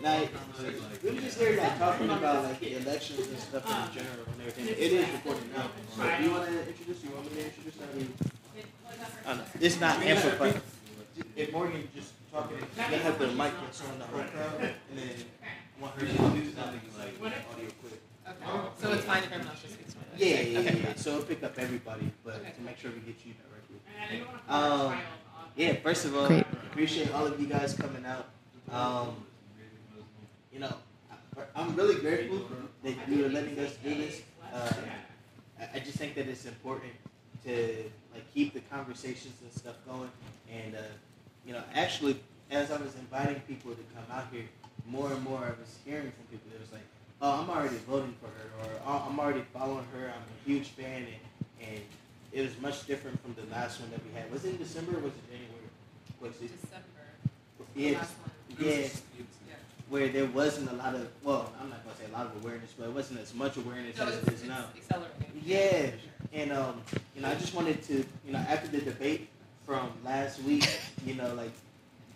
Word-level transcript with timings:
Like, 0.00 0.30
we 1.02 1.10
were 1.10 1.20
just 1.20 1.38
here 1.38 1.58
like 1.60 1.78
talking 1.78 2.08
about 2.10 2.44
like 2.44 2.60
the 2.60 2.76
elections 2.76 3.26
and 3.26 3.38
stuff 3.38 3.64
in 3.66 3.94
general 4.00 4.26
and 4.32 4.40
everything. 4.40 4.68
It 4.68 4.78
is 4.78 5.08
recorded 5.10 5.52
now. 5.56 5.70
So, 5.96 6.02
do 6.16 6.22
you 6.24 6.30
want 6.30 6.46
to 6.46 6.68
introduce? 6.68 7.02
You 7.02 7.10
want 7.10 7.24
me 7.34 7.40
to 7.40 7.44
introduce? 7.46 7.74
How 7.80 7.86
do? 7.86 8.06
I 9.26 9.28
don't 9.28 9.38
know. 9.38 9.44
It's 9.60 9.80
not 9.80 10.02
amplified. 10.02 10.60
If 11.34 11.52
Morgan 11.52 11.88
just 11.94 12.12
talking, 12.32 12.58
they 12.76 12.98
have 12.98 13.18
the 13.18 13.26
mic 13.28 13.52
that's 13.60 13.82
on 13.82 13.98
the 13.98 14.04
whole 14.04 14.22
crowd, 14.22 14.60
and 14.60 14.98
then 14.98 15.08
I 15.42 15.82
want 15.82 15.94
her 15.94 16.00
to 16.00 16.06
do 16.06 16.14
something 16.14 16.80
like 16.96 17.14
audio 17.20 17.68
quick. 17.82 18.00
Okay. 18.28 18.68
So 18.80 18.92
it's 18.92 19.04
fine 19.04 19.22
if 19.24 19.32
everyone 19.32 19.48
else 19.48 19.62
just 19.62 19.74
speaks. 19.74 19.96
Yeah, 20.16 20.26
yeah, 20.26 20.40
yeah, 20.42 20.58
Okay. 20.60 20.80
yeah. 20.82 20.94
So 20.96 21.10
it'll 21.14 21.22
pick 21.24 21.42
up 21.42 21.58
everybody, 21.58 22.12
but 22.24 22.36
Okay. 22.36 22.52
to 22.56 22.60
make 22.62 22.78
sure 22.78 22.90
we 22.92 23.00
get 23.00 23.24
you 23.26 23.34
directly. 23.34 24.26
Um, 24.48 24.98
yeah. 25.56 25.74
First 25.82 26.04
of 26.04 26.16
all, 26.16 26.26
Great. 26.28 26.46
appreciate 26.70 27.12
all 27.12 27.26
of 27.26 27.40
you 27.40 27.46
guys 27.46 27.74
coming 27.74 28.04
out. 28.06 28.26
Um, 28.70 29.24
you 30.58 30.64
know, 30.64 30.74
I- 31.36 31.60
I'm 31.60 31.76
really 31.76 32.00
grateful 32.00 32.48
that 32.82 33.08
you 33.08 33.24
are 33.24 33.28
letting 33.28 33.56
us 33.60 33.74
do 33.84 33.94
this. 33.94 34.22
Uh, 34.52 34.68
I, 35.60 35.68
I 35.76 35.78
just 35.78 35.96
think 35.98 36.16
that 36.16 36.26
it's 36.26 36.46
important 36.46 36.92
to 37.44 37.84
like 38.12 38.34
keep 38.34 38.54
the 38.54 38.60
conversations 38.62 39.34
and 39.40 39.52
stuff 39.52 39.76
going. 39.86 40.10
And 40.52 40.74
uh, 40.74 40.78
you 41.46 41.52
know, 41.52 41.62
actually, 41.74 42.18
as 42.50 42.72
I 42.72 42.76
was 42.78 42.92
inviting 42.96 43.40
people 43.42 43.70
to 43.70 43.82
come 43.94 44.04
out 44.10 44.26
here, 44.32 44.46
more 44.88 45.12
and 45.12 45.22
more 45.22 45.38
I 45.38 45.50
was 45.50 45.78
hearing 45.84 46.10
from 46.10 46.24
people 46.28 46.50
that 46.50 46.60
was 46.60 46.72
like, 46.72 46.86
"Oh, 47.22 47.40
I'm 47.40 47.50
already 47.50 47.76
voting 47.86 48.16
for 48.20 48.26
her," 48.26 48.48
or 48.74 48.80
"Oh, 48.84 49.06
I'm 49.08 49.20
already 49.20 49.44
following 49.54 49.86
her. 49.94 50.06
I'm 50.08 50.22
a 50.22 50.38
huge 50.44 50.68
fan," 50.70 51.06
and, 51.06 51.68
and 51.68 51.80
it 52.32 52.42
was 52.42 52.58
much 52.60 52.84
different 52.88 53.22
from 53.22 53.34
the 53.34 53.48
last 53.54 53.80
one 53.80 53.90
that 53.92 54.00
we 54.04 54.10
had. 54.18 54.28
Was 54.32 54.44
it 54.44 54.50
in 54.54 54.58
December 54.58 54.96
or 54.96 55.02
was 55.02 55.12
it 55.12 55.30
January? 55.30 55.70
Was 56.20 56.34
it? 56.42 56.50
December. 56.60 56.84
the 57.74 57.80
Yeah, 57.80 57.98
last 57.98 58.14
one. 58.18 58.30
yeah, 58.58 58.72
Yeah. 58.72 58.88
Where 59.90 60.08
there 60.08 60.26
wasn't 60.26 60.70
a 60.70 60.74
lot 60.74 60.94
of 60.94 61.08
well, 61.22 61.52
I'm 61.60 61.70
not 61.70 61.82
gonna 61.84 61.96
say 61.96 62.04
a 62.12 62.16
lot 62.16 62.26
of 62.26 62.44
awareness, 62.44 62.72
but 62.78 62.88
it 62.88 62.92
wasn't 62.94 63.20
as 63.20 63.34
much 63.34 63.56
awareness 63.56 63.96
No, 63.96 64.06
as 64.08 64.14
it's, 64.16 64.28
it 64.28 64.34
is 64.34 64.40
it's 64.40 64.48
now. 64.48 64.64
accelerating. 64.76 65.42
Yeah, 65.44 65.90
and 66.32 66.52
um, 66.52 66.80
you 67.14 67.22
know, 67.22 67.28
I 67.28 67.34
just 67.36 67.54
wanted 67.54 67.82
to, 67.84 67.94
you 68.26 68.32
know, 68.32 68.38
after 68.38 68.68
the 68.68 68.80
debate 68.80 69.28
from 69.66 69.90
last 70.04 70.42
week, 70.42 70.68
you 71.06 71.14
know, 71.14 71.34
like 71.34 71.52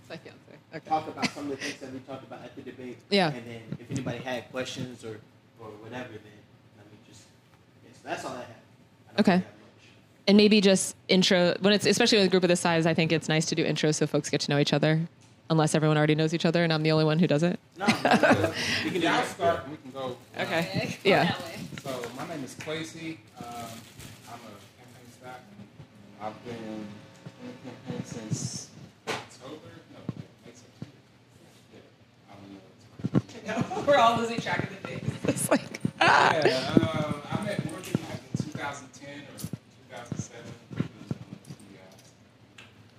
It's 0.00 0.10
my 0.10 0.16
fiance. 0.16 0.38
Okay. 0.74 0.88
talk 0.88 1.06
about 1.08 1.26
some 1.30 1.44
of 1.44 1.50
the 1.50 1.56
things 1.56 1.78
that 1.80 1.92
we 1.92 1.98
talked 2.00 2.24
about 2.24 2.42
at 2.44 2.54
the 2.56 2.62
debate. 2.62 2.96
Yeah. 3.10 3.28
And 3.32 3.44
then 3.46 3.60
if 3.80 3.90
anybody 3.90 4.18
had 4.18 4.50
questions 4.50 5.04
or 5.04 5.18
or 5.60 5.68
whatever, 5.80 6.08
then 6.12 6.38
let 6.76 6.86
me 6.90 6.98
just. 7.08 7.22
Yes, 7.86 7.96
that's 8.04 8.24
all 8.24 8.32
I 8.32 8.38
have. 8.38 8.46
I 9.16 9.20
Okay. 9.20 9.32
really 9.32 9.42
have 9.42 9.44
much. 9.44 9.84
And 10.28 10.36
maybe 10.36 10.60
just 10.60 10.96
intro 11.08 11.54
when 11.60 11.72
it's 11.72 11.86
especially 11.86 12.18
with 12.18 12.26
a 12.26 12.30
group 12.30 12.42
of 12.42 12.48
this 12.48 12.60
size. 12.60 12.84
I 12.86 12.94
think 12.94 13.12
it's 13.12 13.28
nice 13.28 13.44
to 13.46 13.54
do 13.54 13.64
intros 13.64 13.94
so 13.96 14.06
folks 14.06 14.28
get 14.30 14.40
to 14.42 14.50
know 14.50 14.58
each 14.58 14.72
other, 14.72 15.00
unless 15.52 15.74
everyone 15.76 15.96
already 15.96 16.14
knows 16.16 16.34
each 16.34 16.44
other 16.44 16.64
and 16.64 16.72
I'm 16.72 16.82
the 16.82 16.90
only 16.90 17.04
one 17.04 17.18
who 17.20 17.26
doesn't. 17.28 17.58
No, 17.78 17.86
no, 17.86 17.92
no, 18.02 18.52
we 18.84 18.90
can 18.90 19.02
Yeah, 19.02 19.14
I'll 19.14 19.20
that. 19.22 19.28
start. 19.28 19.68
We 19.68 19.76
can 19.76 19.90
go. 19.92 20.16
uh, 20.36 20.42
Okay. 20.42 20.96
Yeah. 21.04 21.34
So 21.84 21.90
my 22.16 22.26
name 22.28 22.42
is 22.44 22.54
Quasi. 22.64 23.18
Um, 23.38 23.44
I'm 24.28 24.40
a 24.40 24.52
campaign 24.78 25.08
staff. 25.20 25.38
I've 26.20 26.44
been 26.44 26.54
in 26.56 26.86
the 27.44 27.70
campaign 27.70 28.04
since 28.04 28.68
October. 29.06 29.70
No, 29.92 29.98
late 30.46 30.56
September. 30.56 30.96
Yeah, 31.74 32.30
I 32.30 33.54
don't 33.54 33.76
know. 33.76 33.82
We're 33.86 33.98
all 33.98 34.16
losing 34.18 34.40
track 34.40 34.64
of 34.64 34.70
the 34.82 34.88
days. 34.88 35.00
It's 35.28 35.50
like 35.50 35.80
Yeah, 36.00 36.74
uh, 36.80 37.12
I 37.30 37.42
met 37.44 37.64
Morgan 37.64 37.92
like 38.08 38.20
in 38.38 38.52
2010 38.52 39.08
or 39.20 39.38
2007. 39.38 40.44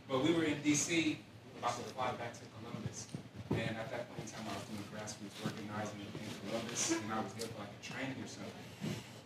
But 0.10 0.24
we 0.24 0.34
were 0.34 0.44
in 0.44 0.56
DC 0.58 1.16
about 1.64 1.80
to 1.80 1.88
fly 1.96 2.12
back 2.20 2.36
to 2.36 2.44
Columbus. 2.60 3.08
And 3.56 3.80
at 3.80 3.88
that 3.88 4.12
point 4.12 4.28
in 4.28 4.36
time, 4.36 4.44
I 4.52 4.60
was 4.60 4.68
doing 4.68 4.84
grassroots 4.92 5.40
organizing 5.48 6.04
in 6.04 6.28
Columbus. 6.44 6.92
And 6.92 7.08
I 7.08 7.24
was 7.24 7.32
there 7.40 7.48
for 7.48 7.64
like 7.64 7.72
a 7.72 7.80
training 7.80 8.20
or 8.20 8.28
something. 8.28 8.68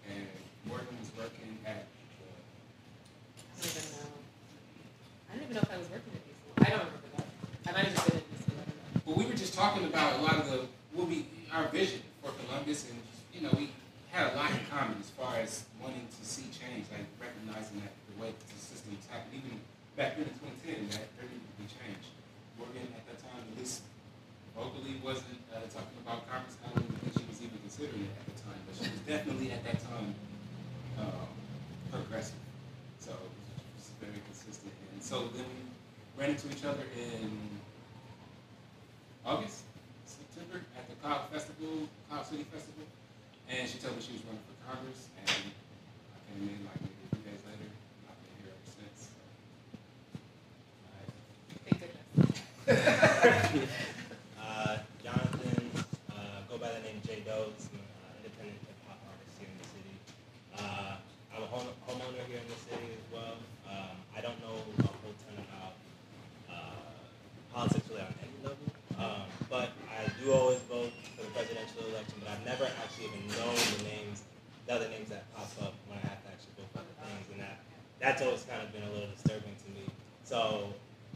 And 0.06 0.30
Morgan 0.70 0.94
was 1.02 1.10
working 1.18 1.58
at 1.66 1.90
I 3.58 3.66
don't 3.66 3.74
even 3.74 3.90
know. 3.90 4.06
I 5.18 5.32
don't 5.34 5.44
even 5.50 5.56
know 5.58 5.66
if 5.66 5.74
I 5.74 5.78
was 5.82 5.90
working 5.90 6.14
at 6.14 6.22
DC. 6.30 6.38
I 6.62 6.70
don't 6.78 6.86
remember 6.86 7.10
that. 7.18 7.26
I 7.66 7.70
might 7.74 7.86
have 7.90 7.96
just 7.98 8.06
been 8.06 8.22
at. 8.22 8.70
I. 8.70 9.02
Well, 9.02 9.18
we 9.18 9.26
were 9.26 9.34
just 9.34 9.58
talking 9.58 9.90
about 9.90 10.22
a 10.22 10.22
lot 10.22 10.38
of 10.38 10.46
the 10.46 10.70
what 10.94 11.10
we 11.10 11.26
our 11.50 11.66
vision 11.74 12.06
for 12.22 12.30
Columbus, 12.46 12.86
and 12.86 13.02
you 13.34 13.42
know, 13.42 13.50
we 13.58 13.74
had 14.14 14.30
a 14.30 14.38
lot 14.38 14.54
in 14.54 14.62
common 14.70 15.02
as 15.02 15.10
far 15.10 15.42
as 15.42 15.66
wanting 15.82 16.06
to 16.06 16.22
see 16.22 16.54
change, 16.54 16.86
like 16.94 17.10
recognizing 17.18 17.82
that 17.82 17.98
the 18.14 18.22
way 18.22 18.30
the 18.30 18.62
system 18.62 18.94
is 18.94 19.10
happening, 19.10 19.42
even 19.42 19.58
back 19.98 20.14
then 20.22 20.30
in 20.30 20.38
2010, 20.38 21.02
that 21.02 21.10
there 21.18 21.26
needed 21.26 21.42
to 21.42 21.56
be 21.58 21.66
change. 21.66 22.07
Morgan 22.58 22.88
at 22.98 23.04
that 23.08 23.20
time, 23.22 23.42
at 23.52 23.58
least 23.58 23.82
vocally, 24.56 24.98
wasn't 25.04 25.38
uh, 25.54 25.62
talking 25.70 25.98
about 26.06 26.26
conference. 26.30 26.58
I 26.66 26.74
don't 26.74 26.86
think 27.02 27.14
she 27.14 27.26
was 27.30 27.40
even 27.42 27.58
considering 27.62 28.10
it 28.10 28.14
at 28.18 28.26
the 28.26 28.36
time, 28.42 28.60
but 28.66 28.74
she 28.78 28.90
was 28.90 29.02
definitely 29.06 29.52
at 29.54 29.62
that 29.64 29.80
time 29.86 30.16
um, 31.00 31.30
progressive. 31.92 32.42
So 33.00 33.12
it 33.14 33.72
was 33.78 33.86
very 34.02 34.20
consistent. 34.26 34.74
And 34.94 35.02
so 35.04 35.30
then 35.36 35.46
we 35.46 35.62
ran 36.18 36.32
into 36.34 36.50
each 36.50 36.66
other 36.66 36.84
in 36.98 37.30
August, 39.26 39.62
September 40.06 40.64
at 40.78 40.90
the 40.90 40.96
Cloud 41.04 41.30
Festival, 41.30 41.86
Cloud 42.10 42.26
City 42.26 42.46
Festival, 42.50 42.84
and 43.50 43.70
she 43.70 43.78
told 43.78 43.96
me 43.96 44.02
she 44.02 44.14
was 44.18 44.24
running 44.26 44.42
for 44.50 44.56
Congress, 44.66 45.08
and 45.22 45.30
I 45.30 46.18
came 46.34 46.50
in 46.50 46.66
like 46.66 46.80
maybe 46.82 46.98
a 47.06 47.16
few 47.16 47.24
days 47.28 47.42
later. 47.46 47.68
and 47.70 48.08
I've 48.10 48.20
been 48.24 48.36
here 48.42 48.52
ever 48.56 48.68
since. 48.72 48.98
So. 49.06 49.22
Thank 51.68 51.78
goodness. 51.84 53.70
Uh, 54.40 54.78
Jonathan, 55.04 55.72
uh, 56.12 56.40
go 56.50 56.58
by 56.58 56.72
the 56.72 56.80
name 56.84 57.00
J 57.06 57.24
Dogs. 57.28 57.68
I'm 57.72 57.80
an 57.80 57.88
uh, 57.88 58.20
independent 58.24 58.60
hip 58.68 58.80
hop 58.88 59.00
artist 59.08 59.36
here 59.40 59.48
in 59.52 59.58
the 59.60 59.68
city. 59.72 59.96
Uh, 60.56 60.96
I'm 61.36 61.44
a 61.44 61.50
home, 61.52 61.68
homeowner 61.88 62.24
here 62.28 62.40
in 62.44 62.48
the 62.48 62.60
city 62.68 62.92
as 62.96 63.06
well. 63.12 63.36
Um, 63.68 63.96
I 64.16 64.20
don't 64.24 64.40
know 64.44 64.56
a 64.84 64.88
whole 65.04 65.16
ton 65.28 65.36
about 65.48 65.76
uh, 66.52 66.84
politics 67.56 67.88
really 67.88 68.04
on 68.04 68.12
any 68.20 68.36
level, 68.44 68.68
um, 69.00 69.28
but 69.48 69.72
I 69.88 70.08
do 70.20 70.32
always 70.36 70.60
vote 70.68 70.92
for 71.16 71.24
the 71.24 71.32
presidential 71.32 71.88
election. 71.88 72.20
But 72.20 72.36
I've 72.36 72.44
never 72.44 72.68
actually 72.84 73.12
even 73.16 73.24
known 73.40 73.56
the 73.80 73.84
names, 73.88 74.28
the 74.68 74.76
other 74.76 74.90
names 74.92 75.08
that 75.08 75.24
pop 75.36 75.48
up 75.64 75.74
when 75.88 76.00
I 76.04 76.08
have 76.12 76.20
to 76.28 76.30
actually 76.36 76.56
vote 76.60 76.72
for 76.76 76.84
the 76.84 76.96
things, 77.00 77.26
and 77.32 77.40
that 77.48 77.64
that's 78.04 78.20
always 78.22 78.44
kind 78.44 78.60
of 78.60 78.76
been 78.76 78.84
a 78.84 78.92
little 78.92 79.08
disturbing 79.16 79.56
to 79.56 79.68
me. 79.72 79.88
So 80.28 80.68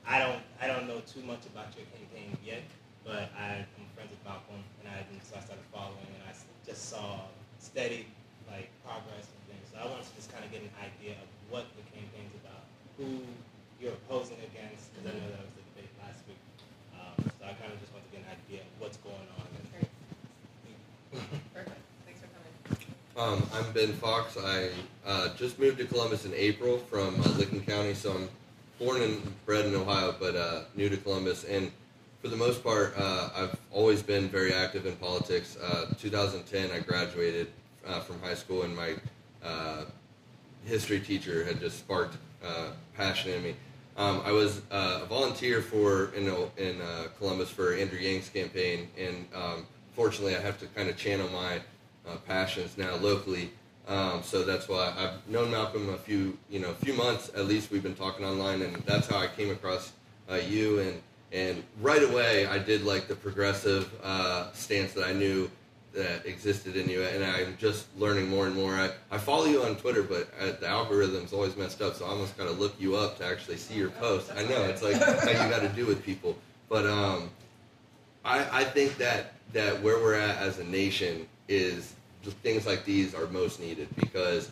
I 0.07 0.17
don't 0.23 0.39
I 0.63 0.67
don't 0.71 0.87
know 0.87 1.03
too 1.03 1.21
much 1.27 1.43
about 1.51 1.71
your 1.77 1.85
campaign 1.93 2.33
yet, 2.45 2.63
but 3.05 3.29
I, 3.37 3.61
I'm 3.65 3.87
friends 3.97 4.09
with 4.13 4.21
Malcolm, 4.25 4.61
and 4.81 4.89
I 4.89 5.01
and 5.05 5.17
so 5.25 5.37
I 5.37 5.41
started 5.45 5.65
following, 5.73 6.09
and 6.09 6.23
I 6.25 6.33
s- 6.33 6.45
just 6.65 6.89
saw 6.89 7.25
steady 7.61 8.05
like 8.49 8.69
progress 8.85 9.25
and 9.29 9.41
things. 9.49 9.65
So 9.69 9.77
I 9.81 9.85
wanted 9.89 10.05
to 10.09 10.13
just 10.17 10.29
kind 10.33 10.41
of 10.45 10.49
get 10.49 10.65
an 10.65 10.73
idea 10.81 11.17
of 11.21 11.27
what 11.53 11.69
the 11.77 11.83
campaign's 11.93 12.33
about, 12.41 12.65
who 12.97 13.21
you're 13.77 13.93
opposing 13.93 14.41
against, 14.41 14.89
because 14.93 15.05
I 15.05 15.13
know 15.17 15.27
that 15.37 15.43
was 15.45 15.53
the 15.59 15.65
debate 15.73 15.93
last 16.01 16.21
week. 16.25 16.41
Um, 16.97 17.17
so 17.37 17.41
I 17.45 17.53
kind 17.61 17.69
of 17.73 17.77
just 17.83 17.93
want 17.93 18.01
to 18.07 18.11
get 18.13 18.25
an 18.25 18.31
idea 18.33 18.65
of 18.65 18.71
what's 18.81 18.97
going 19.05 19.27
on. 19.37 19.45
And, 19.53 19.65
Great. 19.69 19.89
Perfect. 21.53 21.81
Thanks 22.09 22.19
for 22.25 22.29
coming. 22.33 22.51
Um, 23.17 23.37
Ben 23.73 23.93
Fox. 23.93 24.37
I 24.37 24.69
uh, 25.05 25.29
just 25.35 25.57
moved 25.59 25.77
to 25.77 25.85
Columbus 25.85 26.25
in 26.25 26.33
April 26.33 26.77
from 26.77 27.19
uh, 27.21 27.29
Licking 27.37 27.63
County, 27.63 27.93
so 27.93 28.11
I'm 28.11 28.29
born 28.79 29.01
and 29.01 29.45
bred 29.45 29.65
in 29.65 29.75
Ohio, 29.75 30.13
but 30.19 30.35
uh, 30.35 30.61
new 30.75 30.89
to 30.89 30.97
Columbus. 30.97 31.45
And 31.45 31.71
for 32.21 32.27
the 32.27 32.35
most 32.35 32.63
part, 32.63 32.93
uh, 32.97 33.29
I've 33.35 33.55
always 33.71 34.03
been 34.03 34.27
very 34.27 34.53
active 34.53 34.85
in 34.85 34.95
politics. 34.97 35.57
Uh, 35.57 35.93
2010, 35.99 36.71
I 36.71 36.79
graduated 36.79 37.47
uh, 37.87 38.01
from 38.01 38.19
high 38.21 38.35
school, 38.35 38.63
and 38.63 38.75
my 38.75 38.95
history 40.65 40.99
teacher 40.99 41.43
had 41.43 41.59
just 41.59 41.79
sparked 41.79 42.17
passion 42.95 43.31
in 43.31 43.43
me. 43.43 43.55
Um, 43.97 44.21
I 44.25 44.31
was 44.31 44.61
a 44.69 45.05
volunteer 45.05 45.61
for 45.61 46.13
in 46.13 46.27
in 46.57 46.81
Columbus 47.17 47.49
for 47.49 47.73
Andrew 47.73 47.99
Yang's 47.99 48.29
campaign, 48.29 48.89
and 48.97 49.27
um, 49.33 49.65
fortunately, 49.93 50.35
I 50.35 50.41
have 50.41 50.59
to 50.59 50.65
kind 50.67 50.89
of 50.89 50.97
channel 50.97 51.29
my 51.29 51.61
uh, 52.07 52.17
passions 52.27 52.77
now 52.77 52.95
locally. 52.95 53.51
Um, 53.87 54.23
so 54.23 54.43
that's 54.43 54.67
why 54.67 54.93
I've 54.97 55.27
known 55.27 55.51
Malcolm 55.51 55.89
a 55.89 55.97
few, 55.97 56.37
you 56.49 56.59
know, 56.59 56.73
few 56.73 56.93
months 56.93 57.31
at 57.35 57.45
least. 57.45 57.71
We've 57.71 57.83
been 57.83 57.95
talking 57.95 58.25
online, 58.25 58.61
and 58.61 58.75
that's 58.85 59.07
how 59.07 59.17
I 59.17 59.27
came 59.27 59.51
across 59.51 59.91
uh, 60.29 60.35
you. 60.35 60.79
And 60.79 61.01
and 61.31 61.63
right 61.81 62.03
away, 62.03 62.45
I 62.45 62.59
did 62.59 62.83
like 62.83 63.07
the 63.07 63.15
progressive 63.15 63.91
uh, 64.03 64.51
stance 64.53 64.93
that 64.93 65.05
I 65.05 65.13
knew 65.13 65.49
that 65.93 66.25
existed 66.25 66.75
in 66.75 66.89
you, 66.89 67.03
and 67.03 67.23
I'm 67.23 67.57
just 67.57 67.85
learning 67.97 68.29
more 68.29 68.47
and 68.47 68.55
more. 68.55 68.75
I, 68.75 68.91
I 69.09 69.17
follow 69.17 69.45
you 69.45 69.63
on 69.63 69.75
Twitter, 69.75 70.03
but 70.03 70.29
uh, 70.39 70.51
the 70.59 70.67
algorithm's 70.67 71.33
always 71.33 71.57
messed 71.57 71.81
up, 71.81 71.95
so 71.95 72.05
I 72.05 72.09
almost 72.09 72.37
got 72.37 72.45
to 72.45 72.51
look 72.51 72.73
you 72.79 72.95
up 72.95 73.17
to 73.17 73.25
actually 73.25 73.57
see 73.57 73.75
your 73.75 73.89
posts. 73.89 74.31
I 74.31 74.43
know 74.43 74.63
it's 74.63 74.81
like 74.81 74.95
how 74.95 75.29
you 75.29 75.49
got 75.49 75.61
to 75.61 75.71
do 75.75 75.85
with 75.85 76.03
people, 76.03 76.37
but 76.69 76.85
um, 76.85 77.29
I, 78.23 78.61
I 78.61 78.63
think 78.63 78.97
that 78.97 79.33
that 79.53 79.81
where 79.81 79.97
we're 79.97 80.15
at 80.15 80.37
as 80.37 80.59
a 80.59 80.63
nation 80.63 81.27
is 81.49 81.93
things 82.29 82.65
like 82.65 82.85
these 82.85 83.15
are 83.15 83.27
most 83.27 83.59
needed 83.59 83.87
because 83.95 84.51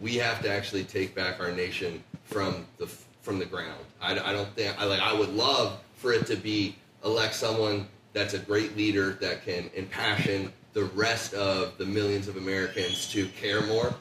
we 0.00 0.16
have 0.16 0.42
to 0.42 0.50
actually 0.50 0.84
take 0.84 1.14
back 1.14 1.40
our 1.40 1.52
nation 1.52 2.02
from 2.24 2.66
the 2.78 2.86
from 3.20 3.38
the 3.38 3.44
ground. 3.44 3.84
I, 4.00 4.18
I 4.18 4.32
don't 4.32 4.48
think 4.54 4.80
I 4.80 4.84
like 4.84 5.00
I 5.00 5.12
would 5.12 5.34
love 5.34 5.80
for 5.96 6.12
it 6.12 6.26
to 6.26 6.36
be 6.36 6.76
elect 7.04 7.34
someone 7.34 7.86
that's 8.12 8.34
a 8.34 8.38
great 8.38 8.76
leader 8.76 9.12
that 9.20 9.44
can 9.44 9.70
impassion 9.74 10.52
the 10.72 10.84
rest 10.84 11.34
of 11.34 11.76
the 11.78 11.86
millions 11.86 12.28
of 12.28 12.36
Americans 12.36 13.08
to 13.12 13.26
care 13.28 13.60
more. 13.66 13.94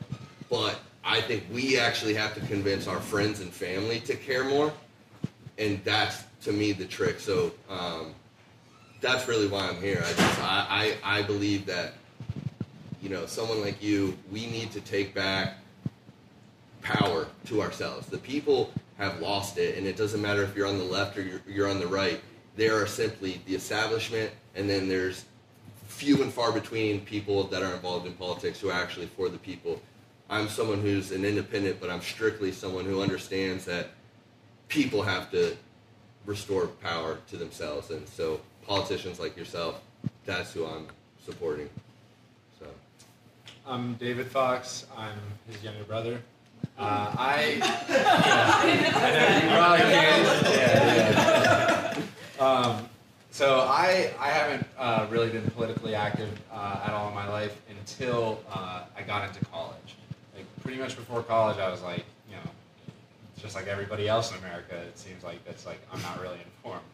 But 0.50 0.80
I 1.04 1.21
think 1.21 1.44
we 1.51 1.80
actually 1.80 2.13
have 2.16 2.33
to 2.36 2.42
convince 2.42 2.88
our 2.88 3.00
friends 3.00 3.42
and 3.42 3.51
family 3.51 4.00
to 4.01 4.16
care 4.16 4.44
more, 4.44 4.71
and 5.57 5.83
that's 5.83 6.24
to 6.44 6.51
me 6.51 6.71
the 6.71 6.86
trick. 6.86 7.19
So 7.19 7.51
um, 7.69 8.13
that's 9.01 9.27
really 9.27 9.48
why 9.48 9.68
I'm 9.68 9.81
here. 9.81 10.01
I 10.06 10.13
just 10.13 10.39
I, 10.39 10.98
I 11.04 11.19
I 11.19 11.21
believe 11.24 11.66
that 11.66 11.94
you 13.01 13.10
know 13.10 13.25
someone 13.25 13.62
like 13.62 13.81
you, 13.81 14.18
we 14.31 14.46
need 14.48 14.72
to 14.72 14.81
take 14.81 15.13
back 15.13 15.57
power 16.81 17.28
to 17.46 17.62
ourselves. 17.62 18.07
The 18.07 18.18
people 18.18 18.72
have 18.98 19.19
lost 19.19 19.57
it, 19.57 19.78
and 19.78 19.88
it 19.88 19.96
doesn't 19.96 20.22
matter 20.22 20.44
if 20.44 20.56
you're 20.56 20.68
on 20.68 20.78
the 20.78 20.84
left 20.84 21.18
or 21.18 21.22
you're, 21.22 21.42
you're 21.48 21.69
on 21.69 21.80
the 21.80 21.88
right. 21.88 22.19
There 22.56 22.81
are 22.81 22.88
simply 22.88 23.42
the 23.46 23.56
establishment, 23.56 24.31
and 24.56 24.69
then 24.69 24.90
there's 24.90 25.25
few 25.88 26.22
and 26.22 26.31
far 26.34 26.51
between 26.51 27.01
people 27.01 27.44
that 27.46 27.63
are 27.63 27.74
involved 27.74 28.06
in 28.06 28.13
politics 28.13 28.60
who 28.60 28.69
are 28.69 28.74
actually 28.74 29.07
for 29.07 29.30
the 29.30 29.38
people. 29.38 29.81
I'm 30.30 30.48
someone 30.48 30.81
who's 30.81 31.12
an 31.12 31.25
independent, 31.25 31.80
but 31.80 31.90
I'm 31.90 32.02
strictly 32.02 32.52
someone 32.52 32.86
who 32.86 33.02
understands 33.02 33.66
that 33.66 33.88
people 34.68 35.02
have 35.02 35.31
to 35.31 35.57
restore 36.25 36.68
power 36.68 37.18
to 37.30 37.38
themselves, 37.38 37.90
and 37.90 38.07
so 38.07 38.40
politicians 38.66 39.19
like 39.19 39.36
yourself, 39.36 39.81
that's 40.25 40.54
who 40.54 40.66
I'm 40.66 40.88
supporting. 41.25 41.69
I'm 43.69 43.94
David 43.95 44.25
Fox. 44.25 44.88
I'm 44.98 45.19
his 45.48 45.63
younger 45.63 45.83
brother. 45.83 46.19
Uh, 46.80 47.13
I, 47.16 47.57
yeah, 47.88 48.92
I 48.95 49.12
know 49.12 49.45
you 49.45 49.56
probably 49.56 49.86
can. 49.86 50.54
Yeah, 50.57 52.04
yeah. 52.39 52.44
Um, 52.44 52.89
so 53.30 53.60
I, 53.69 54.12
I 54.19 54.30
haven't 54.30 54.66
uh, 54.75 55.06
really 55.12 55.30
been 55.30 55.44
politically 55.51 55.94
active 55.94 56.31
uh, 56.51 56.81
at 56.83 56.94
all 56.94 57.10
in 57.10 57.13
my 57.13 57.30
life 57.30 57.62
until 57.69 58.39
uh, 58.51 58.86
I 58.98 59.04
got 59.04 59.27
into 59.27 59.45
college. 59.45 59.98
Like 60.36 60.45
pretty 60.63 60.80
much 60.80 60.95
before 60.95 61.21
college, 61.21 61.60
I 61.60 61.69
was 61.69 61.83
like, 61.83 62.06
you 62.27 62.38
know, 62.38 62.51
just 63.39 63.54
like 63.54 63.68
everybody 63.68 64.07
else 64.07 64.31
in 64.31 64.38
America. 64.39 64.77
It 64.77 64.98
seems 64.98 65.24
like 65.24 65.45
that's 65.45 65.68
like 65.68 65.80
I'm 65.94 66.01
not 66.01 66.19
really 66.19 66.39
informed. 66.44 66.86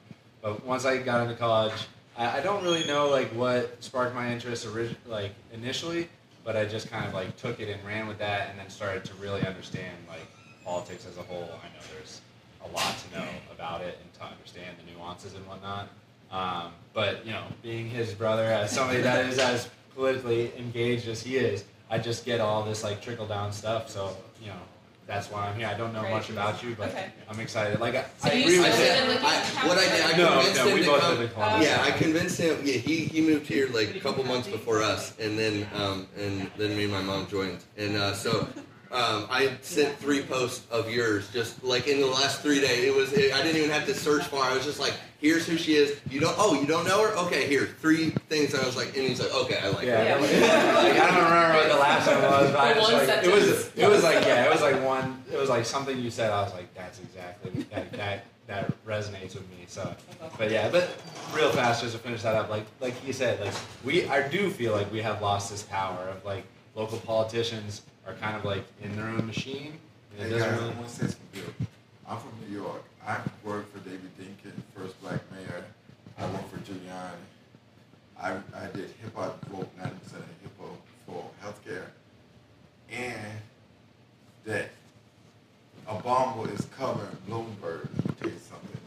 But 0.42 0.66
once 0.66 0.84
I 0.84 0.98
got 0.98 1.22
into 1.22 1.36
college, 1.36 1.88
I, 2.18 2.40
I 2.40 2.42
don't 2.42 2.66
really 2.66 2.86
know 2.86 3.08
like 3.08 3.30
what 3.30 3.82
sparked 3.82 4.14
my 4.14 4.30
interest 4.30 4.68
orig- 4.68 4.98
like 5.08 5.32
initially 5.54 6.10
but 6.46 6.56
I 6.56 6.64
just 6.64 6.90
kind 6.90 7.06
of 7.06 7.14
like 7.14 7.36
took 7.36 7.60
it 7.60 7.70
and 7.70 7.86
ran 7.86 8.08
with 8.08 8.20
that, 8.20 8.50
and 8.50 8.60
then 8.60 8.70
started 8.70 9.04
to 9.06 9.14
really 9.16 9.46
understand 9.46 9.98
like 10.08 10.26
politics 10.64 11.06
as 11.06 11.18
a 11.18 11.24
whole. 11.24 11.44
I 11.44 11.68
know 11.68 11.84
there's 11.94 12.22
a 12.64 12.68
lot 12.76 12.96
to 12.98 13.20
know 13.20 13.28
about 13.52 13.82
it 13.82 13.98
and 14.02 14.14
to 14.14 14.24
understand 14.24 14.78
the 14.78 14.94
nuances 14.94 15.34
and 15.34 15.46
whatnot. 15.48 15.90
Um, 16.32 16.72
but 16.94 17.26
you 17.26 17.32
know, 17.32 17.44
being 17.62 17.90
his 17.90 18.14
brother, 18.14 18.46
as 18.46 18.72
somebody 18.72 19.02
that 19.02 19.26
is 19.26 19.40
as 19.40 19.70
politically 19.96 20.52
engaged 20.58 21.08
as 21.08 21.22
he 21.22 21.38
is, 21.38 21.66
I 21.90 21.98
just 21.98 22.26
get 22.26 22.40
all 22.40 22.64
this 22.64 22.84
like 22.84 23.02
trickle 23.02 23.26
down 23.26 23.52
stuff. 23.52 23.90
So 23.90 24.16
you 24.40 24.48
know, 24.48 24.62
that's 25.08 25.30
why 25.30 25.48
I'm 25.48 25.56
here. 25.56 25.68
I 25.68 25.76
don't 25.78 25.94
know 25.94 26.02
Great. 26.02 26.12
much 26.14 26.30
about 26.30 26.62
you, 26.64 26.76
but 26.78 26.90
Okay. 26.90 27.08
I'm 27.30 27.40
excited. 27.40 27.80
Like 27.80 27.96
I, 27.96 28.04
So 28.18 28.30
I 28.30 28.32
agree 28.32 28.60
with 28.60 28.76
to 28.76 28.82
you. 28.84 28.88
live 28.88 28.90
I- 28.90 29.02
in 29.04 29.08
Lincoln 29.10 29.68
what 29.70 29.78
I 29.78 29.82
did, 29.96 30.02
I 30.06 30.18
No, 30.18 30.28
convinced 30.34 30.56
no, 30.56 30.68
him 30.68 30.74
we 30.74 30.80
to 30.82 30.86
both 30.88 31.02
come- 31.02 31.18
live. 31.20 31.62
Yeah, 31.62 31.82
I 31.84 31.92
convinced 31.92 32.38
him. 32.40 32.58
Yeah, 32.64 32.74
he, 32.74 33.06
he 33.06 33.22
moved 33.22 33.46
here 33.48 33.68
like 33.72 33.96
a 33.96 34.00
couple 34.00 34.24
months 34.24 34.48
before 34.48 34.82
us, 34.82 35.14
and 35.20 35.38
then 35.38 35.68
um, 35.76 36.08
and 36.18 36.50
then 36.58 36.76
me 36.76 36.84
and 36.86 36.94
my 36.94 37.02
mom 37.02 37.28
joined, 37.28 37.60
and 37.78 37.96
uh, 37.98 38.14
so 38.14 38.48
um, 38.92 39.28
I 39.30 39.58
sent 39.62 39.98
three 39.98 40.22
posts 40.22 40.66
of 40.72 40.90
yours 40.90 41.30
just 41.32 41.64
like 41.64 41.88
in 41.88 42.00
the 42.00 42.06
last 42.08 42.42
three 42.42 42.62
days. 42.62 42.84
It 42.86 42.96
was 42.96 43.12
it, 43.14 43.34
I 43.34 43.42
didn't 43.42 43.58
even 43.58 43.70
have 43.72 43.86
to 43.88 43.94
search 43.94 44.24
for. 44.26 44.38
it. 44.38 44.44
I 44.44 44.56
was 44.56 44.64
just 44.64 44.80
like, 44.80 44.94
here's 45.20 45.46
who 45.48 45.58
she 45.58 45.76
is. 45.76 46.00
You 46.10 46.20
don't 46.20 46.36
oh 46.38 46.60
you 46.60 46.66
don't 46.68 46.88
know 46.88 47.02
her? 47.08 47.16
Okay, 47.26 47.48
here 47.48 47.66
three 47.66 48.12
things. 48.30 48.54
And 48.54 48.64
I 48.64 48.66
was 48.66 48.76
like, 48.78 48.96
and 48.96 49.08
he's 49.08 49.20
like, 49.20 49.34
okay, 49.34 49.58
I 49.58 49.70
like 49.70 49.84
Yeah, 49.86 50.16
her. 50.16 50.22
like, 50.22 51.00
I 51.00 51.08
don't 51.16 51.24
remember 51.24 51.58
what 51.58 51.68
the 51.70 51.80
last 51.80 52.08
one 52.08 52.22
was, 52.22 52.52
but 52.52 52.60
I 52.60 52.74
just, 52.74 52.92
one 52.94 53.08
like, 53.08 53.24
it 53.26 53.32
was 53.32 53.44
sentence. 53.46 53.72
it 53.76 53.90
was 53.90 54.04
like 54.04 54.26
yeah, 54.26 54.46
it 54.46 54.52
was 54.52 54.62
like 54.62 54.84
one, 54.84 55.24
it 55.32 55.38
was 55.38 55.50
like 55.50 55.66
something 55.66 55.98
you 56.00 56.10
said. 56.12 56.32
I 56.32 56.44
was 56.44 56.54
like, 56.54 56.74
that's 56.74 57.00
exactly 57.00 57.64
that 57.72 57.92
that 57.94 58.26
that 58.48 58.86
resonates 58.86 59.34
with 59.34 59.50
me. 59.50 59.66
So, 59.68 59.94
but 60.38 60.52
yeah, 60.52 60.70
but 60.70 60.90
real 61.34 61.50
fast 61.50 61.82
just 61.82 61.94
to 61.94 62.00
finish 62.00 62.22
that 62.22 62.36
up, 62.36 62.50
like 62.50 62.66
like 62.80 62.94
he 63.02 63.12
said, 63.12 63.40
like 63.42 63.54
we 63.84 64.08
I 64.08 64.28
do 64.28 64.50
feel 64.52 64.74
like 64.74 64.92
we 64.92 65.02
have 65.02 65.22
lost 65.22 65.50
this 65.50 65.64
power 65.64 66.08
of 66.10 66.24
like 66.24 66.44
local 66.76 67.00
politicians 67.00 67.82
are 68.06 68.14
kind 68.14 68.36
of 68.36 68.46
like 68.46 68.64
in 68.82 68.96
their 68.96 69.06
own 69.08 69.26
machine. 69.26 69.74
And 70.18 70.28
Hey 70.30 70.36
it 70.36 70.40
doesn't 70.40 70.50
guys, 70.52 70.60
really. 70.62 70.74
one 70.76 70.88
second, 70.90 71.16
Bill. 71.34 71.44
I'm 72.08 72.18
from 72.18 72.32
New 72.48 72.56
York. 72.56 72.84
I 73.06 73.20
worked 73.44 73.72
for 73.74 73.80
David 73.80 74.10
Dinkin, 74.20 74.54
first 74.76 75.00
black 75.02 75.20
mayor. 75.32 75.64
I 76.18 76.26
worked 76.28 76.50
for 76.52 76.58
Giuliani. 76.60 77.24
I, 78.20 78.32
I 78.32 78.68
did 78.74 78.90
hip 79.02 79.14
hop 79.16 79.44
vote 79.48 79.70
90% 79.78 79.86
of 79.86 80.26
hip 80.42 80.52
hop 80.60 80.80
for 81.06 81.30
healthcare. 81.44 81.86
And 82.92 83.40
that 84.46 84.70
Obama 85.88 86.52
is 86.54 86.66
covering 86.78 87.18
Bloomberg. 87.28 87.88
Let 87.96 88.06
me 88.08 88.14
tell 88.20 88.30
you 88.30 88.40
something. 88.50 88.80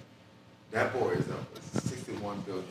That 0.71 0.93
boy 0.93 1.11
is 1.11 1.29
up 1.31 1.53
with 1.53 1.85
$61 1.85 2.45
billion. 2.47 2.65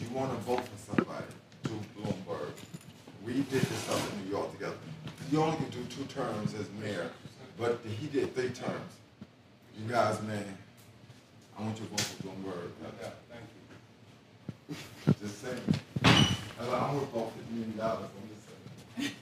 You 0.00 0.08
want 0.10 0.30
to 0.30 0.36
vote 0.38 0.60
for 0.66 0.94
somebody, 0.94 1.24
do 1.64 1.70
Bloomberg. 1.98 2.50
We 3.24 3.34
did 3.34 3.46
this 3.62 3.78
stuff 3.78 4.12
in 4.12 4.24
New 4.24 4.30
York 4.30 4.50
together. 4.52 4.74
You 5.30 5.42
only 5.42 5.56
can 5.56 5.68
do 5.68 5.84
two 5.90 6.04
terms 6.04 6.54
as 6.54 6.66
mayor, 6.82 7.10
but 7.58 7.80
he 8.00 8.06
did 8.06 8.34
three 8.34 8.48
terms. 8.48 8.92
You 9.78 9.86
guys, 9.88 10.22
man, 10.22 10.44
I 11.58 11.62
want 11.62 11.78
you 11.78 11.84
to 11.84 11.90
vote 11.90 12.00
for 12.00 12.22
Bloomberg. 12.28 12.70
Thank 13.30 13.44
you. 14.68 14.74
Just 15.22 15.42
saying. 15.42 15.60
I'm 16.60 16.68
gonna 16.68 17.00
vote 17.06 17.32
for 17.32 17.52
million 17.52 17.76
dollars. 17.76 18.08
I'm 18.16 18.28
just 18.28 18.44
saying. 18.96 19.12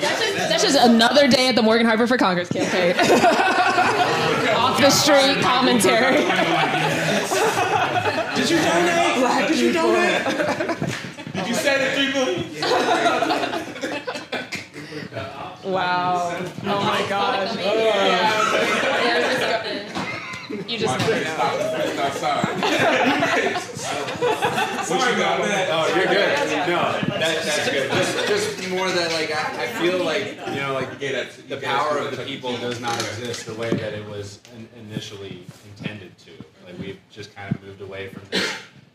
That's 0.00 0.20
just, 0.20 0.48
that's 0.48 0.62
just 0.62 0.78
another 0.78 1.28
day 1.28 1.48
at 1.48 1.56
the 1.56 1.62
Morgan 1.62 1.86
Harper 1.86 2.06
for 2.06 2.16
Congress 2.16 2.48
campaign. 2.48 2.94
Off 4.56 4.80
the 4.80 4.90
street 4.90 5.42
commentary. 5.42 6.16
Did 8.34 8.50
you 8.50 8.56
donate? 8.56 9.48
Did 9.48 9.58
you 9.58 9.72
donate? 9.72 10.89
Did 11.78 11.98
you 11.98 12.12
three 12.12 12.12
million? 12.12 12.46
Wow. 15.62 16.36
Oh 16.64 16.82
my 16.84 17.04
gosh. 17.08 17.54
Oh. 17.60 17.66
You 20.66 20.78
just 20.78 20.98
My 20.98 21.06
never 21.06 21.12
face 21.12 21.24
know. 21.26 21.34
stopped 21.34 21.60
outside. 21.98 22.56
Sorry 24.84 25.12
about 25.14 25.42
that. 25.44 25.68
Oh, 25.70 25.86
you're 25.94 26.06
good. 26.06 26.36
No, 26.68 26.80
that, 27.18 27.44
that's 27.44 27.70
good. 27.70 27.90
Just, 27.92 28.26
just 28.28 28.68
more 28.70 28.88
that 28.90 29.12
like 29.12 29.30
I, 29.34 29.64
I 29.64 29.66
feel 29.80 29.98
like 30.04 30.24
you 30.48 30.56
know 30.60 30.72
like 30.74 30.88
Yeah, 31.00 31.12
that's- 31.12 31.36
the 31.36 31.42
you 31.56 31.60
guys 31.60 31.64
power 31.64 31.98
of 31.98 32.16
the 32.16 32.24
people 32.24 32.56
does 32.56 32.80
not 32.80 32.96
exist 32.98 33.46
the 33.46 33.54
way 33.54 33.70
that 33.70 33.92
it 33.92 34.04
was 34.08 34.40
in, 34.56 34.68
initially 34.80 35.44
intended 35.76 36.16
to. 36.18 36.30
Like 36.64 36.78
we've 36.78 36.98
just 37.10 37.34
kind 37.34 37.54
of 37.54 37.62
moved 37.62 37.80
away 37.82 38.08
from 38.08 38.22
this. 38.30 38.50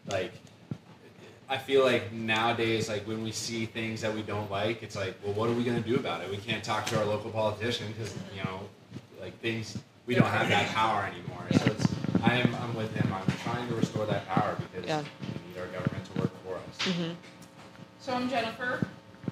Like 0.10 0.34
I 1.48 1.58
feel 1.58 1.84
like 1.84 2.12
nowadays, 2.12 2.90
like 2.90 3.08
when 3.08 3.24
we 3.24 3.32
see 3.32 3.66
things 3.68 4.02
that 4.02 4.14
we 4.14 4.24
don't 4.24 4.50
like, 4.50 4.82
it's 4.82 4.96
like, 4.96 5.16
well, 5.24 5.34
what 5.34 5.50
are 5.50 5.54
we 5.54 5.64
gonna 5.64 5.80
do 5.82 5.96
about 5.96 6.22
it? 6.22 6.30
We 6.30 6.38
can't 6.38 6.64
talk 6.64 6.86
to 6.88 6.98
our 7.00 7.06
local 7.06 7.30
politician 7.30 7.88
because 7.92 8.14
you 8.36 8.44
know, 8.44 8.62
like 9.20 9.38
things 9.42 9.78
we 10.08 10.16
don't 10.16 10.26
have 10.28 10.50
that 10.50 10.68
power 10.74 11.04
anymore. 11.04 11.46
So 11.60 11.72
it's 11.72 11.88
I'm 12.24 12.54
I'm 12.56 12.76
with 12.76 12.94
him. 12.96 13.14
I'm 13.14 13.26
trying 13.44 13.68
to 13.70 13.76
restore 13.76 14.06
that 14.08 14.28
power 14.28 14.56
because 14.60 14.88
Yeah. 14.88 15.04
we 15.22 15.50
need 15.52 15.60
our 15.60 15.68
government 15.68 16.06
to 16.14 16.20
work 16.22 16.32
for 16.44 16.56
us. 16.56 16.96
hmm 16.96 17.12
So 18.00 18.14
I'm 18.14 18.28
Jennifer, 18.30 18.86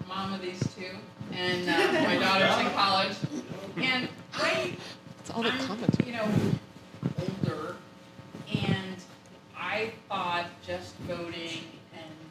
mom 0.07 0.33
of 0.33 0.41
these 0.41 0.59
two, 0.75 0.91
and 1.31 1.67
uh, 1.67 2.01
my 2.03 2.17
daughter's 2.17 2.59
in 2.65 2.71
college. 2.73 3.15
And 3.77 4.07
I, 4.35 4.73
It's 5.19 5.31
all 5.31 5.41
the 5.41 5.49
I'm, 5.51 5.57
comments. 5.65 5.97
you 6.05 6.13
know, 6.13 6.27
older, 7.19 7.75
and 8.53 8.95
I 9.57 9.91
thought 10.07 10.45
just 10.65 10.93
voting 11.07 11.33
and 11.49 11.61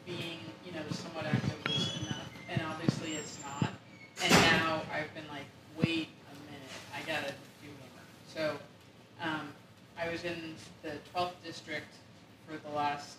being, 0.05 0.39
you 0.65 0.71
know, 0.71 0.81
somewhat 0.91 1.25
active 1.25 1.57
was 1.65 2.01
enough, 2.01 2.27
and 2.49 2.61
obviously 2.69 3.13
it's 3.15 3.37
not. 3.41 3.71
And 4.21 4.31
now 4.31 4.81
I've 4.93 5.13
been 5.13 5.27
like, 5.29 5.45
wait 5.77 6.09
a 6.31 6.35
minute, 6.51 6.73
I 6.93 6.99
gotta 7.07 7.33
do 7.61 7.67
more. 7.79 8.03
So, 8.33 8.57
um, 9.21 9.49
I 9.97 10.09
was 10.09 10.23
in 10.23 10.55
the 10.81 10.93
12th 11.13 11.33
district 11.43 11.93
for 12.47 12.57
the 12.57 12.75
last 12.75 13.17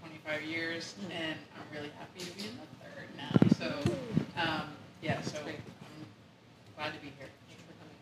25 0.00 0.42
years, 0.42 0.94
Mm. 1.00 1.10
and 1.14 1.38
I'm 1.56 1.76
really 1.76 1.90
happy 1.98 2.20
to 2.20 2.30
be 2.36 2.48
in 2.48 2.58
the 2.58 2.84
third 2.84 3.08
now. 3.16 3.48
So, 3.58 3.92
um, 4.40 4.68
yeah, 5.02 5.20
so 5.22 5.38
I'm 5.38 5.54
glad 6.76 6.92
to 6.92 7.00
be 7.00 7.12
here. 7.18 7.28
Thank 7.48 7.58
you 7.60 7.64
for 7.66 7.74
coming. 7.80 7.96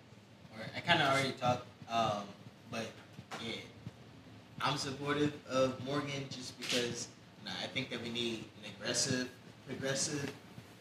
Alright, 0.55 0.71
I 0.77 0.81
kind 0.81 1.03
of 1.03 1.09
already 1.09 1.33
talked, 1.33 1.67
um, 1.89 2.25
but 2.71 2.87
yeah, 3.41 3.57
I'm 4.61 4.77
supportive 4.77 5.33
of 5.49 5.85
Morgan 5.85 6.27
just 6.31 6.59
because 6.59 7.09
I 7.47 7.67
think 7.69 7.91
that 7.91 8.03
we 8.03 8.11
need 8.11 8.45
an 8.63 8.71
aggressive, 8.77 9.29
progressive 9.67 10.31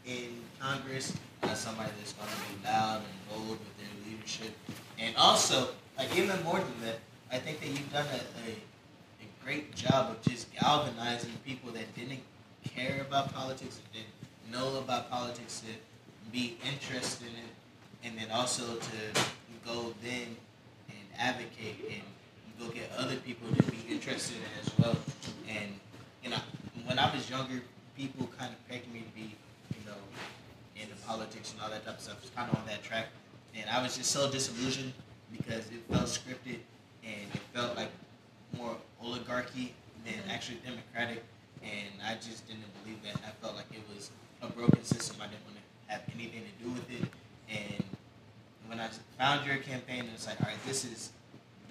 in 0.06 0.42
Congress, 0.60 1.14
uh, 1.44 1.54
somebody 1.54 1.92
that's 1.98 2.14
going 2.14 2.30
to 2.30 2.36
be 2.36 2.66
loud 2.66 2.98
and 2.98 3.30
bold 3.30 3.60
with 3.60 3.78
their 3.78 4.12
leadership, 4.12 4.52
and 5.00 5.16
also, 5.16 5.70
like 5.98 6.16
even 6.18 6.42
more 6.44 6.60
than 6.60 6.82
that, 6.84 7.00
I 7.32 7.38
think 7.38 7.60
that 7.62 7.68
you've 7.68 7.92
done 7.92 8.06
a, 8.06 8.50
a, 8.50 8.52
a 8.52 9.46
great 9.46 9.74
job 9.76 10.12
of 10.12 10.22
just 10.22 10.54
galvanizing 10.54 11.32
people 11.46 11.72
that 11.72 11.94
didn't 11.96 12.20
care 12.76 13.02
about 13.02 13.34
politics, 13.34 13.78
that 13.78 13.94
didn't 13.94 14.52
know 14.52 14.80
about 14.80 15.10
politics, 15.10 15.62
to 15.62 16.32
be 16.32 16.58
interested 16.66 17.28
in 17.28 17.34
it, 17.34 17.54
and 18.04 18.18
then 18.18 18.32
also 18.32 18.76
to 18.76 19.22
go 19.66 19.94
then 20.04 20.36
and 20.90 21.06
advocate 21.18 21.78
and 21.90 22.02
go 22.60 22.74
get 22.74 22.92
other 22.98 23.16
people 23.18 23.48
to 23.56 23.64
be 23.72 23.78
interested 23.90 24.36
in 24.38 24.44
it 24.44 24.68
as 24.68 24.80
well. 24.80 24.98
And 25.48 25.80
you 26.24 26.30
know, 26.30 26.38
when 26.86 27.00
I 27.00 27.14
was 27.14 27.30
younger, 27.30 27.62
people 27.98 28.30
kind 28.38 28.54
of 28.54 28.70
pegged 28.70 28.92
me 28.94 29.02
to 29.02 29.16
be, 29.16 29.36
you 29.72 29.86
know, 29.86 29.98
into 30.76 30.96
politics 31.06 31.54
and 31.54 31.62
all 31.62 31.70
that 31.70 31.86
type 31.86 31.96
of 31.96 32.02
stuff. 32.02 32.18
It's 32.22 32.32
kind 32.36 32.50
of 32.52 32.58
on 32.58 32.66
that 32.68 32.84
track, 32.84 33.08
and 33.56 33.70
I 33.70 33.82
was 33.82 33.98
just 33.98 34.12
so 34.12 34.30
disillusioned 34.30 34.94
because 35.32 35.68
it 35.68 35.82
felt 35.90 36.08
scripted 36.08 36.60
and 37.04 37.28
it 37.34 37.42
felt 37.54 37.76
like 37.76 37.90
more 38.58 38.76
oligarchy 39.02 39.74
than 40.06 40.14
mm-hmm. 40.14 40.30
actually 40.30 40.58
democratic. 40.66 41.24
And 41.64 41.94
I 42.06 42.16
just 42.16 42.48
didn't 42.48 42.66
believe 42.82 43.02
that. 43.04 43.22
I 43.26 43.32
felt 43.42 43.56
like 43.56 43.68
it 43.72 43.84
was 43.94 44.10
a 44.42 44.48
broken 44.48 44.84
system. 44.84 45.18
I 45.22 45.28
didn't 45.28 45.46
want 45.46 45.58
to 45.58 45.94
have 45.94 46.02
anything 46.16 46.42
to 46.42 46.64
do 46.64 46.72
with 46.72 46.90
it. 46.90 47.08
And 47.50 47.84
when 48.68 48.80
I 48.80 48.88
found 49.18 49.46
your 49.46 49.58
campaign, 49.58 50.06
it's 50.14 50.26
like, 50.26 50.42
all 50.42 50.48
right, 50.48 50.58
this 50.66 50.86
is 50.86 51.12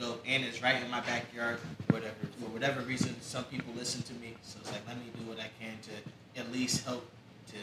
dope, 0.01 0.25
and 0.27 0.43
it's 0.45 0.63
right 0.63 0.83
in 0.83 0.91
my 0.91 1.01
backyard. 1.01 1.59
Whatever, 1.91 2.15
for 2.41 2.49
whatever 2.49 2.81
reason, 2.81 3.15
some 3.21 3.45
people 3.45 3.73
listen 3.77 4.03
to 4.03 4.15
me, 4.15 4.35
so 4.43 4.59
it's 4.61 4.73
like, 4.73 4.81
let 4.89 4.97
me 4.97 5.05
do 5.19 5.29
what 5.29 5.39
I 5.39 5.51
can 5.61 5.77
to 5.85 6.41
at 6.41 6.51
least 6.51 6.87
help 6.87 7.07
to 7.49 7.57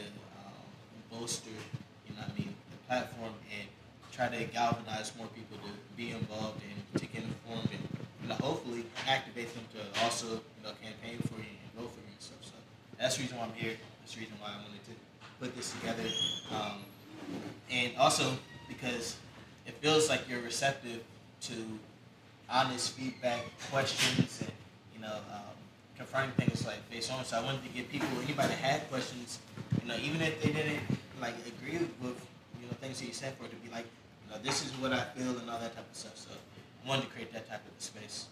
um, 0.46 0.62
bolster, 1.12 1.50
you 2.08 2.14
know, 2.16 2.22
what 2.22 2.32
I 2.32 2.40
mean, 2.40 2.54
the 2.70 2.78
platform 2.88 3.34
and 3.58 3.68
try 4.12 4.28
to 4.30 4.44
galvanize 4.46 5.12
more 5.18 5.28
people 5.28 5.58
to 5.58 5.72
be 5.96 6.12
involved 6.12 6.62
and 6.62 7.02
to 7.02 7.08
get 7.08 7.24
informed 7.24 7.70
and 7.72 7.88
you 8.22 8.30
know, 8.30 8.36
hopefully 8.36 8.84
activate 9.08 9.54
them 9.54 9.64
to 9.74 10.04
also 10.04 10.28
you 10.28 10.62
know 10.64 10.72
campaign 10.82 11.18
for 11.30 11.38
you 11.38 11.54
and 11.54 11.72
vote 11.78 11.92
for 11.92 12.02
you 12.02 12.14
and 12.14 12.22
stuff. 12.22 12.42
So 12.42 12.54
that's 13.00 13.18
the 13.18 13.24
reason 13.24 13.38
why 13.38 13.46
I'm 13.46 13.54
here. 13.54 13.78
That's 14.02 14.14
the 14.14 14.22
reason 14.22 14.36
why 14.42 14.50
I 14.50 14.58
wanted 14.58 14.84
to 14.86 14.94
put 15.40 15.56
this 15.56 15.72
together, 15.72 16.10
um, 16.52 16.82
and 17.72 17.92
also 17.98 18.32
because 18.68 19.18
it 19.66 19.74
feels 19.76 20.10
like 20.10 20.28
you're 20.28 20.42
receptive 20.42 21.04
to 21.42 21.54
honest 22.50 22.94
feedback, 22.94 23.42
questions, 23.72 24.42
and 24.42 24.52
you 24.96 25.02
know, 25.02 25.14
um, 25.34 25.56
confronting 25.98 26.32
things 26.36 26.66
like 26.66 26.82
face 26.90 27.10
on. 27.12 27.24
So 27.26 27.38
I 27.38 27.44
wanted 27.44 27.64
to 27.64 27.70
get 27.70 27.90
people, 27.92 28.08
anybody 28.24 28.50
that 28.50 28.58
had 28.58 28.90
questions, 28.90 29.40
you 29.82 29.88
know, 29.88 29.96
even 30.02 30.22
if 30.22 30.42
they 30.42 30.52
didn't 30.52 30.80
like 31.22 31.34
agree 31.46 31.78
with 32.02 32.18
you 32.62 32.68
know 32.68 32.74
things 32.82 33.00
that 33.00 33.06
you 33.06 33.14
said 33.14 33.36
for 33.38 33.46
it 33.46 33.50
to 33.52 33.56
be 33.58 33.70
like, 33.72 33.86
you 34.26 34.32
know, 34.34 34.40
this 34.44 34.66
is 34.66 34.72
what 34.80 34.94
I 34.94 35.04
feel 35.16 35.38
and 35.38 35.50
all 35.50 35.60
that 35.60 35.76
type 35.76 35.90
of 35.90 35.96
stuff. 35.96 36.18
So 36.18 36.30
I 36.32 36.88
wanted 36.88 37.04
to 37.04 37.08
create 37.10 37.34
that 37.34 37.48
type 37.50 37.62
of 37.66 37.84
space. 37.84 38.28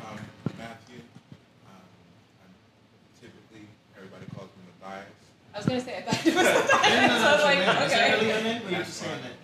Um, 0.00 0.16
Matthew, 0.58 0.96
um, 1.66 1.84
I'm 2.42 2.52
typically 3.20 3.66
everybody 3.96 4.24
calls 4.34 4.48
me 4.56 4.64
Matthias. 4.80 5.06
I 5.52 5.58
was 5.58 5.66
gonna 5.66 5.80
say 5.80 5.96
I 5.98 6.02
thought 6.02 6.14
it 6.26 6.34
was 6.34 6.44
the 6.44 6.66
so 6.70 6.76
I 6.78 7.34
was 7.34 7.44
like, 7.44 7.58
Is 7.58 7.92
that 7.92 8.18
really 8.20 8.30
okay. 8.30 8.34
your 8.34 8.42
name, 8.44 8.62
or 8.66 8.70
you 8.70 8.76
just 8.76 8.94
saying 8.94 9.20
that? 9.22 9.39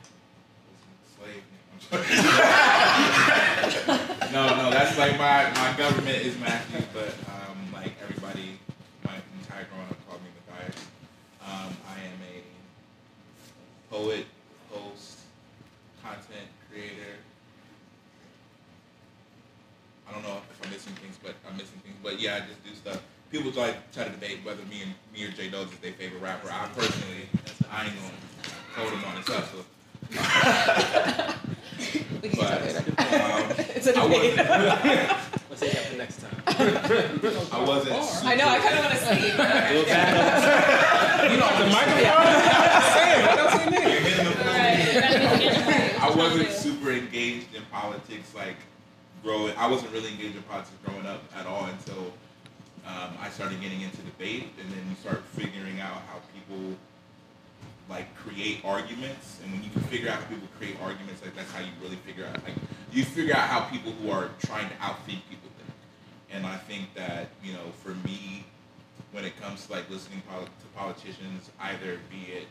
No, 4.32 4.48
no, 4.56 4.70
that's 4.70 4.98
like 4.98 5.16
my, 5.18 5.50
my 5.54 5.74
government 5.78 6.18
is 6.26 6.38
Matthew, 6.40 6.84
but 6.92 7.14
um, 7.30 7.72
like 7.72 7.92
everybody, 8.02 8.58
my 9.04 9.12
entire 9.40 9.66
growing 9.72 9.88
up 9.88 9.96
called 10.08 10.20
me 10.22 10.28
Matthias. 10.50 10.76
Um, 11.42 11.76
I 11.88 11.98
am 12.00 12.18
a 12.26 13.94
poet, 13.94 14.26
host, 14.70 15.20
content 16.02 16.48
creator. 16.68 17.14
I 20.08 20.12
don't 20.12 20.22
know 20.22 20.38
if 20.50 20.64
I'm 20.64 20.70
missing 20.70 20.92
things, 20.94 21.18
but 21.22 21.34
I'm 21.48 21.56
missing 21.56 21.78
things. 21.84 21.96
But 22.02 22.20
yeah, 22.20 22.36
I 22.36 22.40
just 22.40 22.64
do 22.64 22.74
stuff. 22.74 23.02
People 23.30 23.52
like 23.52 23.92
try 23.92 24.04
to 24.04 24.10
debate 24.10 24.40
whether 24.44 24.62
me 24.64 24.82
and 24.82 24.92
me 25.14 25.24
or 25.24 25.30
J 25.30 25.50
Does 25.50 25.72
is 25.72 25.78
their 25.78 25.92
favorite 25.92 26.20
rapper. 26.22 26.50
I 26.50 26.68
personally, 26.74 27.28
I 27.70 27.84
ain't 27.86 27.94
gonna 27.94 28.12
hold 28.74 28.92
him 28.92 29.04
on 29.04 29.16
his 29.16 29.28
hustle. 29.32 29.64
We 32.22 32.28
can 32.30 32.38
talk 32.38 32.60
later. 32.62 32.84
But, 32.96 33.12
um, 33.12 33.50
It's 33.76 33.86
a 33.86 33.98
I 33.98 34.02
debate. 34.02 34.36
Let's 34.36 35.60
save 35.60 35.72
that 35.72 35.84
for 35.84 35.96
next 35.96 36.20
time. 36.20 36.36
I 37.52 37.64
wasn't. 37.64 38.02
Super, 38.04 38.28
I 38.28 38.34
know. 38.34 38.48
I 38.48 38.58
kind 38.58 38.78
of 38.78 38.84
want 38.84 38.94
to 38.94 39.00
see. 39.04 39.26
You 41.30 41.36
know 41.38 41.50
the 41.58 41.66
microphone. 41.70 42.26
Say 42.92 43.06
it. 43.12 43.22
What 43.26 43.38
else 43.38 43.54
you 43.64 43.70
need? 43.70 43.82
You're 43.82 44.00
hitting 44.00 44.24
the 44.24 44.32
phone. 44.32 46.02
I 46.02 46.14
wasn't 46.16 46.50
super 46.50 46.90
engaged 46.92 47.54
in 47.54 47.62
politics 47.70 48.34
like 48.34 48.56
growing. 49.22 49.54
I 49.56 49.66
wasn't 49.68 49.92
really 49.92 50.10
engaged 50.10 50.36
in 50.36 50.42
politics 50.44 50.76
growing 50.84 51.06
up 51.06 51.22
at 51.36 51.46
all 51.46 51.64
until 51.66 52.12
um, 52.86 53.10
I 53.20 53.28
started 53.30 53.60
getting 53.60 53.80
into 53.82 53.98
debate, 53.98 54.48
and 54.60 54.70
then 54.70 54.80
you 54.88 54.96
start 54.96 55.24
figuring 55.34 55.80
out 55.80 56.02
how 56.08 56.20
people 56.34 56.76
like 57.88 58.14
create 58.16 58.60
arguments, 58.64 59.38
and 59.42 59.52
when 59.52 59.62
you 59.62 59.70
can 59.70 59.82
figure 59.82 60.10
out 60.10 60.18
how 60.20 60.26
people 60.26 60.48
create 60.58 60.76
arguments, 60.82 61.22
like 61.22 61.34
that's 61.36 61.50
how 61.52 61.60
you 61.60 61.70
really 61.82 61.96
figure 61.96 62.26
out 62.26 62.34
like 62.44 62.54
you 62.92 63.04
figure 63.04 63.34
out 63.34 63.48
how 63.48 63.60
people 63.70 63.92
who 63.92 64.10
are 64.10 64.30
trying 64.44 64.68
to 64.68 64.74
outthink 64.76 65.22
people 65.30 65.50
think. 65.58 65.70
And 66.32 66.46
I 66.46 66.56
think 66.56 66.94
that 66.94 67.28
you 67.42 67.52
know, 67.52 67.70
for 67.82 67.94
me, 68.06 68.44
when 69.12 69.24
it 69.24 69.40
comes 69.40 69.66
to 69.66 69.72
like 69.72 69.88
listening 69.88 70.22
to 70.22 70.48
politicians, 70.74 71.50
either 71.60 71.98
be 72.10 72.32
it 72.32 72.46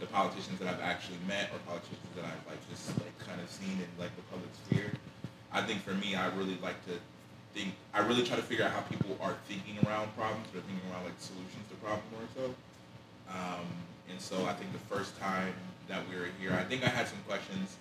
the 0.00 0.06
politicians 0.06 0.58
that 0.58 0.68
I've 0.68 0.80
actually 0.80 1.18
met 1.26 1.50
or 1.52 1.58
politicians 1.66 2.04
that 2.16 2.24
I've 2.24 2.44
like 2.46 2.60
just 2.68 2.88
like 3.00 3.16
kind 3.26 3.40
of 3.40 3.50
seen 3.50 3.72
in 3.80 3.88
like 3.98 4.14
the 4.16 4.22
public 4.30 4.50
sphere. 4.66 4.92
I 5.52 5.62
think 5.62 5.82
for 5.82 5.94
me, 5.94 6.14
I 6.14 6.28
really 6.36 6.58
like 6.62 6.78
to 6.86 7.00
think. 7.54 7.74
I 7.94 8.00
really 8.00 8.22
try 8.22 8.36
to 8.36 8.42
figure 8.42 8.64
out 8.64 8.72
how 8.72 8.82
people 8.82 9.16
are 9.20 9.34
thinking 9.48 9.78
around 9.86 10.14
problems 10.16 10.46
or 10.54 10.60
thinking 10.60 10.84
around 10.92 11.04
like 11.04 11.18
solutions 11.18 11.64
to 11.70 11.76
problems 11.80 12.04
more 12.12 12.28
so. 12.36 12.44
Um, 13.32 13.66
and 14.10 14.20
so 14.20 14.44
I 14.46 14.52
think 14.54 14.72
the 14.72 14.86
first 14.94 15.18
time 15.18 15.52
that 15.88 16.02
we 16.08 16.16
were 16.16 16.28
here, 16.40 16.52
I 16.52 16.64
think 16.64 16.84
I 16.84 16.88
had 16.88 17.06
some 17.08 17.18
questions, 17.26 17.76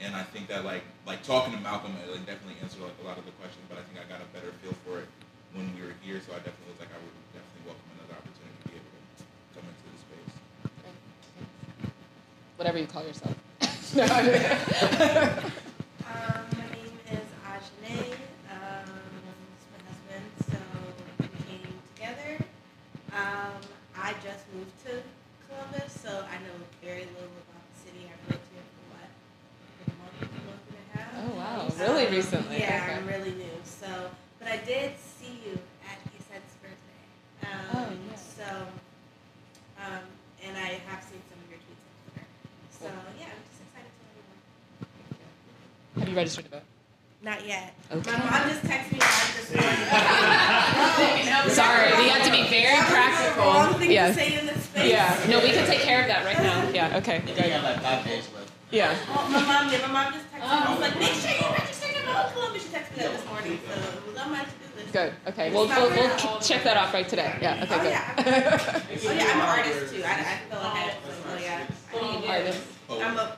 and 0.00 0.14
I 0.14 0.22
think 0.22 0.48
that 0.48 0.64
like 0.64 0.84
like 1.06 1.22
talking 1.22 1.52
to 1.54 1.60
Malcolm, 1.60 1.94
it 2.04 2.10
like 2.10 2.26
definitely 2.26 2.56
answered 2.62 2.82
like 2.82 2.96
a 3.02 3.06
lot 3.06 3.18
of 3.18 3.24
the 3.24 3.32
questions. 3.42 3.64
But 3.68 3.78
I 3.78 3.82
think 3.82 3.98
I 4.00 4.04
got 4.10 4.20
a 4.20 4.28
better 4.36 4.52
feel 4.62 4.74
for 4.84 5.00
it 5.00 5.08
when 5.54 5.72
we 5.74 5.82
were 5.82 5.94
here. 6.02 6.20
So 6.24 6.32
I 6.32 6.40
definitely 6.44 6.72
was 6.76 6.80
like 6.80 6.92
I 6.92 6.98
would 7.00 7.16
definitely 7.32 7.64
welcome 7.68 7.88
another 7.96 8.16
opportunity 8.20 8.56
to 8.60 8.68
be 8.68 8.76
able 8.80 8.92
to 8.92 9.24
come 9.56 9.64
into 9.64 9.86
the 9.88 9.98
space. 10.04 10.32
Whatever 12.56 12.78
you 12.78 12.88
call 12.88 13.04
yourself. 13.04 13.36
Um, 16.06 16.46
my 16.56 16.66
name 16.70 16.98
is 17.10 17.26
Ajane. 17.44 18.14
Um, 18.50 19.05
recently. 32.16 32.58
Yeah, 32.58 32.80
Okay. 32.82 32.94
I'm 32.94 33.06
really 33.06 33.32
new. 33.32 33.56
So, 33.64 33.86
but 34.38 34.48
I 34.48 34.56
did 34.58 34.92
see 34.98 35.38
you 35.44 35.58
at 35.84 35.98
Iset's 36.16 36.54
birthday. 36.62 37.04
Um, 37.44 37.76
Oh, 37.76 37.88
yeah. 37.92 38.16
So, 38.16 38.48
um, 39.84 40.02
and 40.42 40.56
I 40.56 40.80
have 40.88 41.02
seen 41.04 41.20
some 41.28 41.38
of 41.44 41.48
your 41.50 41.60
tweets 41.60 41.84
on 41.84 41.92
Twitter. 42.08 42.26
So 42.72 42.86
yeah, 43.20 43.28
I'm 43.36 43.42
just 43.44 43.60
excited 43.68 43.92
to 43.92 44.00
learn 44.08 44.24
more. 44.32 46.00
Have 46.00 46.08
you 46.08 46.16
registered 46.16 46.44
to 46.46 46.50
vote? 46.52 46.62
Not 47.22 47.46
yet. 47.46 47.74
Okay. 47.92 48.12
My 48.12 48.18
mom 48.18 48.48
just 48.48 48.62
texted 48.64 48.92
me 48.92 49.00
live 49.00 49.32
this 49.36 49.50
morning. 49.52 49.84
Sorry, 51.52 51.90
we 52.00 52.08
have 52.08 52.24
to 52.24 52.30
be 52.32 52.44
very 52.48 52.76
Wrong 52.76 52.86
practical. 52.92 53.78
thing 53.80 53.90
Yes. 53.90 54.14
to 54.14 54.20
say 54.20 54.38
in 54.38 54.46
this 54.46 54.62
space. 54.64 54.90
Yeah. 54.90 55.16
No, 55.28 55.40
we 55.40 55.50
can 55.50 55.66
take 55.66 55.80
care 55.80 56.00
of 56.02 56.06
that 56.08 56.24
right 56.24 56.38
now. 56.42 56.68
Yeah. 56.70 56.96
Okay. 56.98 57.20
You 57.26 57.34
got 57.34 57.62
like 57.64 57.80
five 57.82 58.04
days 58.04 58.28
left. 58.34 58.52
Yeah. 58.70 58.94
Oh, 59.10 59.28
my 59.32 59.42
mom 59.42 59.70
did. 59.70 59.80
My 59.82 59.88
mom 59.88 60.12
just 60.12 60.26
texted 60.32 60.40
me. 60.40 60.46
I 60.46 60.70
was 60.70 60.80
like, 60.80 60.98
make 60.98 61.14
sure 61.14 61.30
you 61.30 61.46
register 61.56 61.88
to 61.88 62.02
vote 62.06 62.30
Columbus. 62.34 62.62
She 62.62 62.68
texted 63.46 63.50
me 63.50 63.58
that 63.66 63.76
this 63.76 63.84
morning. 63.84 63.92
So 63.92 63.98
it 63.98 64.06
was 64.06 64.18
on 64.18 64.30
my 64.32 64.38
to-do 64.44 64.80
list. 64.82 64.92
Good. 64.92 65.12
Okay. 65.28 65.50
We'll 65.52 65.66
we'll, 65.68 65.90
we'll 65.90 66.16
ch- 66.16 66.48
check 66.48 66.62
that 66.64 66.76
off 66.76 66.92
right 66.94 67.08
today. 67.08 67.38
Yeah. 67.40 67.62
Okay. 67.64 67.74
Oh, 67.74 67.78
Good. 67.82 67.90
yeah. 67.90 68.80
Oh, 69.06 69.12
yeah, 69.12 69.24
I'm 69.32 69.40
an 69.40 69.46
artist 69.46 69.94
too. 69.94 70.02
I, 70.04 70.10
I 70.10 70.38
feel 70.48 70.58
like 70.58 70.76
I, 70.76 70.92
oh, 71.26 71.38
yeah. 71.40 71.66
I 71.94 72.10
need 72.12 72.22
to- 72.22 72.28
Artist. 72.32 72.62
I'm 72.90 73.18
a, 73.18 73.36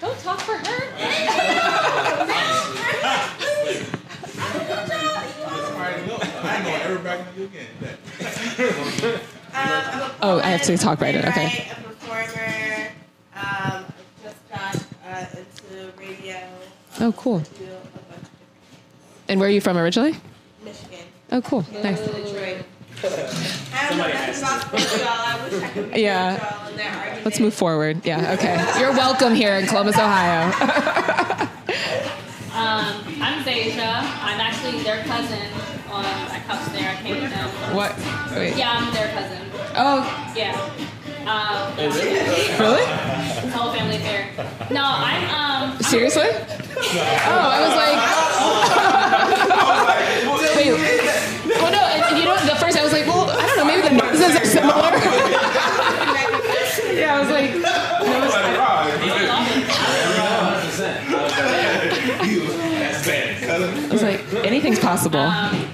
Don't 0.00 0.18
talk 0.20 0.40
for 0.40 0.56
her. 0.56 1.90
Somebody 4.70 6.06
know. 6.06 6.18
I 6.22 6.56
ain't 6.56 6.64
gonna 6.64 6.76
ever 6.84 6.98
back 7.00 7.20
on 7.26 7.26
you 7.36 7.44
again. 7.44 7.66
um, 7.82 9.20
I'm 9.54 10.00
a 10.02 10.14
Oh, 10.22 10.38
I 10.38 10.50
have 10.50 10.62
to 10.62 10.66
poet, 10.68 10.80
talk 10.80 11.00
right 11.00 11.14
in, 11.14 11.24
okay. 11.26 11.48
playwright, 11.48 11.78
A 11.78 11.82
performer. 11.82 12.88
Um, 13.34 13.84
I 13.84 14.22
just 14.22 14.48
got 14.48 14.76
uh, 15.06 15.26
into 15.36 15.92
radio. 15.98 16.36
Oh, 17.00 17.12
cool. 17.12 17.38
Do 17.38 17.44
a 17.44 17.68
bunch 17.68 17.84
of 17.84 17.92
different 17.94 18.28
And 19.28 19.29
where 19.40 19.48
are 19.48 19.52
you 19.52 19.60
from 19.62 19.76
originally? 19.78 20.14
Michigan. 20.62 21.00
Oh, 21.32 21.40
cool. 21.40 21.64
Nice. 21.82 21.98
Detroit. 22.00 22.64
I 23.02 23.88
don't 23.88 23.96
know 23.98 24.06
nothing 24.08 24.42
about 24.42 24.60
sports, 24.62 24.98
y'all. 24.98 25.08
I 25.08 25.48
wish 25.50 25.62
I 25.62 25.68
could 25.70 25.92
be 25.94 26.00
Yeah. 26.02 26.32
with 26.34 26.42
y'all 26.42 26.68
in 26.70 26.76
that 26.76 26.94
argument. 26.98 27.24
Let's 27.24 27.40
move 27.40 27.54
forward. 27.54 28.04
Yeah. 28.04 28.32
Okay. 28.34 28.78
You're 28.78 28.92
welcome 28.92 29.34
here 29.34 29.54
in 29.56 29.66
Columbus, 29.66 29.96
Ohio. 29.96 30.46
um, 32.52 33.02
I'm 33.22 33.48
Asia. 33.48 33.82
I'm 33.82 34.40
actually 34.40 34.82
their 34.82 35.02
cousin 35.04 35.40
on 35.90 36.02
that 36.04 36.44
couch 36.46 36.72
there. 36.72 36.90
I 36.90 36.96
came 37.02 37.22
with 37.22 37.30
them. 37.30 37.48
What? 37.74 37.96
Wait. 38.36 38.56
Yeah, 38.56 38.72
I'm 38.76 38.92
their 38.92 39.08
cousin. 39.14 39.38
Oh, 39.74 40.32
Yeah. 40.36 40.70
Um, 41.20 41.76
really? 41.76 42.00
It's 42.00 43.44
a 43.44 43.50
whole 43.50 43.72
family 43.72 43.96
affair. 43.96 44.28
No, 44.70 44.82
I'm 44.84 45.24
um. 45.24 45.70
I'm- 45.72 45.82
Seriously? 45.82 46.28
Oh, 46.82 47.50
I 47.52 47.60
was 47.60 47.76
like. 47.76 48.89
Know, 54.20 54.28
maybe 54.28 54.40
are 54.40 54.44
similar. 54.44 54.74
yeah, 57.00 57.16
I 57.16 57.20
was 57.20 57.30
like, 57.30 57.50
I 63.50 63.92
was 63.92 64.02
like, 64.02 64.44
anything's 64.44 64.78
possible. 64.78 65.20
Um, 65.20 65.68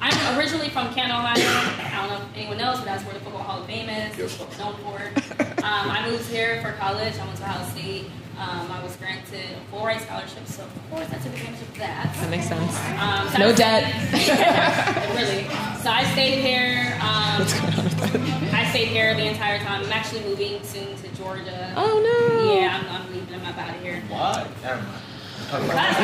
I'm 0.00 0.38
originally 0.38 0.68
from 0.68 0.92
Canton, 0.92 1.16
Ohio. 1.16 1.34
I 1.36 2.06
don't 2.06 2.10
know 2.10 2.24
if 2.26 2.36
anyone 2.36 2.58
knows, 2.58 2.78
but 2.78 2.84
that's 2.84 3.04
where 3.04 3.14
the 3.14 3.20
Football 3.20 3.42
Hall 3.42 3.60
of 3.60 3.66
Fame 3.66 3.88
is. 3.88 4.18
It's 4.18 4.58
known 4.58 4.76
for. 4.76 5.00
Um, 5.66 5.90
I 5.90 6.08
moved 6.08 6.30
here 6.30 6.62
for 6.62 6.70
college. 6.78 7.14
I 7.18 7.24
went 7.26 7.38
to 7.38 7.42
Ohio 7.42 7.68
State. 7.70 8.04
Um, 8.38 8.70
I 8.70 8.82
was 8.82 8.94
granted 8.96 9.40
a 9.56 9.70
full 9.70 9.84
ride 9.84 10.00
scholarship, 10.02 10.46
so 10.46 10.64
of 10.64 10.90
course 10.90 11.08
I 11.10 11.16
took 11.16 11.32
advantage 11.32 11.62
of 11.62 11.78
that. 11.78 12.14
That 12.20 12.30
makes 12.30 12.46
sense. 12.46 12.76
Um, 13.00 13.28
so 13.32 13.38
No 13.38 13.54
debt. 13.54 13.84
really. 15.16 15.44
So 15.82 15.88
I 15.90 16.04
stayed 16.12 16.40
here. 16.42 16.92
Um, 17.00 18.52
I 18.54 18.66
stayed 18.70 18.88
here 18.88 19.14
the 19.14 19.24
entire 19.26 19.58
time. 19.60 19.84
I'm 19.84 19.92
actually 19.92 20.22
moving 20.24 20.62
soon 20.64 20.94
to 20.96 21.08
Georgia. 21.16 21.72
Oh, 21.76 21.96
no. 22.04 22.52
Yeah, 22.60 22.76
I'm, 22.78 23.02
I'm 23.02 23.12
leaving. 23.12 23.34
I'm 23.34 23.46
up 23.46 23.56
out 23.56 23.74
of 23.74 23.82
here. 23.82 24.02
Why? 24.08 24.46
Never 24.62 24.82
mind. 24.82 25.02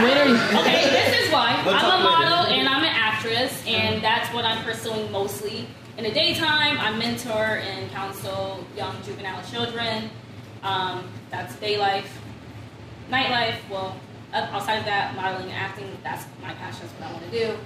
When 0.03 0.17
are 0.17 0.29
you? 0.29 0.61
Okay, 0.61 0.89
this 0.91 1.27
is 1.27 1.33
why. 1.33 1.61
We'll 1.67 1.75
I'm 1.75 1.81
talk 1.81 1.93
a 1.95 1.97
later. 1.97 2.09
model 2.31 2.53
and 2.55 2.69
I'm 2.69 2.83
an 2.83 2.93
actress, 2.95 3.63
and 3.67 4.03
that's 4.03 4.33
what 4.33 4.45
I'm 4.47 4.63
pursuing 4.65 5.11
mostly. 5.13 5.67
In 5.99 6.05
the 6.05 6.11
daytime, 6.13 6.79
I 6.79 6.97
mentor 6.97 7.35
and 7.61 7.91
counsel 7.91 8.65
young 8.77 8.97
juvenile 9.05 9.43
children. 9.51 10.09
Um, 10.63 11.09
that's 11.31 11.57
day 11.57 11.77
life. 11.77 12.21
Nightlife, 13.13 13.57
well, 13.71 13.95
outside 14.33 14.77
of 14.77 14.87
that, 14.87 15.15
modeling 15.15 15.51
and 15.51 15.53
acting, 15.53 15.99
that's 16.03 16.25
my 16.41 16.55
passion, 16.55 16.87
that's 16.87 16.93
what 16.95 17.11
I 17.11 17.13
want 17.13 17.31
to 17.31 17.31
do. 17.31 17.57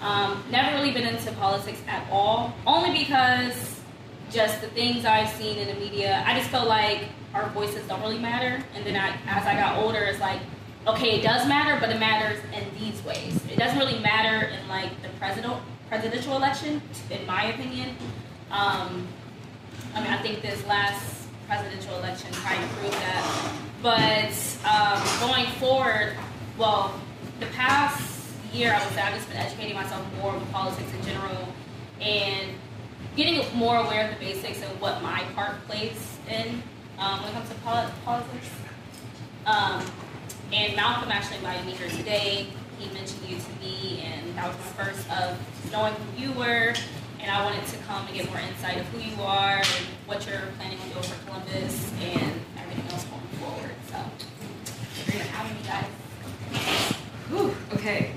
Um, 0.00 0.42
never 0.50 0.74
really 0.76 0.92
been 0.92 1.06
into 1.06 1.30
politics 1.32 1.80
at 1.86 2.06
all, 2.10 2.54
only 2.66 2.98
because 2.98 3.80
just 4.30 4.62
the 4.62 4.68
things 4.68 5.04
I've 5.04 5.28
seen 5.28 5.58
in 5.58 5.68
the 5.68 5.74
media, 5.74 6.24
I 6.26 6.34
just 6.38 6.48
felt 6.48 6.68
like 6.68 7.08
our 7.34 7.50
voices 7.50 7.86
don't 7.86 8.00
really 8.00 8.18
matter. 8.18 8.64
And 8.74 8.86
then 8.86 8.96
I, 8.96 9.14
as 9.26 9.46
I 9.46 9.54
got 9.54 9.76
older, 9.76 9.98
it's 9.98 10.20
like, 10.20 10.40
okay, 10.86 11.18
it 11.18 11.22
does 11.22 11.46
matter, 11.46 11.78
but 11.78 11.90
it 11.90 12.00
matters 12.00 12.40
in 12.54 12.64
these 12.78 13.02
ways. 13.04 13.40
It 13.50 13.58
doesn't 13.58 13.78
really 13.78 13.98
matter 13.98 14.46
in 14.46 14.66
like 14.68 14.90
the 15.02 15.10
president, 15.18 15.54
presidential 15.90 16.34
election, 16.36 16.80
in 17.10 17.26
my 17.26 17.52
opinion. 17.52 17.90
Um, 18.50 19.06
I 19.94 20.02
mean, 20.02 20.12
I 20.12 20.22
think 20.22 20.40
this 20.40 20.66
last 20.66 21.28
presidential 21.46 21.98
election 21.98 22.32
kind 22.32 22.64
of 22.64 22.70
proved 22.70 22.94
that. 22.94 23.63
But 23.84 24.32
um, 24.64 25.02
going 25.20 25.44
forward, 25.58 26.16
well, 26.56 26.98
the 27.38 27.44
past 27.48 28.30
year, 28.50 28.72
I 28.72 28.82
would 28.82 28.94
say 28.94 29.02
I've 29.02 29.14
just 29.14 29.28
been 29.28 29.36
educating 29.36 29.74
myself 29.74 30.02
more 30.22 30.32
with 30.32 30.50
politics 30.52 30.90
in 30.94 31.04
general 31.04 31.52
and 32.00 32.52
getting 33.14 33.44
more 33.54 33.76
aware 33.76 34.08
of 34.08 34.18
the 34.18 34.24
basics 34.24 34.62
and 34.62 34.80
what 34.80 35.02
my 35.02 35.22
part 35.34 35.62
plays 35.66 36.16
in 36.30 36.62
um, 36.98 37.20
when 37.20 37.28
it 37.28 37.34
comes 37.34 37.50
to 37.50 37.54
politics. 37.56 38.48
Um, 39.44 39.84
and 40.50 40.74
Malcolm 40.74 41.12
actually 41.12 41.36
invited 41.36 41.66
me 41.66 41.72
here 41.72 41.90
today. 41.90 42.46
He 42.78 42.90
mentioned 42.94 43.28
you 43.28 43.36
to 43.36 43.52
me, 43.60 44.02
and 44.02 44.34
that 44.38 44.48
was 44.48 44.56
the 44.56 44.62
first 44.62 45.10
of 45.10 45.38
knowing 45.70 45.92
who 45.92 46.22
you 46.22 46.32
were. 46.32 46.72
And 47.20 47.30
I 47.30 47.44
wanted 47.44 47.66
to 47.66 47.76
come 47.80 48.06
and 48.06 48.16
get 48.16 48.30
more 48.30 48.40
insight 48.40 48.78
of 48.78 48.86
who 48.86 49.00
you 49.00 49.22
are 49.22 49.58
and 49.58 49.86
what 50.06 50.26
you're 50.26 50.40
planning 50.56 50.80
on 50.80 50.88
doing 50.88 51.02
for 51.02 51.26
Columbus 51.26 51.92
and 52.00 52.40
everything 52.56 52.90
else 52.90 53.04
Okay. 57.74 58.10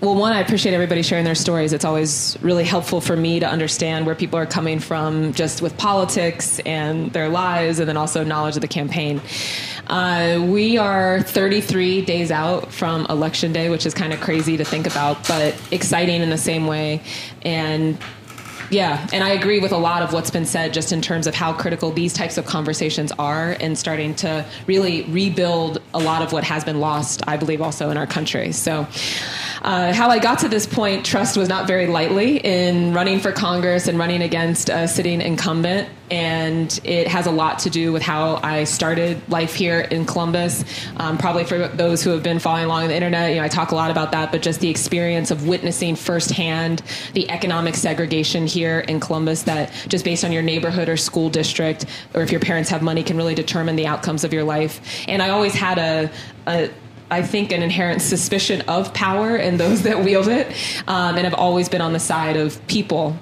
Well, 0.00 0.14
one, 0.14 0.32
I 0.32 0.40
appreciate 0.40 0.74
everybody 0.74 1.02
sharing 1.02 1.24
their 1.24 1.34
stories. 1.34 1.72
It's 1.72 1.84
always 1.84 2.36
really 2.42 2.64
helpful 2.64 3.00
for 3.00 3.16
me 3.16 3.40
to 3.40 3.48
understand 3.48 4.04
where 4.04 4.14
people 4.14 4.38
are 4.38 4.46
coming 4.46 4.78
from 4.78 5.32
just 5.32 5.62
with 5.62 5.76
politics 5.78 6.58
and 6.60 7.12
their 7.12 7.28
lives, 7.28 7.78
and 7.78 7.88
then 7.88 7.96
also 7.96 8.22
knowledge 8.22 8.56
of 8.56 8.60
the 8.60 8.68
campaign. 8.68 9.22
Uh, 9.86 10.44
we 10.46 10.76
are 10.76 11.22
33 11.22 12.02
days 12.02 12.30
out 12.30 12.72
from 12.72 13.06
Election 13.06 13.52
Day, 13.52 13.70
which 13.70 13.86
is 13.86 13.94
kind 13.94 14.12
of 14.12 14.20
crazy 14.20 14.56
to 14.58 14.64
think 14.64 14.86
about, 14.86 15.26
but 15.26 15.60
exciting 15.70 16.20
in 16.20 16.28
the 16.28 16.38
same 16.38 16.66
way. 16.66 17.00
And 17.42 17.96
yeah, 18.70 19.06
and 19.12 19.22
I 19.22 19.30
agree 19.30 19.60
with 19.60 19.72
a 19.72 19.76
lot 19.76 20.02
of 20.02 20.12
what's 20.12 20.30
been 20.30 20.46
said 20.46 20.74
just 20.74 20.92
in 20.92 21.00
terms 21.00 21.26
of 21.26 21.34
how 21.34 21.52
critical 21.52 21.90
these 21.90 22.12
types 22.12 22.38
of 22.38 22.46
conversations 22.46 23.12
are 23.18 23.56
and 23.60 23.78
starting 23.78 24.14
to 24.16 24.44
really 24.66 25.02
rebuild 25.04 25.80
a 25.94 25.98
lot 25.98 26.22
of 26.22 26.32
what 26.32 26.44
has 26.44 26.64
been 26.64 26.80
lost, 26.80 27.22
I 27.26 27.36
believe, 27.36 27.62
also 27.62 27.90
in 27.90 27.96
our 27.96 28.06
country. 28.06 28.52
So, 28.52 28.86
uh, 29.62 29.92
how 29.92 30.10
I 30.10 30.18
got 30.18 30.40
to 30.40 30.48
this 30.48 30.66
point, 30.66 31.04
trust 31.04 31.36
was 31.36 31.48
not 31.48 31.66
very 31.66 31.86
lightly 31.86 32.36
in 32.36 32.92
running 32.92 33.20
for 33.20 33.32
Congress 33.32 33.88
and 33.88 33.98
running 33.98 34.22
against 34.22 34.68
a 34.68 34.86
sitting 34.86 35.20
incumbent. 35.20 35.88
And 36.08 36.78
it 36.84 37.08
has 37.08 37.26
a 37.26 37.32
lot 37.32 37.58
to 37.60 37.70
do 37.70 37.92
with 37.92 38.02
how 38.02 38.38
I 38.42 38.62
started 38.62 39.20
life 39.28 39.54
here 39.54 39.80
in 39.80 40.06
Columbus. 40.06 40.64
Um, 40.98 41.18
probably 41.18 41.42
for 41.42 41.66
those 41.66 42.04
who 42.04 42.10
have 42.10 42.22
been 42.22 42.38
following 42.38 42.66
along 42.66 42.84
on 42.84 42.88
the 42.90 42.94
internet, 42.94 43.30
you 43.30 43.36
know, 43.38 43.42
I 43.42 43.48
talk 43.48 43.72
a 43.72 43.74
lot 43.74 43.90
about 43.90 44.12
that, 44.12 44.30
but 44.30 44.40
just 44.40 44.60
the 44.60 44.70
experience 44.70 45.32
of 45.32 45.48
witnessing 45.48 45.96
firsthand 45.96 46.82
the 47.14 47.28
economic 47.28 47.74
segregation 47.74 48.46
here 48.56 48.80
in 48.80 49.00
Columbus 49.00 49.42
that 49.42 49.70
just 49.88 50.04
based 50.04 50.24
on 50.24 50.32
your 50.32 50.42
neighborhood 50.42 50.88
or 50.88 50.96
school 50.96 51.28
district, 51.28 51.84
or 52.14 52.22
if 52.22 52.30
your 52.32 52.40
parents 52.40 52.70
have 52.70 52.82
money, 52.82 53.02
can 53.02 53.16
really 53.16 53.34
determine 53.34 53.76
the 53.76 53.86
outcomes 53.86 54.24
of 54.24 54.32
your 54.32 54.44
life. 54.44 54.80
And 55.06 55.22
I 55.22 55.28
always 55.28 55.54
had 55.54 55.78
a, 55.78 56.10
a 56.46 56.70
I 57.10 57.22
think 57.22 57.52
an 57.52 57.62
inherent 57.62 58.00
suspicion 58.02 58.62
of 58.62 58.92
power 58.94 59.36
and 59.36 59.60
those 59.60 59.82
that 59.82 60.02
wield 60.06 60.28
it, 60.28 60.46
um, 60.88 61.16
and 61.16 61.24
have 61.24 61.34
always 61.34 61.68
been 61.68 61.82
on 61.82 61.92
the 61.92 62.00
side 62.00 62.36
of 62.36 62.66
people. 62.66 63.16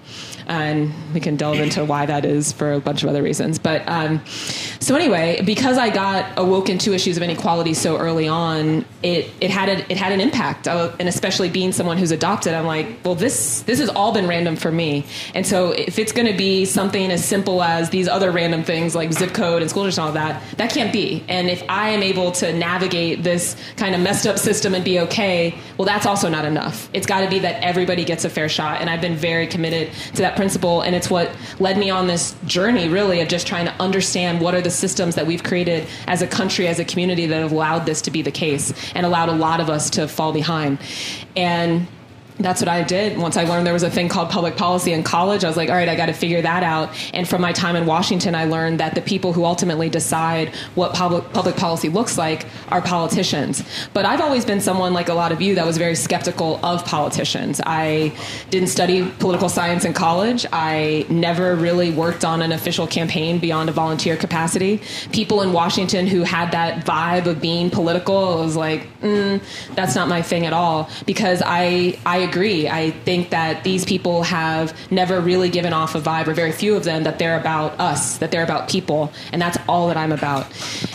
And 0.47 0.93
we 1.13 1.21
can 1.21 1.37
delve 1.37 1.59
into 1.59 1.85
why 1.85 2.07
that 2.07 2.25
is 2.25 2.53
for 2.53 2.73
a 2.73 2.81
bunch 2.81 3.03
of 3.03 3.09
other 3.09 3.23
reasons. 3.23 3.59
But 3.59 3.83
um, 3.89 4.25
so 4.27 4.95
anyway, 4.95 5.41
because 5.45 5.79
I 5.79 5.91
got 5.91 6.39
awoken 6.39 6.79
to 6.79 6.93
issues 6.93 7.17
of 7.17 7.23
inequality 7.23 7.75
so 7.75 7.97
early 7.97 8.29
on, 8.29 8.85
it, 9.03 9.31
it 9.41 9.51
had 9.51 9.69
a, 9.69 9.91
it 9.91 9.97
had 9.97 10.13
an 10.13 10.21
impact. 10.21 10.69
Uh, 10.69 10.93
and 10.99 11.09
especially 11.09 11.49
being 11.49 11.73
someone 11.73 11.97
who's 11.97 12.11
adopted, 12.11 12.55
I'm 12.55 12.67
like, 12.67 12.87
well, 13.05 13.15
this 13.15 13.63
this 13.63 13.79
has 13.79 13.89
all 13.89 14.13
been 14.13 14.27
random 14.27 14.57
for 14.57 14.71
me. 14.71 15.05
And 15.35 15.47
so 15.47 15.73
if 15.73 15.99
it's 15.99 16.13
going 16.13 16.31
to 16.31 16.37
be 16.37 16.65
something 16.65 17.11
as 17.11 17.25
simple 17.25 17.63
as 17.63 17.91
these 17.91 18.09
other 18.09 18.31
random 18.31 18.63
things 18.63 18.95
like 18.95 19.13
zip 19.13 19.33
code 19.33 19.63
and 19.63 19.71
school 19.71 19.85
district 19.85 20.09
and 20.09 20.19
all 20.19 20.27
that, 20.27 20.43
that 20.57 20.71
can't 20.71 20.93
be. 20.93 21.25
And 21.29 21.49
if 21.49 21.63
I 21.69 21.91
am 21.91 22.03
able 22.03 22.33
to 22.33 22.53
navigate 22.53 23.23
this 23.23 23.57
kind 23.77 23.95
of 23.95 24.01
messed 24.01 24.27
up 24.27 24.39
system 24.39 24.75
and 24.75 24.85
be 24.85 25.01
okay, 25.01 25.55
well, 25.79 25.87
that's 25.87 26.07
also 26.07 26.29
not 26.29 26.45
enough. 26.45 26.89
It's 26.93 27.07
got 27.07 27.21
to 27.23 27.31
be 27.31 27.39
that 27.41 27.63
everybody 27.63 28.05
gets 28.05 28.25
a 28.25 28.31
fair 28.31 28.49
shot. 28.49 28.81
And 28.81 28.91
I've 28.91 29.01
been 29.01 29.17
very 29.17 29.47
committed 29.47 29.93
to 30.15 30.23
that 30.23 30.34
principle. 30.37 30.83
And 30.83 30.95
it's 30.95 31.11
what 31.11 31.31
led 31.59 31.79
me 31.79 31.91
on 31.91 32.07
this 32.07 32.35
journey, 32.47 32.89
really, 32.89 33.21
of 33.21 33.29
just 33.29 33.47
trying 33.47 33.67
to 33.67 33.73
understand 33.81 34.41
what 34.41 34.55
are 34.55 34.61
the 34.61 34.71
systems 34.71 35.15
that 35.15 35.27
we've 35.27 35.43
created 35.43 35.87
as 36.07 36.23
a 36.23 36.27
country, 36.27 36.67
as 36.69 36.79
a 36.79 36.85
community 36.85 37.27
that 37.27 37.41
have 37.41 37.53
allowed 37.53 37.87
this 37.87 38.01
to 38.03 38.11
be 38.11 38.23
the 38.23 38.31
case 38.31 38.73
and 38.95 39.07
allowed 39.07 39.29
a 39.29 39.33
lot 39.33 39.61
of 39.61 39.71
us 39.71 39.91
to 39.91 40.09
fall 40.09 40.33
behind. 40.33 40.79
And 41.37 41.87
that's 42.39 42.61
what 42.61 42.69
I 42.69 42.83
did. 42.83 43.17
Once 43.17 43.37
I 43.37 43.45
learned 43.45 43.65
there 43.65 43.73
was 43.73 43.85
a 43.85 43.91
thing 43.91 44.09
called 44.09 44.29
public 44.29 44.57
policy 44.57 44.93
in 44.93 45.05
college, 45.05 45.45
I 45.45 45.49
was 45.49 45.57
like, 45.57 45.69
all 45.69 45.77
right, 45.77 45.89
I 45.89 45.95
got 45.95 46.07
to 46.07 46.13
figure 46.13 46.43
that 46.43 46.65
out. 46.65 46.91
And 47.15 47.29
from 47.29 47.41
my 47.41 47.53
time 47.53 47.77
in 47.77 47.87
Washington, 47.87 48.35
I 48.35 48.45
learned 48.45 48.81
that 48.81 48.97
the 48.97 49.03
people 49.03 49.33
who 49.33 49.45
ultimately 49.45 49.89
decide 49.89 50.49
what 50.75 50.95
public 50.95 51.33
public 51.33 51.57
policy 51.57 51.89
looks 51.89 52.19
like 52.19 52.47
are 52.69 52.83
politicians. 52.83 53.63
But 53.93 54.05
I've 54.05 54.21
always 54.21 54.45
been 54.45 54.61
someone 54.61 54.93
like 54.93 55.09
a 55.09 55.15
lot 55.15 55.31
of 55.31 55.41
you 55.41 55.55
that 55.55 55.65
was 55.65 55.79
very 55.79 55.95
skeptical 55.95 56.59
of 56.65 56.85
politicians. 56.85 57.61
I 57.65 58.13
didn't 58.51 58.69
study 58.69 59.09
political 59.21 59.49
science 59.49 59.85
in 59.85 59.93
college. 59.93 60.45
I 60.53 61.07
never 61.09 61.55
really 61.55 61.93
worked 61.93 62.25
on 62.25 62.43
an 62.43 62.51
official 62.51 62.87
campaign 62.87 63.39
beyond 63.39 63.69
a 63.69 63.73
volunteer 63.73 64.17
capacity. 64.17 64.81
People 65.13 65.43
in 65.43 65.53
Washington 65.53 66.07
who 66.09 66.23
had 66.23 66.51
that 66.51 66.85
vibe 66.85 67.27
of 67.27 67.41
being 67.41 67.71
political, 67.71 68.39
was 68.39 68.57
like, 68.57 68.89
mm, 69.01 69.41
that's 69.75 69.95
not 69.95 70.09
my 70.09 70.21
thing 70.21 70.47
at 70.47 70.53
all. 70.53 70.89
Because 71.07 71.43
I 71.45 71.99
I 72.05 72.24
agree. 72.25 72.69
I 72.69 72.91
think 72.91 73.31
that 73.31 73.65
these 73.65 73.85
people 73.85 74.25
have 74.25 74.75
never 74.91 75.21
really 75.21 75.49
given 75.49 75.73
off 75.73 75.95
a 75.95 76.01
vibe, 76.01 76.27
or 76.27 76.35
very 76.35 76.53
few 76.53 76.77
of 76.77 76.85
them, 76.85 77.05
that 77.05 77.19
they're 77.19 77.39
about 77.39 77.79
us, 77.79 78.19
that 78.19 78.31
they're 78.31 78.43
about 78.43 78.69
people, 78.69 79.13
and 79.33 79.41
that's 79.41 79.57
all 79.69 79.89
that 79.89 79.97
I'm 79.97 80.13
about. 80.13 80.47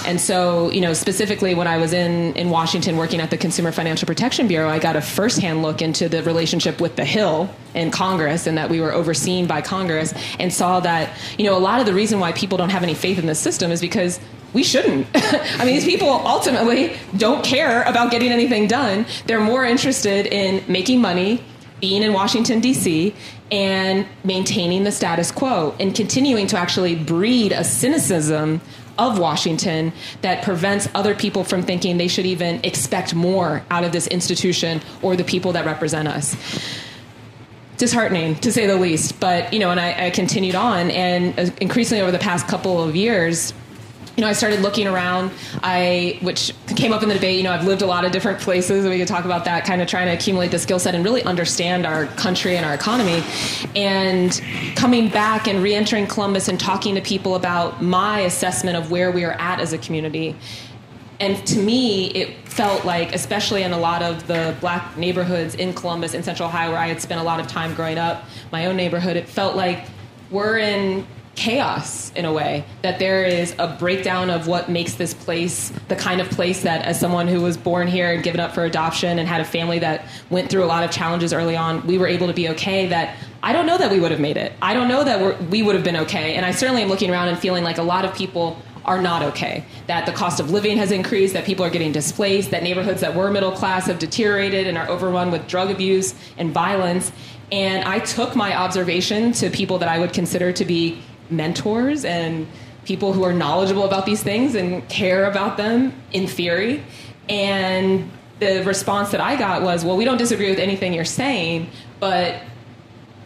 And 0.05 0.19
so, 0.19 0.69
you 0.71 0.81
know, 0.81 0.93
specifically 0.93 1.55
when 1.55 1.67
I 1.67 1.77
was 1.77 1.93
in 1.93 2.35
in 2.35 2.49
Washington 2.49 2.97
working 2.97 3.21
at 3.21 3.29
the 3.29 3.37
Consumer 3.37 3.71
Financial 3.71 4.05
Protection 4.05 4.47
Bureau, 4.47 4.69
I 4.69 4.79
got 4.79 4.95
a 4.95 5.01
firsthand 5.01 5.61
look 5.61 5.81
into 5.81 6.09
the 6.09 6.21
relationship 6.23 6.81
with 6.81 6.95
the 6.95 7.05
Hill 7.05 7.49
in 7.73 7.91
Congress, 7.91 8.47
and 8.47 8.57
that 8.57 8.69
we 8.69 8.81
were 8.81 8.93
overseen 8.93 9.47
by 9.47 9.61
Congress, 9.61 10.13
and 10.39 10.51
saw 10.51 10.79
that 10.81 11.17
you 11.37 11.45
know 11.45 11.57
a 11.57 11.59
lot 11.59 11.79
of 11.79 11.85
the 11.85 11.93
reason 11.93 12.19
why 12.19 12.31
people 12.33 12.57
don't 12.57 12.71
have 12.71 12.83
any 12.83 12.93
faith 12.93 13.19
in 13.19 13.25
the 13.25 13.35
system 13.35 13.71
is 13.71 13.81
because 13.81 14.19
we 14.53 14.63
shouldn't. 14.63 15.07
I 15.15 15.65
mean, 15.65 15.75
these 15.75 15.85
people 15.85 16.09
ultimately 16.09 16.95
don't 17.17 17.43
care 17.43 17.83
about 17.83 18.11
getting 18.11 18.31
anything 18.31 18.67
done. 18.67 19.05
They're 19.25 19.41
more 19.41 19.65
interested 19.65 20.25
in 20.27 20.63
making 20.71 21.01
money, 21.01 21.43
being 21.81 22.03
in 22.03 22.13
Washington, 22.13 22.59
D.C., 22.59 23.13
and 23.51 24.05
maintaining 24.23 24.83
the 24.83 24.91
status 24.91 25.31
quo 25.31 25.75
and 25.79 25.95
continuing 25.95 26.45
to 26.47 26.57
actually 26.57 26.95
breed 26.95 27.51
a 27.51 27.63
cynicism 27.63 28.61
of 28.99 29.17
Washington 29.17 29.93
that 30.21 30.43
prevents 30.43 30.89
other 30.93 31.15
people 31.15 31.43
from 31.43 31.63
thinking 31.63 31.97
they 31.97 32.07
should 32.07 32.25
even 32.25 32.59
expect 32.63 33.15
more 33.15 33.63
out 33.71 33.83
of 33.83 33.91
this 33.91 34.07
institution 34.07 34.81
or 35.01 35.15
the 35.15 35.23
people 35.23 35.53
that 35.53 35.65
represent 35.65 36.07
us 36.07 36.35
disheartening 37.77 38.35
to 38.35 38.51
say 38.51 38.67
the 38.67 38.75
least. 38.75 39.19
But 39.19 39.51
you 39.51 39.59
know, 39.59 39.71
and 39.71 39.79
I, 39.79 40.07
I, 40.07 40.09
continued 40.11 40.53
on, 40.53 40.91
and 40.91 41.39
uh, 41.39 41.51
increasingly 41.59 42.01
over 42.01 42.11
the 42.11 42.19
past 42.19 42.47
couple 42.47 42.83
of 42.83 42.95
years. 42.95 43.53
You 44.19 44.25
know, 44.25 44.29
I 44.31 44.33
started 44.33 44.59
looking 44.59 44.85
around. 44.85 45.31
I, 45.63 46.19
which 46.21 46.53
came 46.75 46.91
up 46.91 47.03
in 47.03 47.07
the 47.07 47.15
debate. 47.15 47.37
You 47.37 47.43
know, 47.43 47.53
I've 47.53 47.63
lived 47.63 47.83
a 47.83 47.85
lot 47.85 48.03
of 48.03 48.11
different 48.11 48.37
places, 48.41 48.83
and 48.83 48.93
we 48.93 48.99
could 48.99 49.07
talk 49.07 49.23
about 49.23 49.45
that. 49.45 49.63
Kind 49.63 49.81
of 49.81 49.87
trying 49.87 50.07
to 50.07 50.13
accumulate 50.13 50.51
the 50.51 50.59
skill 50.59 50.77
set 50.77 50.93
and 50.93 51.05
really 51.05 51.23
understand 51.23 51.85
our 51.85 52.07
country 52.07 52.57
and 52.57 52.65
our 52.65 52.73
economy. 52.73 53.23
And 53.77 54.41
coming 54.75 55.07
back 55.07 55.47
and 55.47 55.63
re-entering 55.63 56.05
Columbus 56.05 56.49
and 56.49 56.59
talking 56.59 56.95
to 56.95 57.01
people 57.01 57.35
about 57.35 57.81
my 57.81 58.19
assessment 58.19 58.75
of 58.75 58.91
where 58.91 59.09
we 59.09 59.23
are 59.23 59.37
at 59.39 59.61
as 59.61 59.71
a 59.71 59.77
community 59.77 60.35
and 61.21 61.45
to 61.47 61.59
me, 61.59 62.07
it 62.11 62.47
felt 62.47 62.85
like, 62.85 63.13
especially 63.13 63.63
in 63.63 63.73
a 63.73 63.77
lot 63.77 64.01
of 64.01 64.25
the 64.27 64.55
black 64.61 64.95
neighborhoods 64.95 65.55
in 65.55 65.73
Columbus, 65.73 66.13
in 66.13 66.23
Central 66.23 66.47
Ohio, 66.47 66.71
where 66.71 66.79
I 66.79 66.87
had 66.87 67.01
spent 67.01 67.19
a 67.19 67.23
lot 67.23 67.41
of 67.41 67.47
time 67.47 67.73
growing 67.73 67.97
up, 67.97 68.23
my 68.53 68.67
own 68.67 68.77
neighborhood, 68.77 69.17
it 69.17 69.27
felt 69.27 69.55
like 69.55 69.85
we're 70.31 70.59
in 70.59 71.05
chaos 71.39 72.11
in 72.15 72.25
a 72.25 72.33
way. 72.33 72.65
That 72.81 72.99
there 72.99 73.23
is 73.23 73.55
a 73.57 73.67
breakdown 73.79 74.29
of 74.29 74.47
what 74.47 74.69
makes 74.69 74.95
this 74.95 75.13
place 75.13 75.71
the 75.87 75.95
kind 75.95 76.19
of 76.19 76.29
place 76.29 76.63
that, 76.63 76.85
as 76.85 76.99
someone 76.99 77.27
who 77.27 77.41
was 77.41 77.55
born 77.55 77.87
here 77.87 78.11
and 78.11 78.21
given 78.21 78.41
up 78.41 78.53
for 78.53 78.65
adoption 78.65 79.17
and 79.19 79.27
had 79.27 79.39
a 79.39 79.45
family 79.45 79.79
that 79.79 80.05
went 80.29 80.49
through 80.49 80.65
a 80.65 80.67
lot 80.67 80.83
of 80.83 80.91
challenges 80.91 81.31
early 81.31 81.55
on, 81.55 81.85
we 81.87 81.97
were 81.97 82.07
able 82.07 82.27
to 82.27 82.33
be 82.33 82.49
okay. 82.49 82.87
That 82.87 83.17
I 83.41 83.53
don't 83.53 83.65
know 83.65 83.77
that 83.77 83.89
we 83.89 84.01
would 84.01 84.11
have 84.11 84.19
made 84.19 84.35
it. 84.35 84.51
I 84.61 84.73
don't 84.73 84.89
know 84.89 85.03
that 85.03 85.41
we 85.43 85.63
would 85.63 85.75
have 85.75 85.83
been 85.83 85.95
okay. 85.97 86.35
And 86.35 86.45
I 86.45 86.51
certainly 86.51 86.83
am 86.83 86.89
looking 86.89 87.09
around 87.09 87.29
and 87.29 87.39
feeling 87.39 87.63
like 87.63 87.77
a 87.77 87.83
lot 87.83 88.03
of 88.03 88.13
people 88.13 88.61
are 88.83 89.01
not 89.01 89.21
okay. 89.21 89.63
That 89.87 90.05
the 90.05 90.11
cost 90.11 90.39
of 90.39 90.51
living 90.51 90.77
has 90.77 90.91
increased, 90.91 91.33
that 91.33 91.45
people 91.45 91.63
are 91.63 91.69
getting 91.69 91.91
displaced, 91.91 92.51
that 92.51 92.63
neighborhoods 92.63 93.01
that 93.01 93.15
were 93.15 93.31
middle 93.31 93.51
class 93.51 93.85
have 93.87 93.99
deteriorated 93.99 94.67
and 94.67 94.77
are 94.77 94.89
overrun 94.89 95.31
with 95.31 95.47
drug 95.47 95.69
abuse 95.71 96.15
and 96.37 96.51
violence. 96.51 97.11
And 97.51 97.83
I 97.85 97.99
took 97.99 98.35
my 98.35 98.55
observation 98.55 99.31
to 99.33 99.49
people 99.49 99.77
that 99.79 99.89
I 99.89 99.99
would 99.99 100.13
consider 100.13 100.51
to 100.51 100.65
be 100.65 101.01
mentors 101.29 102.05
and 102.05 102.47
people 102.85 103.13
who 103.13 103.23
are 103.23 103.33
knowledgeable 103.33 103.85
about 103.85 104.05
these 104.05 104.23
things 104.23 104.55
and 104.55 104.87
care 104.89 105.25
about 105.25 105.57
them 105.57 105.93
in 106.11 106.27
theory. 106.27 106.83
And 107.27 108.09
the 108.39 108.63
response 108.63 109.11
that 109.11 109.21
I 109.21 109.35
got 109.35 109.61
was, 109.61 109.85
well, 109.85 109.97
we 109.97 110.05
don't 110.05 110.17
disagree 110.17 110.49
with 110.49 110.59
anything 110.59 110.93
you're 110.93 111.05
saying, 111.05 111.69
but 111.99 112.41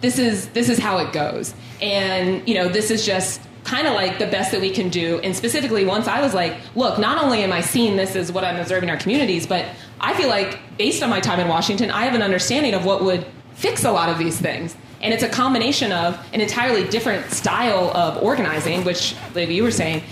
this 0.01 0.19
is 0.19 0.49
this 0.49 0.69
is 0.69 0.77
how 0.79 0.97
it 0.97 1.13
goes. 1.13 1.53
And 1.81 2.47
you 2.47 2.55
know, 2.55 2.67
this 2.67 2.91
is 2.91 3.05
just 3.05 3.41
kind 3.63 3.87
of 3.87 3.93
like 3.93 4.19
the 4.19 4.27
best 4.27 4.51
that 4.51 4.59
we 4.59 4.69
can 4.69 4.89
do. 4.89 5.19
And 5.19 5.35
specifically, 5.35 5.85
once 5.85 6.07
I 6.07 6.21
was 6.21 6.33
like, 6.33 6.57
look, 6.75 6.99
not 6.99 7.23
only 7.23 7.43
am 7.43 7.53
I 7.53 7.61
seeing 7.61 7.95
this 7.95 8.15
as 8.15 8.31
what 8.31 8.43
I'm 8.43 8.57
observing 8.57 8.89
in 8.89 8.95
our 8.95 8.99
communities, 8.99 9.47
but 9.47 9.65
I 10.01 10.13
feel 10.13 10.27
like 10.27 10.59
based 10.77 11.01
on 11.01 11.09
my 11.09 11.21
time 11.21 11.39
in 11.39 11.47
Washington, 11.47 11.89
I 11.89 12.03
have 12.03 12.13
an 12.13 12.21
understanding 12.21 12.73
of 12.73 12.83
what 12.83 13.03
would 13.03 13.25
fix 13.63 13.85
a 13.85 13.91
lot 13.91 14.09
of 14.09 14.17
these 14.17 14.37
things. 14.37 14.75
And 15.01 15.13
it's 15.13 15.23
a 15.23 15.29
combination 15.29 15.93
of 15.93 16.19
an 16.33 16.41
entirely 16.41 16.85
different 16.85 17.31
style 17.31 17.95
of 17.95 18.21
organizing, 18.21 18.83
which, 18.83 19.15
like 19.33 19.47
you 19.47 19.63
were 19.63 19.71
saying, 19.71 20.03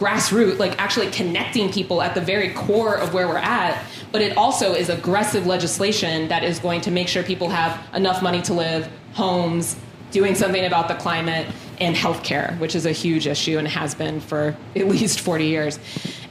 grassroots, 0.00 0.58
like 0.58 0.76
actually 0.82 1.08
connecting 1.12 1.70
people 1.70 2.02
at 2.02 2.16
the 2.16 2.20
very 2.20 2.52
core 2.54 2.96
of 2.96 3.14
where 3.14 3.28
we're 3.28 3.38
at. 3.38 3.80
But 4.10 4.20
it 4.20 4.36
also 4.36 4.74
is 4.74 4.88
aggressive 4.88 5.46
legislation 5.46 6.26
that 6.26 6.42
is 6.42 6.58
going 6.58 6.80
to 6.82 6.90
make 6.90 7.06
sure 7.06 7.22
people 7.22 7.48
have 7.50 7.80
enough 7.94 8.20
money 8.20 8.42
to 8.42 8.52
live, 8.52 8.90
homes, 9.12 9.76
doing 10.10 10.34
something 10.34 10.64
about 10.64 10.88
the 10.88 10.94
climate 10.94 11.46
and 11.78 11.94
healthcare, 11.94 12.58
which 12.58 12.74
is 12.74 12.84
a 12.84 12.92
huge 12.92 13.28
issue 13.28 13.58
and 13.58 13.68
has 13.68 13.94
been 13.94 14.18
for 14.20 14.56
at 14.74 14.88
least 14.88 15.20
40 15.20 15.44
years. 15.44 15.78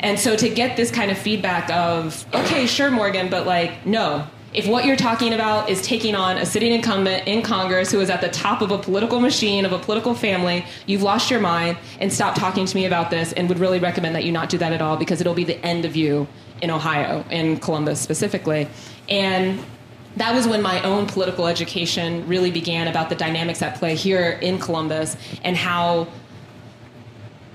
And 0.01 0.19
so 0.19 0.35
to 0.35 0.49
get 0.49 0.75
this 0.75 0.91
kind 0.91 1.11
of 1.11 1.17
feedback 1.17 1.69
of, 1.69 2.25
okay, 2.33 2.67
sure, 2.67 2.91
Morgan, 2.91 3.29
but 3.29 3.47
like, 3.47 3.85
no. 3.85 4.27
If 4.57 4.65
what 4.65 4.85
you're 4.85 4.95
talking 4.95 5.33
about 5.33 5.69
is 5.69 5.83
taking 5.83 6.15
on 6.15 6.37
a 6.37 6.43
sitting 6.43 6.71
incumbent 6.71 7.27
in 7.27 7.43
Congress 7.43 7.91
who 7.91 7.99
is 7.99 8.09
at 8.09 8.21
the 8.21 8.29
top 8.29 8.63
of 8.63 8.71
a 8.71 8.77
political 8.79 9.19
machine, 9.19 9.65
of 9.65 9.71
a 9.71 9.77
political 9.77 10.15
family, 10.15 10.65
you've 10.87 11.03
lost 11.03 11.29
your 11.29 11.39
mind 11.39 11.77
and 11.99 12.11
stop 12.11 12.33
talking 12.33 12.65
to 12.65 12.75
me 12.75 12.87
about 12.87 13.11
this 13.11 13.33
and 13.33 13.47
would 13.49 13.59
really 13.59 13.77
recommend 13.77 14.15
that 14.15 14.23
you 14.23 14.31
not 14.31 14.49
do 14.49 14.57
that 14.57 14.73
at 14.73 14.81
all 14.81 14.97
because 14.97 15.21
it'll 15.21 15.35
be 15.35 15.43
the 15.43 15.63
end 15.63 15.85
of 15.85 15.95
you 15.95 16.27
in 16.63 16.71
Ohio, 16.71 17.23
in 17.29 17.57
Columbus 17.57 18.01
specifically. 18.01 18.67
And 19.07 19.63
that 20.15 20.33
was 20.33 20.47
when 20.47 20.63
my 20.63 20.81
own 20.81 21.05
political 21.05 21.45
education 21.45 22.27
really 22.27 22.49
began 22.49 22.87
about 22.87 23.09
the 23.09 23.15
dynamics 23.15 23.61
at 23.61 23.75
play 23.75 23.93
here 23.93 24.39
in 24.41 24.57
Columbus 24.57 25.17
and 25.43 25.55
how 25.55 26.07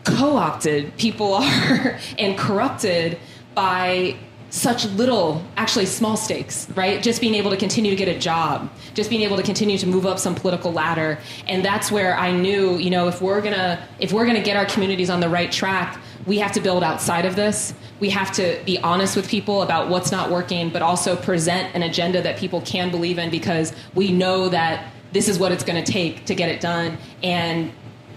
co 0.04 0.36
opted 0.36 0.96
people 0.98 1.34
are 1.34 1.98
and 2.16 2.38
corrupted 2.38 3.18
by 3.56 4.16
such 4.52 4.84
little, 4.84 5.42
actually 5.56 5.86
small 5.86 6.14
stakes, 6.14 6.68
right? 6.76 7.02
Just 7.02 7.22
being 7.22 7.34
able 7.34 7.50
to 7.50 7.56
continue 7.56 7.90
to 7.90 7.96
get 7.96 8.06
a 8.06 8.18
job, 8.18 8.70
just 8.92 9.08
being 9.08 9.22
able 9.22 9.38
to 9.38 9.42
continue 9.42 9.78
to 9.78 9.86
move 9.86 10.04
up 10.04 10.18
some 10.18 10.34
political 10.34 10.70
ladder. 10.70 11.18
And 11.48 11.64
that's 11.64 11.90
where 11.90 12.14
I 12.18 12.32
knew, 12.32 12.76
you 12.76 12.90
know, 12.90 13.08
if 13.08 13.22
we're 13.22 13.40
gonna 13.40 13.82
if 13.98 14.12
we're 14.12 14.26
gonna 14.26 14.42
get 14.42 14.58
our 14.58 14.66
communities 14.66 15.08
on 15.08 15.20
the 15.20 15.28
right 15.28 15.50
track, 15.50 15.98
we 16.26 16.38
have 16.38 16.52
to 16.52 16.60
build 16.60 16.84
outside 16.84 17.24
of 17.24 17.34
this. 17.34 17.72
We 17.98 18.10
have 18.10 18.30
to 18.32 18.60
be 18.66 18.78
honest 18.80 19.16
with 19.16 19.26
people 19.26 19.62
about 19.62 19.88
what's 19.88 20.12
not 20.12 20.30
working, 20.30 20.68
but 20.68 20.82
also 20.82 21.16
present 21.16 21.74
an 21.74 21.82
agenda 21.82 22.20
that 22.20 22.36
people 22.36 22.60
can 22.60 22.90
believe 22.90 23.16
in 23.16 23.30
because 23.30 23.72
we 23.94 24.12
know 24.12 24.50
that 24.50 24.92
this 25.12 25.28
is 25.28 25.38
what 25.38 25.50
it's 25.52 25.64
going 25.64 25.82
to 25.82 25.92
take 25.92 26.26
to 26.26 26.34
get 26.34 26.48
it 26.48 26.60
done. 26.60 26.98
And 27.22 27.72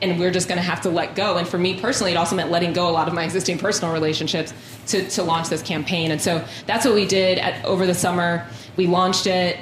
and 0.09 0.19
we're 0.19 0.31
just 0.31 0.47
going 0.47 0.57
to 0.57 0.63
have 0.63 0.81
to 0.81 0.89
let 0.89 1.15
go. 1.15 1.37
And 1.37 1.47
for 1.47 1.57
me 1.57 1.79
personally, 1.79 2.11
it 2.11 2.15
also 2.15 2.35
meant 2.35 2.51
letting 2.51 2.73
go 2.73 2.89
a 2.89 2.91
lot 2.91 3.07
of 3.07 3.13
my 3.13 3.23
existing 3.23 3.57
personal 3.57 3.93
relationships 3.93 4.53
to, 4.87 5.07
to 5.09 5.23
launch 5.23 5.49
this 5.49 5.61
campaign. 5.61 6.11
And 6.11 6.21
so 6.21 6.43
that's 6.65 6.85
what 6.85 6.95
we 6.95 7.05
did 7.05 7.37
at, 7.37 7.63
over 7.65 7.85
the 7.85 7.93
summer. 7.93 8.45
We 8.77 8.87
launched 8.87 9.27
it. 9.27 9.57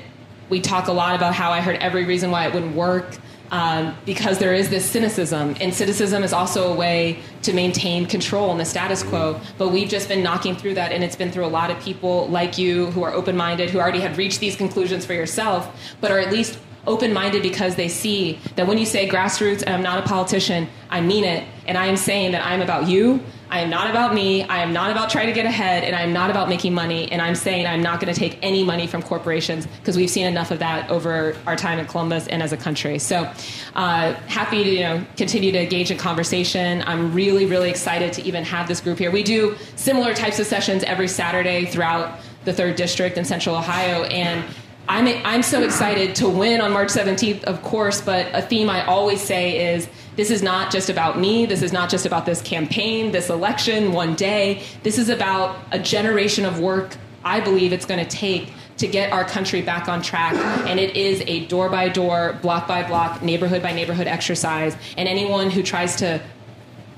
We 0.49 0.61
talk 0.61 0.87
a 0.87 0.93
lot 0.93 1.15
about 1.15 1.33
how 1.33 1.51
I 1.51 1.61
heard 1.61 1.77
every 1.77 2.05
reason 2.05 2.31
why 2.31 2.47
it 2.47 2.53
wouldn't 2.53 2.75
work 2.75 3.17
um, 3.51 3.95
because 4.03 4.39
there 4.39 4.53
is 4.53 4.69
this 4.69 4.83
cynicism. 4.83 5.55
And 5.61 5.73
cynicism 5.73 6.23
is 6.23 6.33
also 6.33 6.73
a 6.73 6.75
way 6.75 7.19
to 7.43 7.53
maintain 7.53 8.07
control 8.07 8.51
in 8.51 8.57
the 8.57 8.65
status 8.65 9.03
quo. 9.03 9.39
But 9.59 9.69
we've 9.69 9.87
just 9.87 10.07
been 10.07 10.23
knocking 10.23 10.55
through 10.55 10.73
that, 10.73 10.91
and 10.91 11.03
it's 11.03 11.15
been 11.15 11.31
through 11.31 11.45
a 11.45 11.53
lot 11.53 11.69
of 11.69 11.79
people 11.79 12.27
like 12.29 12.57
you 12.57 12.87
who 12.87 13.03
are 13.03 13.13
open 13.13 13.37
minded, 13.37 13.69
who 13.69 13.79
already 13.79 13.99
have 13.99 14.17
reached 14.17 14.39
these 14.39 14.55
conclusions 14.55 15.05
for 15.05 15.13
yourself, 15.13 15.71
but 16.01 16.11
are 16.11 16.17
at 16.17 16.31
least 16.31 16.57
open 16.85 17.13
minded 17.13 17.41
because 17.41 17.75
they 17.75 17.87
see 17.87 18.39
that 18.55 18.67
when 18.67 18.77
you 18.77 18.85
say 18.85 19.07
grassroots 19.07 19.61
and 19.61 19.69
I'm 19.69 19.83
not 19.83 19.99
a 20.03 20.07
politician, 20.07 20.67
I 20.89 21.01
mean 21.01 21.23
it. 21.23 21.47
And 21.65 21.77
I 21.77 21.87
am 21.87 21.97
saying 21.97 22.33
that 22.33 22.45
I'm 22.45 22.61
about 22.61 22.87
you. 22.87 23.21
I 23.49 23.59
am 23.59 23.69
not 23.69 23.87
about 23.87 24.15
me. 24.15 24.41
I 24.43 24.63
am 24.63 24.73
not 24.73 24.89
about 24.89 25.11
trying 25.11 25.27
to 25.27 25.31
get 25.31 25.45
ahead, 25.45 25.83
and 25.83 25.95
I 25.95 26.01
am 26.01 26.11
not 26.11 26.31
about 26.31 26.49
making 26.49 26.73
money. 26.73 27.11
And 27.11 27.21
I'm 27.21 27.35
saying 27.35 27.67
I'm 27.67 27.83
not 27.83 28.01
going 28.01 28.11
to 28.11 28.19
take 28.19 28.39
any 28.41 28.63
money 28.63 28.87
from 28.87 29.03
corporations 29.03 29.67
because 29.67 29.95
we've 29.95 30.09
seen 30.09 30.25
enough 30.25 30.49
of 30.49 30.57
that 30.57 30.89
over 30.89 31.37
our 31.45 31.55
time 31.55 31.77
in 31.77 31.85
Columbus 31.85 32.27
and 32.27 32.41
as 32.41 32.51
a 32.51 32.57
country. 32.57 32.97
So 32.97 33.31
uh, 33.75 34.13
happy 34.25 34.63
to 34.63 34.69
you 34.71 34.79
know 34.79 35.05
continue 35.17 35.51
to 35.51 35.61
engage 35.61 35.91
in 35.91 35.99
conversation. 35.99 36.83
I'm 36.87 37.13
really 37.13 37.45
really 37.45 37.69
excited 37.69 38.11
to 38.13 38.23
even 38.23 38.43
have 38.43 38.67
this 38.67 38.81
group 38.81 38.97
here. 38.97 39.11
We 39.11 39.21
do 39.21 39.55
similar 39.75 40.15
types 40.15 40.39
of 40.39 40.47
sessions 40.47 40.83
every 40.83 41.07
Saturday 41.07 41.65
throughout 41.65 42.21
the 42.45 42.53
third 42.53 42.75
district 42.75 43.19
in 43.19 43.23
Central 43.23 43.55
Ohio, 43.55 44.03
and 44.05 44.43
I'm, 44.87 45.07
I'm 45.25 45.43
so 45.43 45.63
excited 45.63 46.15
to 46.15 46.27
win 46.27 46.59
on 46.59 46.73
March 46.73 46.89
17th, 46.89 47.43
of 47.45 47.61
course, 47.63 48.01
but 48.01 48.27
a 48.33 48.41
theme 48.41 48.69
I 48.69 48.85
always 48.85 49.21
say 49.21 49.73
is 49.73 49.87
this 50.15 50.29
is 50.29 50.43
not 50.43 50.71
just 50.71 50.89
about 50.89 51.17
me. 51.17 51.45
This 51.45 51.61
is 51.61 51.71
not 51.71 51.89
just 51.89 52.05
about 52.05 52.25
this 52.25 52.41
campaign, 52.41 53.11
this 53.11 53.29
election, 53.29 53.93
one 53.93 54.15
day. 54.15 54.63
This 54.83 54.97
is 54.97 55.09
about 55.09 55.57
a 55.71 55.79
generation 55.79 56.45
of 56.45 56.59
work 56.59 56.97
I 57.25 57.39
believe 57.39 57.71
it's 57.71 57.85
going 57.85 58.05
to 58.05 58.09
take 58.09 58.51
to 58.77 58.87
get 58.87 59.11
our 59.13 59.23
country 59.23 59.61
back 59.61 59.87
on 59.87 60.01
track. 60.01 60.33
And 60.67 60.79
it 60.79 60.97
is 60.97 61.23
a 61.27 61.45
door 61.45 61.69
by 61.69 61.89
door, 61.89 62.37
block 62.41 62.67
by 62.67 62.85
block, 62.85 63.21
neighborhood 63.21 63.61
by 63.61 63.71
neighborhood 63.71 64.07
exercise. 64.07 64.75
And 64.97 65.07
anyone 65.07 65.49
who 65.49 65.63
tries 65.63 65.95
to 65.97 66.21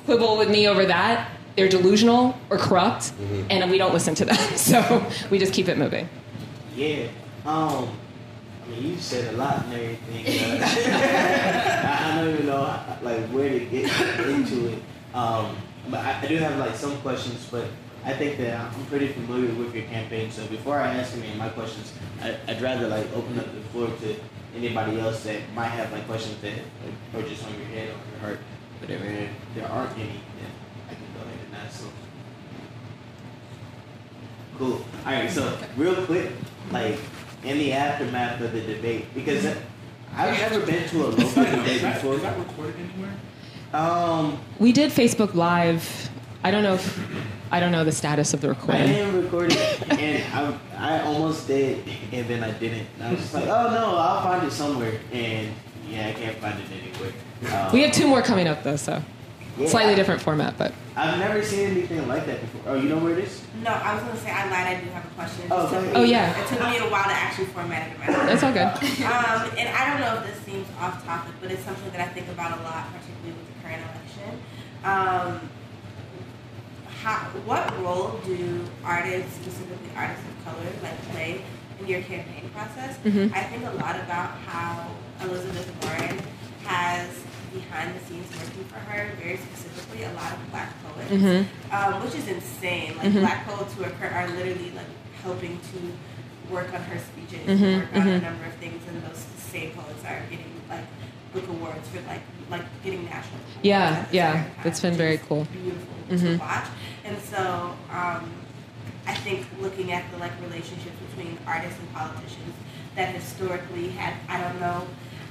quibble 0.06 0.38
with 0.38 0.50
me 0.50 0.68
over 0.68 0.86
that, 0.86 1.30
they're 1.56 1.70
delusional 1.70 2.38
or 2.50 2.58
corrupt, 2.58 3.04
mm-hmm. 3.04 3.48
and 3.50 3.72
we 3.72 3.78
don't 3.78 3.94
listen 3.94 4.16
to 4.16 4.26
them. 4.26 4.38
So 4.56 5.06
we 5.30 5.38
just 5.38 5.54
keep 5.54 5.70
it 5.70 5.78
moving. 5.78 6.10
Yeah. 6.76 7.08
Um, 7.46 7.90
I 8.66 8.70
mean, 8.70 8.88
you 8.88 8.98
said 8.98 9.36
a 9.36 9.38
lot 9.38 9.66
and 9.66 9.74
everything. 9.74 10.62
Uh, 11.86 12.18
I, 12.18 12.22
don't 12.22 12.34
even 12.34 12.46
know 12.48 12.62
like 13.04 13.26
where 13.28 13.50
to 13.50 13.60
get 13.60 13.86
into 14.28 14.70
it. 14.70 14.82
Um, 15.14 15.56
but 15.90 16.00
I, 16.00 16.22
I, 16.22 16.26
do 16.28 16.38
have 16.38 16.58
like 16.58 16.76
some 16.76 16.98
questions, 17.02 17.48
but 17.52 17.68
I 18.04 18.14
think 18.14 18.38
that 18.38 18.60
I'm 18.60 18.86
pretty 18.86 19.10
familiar 19.10 19.54
with 19.54 19.76
your 19.76 19.86
campaign. 19.86 20.32
So 20.32 20.46
before 20.48 20.80
I 20.80 20.94
ask 20.96 21.16
any 21.16 21.32
of 21.32 21.38
my 21.38 21.50
questions, 21.50 21.94
I, 22.22 22.38
would 22.48 22.62
rather 22.62 22.88
like 22.88 23.06
open 23.14 23.38
up 23.40 23.46
the 23.54 23.62
floor 23.70 23.88
to 23.88 24.16
anybody 24.56 25.00
else 25.00 25.24
that 25.24 25.42
might 25.54 25.70
have 25.70 25.92
like 25.92 26.08
questions 26.08 26.42
that 26.42 26.54
are 27.14 27.28
just 27.28 27.46
on 27.46 27.54
your 27.54 27.68
head 27.68 27.90
or 27.90 27.94
on 27.94 28.12
your 28.12 28.20
heart. 28.22 28.40
But 28.82 28.90
if 28.90 29.30
there 29.56 29.68
aren't 29.68 29.94
any, 29.98 30.20
then 30.40 30.52
I 30.90 30.94
can 30.94 31.06
go 31.14 31.22
ahead 31.22 31.40
and 31.46 31.54
That's 31.54 31.80
so 31.80 31.86
cool. 34.58 34.86
All 35.06 35.14
right, 35.14 35.30
so 35.30 35.58
real 35.78 36.06
quick, 36.06 36.32
like 36.72 36.98
in 37.46 37.58
the 37.58 37.74
aftermath 37.74 38.42
of 38.42 38.52
the 38.52 38.62
debate, 38.62 39.06
because 39.14 39.46
I've 40.16 40.38
never 40.40 40.66
been 40.66 40.88
to 40.90 41.06
a 41.06 41.08
local 41.08 41.44
debate 41.44 41.82
before. 41.82 42.16
Is 42.16 42.22
that 42.22 42.38
recorded 42.38 42.76
anywhere? 42.80 43.14
Um, 43.74 44.40
We 44.60 44.72
did 44.72 44.92
Facebook 44.92 45.34
Live. 45.36 46.10
I 46.44 46.52
don't 46.52 46.64
know 46.64 46.76
if 46.76 47.00
I 47.52 47.60
don't 47.60 47.72
know 47.72 47.84
the 47.84 47.92
status 47.92 48.34
of 48.34 48.42
the 48.42 48.50
recording. 48.50 48.84
I 48.84 48.88
didn't 48.88 49.24
record 49.24 49.52
it, 49.52 49.90
and 50.00 50.24
I, 50.78 50.98
I 51.00 51.02
almost 51.04 51.48
did, 51.48 51.84
and 52.12 52.28
then 52.28 52.44
I 52.44 52.52
didn't. 52.52 52.88
And 52.96 53.04
I 53.04 53.12
was 53.12 53.20
just 53.22 53.34
like, 53.34 53.46
oh 53.46 53.70
no, 53.72 53.96
I'll 53.98 54.22
find 54.24 54.46
it 54.46 54.52
somewhere, 54.52 55.00
and 55.12 55.50
yeah, 55.90 56.08
I 56.08 56.14
can't 56.14 56.38
find 56.38 56.60
it 56.60 56.66
anywhere. 56.72 57.14
Um, 57.68 57.74
We 57.74 57.82
have 57.84 57.92
two 57.92 58.08
more 58.08 58.22
coming 58.22 58.48
up 58.48 58.64
though, 58.64 58.76
so 58.76 59.02
yeah, 59.58 59.68
slightly 59.68 59.96
different 59.96 60.22
format, 60.22 60.58
but 60.58 60.74
I've 60.96 61.18
never 61.20 61.42
seen 61.44 61.70
anything 61.72 62.08
like 62.08 62.26
that 62.26 62.42
before. 62.42 62.62
Oh, 62.68 62.76
you 62.76 62.90
know 62.90 62.98
where 62.98 63.14
it 63.14 63.20
is? 63.26 63.42
No, 63.64 63.72
I 63.72 63.94
was 63.96 64.04
gonna 64.04 64.18
say 64.20 64.32
I 64.32 64.50
lied. 64.50 64.78
I 64.78 64.82
do 64.82 64.90
have 64.92 65.06
a 65.06 65.08
question. 65.10 65.46
It 65.46 65.52
Oh, 65.52 65.62
just 65.64 65.74
took 65.74 65.84
me- 65.84 65.92
Oh, 65.96 66.04
yeah. 66.04 66.38
It 66.42 66.48
took 66.48 66.60
me 66.60 66.78
a 66.78 66.90
while 66.90 67.04
to 67.04 67.12
actually 67.12 67.46
format 67.48 67.88
it 67.90 67.94
in 67.94 68.00
my 68.00 68.26
that's 68.26 68.44
all 68.44 68.54
good. 68.54 68.68
Um, 69.06 69.52
and 69.58 69.70
I 69.70 69.90
don't 69.92 70.00
know 70.02 70.22
if 70.22 70.28
this 70.34 70.40
seems 70.46 70.68
off 70.80 71.04
topic, 71.06 71.34
but 71.42 71.52
it's 71.52 71.64
something 71.64 71.92
that 71.92 72.02
I 72.02 72.08
think 72.14 72.28
about 72.30 72.60
a 72.60 72.64
lot, 72.64 72.86
particularly 72.94 73.34
with 73.38 73.48
the 73.48 73.62
current 73.64 73.82
election. 73.82 74.40
Um, 74.84 75.50
how, 77.02 77.18
what 77.46 77.78
role 77.82 78.20
do 78.26 78.66
artists, 78.84 79.34
specifically 79.36 79.90
artists 79.96 80.24
of 80.26 80.46
color, 80.46 80.66
like 80.82 81.02
play 81.12 81.42
in 81.80 81.88
your 81.88 82.02
campaign 82.02 82.50
process? 82.54 82.98
Mhm. 83.06 83.32
I 83.36 83.44
think 83.44 83.64
a 83.66 83.72
lot 83.76 83.96
about 83.96 84.32
how 84.48 84.88
Elizabeth 85.22 85.72
Warren 85.84 86.20
has 86.66 87.10
behind 87.56 87.96
the 87.96 88.02
scenes 88.06 88.28
working 88.36 88.66
for 88.66 88.80
her, 88.92 89.12
very 89.22 89.38
specifically 89.38 90.04
a 90.04 90.12
lot 90.14 90.34
of 90.34 90.40
black 90.52 90.70
poets, 90.84 91.12
Mhm. 91.12 91.46
um, 91.72 92.04
which 92.04 92.16
is 92.16 92.28
insane. 92.28 92.98
Like 92.98 93.08
Mhm. 93.12 93.22
black 93.22 93.48
poets 93.48 93.74
who 93.74 93.84
are, 93.86 93.96
cur- 94.00 94.12
are 94.14 94.28
literally 94.28 94.72
like 94.76 94.92
helping 95.24 95.60
to 95.72 95.78
work 96.54 96.74
on 96.74 96.82
her 96.92 97.00
speeches, 97.00 97.48
Mhm, 97.48 97.80
work 97.80 97.90
on 97.96 98.02
a 98.02 98.20
mhm. 98.20 98.22
number 98.24 98.46
of 98.46 98.54
things, 98.64 98.82
and 98.88 99.02
those 99.04 99.24
same 99.52 99.72
poets 99.72 100.04
are 100.06 100.20
getting 100.30 100.52
like 100.70 100.86
book 101.34 101.48
awards 101.50 101.88
for 101.90 102.02
like 102.08 102.22
like 102.52 102.66
getting 102.84 103.06
national. 103.06 103.40
Yeah, 103.64 104.06
yeah, 104.12 104.44
it's 104.64 104.80
been 104.82 104.94
very 104.96 105.18
cool. 105.18 105.46
Beautiful 105.52 105.96
to 106.18 106.38
watch, 106.38 106.68
and 107.04 107.18
so 107.32 107.74
um, 107.92 108.30
I 109.08 109.14
think 109.16 109.46
looking 109.60 109.92
at 109.92 110.04
the 110.12 110.18
like 110.18 110.34
relationships 110.42 110.98
between 111.10 111.38
artists 111.48 111.80
and 111.80 111.92
politicians 111.94 112.54
that 112.96 113.10
historically 113.16 113.90
had 113.90 114.14
I 114.30 114.42
don't 114.42 114.60
know. 114.60 114.86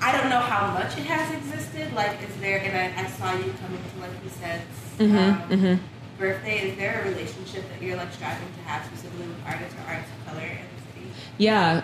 I 0.04 0.12
don't 0.12 0.28
know 0.28 0.38
how 0.40 0.70
much 0.74 0.96
it 0.98 1.04
has 1.06 1.26
existed. 1.34 1.92
Like, 1.94 2.12
is 2.28 2.36
there? 2.40 2.58
And 2.60 2.76
I, 2.76 3.04
I 3.04 3.06
saw 3.06 3.32
you 3.32 3.52
coming 3.62 3.80
to 3.94 4.00
like 4.00 4.10
you 4.22 4.30
said 4.38 4.60
Mhm, 4.98 5.16
um, 5.16 5.48
mhm. 5.48 5.78
birthday. 6.18 6.68
Is 6.70 6.76
there 6.76 7.00
a 7.02 7.08
relationship 7.08 7.64
that 7.70 7.82
you're 7.82 7.96
like 7.96 8.12
striving 8.12 8.46
to 8.58 8.68
have 8.68 8.84
specifically 8.86 9.26
with 9.26 9.36
artists 9.46 9.74
or 9.74 9.88
artists 9.90 10.10
of 10.20 10.26
color 10.32 10.46
in 10.46 10.56
the 10.76 10.82
city? 11.00 11.06
Yeah. 11.38 11.82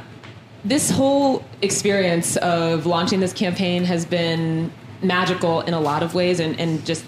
This 0.67 0.91
whole 0.91 1.43
experience 1.63 2.37
of 2.37 2.85
launching 2.85 3.21
this 3.21 3.33
campaign 3.33 3.85
has 3.85 4.05
been 4.05 4.71
magical 5.03 5.63
in 5.63 5.73
a 5.73 5.81
lot 5.81 6.03
of 6.03 6.15
ways, 6.15 6.39
and, 6.41 6.61
and 6.61 6.85
just, 6.85 7.03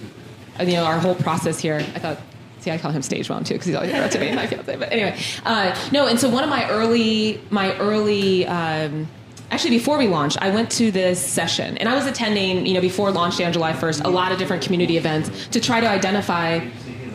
you 0.61 0.73
know, 0.73 0.85
our 0.85 0.99
whole 0.99 1.15
process 1.15 1.59
here. 1.61 1.77
I 1.95 1.99
thought, 1.99 2.19
see, 2.61 2.71
I 2.71 2.79
call 2.79 2.91
him 2.91 3.03
Stage 3.03 3.29
Mom 3.29 3.45
too, 3.45 3.53
because 3.55 3.67
he's 3.67 3.75
always 3.77 3.91
interrupting 3.91 4.23
me, 4.23 4.33
my 4.35 4.47
fiance. 4.47 4.77
But 4.77 4.91
anyway, 4.91 5.19
uh, 5.45 5.79
no, 5.93 6.07
and 6.07 6.19
so 6.19 6.31
one 6.31 6.43
of 6.43 6.49
my 6.49 6.67
early, 6.71 7.43
my 7.51 7.77
early, 7.77 8.47
um, 8.47 9.07
actually 9.53 9.71
before 9.71 9.99
we 9.99 10.09
launched, 10.09 10.39
I 10.41 10.51
went 10.51 10.71
to 10.73 10.91
this 10.91 11.25
session, 11.25 11.77
and 11.79 11.89
I 11.89 11.95
was 11.95 12.07
attending, 12.07 12.67
you 12.67 12.73
know, 12.75 12.81
before 12.81 13.11
launch 13.13 13.37
day 13.37 13.45
on 13.45 13.53
July 13.53 13.73
1st, 13.75 14.05
a 14.05 14.09
lot 14.09 14.33
of 14.33 14.39
different 14.39 14.63
community 14.63 14.97
events 14.97 15.49
to 15.49 15.61
try 15.61 15.81
to 15.81 15.87
identify 15.87 16.67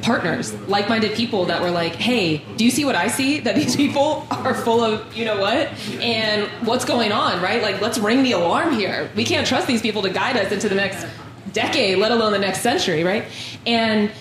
partners, 0.03 0.53
like-minded 0.69 1.13
people 1.13 1.45
that 1.45 1.59
were 1.59 1.71
like, 1.71 1.95
"Hey, 1.95 2.43
do 2.55 2.63
you 2.63 2.69
see 2.69 2.85
what 2.85 2.95
I 2.95 3.07
see? 3.07 3.39
That 3.39 3.55
these 3.55 3.75
people 3.83 4.27
are 4.29 4.53
full 4.53 4.83
of 4.83 5.15
you 5.17 5.25
know 5.25 5.39
what, 5.41 5.69
and 5.99 6.47
what's 6.65 6.85
going 6.85 7.11
on, 7.11 7.41
right? 7.41 7.63
Like, 7.63 7.81
let's 7.81 7.97
ring 7.97 8.21
the 8.21 8.33
alarm 8.33 8.75
here. 8.75 9.09
We 9.15 9.25
can't 9.25 9.47
trust 9.47 9.65
these 9.65 9.81
people 9.81 10.03
to 10.03 10.09
guide 10.09 10.37
us 10.37 10.51
into 10.51 10.69
the 10.69 10.75
next 10.75 11.07
decade, 11.53 11.97
let 11.97 12.11
alone 12.11 12.31
the 12.31 12.39
next 12.39 12.61
century, 12.61 13.03
right?" 13.03 13.25
And 13.65 14.11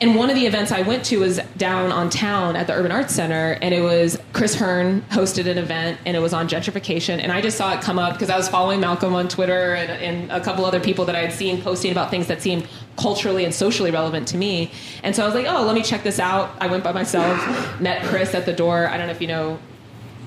and 0.00 0.14
one 0.14 0.28
of 0.28 0.36
the 0.36 0.44
events 0.44 0.72
I 0.72 0.82
went 0.82 1.04
to 1.06 1.20
was 1.20 1.40
down 1.56 1.90
on 1.90 2.10
town 2.10 2.54
at 2.54 2.66
the 2.66 2.74
Urban 2.74 2.92
Arts 2.92 3.14
Center, 3.14 3.56
and 3.62 3.72
it 3.72 3.80
was 3.80 4.18
Chris 4.34 4.54
Hearn 4.54 5.00
hosted 5.10 5.46
an 5.46 5.56
event, 5.56 5.98
and 6.04 6.14
it 6.14 6.20
was 6.20 6.34
on 6.34 6.48
gentrification. 6.48 7.22
And 7.22 7.32
I 7.32 7.40
just 7.40 7.56
saw 7.56 7.72
it 7.72 7.80
come 7.80 7.98
up 7.98 8.12
because 8.12 8.28
I 8.28 8.36
was 8.36 8.46
following 8.48 8.80
Malcolm 8.80 9.14
on 9.14 9.26
Twitter 9.28 9.74
and, 9.74 9.90
and 9.90 10.32
a 10.32 10.40
couple 10.40 10.66
other 10.66 10.80
people 10.80 11.06
that 11.06 11.16
I 11.16 11.20
had 11.20 11.32
seen 11.32 11.62
posting 11.62 11.92
about 11.92 12.10
things 12.10 12.26
that 12.26 12.42
seemed 12.42 12.68
culturally 12.98 13.44
and 13.44 13.54
socially 13.54 13.90
relevant 13.90 14.28
to 14.28 14.36
me. 14.36 14.70
And 15.02 15.16
so 15.16 15.22
I 15.22 15.26
was 15.26 15.34
like, 15.34 15.46
oh, 15.48 15.64
let 15.64 15.74
me 15.74 15.82
check 15.82 16.02
this 16.02 16.18
out. 16.18 16.50
I 16.60 16.66
went 16.66 16.84
by 16.84 16.92
myself, 16.92 17.80
met 17.80 18.02
Chris 18.04 18.34
at 18.34 18.44
the 18.44 18.52
door. 18.52 18.88
I 18.88 18.98
don't 18.98 19.06
know 19.06 19.12
if 19.12 19.22
you 19.22 19.28
know, 19.28 19.58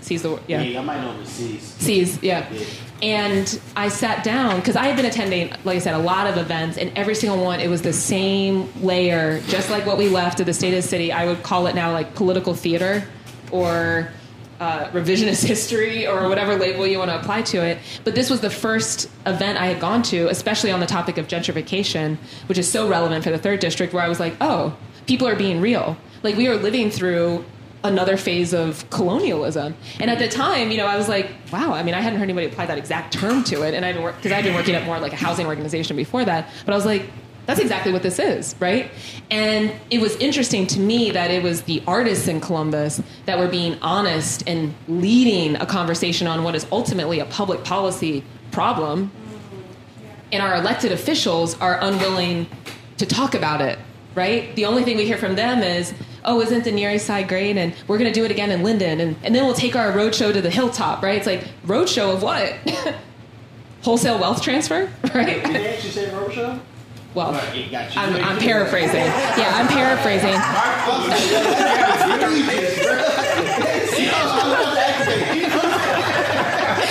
sees 0.02 0.24
the 0.24 0.40
yeah. 0.48 0.62
Yeah, 0.62 0.80
I 0.80 0.84
might 0.84 1.02
know 1.02 1.16
the 1.16 1.26
C's. 1.26 1.62
C's, 1.62 2.24
yeah. 2.24 2.52
Yeah. 2.52 2.66
And 3.02 3.60
I 3.76 3.88
sat 3.88 4.24
down 4.24 4.58
because 4.58 4.76
I 4.76 4.86
had 4.88 4.98
been 4.98 5.06
attending, 5.06 5.52
like 5.64 5.78
I 5.78 5.80
said, 5.80 5.94
a 5.94 6.00
lot 6.00 6.28
of 6.28 6.38
events, 6.38 6.78
and 6.78 6.92
every 6.98 7.16
single 7.16 7.42
one, 7.44 7.60
it 7.62 7.70
was 7.70 7.82
the 7.82 7.94
same 7.94 8.70
layer, 8.84 9.40
just 9.48 9.70
like 9.70 9.86
what 9.86 9.98
we 9.98 10.10
left 10.10 10.40
of 10.42 10.46
the 10.46 10.54
state 10.54 10.74
of 10.74 10.84
the 10.84 10.88
city. 10.88 11.12
I 11.12 11.26
would 11.26 11.42
call 11.42 11.68
it 11.68 11.76
now 11.76 11.94
like 11.94 12.14
political 12.14 12.54
theater 12.54 13.08
or 13.52 14.12
uh, 14.60 14.90
revisionist 14.90 15.46
history 15.48 16.06
or 16.06 16.28
whatever 16.28 16.58
label 16.58 16.86
you 16.86 17.00
want 17.00 17.10
to 17.10 17.20
apply 17.20 17.44
to 17.44 17.66
it. 17.66 17.78
But 18.04 18.16
this 18.16 18.30
was 18.30 18.42
the 18.42 18.50
first 18.50 19.10
event 19.26 19.58
I 19.58 19.68
had 19.68 19.80
gone 19.80 20.04
to, 20.04 20.28
especially 20.28 20.72
on 20.72 20.82
the 20.82 20.86
topic 20.86 21.18
of 21.18 21.28
gentrification, 21.28 22.18
which 22.48 22.58
is 22.58 22.70
so 22.70 22.88
relevant 22.88 23.24
for 23.24 23.32
the 23.32 23.38
third 23.38 23.62
district, 23.62 23.94
where 23.94 24.04
I 24.04 24.10
was 24.10 24.20
like, 24.20 24.36
oh, 24.42 24.76
people 25.08 25.28
are 25.28 25.36
being 25.36 25.62
real. 25.62 25.98
Like 26.22 26.36
we 26.36 26.48
are 26.48 26.58
living 26.58 26.92
through 26.92 27.46
another 27.84 28.18
phase 28.18 28.54
of 28.54 28.90
colonialism. 28.90 29.76
And 30.00 30.12
at 30.12 30.20
the 30.20 30.28
time, 30.28 30.72
you 30.72 30.78
know, 30.78 30.86
I 30.86 30.98
was 30.98 31.08
like, 31.08 31.32
wow, 31.52 31.74
I 31.74 31.84
mean, 31.84 31.94
I 31.94 32.02
hadn't 32.02 32.20
heard 32.20 32.26
anybody 32.26 32.48
apply 32.48 32.66
that 32.66 32.78
exact 32.78 33.14
term 33.14 33.44
to 33.46 33.64
it. 33.64 33.74
And 33.74 33.86
I'd 33.86 34.02
worked, 34.02 34.18
because 34.18 34.32
I'd 34.32 34.44
been 34.44 34.56
working 34.56 34.76
at 34.76 34.86
more 34.86 35.00
like 35.00 35.14
a 35.14 35.18
housing 35.18 35.46
organization 35.46 35.96
before 35.96 36.26
that. 36.26 36.50
But 36.66 36.74
I 36.74 36.76
was 36.76 36.86
like, 36.86 37.04
that's 37.46 37.60
exactly 37.60 37.92
what 37.92 38.04
this 38.04 38.20
is, 38.20 38.56
right? 38.60 38.92
And 39.32 39.74
it 39.90 40.00
was 40.00 40.16
interesting 40.18 40.68
to 40.68 40.80
me 40.80 41.10
that 41.12 41.32
it 41.32 41.42
was 41.42 41.64
the 41.64 41.82
artists 41.88 42.28
in 42.28 42.42
Columbus 42.42 43.02
that 43.26 43.40
were 43.40 43.48
being 43.48 43.80
honest 43.82 44.44
and 44.48 44.76
leading 44.88 45.56
a 45.56 45.66
conversation 45.66 46.28
on 46.28 46.44
what 46.44 46.54
is 46.54 46.68
ultimately 46.72 47.20
a 47.20 47.26
public 47.26 47.64
policy 47.64 48.24
problem. 48.52 49.12
And 50.32 50.44
our 50.44 50.58
elected 50.58 50.92
officials 50.92 51.60
are 51.60 51.80
unwilling 51.82 52.46
to 52.98 53.08
talk 53.08 53.34
about 53.34 53.62
it, 53.62 53.80
right? 54.14 54.56
The 54.56 54.66
only 54.66 54.84
thing 54.84 54.98
we 54.98 55.06
hear 55.06 55.18
from 55.18 55.36
them 55.36 55.64
is, 55.64 55.94
oh, 56.26 56.42
isn't 56.42 56.64
the 56.64 56.72
Near 56.72 56.92
East 56.92 57.06
Side 57.06 57.28
great? 57.28 57.58
And 57.58 57.74
we're 57.88 57.98
going 57.98 58.12
to 58.12 58.20
do 58.20 58.26
it 58.26 58.32
again 58.32 58.52
in 58.52 58.64
Linden. 58.64 59.00
And, 59.00 59.16
and 59.24 59.36
then 59.36 59.46
we'll 59.46 59.54
take 59.54 59.76
our 59.76 59.92
roadshow 59.92 60.34
to 60.34 60.42
the 60.42 60.50
hilltop, 60.50 61.02
right? 61.04 61.18
It's 61.18 61.28
like, 61.28 61.46
roadshow 61.66 62.14
of 62.14 62.24
what? 62.24 62.54
Wholesale 63.84 64.20
wealth 64.20 64.42
transfer, 64.42 64.92
right? 65.16 65.44
Did 65.44 65.56
they 65.56 65.74
actually 65.74 65.92
say 65.92 66.06
roadshow? 66.10 66.60
Well, 67.16 67.32
Right, 67.32 67.56
it 67.56 67.72
got 67.72 67.96
you. 67.96 68.02
I'm, 68.02 68.16
I'm 68.24 68.38
paraphrasing. 68.38 68.94
Yeah, 69.00 69.52
I'm 69.56 69.68
paraphrasing. 69.68 70.30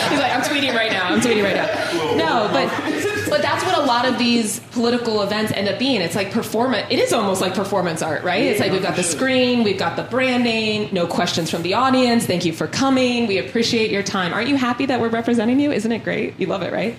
He's 0.08 0.18
like, 0.18 0.32
I'm 0.32 0.42
tweeting 0.42 0.74
right 0.74 0.90
now. 0.90 1.08
I'm 1.08 1.20
tweeting 1.20 1.44
right 1.44 1.56
now. 1.56 1.66
No, 2.16 2.48
but 2.52 2.68
but 3.28 3.42
that's 3.42 3.64
what 3.64 3.78
a 3.78 3.82
lot 3.82 4.06
of 4.06 4.18
these 4.18 4.60
political 4.70 5.22
events 5.22 5.52
end 5.52 5.68
up 5.68 5.78
being. 5.78 6.00
It's 6.00 6.14
like 6.14 6.30
performance. 6.30 6.86
It 6.90 6.98
is 6.98 7.12
almost 7.12 7.40
like 7.40 7.54
performance 7.54 8.02
art, 8.02 8.22
right? 8.22 8.42
It's 8.42 8.60
like 8.60 8.72
we've 8.72 8.82
got 8.82 8.96
the 8.96 9.02
screen, 9.02 9.64
we've 9.64 9.78
got 9.78 9.96
the 9.96 10.02
branding, 10.04 10.88
no 10.92 11.06
questions 11.06 11.50
from 11.50 11.62
the 11.62 11.74
audience. 11.74 12.26
Thank 12.26 12.44
you 12.44 12.52
for 12.52 12.66
coming. 12.66 13.26
We 13.26 13.38
appreciate 13.38 13.90
your 13.90 14.02
time. 14.02 14.32
Aren't 14.32 14.48
you 14.48 14.56
happy 14.56 14.86
that 14.86 15.00
we're 15.00 15.08
representing 15.08 15.60
you? 15.60 15.72
Isn't 15.72 15.92
it 15.92 16.04
great? 16.04 16.38
You 16.38 16.46
love 16.46 16.62
it, 16.62 16.72
right? 16.72 16.96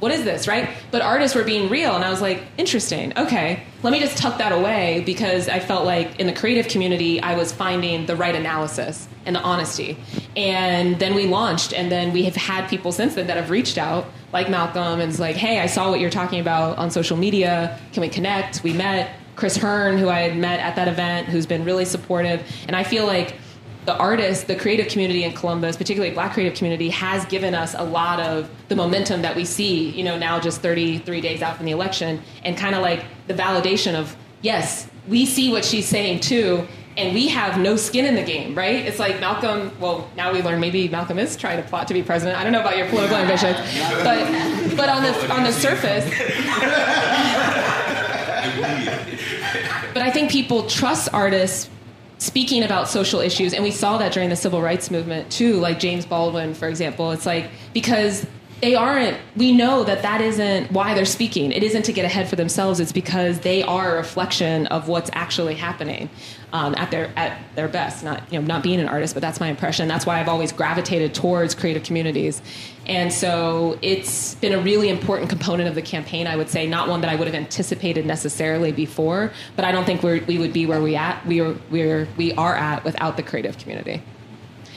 What 0.00 0.12
is 0.12 0.24
this, 0.24 0.46
right? 0.46 0.70
But 0.90 1.02
artists 1.02 1.34
were 1.34 1.44
being 1.44 1.68
real, 1.68 1.94
and 1.94 2.04
I 2.04 2.10
was 2.10 2.20
like, 2.20 2.42
interesting. 2.56 3.16
Okay, 3.18 3.62
let 3.82 3.92
me 3.92 4.00
just 4.00 4.16
tuck 4.16 4.38
that 4.38 4.52
away 4.52 5.02
because 5.04 5.48
I 5.48 5.58
felt 5.58 5.84
like 5.84 6.20
in 6.20 6.26
the 6.26 6.32
creative 6.32 6.68
community, 6.68 7.20
I 7.20 7.34
was 7.34 7.52
finding 7.52 8.06
the 8.06 8.16
right 8.16 8.34
analysis 8.34 9.08
and 9.26 9.34
the 9.34 9.40
honesty. 9.40 9.98
And 10.36 10.98
then 10.98 11.14
we 11.14 11.26
launched, 11.26 11.72
and 11.72 11.90
then 11.90 12.12
we 12.12 12.24
have 12.24 12.36
had 12.36 12.68
people 12.68 12.92
since 12.92 13.14
then 13.14 13.26
that 13.26 13.36
have 13.36 13.50
reached 13.50 13.78
out, 13.78 14.06
like 14.32 14.48
Malcolm, 14.48 15.00
and 15.00 15.10
it's 15.10 15.20
like, 15.20 15.36
hey, 15.36 15.60
I 15.60 15.66
saw 15.66 15.90
what 15.90 16.00
you're 16.00 16.10
talking 16.10 16.40
about 16.40 16.78
on 16.78 16.90
social 16.90 17.16
media. 17.16 17.78
Can 17.92 18.00
we 18.00 18.08
connect? 18.08 18.62
We 18.62 18.72
met 18.72 19.10
Chris 19.36 19.56
Hearn, 19.56 19.98
who 19.98 20.08
I 20.08 20.20
had 20.20 20.36
met 20.36 20.60
at 20.60 20.76
that 20.76 20.88
event, 20.88 21.28
who's 21.28 21.46
been 21.46 21.64
really 21.64 21.84
supportive, 21.84 22.44
and 22.66 22.74
I 22.74 22.84
feel 22.84 23.06
like 23.06 23.34
the 23.88 23.96
artists, 23.96 24.44
the 24.44 24.54
creative 24.54 24.88
community 24.88 25.24
in 25.24 25.32
Columbus, 25.32 25.74
particularly 25.74 26.12
Black 26.12 26.34
creative 26.34 26.58
community, 26.58 26.90
has 26.90 27.24
given 27.24 27.54
us 27.54 27.74
a 27.74 27.82
lot 27.82 28.20
of 28.20 28.50
the 28.68 28.76
momentum 28.76 29.22
that 29.22 29.34
we 29.34 29.46
see. 29.46 29.88
You 29.88 30.04
know, 30.04 30.18
now 30.18 30.38
just 30.38 30.60
33 30.60 31.22
days 31.22 31.40
out 31.40 31.56
from 31.56 31.64
the 31.64 31.72
election, 31.72 32.20
and 32.44 32.54
kind 32.54 32.74
of 32.74 32.82
like 32.82 33.02
the 33.28 33.34
validation 33.34 33.94
of 33.94 34.14
yes, 34.42 34.88
we 35.08 35.24
see 35.24 35.50
what 35.50 35.64
she's 35.64 35.88
saying 35.88 36.20
too, 36.20 36.68
and 36.98 37.14
we 37.14 37.28
have 37.28 37.58
no 37.58 37.76
skin 37.76 38.04
in 38.04 38.14
the 38.14 38.22
game, 38.22 38.54
right? 38.54 38.84
It's 38.84 38.98
like 38.98 39.20
Malcolm. 39.20 39.72
Well, 39.80 40.06
now 40.16 40.34
we 40.34 40.42
learn 40.42 40.60
maybe 40.60 40.86
Malcolm 40.90 41.18
is 41.18 41.34
trying 41.34 41.56
to 41.56 41.66
plot 41.66 41.88
to 41.88 41.94
be 41.94 42.02
president. 42.02 42.38
I 42.38 42.44
don't 42.44 42.52
know 42.52 42.60
about 42.60 42.76
your 42.76 42.90
political 42.90 43.16
ambitions, 43.16 43.56
but 44.04 44.76
but 44.76 44.90
on 44.90 45.02
the 45.02 45.32
on 45.32 45.44
the 45.44 45.52
surface. 45.52 46.04
But 49.94 50.06
I 50.06 50.12
think 50.12 50.30
people 50.30 50.68
trust 50.68 51.08
artists 51.12 51.68
speaking 52.18 52.62
about 52.62 52.88
social 52.88 53.20
issues, 53.20 53.54
and 53.54 53.64
we 53.64 53.70
saw 53.70 53.98
that 53.98 54.12
during 54.12 54.28
the 54.28 54.36
civil 54.36 54.60
rights 54.60 54.90
movement 54.90 55.30
too. 55.30 55.54
Like 55.54 55.78
James 55.78 56.04
Baldwin, 56.04 56.54
for 56.54 56.68
example, 56.68 57.10
it's 57.12 57.26
like 57.26 57.50
because 57.72 58.26
they 58.60 58.74
aren't 58.74 59.16
we 59.36 59.52
know 59.52 59.84
that 59.84 60.02
that 60.02 60.20
isn't 60.20 60.72
why 60.72 60.94
they're 60.94 61.04
speaking. 61.04 61.52
It 61.52 61.62
isn't 61.62 61.82
to 61.82 61.92
get 61.92 62.04
ahead 62.04 62.28
for 62.28 62.36
themselves. 62.36 62.80
It's 62.80 62.92
because 62.92 63.40
they 63.40 63.62
are 63.62 63.92
a 63.92 63.96
reflection 63.96 64.66
of 64.68 64.88
what's 64.88 65.10
actually 65.12 65.54
happening 65.54 66.10
um, 66.52 66.74
at 66.76 66.90
their 66.90 67.12
at 67.16 67.40
their 67.54 67.68
best. 67.68 68.02
Not 68.02 68.22
you 68.32 68.40
know 68.40 68.46
not 68.46 68.62
being 68.62 68.80
an 68.80 68.88
artist 68.88 69.14
but 69.14 69.20
that's 69.20 69.38
my 69.38 69.48
impression. 69.48 69.86
That's 69.86 70.06
why 70.06 70.20
i've 70.20 70.28
always 70.28 70.52
gravitated 70.52 71.14
towards 71.14 71.54
creative 71.54 71.84
communities. 71.84 72.42
And 72.86 73.12
so 73.12 73.78
it's 73.82 74.34
been 74.36 74.52
a 74.52 74.60
really 74.60 74.88
important 74.88 75.28
component 75.28 75.68
of 75.68 75.74
the 75.74 75.82
campaign 75.82 76.26
i 76.26 76.36
would 76.36 76.48
say. 76.48 76.66
Not 76.66 76.88
one 76.88 77.00
that 77.02 77.10
i 77.10 77.14
would 77.14 77.28
have 77.28 77.36
anticipated 77.36 78.06
necessarily 78.06 78.72
before 78.72 79.32
but 79.56 79.64
i 79.64 79.72
don't 79.72 79.84
think 79.84 80.02
we're, 80.02 80.22
we 80.24 80.38
would 80.38 80.52
be 80.52 80.66
where 80.66 80.82
we 80.82 80.96
at 80.96 81.24
we 81.26 81.40
are 81.40 81.56
we're, 81.70 82.08
we 82.16 82.32
are 82.32 82.54
at 82.54 82.84
without 82.84 83.16
the 83.16 83.22
creative 83.22 83.56
community 83.58 84.02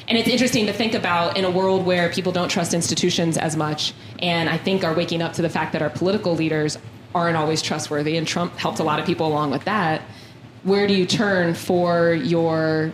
and 0.08 0.18
it's 0.18 0.28
interesting 0.28 0.66
to 0.66 0.74
think 0.74 0.94
about 0.94 1.38
in 1.38 1.46
a 1.46 1.52
world 1.52 1.86
where 1.86 2.10
people 2.10 2.32
don't 2.32 2.50
trust 2.50 2.74
institutions 2.74 3.38
as 3.38 3.56
much, 3.56 3.94
and 4.20 4.50
I 4.50 4.58
think 4.58 4.84
are 4.84 4.94
waking 4.94 5.22
up 5.22 5.34
to 5.34 5.42
the 5.42 5.50
fact 5.50 5.74
that 5.74 5.82
our 5.82 5.90
political 5.90 6.36
leaders 6.36 6.78
aren't 7.14 7.38
always 7.38 7.62
trustworthy, 7.62 8.18
and 8.18 8.28
Trump 8.28 8.58
helped 8.58 8.80
a 8.80 8.84
lot 8.84 9.00
of 9.00 9.06
people 9.06 9.28
along 9.28 9.52
with 9.52 9.64
that. 9.66 10.02
Where 10.64 10.88
do 10.88 10.94
you 10.94 11.06
turn 11.06 11.54
for 11.54 12.14
your 12.14 12.92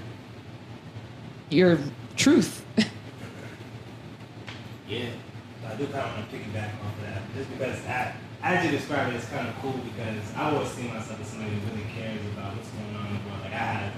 your 1.50 1.80
truth? 2.15 2.65
yeah, 4.88 5.10
I 5.65 5.76
do 5.76 5.86
kind 5.88 5.98
of 5.98 6.15
want 6.15 6.30
to 6.30 6.38
piggyback 6.38 6.74
off 6.84 6.98
of 6.98 7.04
that, 7.06 7.22
just 7.36 7.50
because 7.52 7.86
I, 7.86 8.13
as 8.43 8.65
you 8.65 8.72
describe 8.72 9.12
it, 9.13 9.15
it's 9.15 9.30
kind 9.30 9.48
of 9.48 9.56
cool 9.62 9.74
because 9.74 10.36
I 10.36 10.52
always 10.52 10.70
see 10.70 10.88
myself 10.88 11.20
as 11.22 11.28
somebody 11.28 11.56
who 11.56 11.72
really 11.72 11.86
cares 11.96 12.26
about 12.34 12.56
what's 12.56 12.70
going 12.70 12.96
on 12.96 13.08
in 13.08 13.13
the 13.13 13.30
world. 13.30 13.41
Like 13.43 13.54
I 13.54 13.58
have 13.58 13.93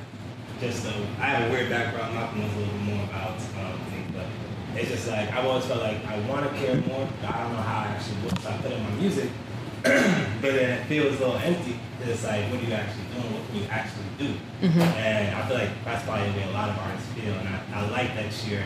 just 0.60 0.84
so 0.84 0.92
I 1.20 1.28
have 1.28 1.50
a 1.50 1.54
weird 1.54 1.70
background. 1.70 2.14
Malcolm 2.14 2.42
knows 2.42 2.54
a 2.54 2.60
little 2.60 2.74
bit 2.74 2.84
more 2.84 3.04
about 3.06 3.32
um, 3.32 3.80
things, 3.92 4.12
but 4.12 4.28
it's 4.76 4.90
just 4.90 5.08
like 5.08 5.32
I've 5.32 5.46
always 5.46 5.66
felt 5.66 5.82
like 5.82 6.06
I 6.06 6.20
want 6.28 6.50
to 6.50 6.58
care 6.58 6.76
more, 6.76 7.08
but 7.22 7.34
I 7.34 7.44
don't 7.44 7.54
know 7.54 7.62
how 7.64 7.80
I 7.80 7.96
actually 7.96 8.22
look. 8.24 8.40
So 8.40 8.50
I 8.50 8.58
put 8.58 8.72
in 8.72 8.84
my 8.84 8.92
music, 8.92 9.30
but 9.84 10.52
then 10.52 10.80
it 10.80 10.86
feels 10.86 11.16
a 11.16 11.20
little 11.20 11.38
empty. 11.38 11.80
It's 12.02 12.24
like, 12.24 12.52
what 12.52 12.60
are 12.60 12.66
you 12.66 12.74
actually 12.74 13.08
doing? 13.14 13.34
What 13.34 13.48
can 13.48 13.56
you 13.56 13.68
actually 13.70 14.12
do? 14.18 14.34
Mm-hmm. 14.62 14.82
And 14.82 15.36
I 15.36 15.48
feel 15.48 15.58
like 15.58 15.70
that's 15.86 16.04
probably 16.04 16.32
the 16.32 16.38
way 16.38 16.44
a 16.44 16.52
lot 16.52 16.70
of 16.70 16.78
artists 16.80 17.12
feel, 17.14 17.34
and 17.34 17.48
I, 17.48 17.60
I 17.74 17.90
like 17.90 18.16
that 18.16 18.32
you're 18.48 18.64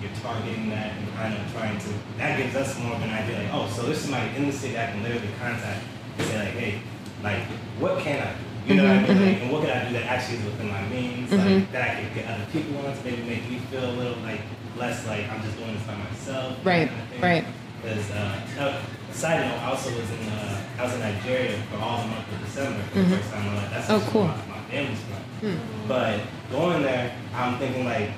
you're 0.00 0.14
targeting 0.22 0.68
that 0.70 0.98
and 0.98 1.14
kind 1.14 1.34
of 1.34 1.52
trying 1.52 1.78
to. 1.78 1.90
That 2.18 2.38
gives 2.38 2.54
us 2.54 2.78
more 2.78 2.94
of 2.94 3.02
an 3.02 3.10
idea, 3.10 3.38
like, 3.38 3.50
oh, 3.52 3.68
so 3.68 3.82
there's 3.82 4.00
somebody 4.00 4.34
in 4.36 4.46
the 4.46 4.52
city 4.52 4.78
I 4.78 4.90
can 4.90 5.02
literally 5.02 5.28
contact 5.38 5.82
and 6.18 6.26
say, 6.26 6.38
like, 6.38 6.54
hey, 6.54 6.82
like, 7.22 7.42
what 7.78 7.98
can 7.98 8.18
I 8.26 8.32
do? 8.32 8.51
You 8.66 8.74
know 8.76 8.84
Mhm, 8.84 9.02
what 9.02 9.10
I 9.10 9.14
mean? 9.14 9.32
Like, 9.32 9.42
and 9.42 9.50
what 9.52 9.60
can 9.66 9.70
I 9.70 9.84
do 9.88 9.92
that 9.94 10.04
actually 10.06 10.38
is 10.38 10.44
within 10.44 10.70
my 10.70 10.82
means? 10.88 11.32
Like 11.32 11.72
that 11.72 11.82
I 11.82 11.94
can 12.00 12.14
get 12.14 12.26
other 12.30 12.46
people 12.52 12.78
on 12.78 12.94
to 12.96 13.00
maybe 13.04 13.22
make 13.22 13.50
me 13.50 13.58
feel 13.70 13.84
a 13.90 13.94
little 13.98 14.18
like 14.22 14.40
less 14.76 15.06
like 15.06 15.28
I'm 15.30 15.42
just 15.42 15.58
doing 15.58 15.74
this 15.74 15.82
by 15.82 15.94
myself. 15.96 16.56
Right, 16.64 16.90
right. 17.20 17.44
Because 17.82 18.10
uh, 18.12 18.80
side 19.12 19.40
note, 19.46 19.58
I 19.58 19.70
also 19.70 19.90
was 19.90 20.10
in 20.10 20.28
uh, 20.30 20.60
I 20.78 20.84
was 20.84 20.94
in 20.94 21.00
Nigeria 21.00 21.58
for 21.70 21.78
all 21.82 22.02
the 22.02 22.08
month 22.08 22.32
of 22.32 22.38
December 22.44 22.80
for 22.92 22.98
Mhm. 22.98 23.10
the 23.10 23.16
first 23.18 23.30
time 23.32 23.46
in 23.46 23.52
my 23.54 23.58
life. 23.62 23.70
That's 23.74 23.90
Oh, 23.90 24.00
cool. 24.10 24.24
My, 24.26 24.36
my 24.54 24.60
family's 24.70 24.98
from. 25.00 25.18
Hmm. 25.50 25.88
But 25.88 26.20
going 26.52 26.82
there, 26.82 27.12
I'm 27.34 27.58
thinking 27.58 27.84
like 27.84 28.10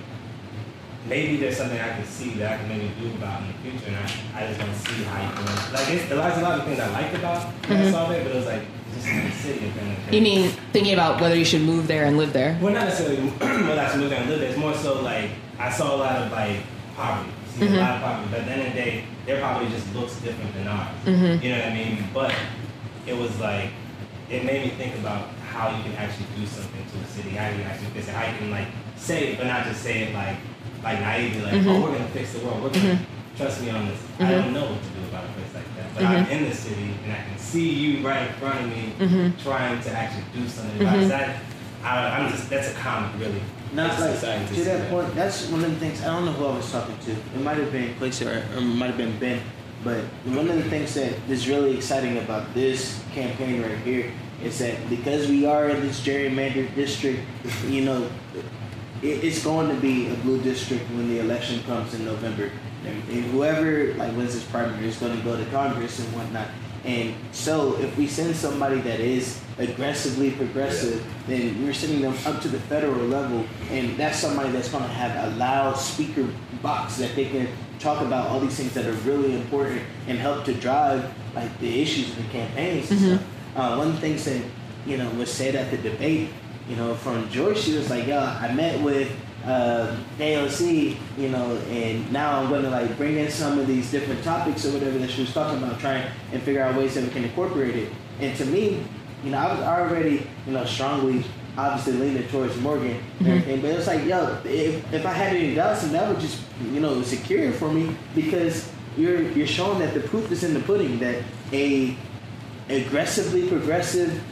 maybe 1.07 1.37
there's 1.37 1.57
something 1.57 1.79
I 1.81 1.91
can 1.97 2.05
see 2.07 2.31
that 2.35 2.53
I 2.53 2.57
can 2.59 2.69
maybe 2.69 2.91
do 3.01 3.09
about 3.15 3.43
in 3.43 3.49
the 3.49 3.55
future, 3.71 3.87
and 3.89 3.97
I, 3.97 4.45
I 4.45 4.49
just 4.49 4.61
want 4.61 4.73
to 4.73 4.79
see 4.79 5.03
how 5.05 5.23
you 5.23 5.35
can 5.35 5.45
like. 5.73 5.89
It's, 5.91 6.09
there's 6.09 6.39
a 6.39 6.41
lot 6.43 6.59
of 6.59 6.65
things 6.65 6.81
I 6.81 6.91
liked 6.91 7.15
about 7.17 7.43
when 7.69 7.79
I 7.79 7.83
Mhm. 7.85 7.91
saw 7.91 8.11
it, 8.11 8.23
but 8.25 8.33
it 8.33 8.37
was 8.37 8.47
like 8.47 8.63
just 8.95 9.07
the 9.07 9.31
city. 9.49 9.67
And 9.67 9.75
then- 9.77 10.15
You 10.15 10.21
mean 10.23 10.51
thinking 10.73 10.95
about 10.95 11.21
whether 11.21 11.35
you 11.37 11.45
should 11.45 11.63
move 11.63 11.87
there 11.89 12.05
and 12.05 12.17
live 12.17 12.33
there? 12.33 12.57
well, 12.61 12.73
not 12.73 12.85
necessarily 12.85 13.17
whether 13.69 13.81
I 13.81 13.91
should 13.91 14.01
move 14.01 14.11
there 14.11 14.21
and 14.21 14.31
live 14.31 14.41
there. 14.41 14.51
It's 14.51 14.59
more 14.59 14.75
so 14.75 15.01
like 15.03 15.31
I 15.59 15.71
saw 15.71 15.95
a 15.95 15.99
lot 15.99 16.17
of 16.23 16.33
like 16.33 16.59
poverty. 16.97 17.31
See 17.59 17.67
Mhm. 17.67 17.75
a 17.75 17.81
lot 17.81 17.91
of 17.97 18.03
poverty, 18.03 18.29
but 18.31 18.41
at 18.41 18.47
the 18.47 18.53
end 18.53 18.63
of 18.67 18.69
the 18.73 18.81
day, 18.81 19.05
their 19.27 19.41
poverty 19.41 19.71
just 19.71 19.95
looks 19.95 20.15
different 20.17 20.53
than 20.55 20.67
ours. 20.69 20.89
Mhm. 21.07 21.43
You 21.43 21.51
know 21.51 21.59
what 21.59 21.69
I 21.69 21.75
mean? 21.75 22.05
But 22.13 22.33
it 23.07 23.17
was 23.17 23.39
like 23.41 23.71
it 24.31 24.43
made 24.45 24.65
me 24.65 24.71
think 24.71 24.95
about 24.97 25.29
how 25.53 25.69
you 25.77 25.83
can 25.85 25.95
actually 25.97 26.27
do 26.37 26.47
something 26.47 26.81
to 26.91 26.97
a 26.99 27.07
city. 27.13 27.37
How 27.37 27.49
you 27.51 27.59
can 27.61 27.67
actually 27.71 27.89
fix 27.95 28.09
it. 28.09 28.15
How 28.15 28.25
you 28.31 28.37
can 28.39 28.51
like 28.51 28.67
say 28.97 29.29
it, 29.29 29.39
but 29.39 29.47
not 29.47 29.65
just 29.67 29.83
say 29.83 30.05
it 30.05 30.15
like 30.15 30.37
like 30.85 31.01
naively, 31.01 31.41
like 31.43 31.55
Mhm. 31.55 31.67
oh 31.67 31.81
we're 31.83 31.93
gonna 31.93 32.09
fix 32.09 32.33
the 32.35 32.41
world. 32.45 32.63
We're 32.63 32.69
gonna 32.71 32.95
Mhm. 32.95 33.37
trust 33.37 33.63
me 33.63 33.71
on 33.71 33.87
this. 33.89 33.99
I 34.21 34.23
Mhm. 34.25 34.31
don't 34.31 34.53
know 34.53 34.61
what 34.73 34.83
to 34.83 34.89
do 34.97 35.01
about 35.11 35.25
a 35.25 35.29
place 35.33 35.53
like 35.55 35.77
that, 35.77 35.95
but 35.95 36.05
I'm 36.05 36.27
Mhm. 36.27 36.31
in 36.31 36.49
the 36.51 36.55
city 36.55 36.91
and 37.05 37.13
I 37.13 37.17
can 37.29 37.39
see 37.39 37.69
you 37.71 38.07
right 38.07 38.29
in 38.29 38.35
front 38.35 38.61
of 38.61 38.67
me 38.69 38.93
Mhm. 39.01 39.33
trying 39.43 39.81
to 39.83 39.91
actually 39.91 40.25
do 40.37 40.49
something 40.49 40.81
about 40.81 40.99
it. 41.03 41.09
That, 41.09 41.37
I, 41.85 42.09
I'm 42.21 42.31
just 42.31 42.49
that's 42.51 42.69
a 42.71 42.75
comic 42.75 43.11
really. 43.19 43.41
Not 43.75 43.91
It's 43.99 44.23
like 44.23 44.49
to 44.55 44.65
that 44.65 44.89
point. 44.89 45.15
That's 45.17 45.47
one 45.49 45.65
of 45.65 45.71
the 45.71 45.77
things. 45.85 46.01
I 46.03 46.07
don't 46.07 46.27
know 46.27 46.33
who 46.33 46.47
I 46.47 46.57
was 46.57 46.71
talking 46.71 46.95
to. 47.07 47.11
It 47.11 47.43
might 47.43 47.57
have 47.57 47.73
been 47.73 47.93
Quincy 47.99 48.25
or, 48.25 48.31
or 48.31 48.59
it 48.59 48.61
might 48.61 48.87
have 48.87 48.97
been 48.97 49.17
Ben. 49.19 49.41
But 49.83 49.99
one 50.25 50.49
of 50.49 50.57
the 50.57 50.71
things 50.71 50.95
that 50.95 51.13
is 51.29 51.49
really 51.49 51.77
exciting 51.77 52.17
about 52.19 52.55
this 52.55 53.01
campaign 53.15 53.61
right 53.63 53.77
here 53.85 54.13
is 54.45 54.59
that 54.61 54.89
because 54.89 55.27
we 55.29 55.45
are 55.45 55.69
in 55.71 55.81
this 55.81 56.01
gerrymandered 56.01 56.75
district, 56.77 57.21
you 57.69 57.81
know, 57.85 58.05
it, 58.35 58.45
it's 59.05 59.45
going 59.45 59.69
to 59.69 59.81
be 59.81 60.09
a 60.09 60.15
blue 60.17 60.41
district 60.43 60.89
when 60.91 61.09
the 61.09 61.21
election 61.21 61.63
comes 61.65 61.95
in 61.95 62.05
November. 62.05 62.51
And, 62.87 62.97
and 63.09 63.25
whoever 63.27 63.95
like 63.95 64.15
wins 64.17 64.35
this 64.35 64.45
primary 64.45 64.87
is 64.87 64.97
going 64.97 65.17
to 65.17 65.23
go 65.25 65.37
to 65.37 65.45
Congress 65.51 65.99
and 65.99 66.09
whatnot. 66.15 66.49
And 66.85 67.15
so, 67.33 67.79
if 67.79 67.97
we 67.97 68.07
send 68.07 68.37
somebody 68.37 68.79
that 68.83 69.01
is 69.01 69.41
aggressively 69.59 70.33
progressive, 70.33 71.03
then 71.27 71.65
we're 71.65 71.73
sending 71.73 72.03
them 72.03 72.15
up 72.27 72.43
to 72.43 72.49
the 72.49 72.61
federal 72.61 73.07
level, 73.07 73.47
and 73.71 73.97
that's 73.97 74.19
somebody 74.19 74.51
that's 74.51 74.69
going 74.69 74.83
to 74.85 74.91
have 74.91 75.33
a 75.33 75.37
loud 75.37 75.79
speaker 75.79 76.29
box 76.63 76.97
that 76.99 77.17
they 77.17 77.25
can 77.25 77.49
talk 77.79 78.03
about 78.03 78.27
all 78.29 78.39
these 78.39 78.55
things 78.57 78.75
that 78.75 78.85
are 78.85 78.93
really 79.09 79.35
important 79.35 79.81
and 80.09 80.19
help 80.19 80.45
to 80.45 80.53
drive 80.53 81.11
like 81.35 81.59
the 81.59 81.81
issues 81.81 82.15
in 82.19 82.23
the 82.23 82.29
campaigns. 82.31 82.91
and 82.91 83.01
Mhm. 83.01 83.15
stuff. 83.17 83.23
Uh, 83.57 83.77
one 83.77 83.87
of 83.89 83.95
the 83.95 84.01
things 84.03 84.25
that 84.27 84.43
you 84.87 84.99
know 84.99 85.09
was 85.13 85.33
said 85.33 85.55
at 85.55 85.71
the 85.71 85.79
debate, 85.79 86.29
you 86.69 86.77
know, 86.77 86.95
from 86.95 87.29
Joyce, 87.31 87.63
she 87.63 87.77
was 87.77 87.91
like, 87.91 88.07
"Yeah, 88.07 88.39
I 88.41 88.53
met 88.53 88.81
with." 88.83 89.11
Uh, 89.47 89.95
AOC, 90.19 90.97
you 91.19 91.29
know, 91.29 91.59
and 91.69 92.11
now 92.11 92.41
I'm 92.41 92.49
going 92.49 92.63
to 92.63 92.71
like 92.71 92.97
bring 92.97 93.19
in 93.19 93.31
some 93.31 93.59
of 93.59 93.67
these 93.67 93.91
different 93.91 94.25
topics 94.25 94.65
or 94.65 94.73
whatever 94.73 94.97
that 94.97 95.11
she 95.11 95.21
was 95.21 95.35
talking 95.35 95.63
about, 95.63 95.79
trying 95.79 96.03
and 96.33 96.43
figure 96.43 96.63
out 96.63 96.75
ways 96.77 96.95
that 96.95 97.05
we 97.05 97.11
can 97.11 97.25
incorporate 97.25 97.77
it. 97.77 97.93
And 98.21 98.35
to 98.39 98.47
me, 98.47 98.83
you 99.23 99.31
know, 99.33 99.37
I 99.37 99.53
was 99.53 99.61
already, 99.61 100.27
you 100.47 100.53
know, 100.55 100.65
strongly, 100.65 101.25
obviously 101.59 101.93
leaning 101.93 102.27
towards 102.29 102.57
Morgan 102.63 102.97
and 103.21 103.45
Mhm. 103.45 103.61
but 103.61 103.71
it 103.71 103.77
was 103.77 103.87
like, 103.87 104.07
yo, 104.07 104.35
if, 104.47 104.95
if 104.95 105.05
I 105.05 105.13
had 105.13 105.37
any 105.37 105.55
doubts, 105.55 105.83
then 105.83 105.93
that 105.93 106.09
would 106.09 106.21
just, 106.21 106.41
you 106.73 106.81
know, 106.81 107.03
secure 107.03 107.41
it 107.41 107.53
for 107.57 107.71
me 107.71 107.95
because 108.15 108.71
you're 108.97 109.21
you're 109.33 109.47
showing 109.47 109.79
that 109.81 109.93
the 109.93 110.01
proof 110.01 110.33
is 110.33 110.43
in 110.43 110.55
the 110.55 110.61
pudding 110.61 110.99
that 111.01 111.17
a 111.53 111.95
aggressively 112.71 113.47
progressive 113.47 114.23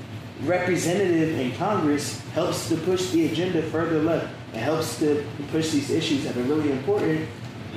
representative 0.45 1.39
in 1.39 1.53
Congress 1.57 2.22
helps 2.33 2.69
to 2.69 2.77
push 2.77 3.11
the 3.11 3.27
agenda 3.27 3.63
further 3.63 4.03
left. 4.03 4.35
It 4.55 4.59
helps 4.59 4.99
to 5.01 5.25
push 5.51 5.71
these 5.71 5.91
issues 5.91 6.25
that 6.25 6.37
are 6.37 6.43
really 6.43 6.73
important, 6.73 7.29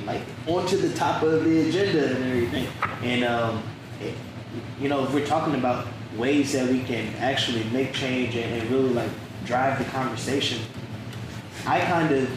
like 0.04 0.22
onto 0.46 0.76
the 0.76 0.94
top 0.94 1.22
of 1.22 1.44
the 1.44 1.68
agenda 1.68 2.14
and 2.14 2.24
everything. 2.24 2.66
And 3.02 3.24
um, 3.24 3.62
it, 4.00 4.14
you 4.80 4.88
know, 4.88 5.04
if 5.04 5.12
we're 5.12 5.26
talking 5.26 5.54
about 5.54 5.86
ways 6.16 6.52
that 6.52 6.68
we 6.70 6.82
can 6.82 7.14
actually 7.16 7.64
make 7.64 7.92
change 7.92 8.34
and, 8.34 8.60
and 8.60 8.70
really 8.70 8.90
like 8.90 9.10
drive 9.44 9.78
the 9.78 9.84
conversation, 9.90 10.60
I 11.66 11.80
kind 11.80 12.14
of 12.14 12.30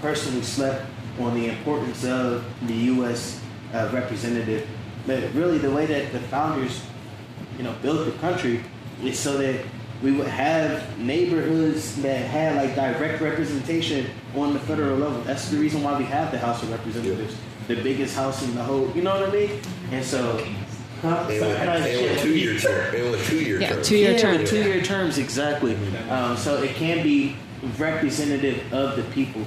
personally 0.00 0.42
slept 0.42 0.86
on 1.18 1.34
the 1.34 1.48
importance 1.48 2.04
of 2.04 2.44
the 2.66 2.74
U.S. 2.74 3.40
Uh, 3.72 3.88
representative, 3.92 4.68
but 5.06 5.22
really 5.32 5.58
the 5.58 5.70
way 5.70 5.86
that 5.86 6.12
the 6.12 6.20
founders, 6.20 6.84
you 7.56 7.64
know, 7.64 7.74
built 7.82 8.04
the 8.04 8.12
country 8.18 8.62
is 9.02 9.18
so 9.18 9.38
that 9.38 9.64
we 10.02 10.12
would 10.12 10.26
have 10.26 10.98
neighborhoods 10.98 11.96
that 12.02 12.26
had 12.26 12.56
like 12.56 12.74
direct 12.74 13.20
representation 13.20 14.06
on 14.34 14.52
the 14.52 14.60
federal 14.60 14.96
level. 14.98 15.20
That's 15.22 15.48
the 15.48 15.56
reason 15.56 15.82
why 15.82 15.96
we 15.98 16.04
have 16.04 16.30
the 16.30 16.38
House 16.38 16.62
of 16.62 16.70
Representatives, 16.70 17.36
the 17.68 17.76
biggest 17.82 18.14
house 18.14 18.42
in 18.42 18.54
the 18.54 18.62
whole. 18.62 18.90
You 18.94 19.02
know 19.02 19.18
what 19.20 19.28
I 19.28 19.32
mean? 19.32 19.60
And 19.90 20.04
so. 20.04 20.44
Huh? 21.00 21.24
They 21.26 21.38
went, 21.38 21.82
they 21.82 22.06
went 22.06 22.18
two 22.20 22.34
year 22.34 22.58
term. 22.58 22.92
They 22.92 23.02
went 23.10 23.22
two 23.24 23.36
year 23.38 23.60
Yeah, 23.60 23.68
term. 23.70 23.82
two-year 23.82 24.12
yeah, 24.12 24.18
terms. 24.18 24.48
Two 24.48 24.62
year 24.64 24.82
terms, 24.82 25.18
exactly. 25.18 25.76
Um, 26.08 26.34
so 26.34 26.62
it 26.62 26.74
can 26.76 27.02
be 27.02 27.36
representative 27.76 28.72
of 28.72 28.96
the 28.96 29.02
people. 29.12 29.42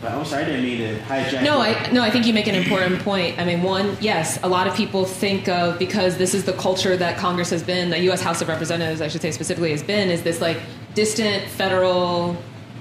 But 0.00 0.12
I'm 0.12 0.24
sorry, 0.24 0.42
I 0.42 0.46
didn't 0.46 0.64
mean 0.64 0.78
to 0.78 0.98
hijack. 1.00 1.42
No. 1.42 1.60
I 1.60 1.90
no, 1.90 2.02
I 2.02 2.10
think 2.10 2.26
you 2.26 2.34
make 2.34 2.46
an 2.46 2.54
important 2.54 3.00
point. 3.00 3.38
I 3.38 3.44
mean, 3.44 3.62
one, 3.62 3.96
yes, 4.00 4.38
a 4.42 4.48
lot 4.48 4.66
of 4.66 4.74
people 4.74 5.04
think 5.04 5.48
of 5.48 5.78
because 5.78 6.18
this 6.18 6.34
is 6.34 6.44
the 6.44 6.52
culture 6.52 6.96
that 6.96 7.16
Congress 7.16 7.50
has 7.50 7.62
been, 7.62 7.90
the 7.90 8.00
U.S. 8.00 8.20
House 8.20 8.42
of 8.42 8.48
Representatives, 8.48 9.00
I 9.00 9.08
should 9.08 9.22
say 9.22 9.30
specifically, 9.30 9.70
has 9.70 9.82
been, 9.82 10.10
is 10.10 10.22
this 10.22 10.40
like 10.40 10.60
distant 10.94 11.44
federal 11.44 12.36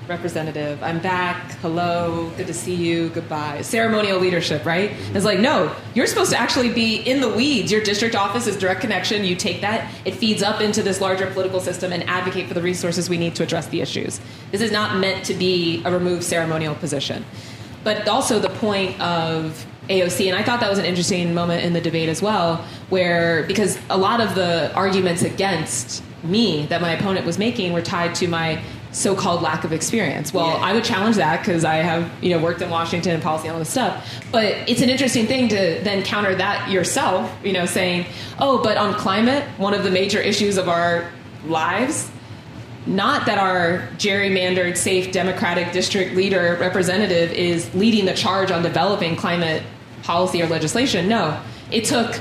representative. 0.07 0.81
I'm 0.83 0.99
back. 0.99 1.53
Hello. 1.61 2.31
Good 2.35 2.47
to 2.47 2.53
see 2.53 2.75
you. 2.75 3.09
Goodbye. 3.09 3.61
Ceremonial 3.61 4.19
leadership, 4.19 4.65
right? 4.65 4.91
It's 5.13 5.25
like, 5.25 5.39
no, 5.39 5.73
you're 5.93 6.07
supposed 6.07 6.31
to 6.31 6.37
actually 6.37 6.71
be 6.71 6.97
in 6.97 7.21
the 7.21 7.29
weeds. 7.29 7.71
Your 7.71 7.81
district 7.81 8.15
office 8.15 8.47
is 8.47 8.57
direct 8.57 8.81
connection. 8.81 9.23
You 9.23 9.35
take 9.35 9.61
that, 9.61 9.93
it 10.05 10.15
feeds 10.15 10.43
up 10.43 10.61
into 10.61 10.83
this 10.83 10.99
larger 10.99 11.27
political 11.31 11.59
system 11.59 11.93
and 11.93 12.03
advocate 12.09 12.47
for 12.47 12.53
the 12.53 12.61
resources 12.61 13.09
we 13.09 13.17
need 13.17 13.35
to 13.35 13.43
address 13.43 13.67
the 13.67 13.81
issues. 13.81 14.19
This 14.51 14.61
is 14.61 14.71
not 14.71 14.97
meant 14.97 15.25
to 15.25 15.33
be 15.33 15.81
a 15.85 15.91
removed 15.91 16.23
ceremonial 16.23 16.75
position. 16.75 17.25
But 17.83 18.07
also 18.07 18.39
the 18.39 18.49
point 18.49 18.99
of 19.01 19.65
AOC, 19.89 20.27
and 20.27 20.37
I 20.37 20.43
thought 20.43 20.61
that 20.61 20.69
was 20.69 20.79
an 20.79 20.85
interesting 20.85 21.33
moment 21.33 21.65
in 21.65 21.73
the 21.73 21.81
debate 21.81 22.07
as 22.07 22.21
well, 22.21 22.65
where 22.89 23.43
because 23.43 23.77
a 23.89 23.97
lot 23.97 24.21
of 24.21 24.35
the 24.35 24.73
arguments 24.73 25.23
against 25.23 26.01
me 26.23 26.65
that 26.67 26.81
my 26.81 26.91
opponent 26.93 27.25
was 27.25 27.37
making 27.37 27.73
were 27.73 27.81
tied 27.81 28.15
to 28.15 28.27
my 28.29 28.61
so-called 28.93 29.41
lack 29.41 29.63
of 29.63 29.73
experience. 29.73 30.33
Well, 30.33 30.47
Yeah. 30.47 30.65
I 30.67 30.73
would 30.73 30.83
challenge 30.83 31.17
that 31.17 31.39
because 31.41 31.65
I 31.65 31.75
have 31.77 32.09
you 32.21 32.29
know 32.29 32.39
worked 32.39 32.61
in 32.61 32.69
Washington 32.69 33.13
and 33.13 33.21
policy 33.23 33.47
and 33.47 33.53
all 33.53 33.59
this 33.59 33.69
stuff. 33.69 34.21
But 34.31 34.55
it's 34.67 34.81
an 34.81 34.89
interesting 34.89 35.27
thing 35.27 35.49
to 35.49 35.79
then 35.83 36.03
counter 36.03 36.33
that 36.35 36.69
yourself. 36.69 37.29
You 37.43 37.53
know, 37.53 37.65
saying, 37.65 38.05
"Oh, 38.39 38.63
but 38.63 38.77
on 38.77 38.93
climate, 38.93 39.43
one 39.57 39.73
of 39.73 39.83
the 39.83 39.91
major 39.91 40.19
issues 40.21 40.57
of 40.57 40.69
our 40.69 41.05
lives." 41.45 42.09
Not 42.85 43.25
that 43.27 43.37
our 43.37 43.87
gerrymandered, 43.97 44.75
safe 44.75 45.11
Democratic 45.13 45.71
district 45.71 46.15
leader 46.15 46.57
representative 46.59 47.31
is 47.31 47.73
leading 47.73 48.05
the 48.05 48.13
charge 48.13 48.51
on 48.51 48.61
developing 48.61 49.15
climate 49.15 49.63
policy 50.03 50.41
or 50.41 50.47
legislation. 50.47 51.07
No, 51.07 51.39
it 51.71 51.85
took 51.85 52.19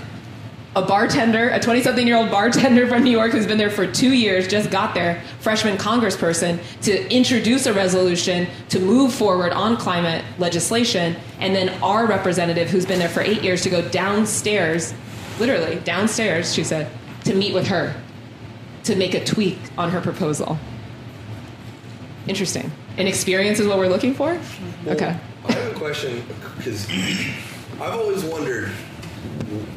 a 0.75 0.83
bartender, 0.83 1.51
a 1.51 1.61
20 1.61 1.83
something 1.83 2.07
year 2.07 2.17
old 2.17 2.31
bartender 2.31 2.87
from 2.87 3.05
New 3.05 3.11
York 3.11 3.33
who's 3.33 3.47
been 3.47 3.59
there 3.59 3.71
for 3.71 3.87
two 3.87 4.13
years, 4.13 4.49
just 4.49 4.71
got 4.71 4.95
there, 4.95 5.23
freshman 5.41 5.77
congressperson, 5.77 6.59
to 6.83 7.13
introduce 7.13 7.67
a 7.67 7.73
resolution 7.73 8.47
to 8.71 8.81
move 8.81 9.13
forward 9.13 9.53
on 9.53 9.77
climate 9.77 10.25
legislation. 10.39 11.15
And 11.41 11.55
then 11.55 11.69
our 11.83 12.07
representative, 12.07 12.71
who's 12.71 12.87
been 12.87 12.99
there 12.99 13.09
for 13.09 13.21
eight 13.21 13.43
years, 13.43 13.63
to 13.63 13.71
go 13.71 13.87
downstairs, 13.91 14.95
literally 15.39 15.79
downstairs, 15.81 16.55
she 16.55 16.65
said, 16.65 16.91
to 17.25 17.35
meet 17.35 17.53
with 17.53 17.67
her 17.67 17.95
to 18.85 18.97
make 18.97 19.15
a 19.15 19.25
tweak 19.25 19.59
on 19.79 19.91
her 19.91 20.01
proposal. 20.01 20.59
Interesting. 22.27 22.71
An 22.97 23.07
experience 23.07 23.61
is 23.61 23.67
what 23.67 23.79
we're 23.79 23.89
looking 23.89 24.15
for? 24.15 24.39
Okay. 24.87 25.17
I 25.45 25.53
have 25.53 25.73
a 25.73 25.79
question 25.79 26.25
because 26.57 26.89
I've 27.81 27.95
always 27.95 28.25
wondered, 28.25 28.71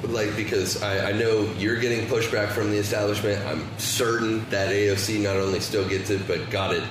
like, 0.04 0.36
because 0.36 0.82
I, 0.82 1.10
I 1.10 1.12
know 1.12 1.42
you're 1.58 1.80
getting 1.80 2.08
pushback 2.08 2.50
from 2.50 2.72
the 2.72 2.78
establishment. 2.78 3.44
I'm 3.46 3.68
certain 3.78 4.48
that 4.50 4.70
AOC 4.70 5.22
not 5.22 5.36
only 5.38 5.60
still 5.60 5.88
gets 5.88 6.10
it, 6.10 6.28
but 6.28 6.50
got 6.50 6.74
it 6.74 6.84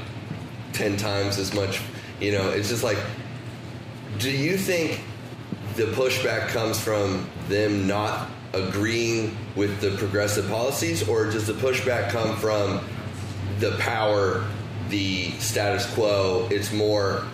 10 0.73 0.97
times 0.97 1.39
as 1.39 1.55
much. 1.55 1.81
You 2.21 2.33
know, 2.33 2.51
it's 2.51 2.69
just 2.69 2.85
like, 2.85 2.99
do 4.19 4.31
you 4.31 4.57
think 4.57 5.01
the 5.77 5.85
pushback 5.85 6.49
comes 6.49 6.79
from 6.79 7.29
them 7.49 7.87
not 7.87 8.29
agreeing 8.53 9.37
with 9.57 9.81
the 9.81 9.91
progressive 9.97 10.49
policies, 10.49 11.09
or 11.09 11.25
does 11.25 11.47
the 11.47 11.53
pushback 11.55 12.11
come 12.11 12.37
from 12.37 12.85
the 13.59 13.73
power, 13.79 14.45
the 14.89 15.31
status 15.33 15.93
quo? 15.95 16.49
It's 16.51 16.73
more 16.73 17.25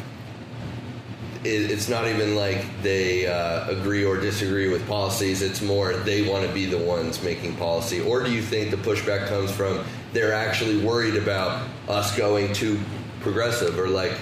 it, 1.44 1.70
it's 1.70 1.88
not 1.88 2.06
even 2.06 2.34
like 2.34 2.64
they 2.82 3.26
uh, 3.26 3.68
agree 3.70 4.04
or 4.04 4.16
disagree 4.18 4.68
with 4.68 4.86
policies. 4.86 5.42
It's 5.42 5.62
more 5.62 5.94
they 5.94 6.28
want 6.28 6.46
to 6.46 6.52
be 6.52 6.66
the 6.66 6.78
ones 6.78 7.22
making 7.22 7.56
policy. 7.56 8.00
Or 8.00 8.22
do 8.22 8.30
you 8.32 8.42
think 8.42 8.70
the 8.70 8.76
pushback 8.76 9.26
comes 9.28 9.50
from 9.50 9.84
they're 10.12 10.32
actually 10.32 10.84
worried 10.84 11.16
about 11.16 11.66
us 11.88 12.16
going 12.16 12.52
too 12.52 12.78
progressive 13.20 13.78
or 13.78 13.88
like 13.88 14.12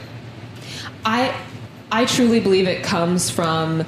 I 1.04 1.34
I 1.90 2.04
truly 2.04 2.40
believe 2.40 2.68
it 2.68 2.82
comes 2.82 3.30
from 3.30 3.84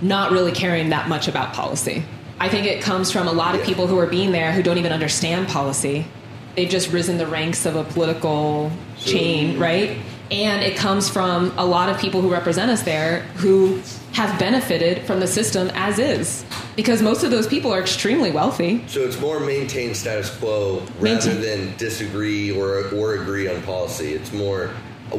not 0.00 0.30
really 0.30 0.52
caring 0.52 0.90
that 0.90 1.08
much 1.08 1.26
about 1.26 1.52
policy. 1.52 2.04
I 2.38 2.48
think 2.48 2.66
it 2.66 2.80
comes 2.82 3.10
from 3.10 3.26
a 3.26 3.32
lot 3.32 3.54
of 3.56 3.60
Yeah. 3.62 3.66
people 3.66 3.88
who 3.88 3.98
are 3.98 4.06
being 4.06 4.30
there 4.30 4.52
who 4.52 4.62
don't 4.62 4.78
even 4.78 4.92
understand 4.92 5.48
policy. 5.48 6.06
They've 6.54 6.68
just 6.68 6.92
risen 6.92 7.18
the 7.18 7.26
ranks 7.26 7.66
of 7.66 7.74
a 7.74 7.82
political 7.84 8.70
chain, 8.96 9.58
right? 9.58 9.98
And 10.30 10.62
it 10.62 10.76
comes 10.76 11.08
from 11.08 11.52
a 11.56 11.64
lot 11.64 11.88
of 11.88 11.98
people 11.98 12.20
who 12.20 12.30
represent 12.30 12.70
us 12.70 12.82
there 12.82 13.20
who 13.36 13.80
have 14.12 14.38
benefited 14.38 15.02
from 15.04 15.20
the 15.20 15.26
system 15.26 15.70
as 15.74 15.98
is. 15.98 16.44
Because 16.76 17.00
most 17.02 17.24
of 17.24 17.30
those 17.30 17.46
people 17.46 17.72
are 17.72 17.80
extremely 17.80 18.30
wealthy. 18.30 18.84
so? 18.88 19.00
It's 19.00 19.18
more 19.20 19.40
maintain 19.40 19.94
status 19.94 20.28
quo 20.36 20.80
rather 20.98 21.02
Maintain- 21.02 21.40
than 21.40 21.76
disagree 21.76 22.50
or 22.52 22.88
or 22.94 23.14
agree 23.14 23.48
on 23.48 23.62
policy. 23.62 24.12
It's 24.14 24.32
more 24.32 24.70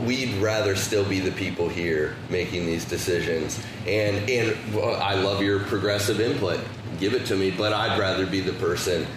we'd 0.06 0.36
rather 0.36 0.76
still 0.76 1.04
be 1.04 1.20
the 1.20 1.32
people 1.32 1.68
here 1.68 2.16
making 2.30 2.66
these 2.68 2.86
decisions. 2.86 3.60
And 3.88 4.30
and 4.30 4.56
well, 4.76 4.96
I 5.02 5.16
love 5.16 5.42
your 5.42 5.60
progressive 5.62 6.20
input. 6.20 6.60
Give 7.00 7.14
it 7.16 7.26
to 7.28 7.36
me, 7.36 7.50
but 7.52 7.74
I'd 7.74 7.98
rather 7.98 8.26
be 8.28 8.42
the 8.42 8.54
person, 8.54 9.08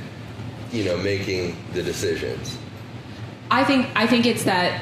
you 0.73 0.85
know, 0.85 0.97
making 0.97 1.57
the 1.75 1.83
decisions. 1.83 2.57
I 3.51 3.65
think 3.65 3.87
I 3.95 4.07
think 4.07 4.25
it's 4.27 4.45
that 4.45 4.81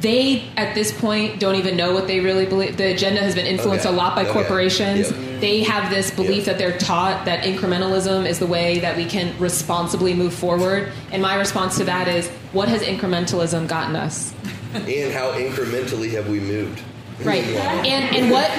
they 0.00 0.44
at 0.56 0.74
this 0.74 0.92
point 0.92 1.38
don't 1.40 1.56
even 1.56 1.76
know 1.76 1.92
what 1.92 2.06
they 2.06 2.20
really 2.20 2.46
believe. 2.46 2.76
The 2.76 2.92
agenda 2.92 3.20
has 3.20 3.34
been 3.34 3.46
influenced 3.46 3.86
Okay. 3.86 3.94
a 3.94 3.98
lot 3.98 4.14
by 4.16 4.22
Okay. 4.22 4.32
corporations. 4.32 5.10
Yep. 5.10 5.18
Mm. 5.20 5.40
They 5.40 5.62
have 5.62 5.90
this 5.90 6.10
belief 6.10 6.46
Yep. 6.46 6.46
that 6.46 6.58
they're 6.58 6.78
taught 6.78 7.24
that 7.26 7.42
incrementalism 7.44 8.26
is 8.26 8.38
the 8.38 8.46
way 8.46 8.78
that 8.80 8.96
we 8.96 9.04
can 9.04 9.32
responsibly 9.38 10.14
move 10.14 10.32
forward. 10.34 10.88
And 11.12 11.20
my 11.22 11.34
response 11.34 11.76
to 11.78 11.84
that 11.84 12.08
is, 12.08 12.28
what 12.52 12.68
has 12.68 12.82
incrementalism 12.82 13.66
gotten 13.68 13.96
us? 13.96 14.32
and 14.72 15.12
how 15.12 15.32
incrementally 15.32 16.12
have 16.12 16.28
we 16.28 16.38
moved? 16.40 16.80
Right. 17.22 17.44
And 17.44 18.16
and 18.16 18.30
what? 18.30 18.50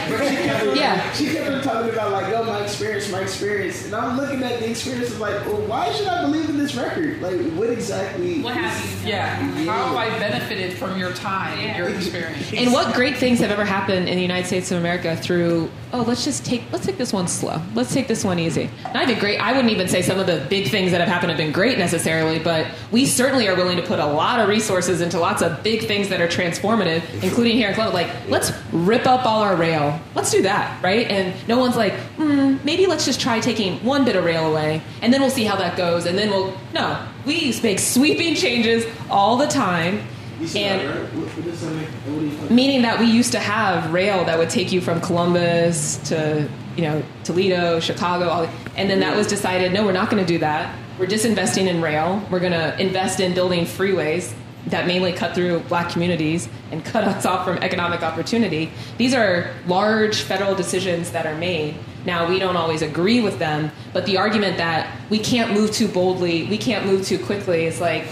Yeah. 0.76 1.12
She 1.14 1.32
kept 1.32 1.49
on 1.49 1.62
talking 1.62 1.91
about 1.91 2.12
like, 2.12 2.34
oh, 2.34 2.43
my 2.43 2.64
experience, 2.64 3.12
my 3.12 3.22
experience, 3.22 3.86
and 3.86 3.95
I'm 3.95 4.18
looking 4.18 4.43
at 4.43 4.59
the 4.59 4.70
experience 4.70 5.12
of 5.12 5.20
like, 5.20 5.45
well, 5.45 5.62
why 5.62 5.91
should 5.93 6.07
I 6.07 6.22
believe 6.22 6.49
in 6.49 6.57
this 6.57 6.76
record? 6.76 7.22
Like, 7.22 7.39
what 7.53 7.70
exactly? 7.70 8.41
What 8.41 8.55
have 8.55 9.03
you? 9.03 9.09
Yeah. 9.09 9.36
How 9.66 9.88
have 9.88 9.95
I 9.95 10.09
benefited 10.20 10.78
from 10.78 10.99
your 10.99 11.14
time, 11.14 11.57
and 11.59 11.78
your 11.78 11.89
experience? 11.89 12.53
And 12.53 12.72
what 12.72 12.93
great 12.93 13.18
things 13.18 13.39
have 13.39 13.51
ever 13.51 13.66
happened 13.66 14.07
in 14.07 14.16
the 14.16 14.22
United 14.22 14.47
States 14.47 14.72
of 14.72 14.78
America 14.78 15.16
through 15.16 15.70
oh 15.93 16.01
let's 16.07 16.24
just 16.24 16.45
take 16.45 16.64
let's 16.72 16.86
take 16.86 16.97
this 16.97 17.12
one 17.12 17.28
slow 17.28 17.62
let's 17.74 17.93
take 17.93 18.07
this 18.07 18.24
one 18.24 18.39
easy 18.39 18.70
not 18.93 19.03
even 19.03 19.20
great 19.20 19.38
I 19.39 19.51
wouldn't 19.51 19.72
even 19.72 19.88
say 19.88 20.01
some 20.01 20.20
of 20.20 20.28
the 20.28 20.45
big 20.49 20.70
things 20.70 20.91
that 20.91 20.99
have 20.99 21.09
happened 21.09 21.32
have 21.32 21.38
been 21.38 21.51
great 21.51 21.78
necessarily 21.78 22.39
but 22.39 22.68
we 22.91 23.05
certainly 23.05 23.47
are 23.47 23.55
willing 23.55 23.78
to 23.78 23.84
put 23.84 23.99
a 23.99 24.05
lot 24.05 24.39
of 24.39 24.47
resources 24.47 25.01
into 25.01 25.20
lots 25.20 25.41
of 25.41 25.62
big 25.64 25.88
things 25.88 26.09
that 26.09 26.22
are 26.22 26.28
transformative 26.28 27.01
including 27.24 27.55
here 27.55 27.70
in 27.70 27.74
Columbus 27.74 27.93
like 27.93 28.09
let's 28.30 28.50
rip 28.71 29.05
up 29.05 29.25
all 29.25 29.41
our 29.41 29.55
rail 29.55 29.99
let's 30.15 30.31
do 30.31 30.41
that 30.41 30.81
right 30.83 31.07
and 31.09 31.35
no 31.47 31.57
one's 31.57 31.75
like 31.75 31.93
hmm, 32.17 32.57
maybe 32.63 32.85
let's 32.85 33.05
just 33.05 33.19
try 33.19 33.39
taking 33.39 33.83
one 33.83 34.05
bit 34.05 34.15
of 34.15 34.23
rail 34.23 34.49
away 34.49 34.81
and 35.01 35.13
then 35.13 35.21
we'll 35.21 35.29
see 35.29 35.43
how 35.43 35.55
that 35.55 35.77
goes 35.77 36.05
and 36.05 36.17
then 36.17 36.29
we'll 36.29 36.55
no 36.73 37.05
we 37.25 37.53
make 37.63 37.79
sweeping 37.79 38.35
changes 38.35 38.85
all 39.09 39.37
the 39.37 39.47
time 39.47 40.01
and 40.41 40.81
that, 40.81 40.85
right? 40.85 41.13
What, 41.13 41.27
what 41.27 41.45
does 41.45 41.61
that 41.61 41.71
make? 41.75 41.87
What 41.87 42.19
do 42.19 42.25
you 42.25 42.31
think? 42.31 42.51
meaning 42.51 42.81
that 42.81 42.99
we 42.99 43.05
used 43.05 43.31
to 43.33 43.39
have 43.39 43.93
rail 43.93 44.25
that 44.25 44.37
would 44.37 44.49
take 44.49 44.71
you 44.71 44.81
from 44.81 44.99
Columbus 45.01 45.97
to 46.09 46.49
you 46.75 46.83
know 46.83 47.03
Toledo, 47.23 47.79
Chicago, 47.79 48.27
all, 48.27 48.49
and 48.75 48.89
then 48.89 48.99
that 49.01 49.15
was 49.15 49.27
decided. 49.27 49.71
No, 49.71 49.85
we're 49.85 49.91
not 49.91 50.09
going 50.09 50.23
to 50.23 50.27
do 50.27 50.39
that. 50.39 50.75
We're 50.97 51.07
disinvesting 51.07 51.67
in 51.67 51.81
rail. 51.81 52.25
We're 52.29 52.39
going 52.39 52.51
to 52.53 52.79
invest 52.81 53.19
in 53.19 53.33
building 53.33 53.65
freeways 53.65 54.33
that 54.68 54.88
mainly 54.88 55.12
cut 55.12 55.34
through 55.34 55.59
black 55.62 55.89
communities 55.91 56.47
and 56.72 56.86
cut 56.86 57.03
us 57.03 57.26
off 57.26 57.45
from 57.45 57.57
economic 57.57 58.03
opportunity. 58.03 58.72
These 58.97 59.14
are 59.14 59.51
large 59.68 60.22
federal 60.22 60.55
decisions 60.55 61.12
that 61.12 61.26
are 61.26 61.36
made. 61.36 61.76
Now, 62.05 62.28
we 62.28 62.39
don't 62.39 62.55
always 62.55 62.82
agree 62.82 63.22
with 63.22 63.39
them, 63.39 63.72
but 63.93 64.05
the 64.05 64.18
argument 64.18 64.57
that 64.57 64.95
we 65.09 65.20
can't 65.20 65.53
move 65.53 65.72
too 65.72 65.88
boldly, 65.88 66.43
we 66.45 66.57
can't 66.57 66.86
move 66.86 67.05
too 67.05 67.24
quickly 67.24 67.66
is 67.66 67.80
like, 67.82 68.05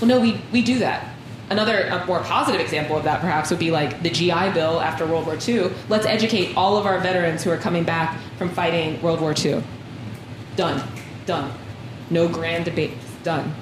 well, 0.00 0.08
no, 0.08 0.20
we, 0.20 0.40
we 0.52 0.62
do 0.62 0.78
that. 0.80 1.14
Another 1.50 2.04
more 2.06 2.20
positive 2.20 2.60
example 2.60 2.96
of 2.96 3.04
that 3.04 3.20
perhaps 3.20 3.50
would 3.50 3.58
be 3.58 3.70
like 3.70 4.02
the 4.02 4.10
GI 4.10 4.50
Bill 4.52 4.80
after 4.80 5.06
World 5.06 5.26
War 5.26 5.38
II. 5.46 5.70
Let's 5.88 6.04
educate 6.04 6.54
all 6.56 6.76
of 6.76 6.84
our 6.84 7.00
veterans 7.00 7.42
who 7.42 7.50
are 7.50 7.56
coming 7.56 7.84
back 7.84 8.18
from 8.36 8.50
fighting 8.50 9.00
World 9.00 9.20
War 9.20 9.34
II. 9.36 9.62
Done. 10.56 10.86
Done. 11.24 11.50
No 12.10 12.28
grand 12.28 12.66
debate. 12.66 12.92
Done. 13.22 13.54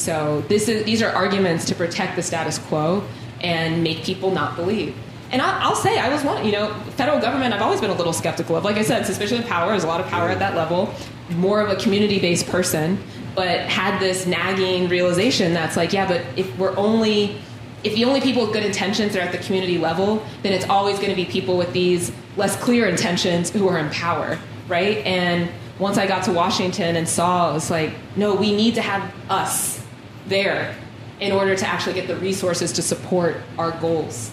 So 0.00 0.42
this 0.48 0.68
is, 0.68 0.84
these 0.84 1.02
are 1.02 1.10
arguments 1.10 1.66
to 1.66 1.74
protect 1.74 2.16
the 2.16 2.22
status 2.22 2.58
quo 2.58 3.04
and 3.42 3.82
make 3.84 4.02
people 4.02 4.30
not 4.30 4.56
believe. 4.56 4.96
And 5.30 5.42
I, 5.42 5.60
I'll 5.60 5.76
say, 5.76 5.98
I 5.98 6.08
was 6.08 6.24
one, 6.24 6.44
you 6.44 6.52
know, 6.52 6.72
federal 6.96 7.20
government, 7.20 7.52
I've 7.52 7.60
always 7.60 7.82
been 7.82 7.90
a 7.90 7.94
little 7.94 8.14
skeptical 8.14 8.56
of. 8.56 8.64
Like 8.64 8.76
I 8.76 8.82
said, 8.82 9.04
suspicion 9.04 9.38
of 9.38 9.46
power, 9.46 9.68
there's 9.68 9.84
a 9.84 9.86
lot 9.86 10.00
of 10.00 10.06
power 10.06 10.30
at 10.30 10.38
that 10.38 10.56
level. 10.56 10.92
More 11.32 11.60
of 11.60 11.68
a 11.68 11.76
community 11.76 12.18
based 12.18 12.48
person, 12.48 12.98
but 13.34 13.60
had 13.60 14.00
this 14.00 14.26
nagging 14.26 14.88
realization 14.88 15.52
that's 15.52 15.76
like, 15.76 15.92
yeah, 15.92 16.08
but 16.08 16.22
if 16.34 16.58
we're 16.58 16.76
only, 16.78 17.38
if 17.84 17.94
the 17.94 18.04
only 18.06 18.22
people 18.22 18.42
with 18.44 18.54
good 18.54 18.64
intentions 18.64 19.14
are 19.14 19.20
at 19.20 19.32
the 19.32 19.38
community 19.38 19.76
level, 19.76 20.24
then 20.42 20.54
it's 20.54 20.68
always 20.68 20.96
going 20.96 21.10
to 21.10 21.16
be 21.16 21.26
people 21.26 21.58
with 21.58 21.72
these 21.74 22.10
less 22.38 22.56
clear 22.56 22.88
intentions 22.88 23.50
who 23.50 23.68
are 23.68 23.78
in 23.78 23.90
power, 23.90 24.38
right? 24.66 24.98
And 25.06 25.50
once 25.78 25.98
I 25.98 26.06
got 26.06 26.24
to 26.24 26.32
Washington 26.32 26.96
and 26.96 27.06
saw, 27.06 27.54
it's 27.54 27.70
like, 27.70 27.92
no, 28.16 28.34
we 28.34 28.56
need 28.56 28.74
to 28.76 28.82
have 28.82 29.14
us 29.28 29.79
there 30.26 30.74
in 31.20 31.32
order 31.32 31.54
to 31.56 31.66
actually 31.66 31.94
get 31.94 32.06
the 32.08 32.16
resources 32.16 32.72
to 32.72 32.82
support 32.82 33.36
our 33.58 33.72
goals. 33.80 34.32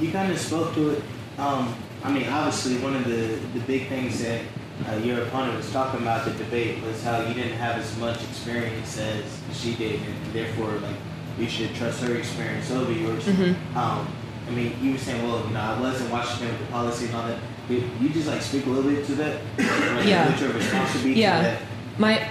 You 0.00 0.10
kind 0.12 0.30
of 0.30 0.38
spoke 0.38 0.74
to 0.74 0.90
it. 0.90 1.02
Um, 1.38 1.74
I 2.04 2.12
mean, 2.12 2.28
obviously, 2.28 2.76
one 2.78 2.94
of 2.94 3.04
the, 3.04 3.36
the 3.54 3.60
big 3.66 3.88
things 3.88 4.22
that 4.22 4.42
uh, 4.88 4.96
your 4.96 5.22
opponent 5.22 5.56
was 5.56 5.70
talking 5.72 6.00
about 6.02 6.24
the 6.24 6.32
debate 6.32 6.82
was 6.84 7.02
how 7.02 7.20
you 7.22 7.34
didn't 7.34 7.56
have 7.58 7.76
as 7.76 7.96
much 7.98 8.22
experience 8.24 8.98
as 8.98 9.24
she 9.52 9.74
did, 9.74 10.00
and 10.02 10.32
therefore, 10.32 10.70
like, 10.78 10.94
we 11.38 11.48
should 11.48 11.74
trust 11.74 12.02
her 12.02 12.14
experience 12.14 12.70
over 12.70 12.92
yours. 12.92 13.24
Mhm. 13.24 13.54
Um, 13.76 14.06
I 14.46 14.50
mean, 14.50 14.76
you 14.80 14.92
were 14.92 14.98
saying, 14.98 15.22
well, 15.26 15.44
you 15.46 15.52
know, 15.54 15.60
I 15.60 15.80
was 15.80 16.00
in 16.00 16.10
Washington 16.10 16.48
with 16.48 16.60
the 16.60 16.66
policy 16.66 17.06
and 17.06 17.14
all 17.16 17.26
that. 17.28 17.38
You 17.68 18.08
just 18.08 18.26
like 18.28 18.40
speak 18.40 18.64
a 18.66 18.70
little 18.70 18.90
bit 18.90 19.04
to 19.06 19.14
that? 19.16 19.40
Like, 19.58 20.06
Yeah. 20.06 20.30
What 20.30 20.40
your 20.40 20.52
response 20.52 20.94
would 20.94 21.04
be 21.04 21.14
to 21.14 21.20
that? 21.20 21.62
My 21.98 22.28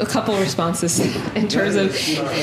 a 0.00 0.06
couple 0.06 0.36
responses 0.38 0.98
in 1.36 1.46
terms 1.46 1.76
of 1.76 1.94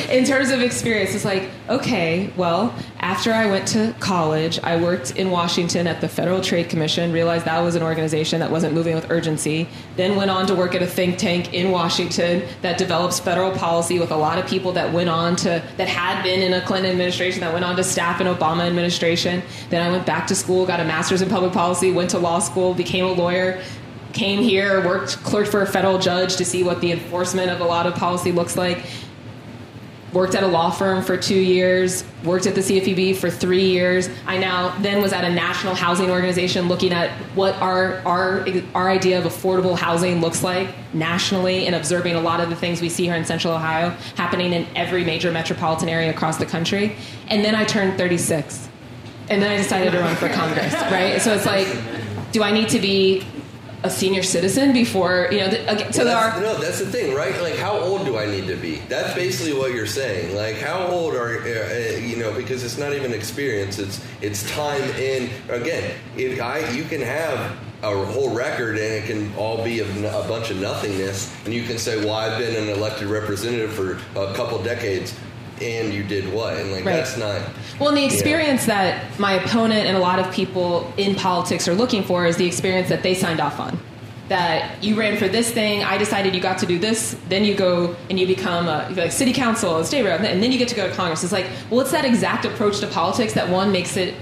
in 0.09 0.23
terms 0.23 0.49
of 0.49 0.61
experience. 0.61 1.13
It's 1.13 1.25
like 1.25 1.49
okay, 1.69 2.32
well, 2.38 2.73
after 2.99 3.34
I 3.34 3.47
went 3.47 3.67
to 3.69 3.93
college, 3.99 4.59
I 4.63 4.82
worked 4.82 5.11
in 5.17 5.30
Washington 5.30 5.88
at 5.88 5.99
the 6.01 6.07
Federal 6.07 6.41
Trade 6.41 6.69
Commission. 6.69 7.11
Realized 7.11 7.45
that 7.45 7.59
was 7.59 7.75
an 7.75 7.84
organization 7.84 8.39
that 8.39 8.49
wasn't 8.49 8.73
moving 8.73 8.95
with 8.95 9.11
urgency. 9.11 9.67
Then 9.97 10.15
went 10.15 10.32
on 10.32 10.47
to 10.47 10.55
work 10.55 10.75
at 10.75 10.82
a 10.82 10.88
think 10.88 11.17
tank 11.17 11.53
in 11.53 11.71
Washington 11.71 12.43
that 12.61 12.78
develops 12.78 13.19
federal 13.19 13.51
policy 13.51 13.99
with 13.99 14.11
a 14.11 14.17
lot 14.17 14.39
of 14.39 14.47
people 14.47 14.71
that 14.73 14.93
went 14.93 15.09
on 15.09 15.36
to 15.38 15.63
that 15.78 15.88
had 15.88 16.23
been 16.23 16.41
in 16.41 16.53
a 16.53 16.61
Clinton 16.61 16.91
administration 16.91 17.41
that 17.41 17.51
went 17.51 17.65
on 17.65 17.75
to 17.75 17.84
staff 17.84 18.21
an 18.21 18.28
Obama 18.28 18.65
administration. 18.65 19.41
Then 19.69 19.86
I 19.86 19.91
went 19.91 20.05
back 20.05 20.28
to 20.28 20.36
school, 20.36 20.65
got 20.65 20.80
a 20.80 20.86
master's 20.86 21.21
in 21.21 21.30
public 21.30 21.51
policy, 21.51 21.91
went 21.91 22.11
to 22.11 22.19
law 22.19 22.39
school, 22.39 22.73
became 22.73 23.05
a 23.05 23.11
lawyer 23.11 23.61
came 24.18 24.41
here, 24.41 24.84
worked, 24.86 25.24
clerked 25.24 25.49
for 25.49 25.61
a 25.61 25.68
federal 25.68 25.99
judge 25.99 26.36
to 26.38 26.45
see 26.45 26.63
what 26.63 26.82
the 26.82 26.91
enforcement 26.91 27.51
of 27.51 27.61
a 27.61 27.63
lot 27.63 27.86
of 27.86 27.93
policy 27.95 28.32
looks 28.32 28.57
like. 28.57 28.84
Worked 30.13 30.36
at 30.36 30.43
a 30.43 30.47
law 30.47 30.72
firm 30.72 31.03
for 31.03 31.18
two 31.18 31.38
years. 31.38 32.03
Worked 32.24 32.47
at 32.47 32.55
the 32.55 32.61
CFPB 32.61 33.18
for 33.18 33.30
three 33.30 33.65
years. 33.65 34.09
I 34.26 34.38
now 34.38 34.76
then 34.80 35.01
was 35.01 35.11
at 35.13 35.24
a 35.24 35.30
national 35.30 35.76
housing 35.76 36.09
organization 36.09 36.70
looking 36.70 36.93
at 36.93 37.11
what 37.36 37.55
our 37.55 37.99
our 38.05 38.47
our 38.74 38.89
idea 38.89 39.20
of 39.20 39.26
affordable 39.26 39.78
housing 39.78 40.22
looks 40.22 40.43
like 40.43 40.70
nationally, 40.93 41.68
and 41.68 41.76
observing 41.76 42.15
a 42.15 42.22
lot 42.22 42.39
of 42.39 42.49
the 42.49 42.55
things 42.55 42.82
we 42.82 42.89
see 42.89 43.03
here 43.03 43.15
in 43.15 43.26
Central 43.26 43.53
Ohio 43.53 43.89
happening 44.15 44.53
in 44.53 44.65
every 44.76 45.03
major 45.03 45.30
metropolitan 45.30 45.89
area 45.89 46.09
across 46.09 46.38
the 46.38 46.45
country. 46.45 46.95
And 47.28 47.43
then 47.43 47.53
I 47.53 47.65
turned 47.65 47.97
36, 47.97 48.70
and 49.30 49.41
then 49.41 49.51
I 49.51 49.57
decided 49.57 49.91
to 49.91 49.99
run 49.99 50.15
for 50.15 50.30
Congress. 50.30 50.74
Right. 50.74 51.22
So 51.22 51.34
it's 51.34 51.45
like, 51.45 51.68
do 52.32 52.43
I 52.43 52.51
need 52.51 52.70
to 52.70 52.80
be 52.80 53.26
a 53.88 53.89
senior 53.89 54.23
citizen 54.23 54.73
before 54.73 55.29
you 55.31 55.39
know. 55.39 55.47
The, 55.49 55.71
again, 55.71 55.91
so 55.91 56.03
Well, 56.03 56.13
there 56.13 56.29
that's, 56.29 56.38
are. 56.38 56.41
no, 56.41 56.57
that's 56.61 56.79
the 56.79 56.85
thing, 56.85 57.15
right? 57.15 57.39
Like, 57.41 57.55
how 57.55 57.79
old 57.79 58.05
do 58.05 58.17
I 58.17 58.25
need 58.25 58.47
to 58.47 58.55
be? 58.55 58.75
That's 58.88 59.13
basically 59.15 59.57
what 59.57 59.73
you're 59.73 59.88
saying. 59.88 60.35
Like, 60.35 60.57
how 60.57 60.85
old 60.88 61.15
are 61.15 61.39
uh, 61.39 61.95
uh, 61.95 61.97
you 61.97 62.17
know? 62.17 62.33
Because 62.33 62.63
it's 62.63 62.77
not 62.77 62.93
even 62.93 63.13
experience; 63.13 63.79
it's 63.79 64.05
it's 64.21 64.49
time 64.51 64.81
in. 64.99 65.29
Again, 65.49 65.95
if 66.15 66.39
I 66.41 66.69
you 66.71 66.83
can 66.83 67.01
have 67.01 67.57
a 67.83 68.05
whole 68.05 68.33
record 68.33 68.75
and 68.77 68.91
it 68.93 69.05
can 69.05 69.33
all 69.35 69.63
be 69.63 69.79
a, 69.79 69.85
a 69.85 70.27
bunch 70.27 70.49
of 70.49 70.57
nothingness, 70.57 71.33
and 71.45 71.53
you 71.53 71.63
can 71.63 71.77
say, 71.77 71.97
"Well, 71.97 72.13
I've 72.13 72.38
been 72.38 72.55
an 72.61 72.69
elected 72.69 73.07
representative 73.07 73.71
for 73.73 73.93
a 74.19 74.33
couple 74.33 74.61
decades." 74.61 75.13
And 75.61 75.93
you 75.93 76.03
did 76.03 76.31
what? 76.31 76.55
And 76.57 76.71
like 76.71 76.85
Right. 76.85 76.97
that's 76.97 77.17
not. 77.17 77.41
Well, 77.79 77.89
and 77.89 77.97
the 77.97 78.05
experience 78.05 78.65
that 78.65 79.19
my 79.19 79.33
opponent 79.33 79.85
and 79.87 79.97
a 79.97 79.99
lot 79.99 80.19
of 80.19 80.31
people 80.31 80.91
in 80.97 81.15
politics 81.15 81.67
are 81.67 81.73
looking 81.75 82.03
for 82.03 82.25
is 82.25 82.37
the 82.37 82.45
experience 82.45 82.89
that 82.89 83.03
they 83.03 83.13
signed 83.13 83.39
off 83.39 83.59
on. 83.59 83.79
That 84.29 84.83
you 84.83 84.95
ran 84.99 85.15
for 85.17 85.27
this 85.29 85.49
thing, 85.51 85.83
I 85.83 85.97
decided 85.97 86.35
you 86.35 86.41
got 86.41 86.57
to 86.59 86.65
do 86.65 86.77
this, 86.77 87.15
then 87.29 87.45
you 87.45 87.55
go 87.55 87.95
and 88.09 88.19
you 88.19 88.27
become 88.27 88.67
a 88.67 88.89
like 88.95 89.11
city 89.13 89.31
council, 89.31 89.77
a 89.77 89.85
state 89.85 90.03
rep, 90.03 90.19
and 90.19 90.43
then 90.43 90.51
you 90.51 90.57
get 90.57 90.67
to 90.67 90.75
go 90.75 90.87
to 90.89 90.93
Congress. 90.93 91.23
It's 91.23 91.31
like, 91.31 91.45
well, 91.69 91.79
it's 91.79 91.91
that 91.91 92.03
exact 92.03 92.43
approach 92.43 92.79
to 92.81 92.87
politics 92.87 93.33
that 93.33 93.47
one 93.49 93.71
makes 93.71 93.95
it 93.95 94.15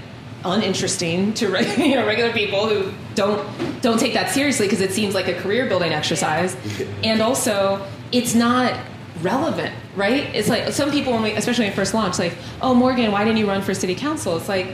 uninteresting 0.44 1.34
to 1.34 1.46
you 1.78 1.96
know 1.96 2.06
regular 2.06 2.32
people 2.32 2.68
who 2.68 2.92
don't 3.16 3.44
don't 3.82 3.98
take 3.98 4.14
that 4.14 4.30
seriously 4.30 4.66
because 4.66 4.80
it 4.80 4.92
seems 4.92 5.12
like 5.14 5.26
a 5.28 5.34
career 5.34 5.66
building 5.66 5.92
exercise, 5.92 6.56
and 7.02 7.20
also 7.20 7.84
it's 8.12 8.34
not 8.34 8.78
relevant, 9.26 9.74
right? 9.96 10.34
It's 10.34 10.48
like 10.48 10.72
some 10.72 10.90
people, 10.90 11.12
when 11.12 11.22
we, 11.22 11.32
especially 11.32 11.64
when 11.64 11.72
we 11.72 11.76
first 11.76 11.92
launched, 11.92 12.18
like, 12.18 12.34
oh 12.62 12.72
Morgan, 12.72 13.10
why 13.12 13.24
didn't 13.24 13.38
you 13.38 13.48
run 13.48 13.60
for 13.60 13.74
city 13.74 13.94
council? 13.94 14.36
It's 14.36 14.48
like. 14.48 14.68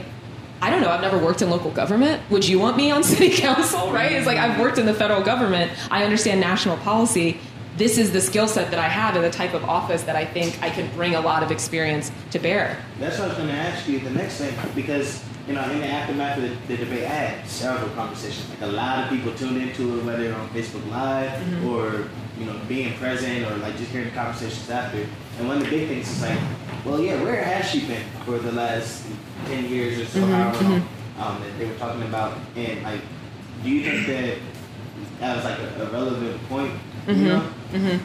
I 0.61 0.69
don't 0.69 0.81
know. 0.81 0.91
I've 0.91 1.01
never 1.01 1.17
worked 1.17 1.41
in 1.41 1.49
local 1.49 1.71
government. 1.71 2.21
Would 2.29 2.47
you 2.47 2.57
want 2.57 2.77
me 2.77 2.89
on 2.89 3.03
city 3.13 3.35
council? 3.35 3.91
Right? 3.91 4.13
It's 4.13 4.25
like 4.25 4.37
I've 4.37 4.57
worked 4.57 4.77
in 4.77 4.85
the 4.85 4.93
federal 4.93 5.21
government. 5.21 5.73
I 5.91 6.05
understand 6.05 6.39
national 6.39 6.77
policy. 6.77 7.37
This 7.75 7.97
is 7.97 8.13
the 8.13 8.21
skill 8.21 8.47
set 8.47 8.71
that 8.71 8.79
I 8.79 8.87
have 8.87 9.17
and 9.17 9.25
the 9.25 9.29
type 9.29 9.53
of 9.53 9.65
office 9.65 10.03
that 10.03 10.15
I 10.15 10.23
think 10.23 10.57
I 10.63 10.69
can 10.69 10.89
bring 10.95 11.15
a 11.15 11.19
lot 11.19 11.43
of 11.43 11.51
experience 11.51 12.13
to 12.31 12.39
bear. 12.39 12.77
That's 12.97 13.19
what 13.19 13.25
I 13.25 13.27
was 13.29 13.37
going 13.37 13.49
to 13.49 13.55
ask 13.55 13.89
you 13.89 13.99
the 13.99 14.11
next 14.11 14.37
thing 14.37 14.55
because 14.73 15.21
you 15.47 15.53
know 15.53 15.63
in 15.71 15.79
the 15.79 15.87
aftermath 15.87 16.37
of 16.37 16.43
the, 16.43 16.75
the 16.75 16.85
debate, 16.85 17.03
I 17.05 17.07
had 17.09 17.47
several 17.47 17.89
conversations. 17.91 18.49
Like 18.49 18.61
a 18.61 18.67
lot 18.67 19.03
of 19.03 19.09
people 19.09 19.33
tuned 19.33 19.61
into 19.61 19.99
it, 19.99 20.03
whether 20.05 20.33
on 20.33 20.47
Facebook 20.49 20.89
Live 20.89 21.31
Mhm. 21.41 21.69
or 21.69 22.07
you 22.39 22.45
know 22.45 22.59
being 22.67 22.93
present 22.97 23.45
or 23.45 23.55
like 23.57 23.77
just 23.77 23.91
hearing 23.91 24.11
conversations 24.11 24.69
after. 24.69 25.05
And 25.39 25.47
one 25.47 25.57
of 25.57 25.63
the 25.63 25.69
big 25.69 25.87
things 25.89 26.09
is 26.09 26.21
like, 26.21 26.39
well, 26.85 26.99
yeah, 27.01 27.21
where 27.23 27.43
has 27.43 27.69
she 27.69 27.85
been 27.87 28.03
for 28.25 28.37
the 28.37 28.51
last 28.51 29.03
ten 29.47 29.65
years 29.69 29.99
or 29.99 30.05
so? 30.05 30.19
Mhm, 30.19 30.27
however 30.29 30.63
long, 30.63 30.81
mhm. 30.81 31.21
um, 31.25 31.41
that 31.41 31.57
they 31.59 31.65
were 31.65 31.75
talking 31.75 32.03
about, 32.03 32.37
and 32.55 32.83
like, 32.83 33.01
do 33.63 33.69
you 33.69 33.81
think 33.83 34.07
that 34.07 34.37
that 35.19 35.35
was 35.35 35.45
like 35.45 35.59
a, 35.59 35.83
a 35.83 35.85
relevant 35.91 36.49
point? 36.49 36.73
You 37.07 37.13
Mhm, 37.15 37.23
know? 37.27 37.99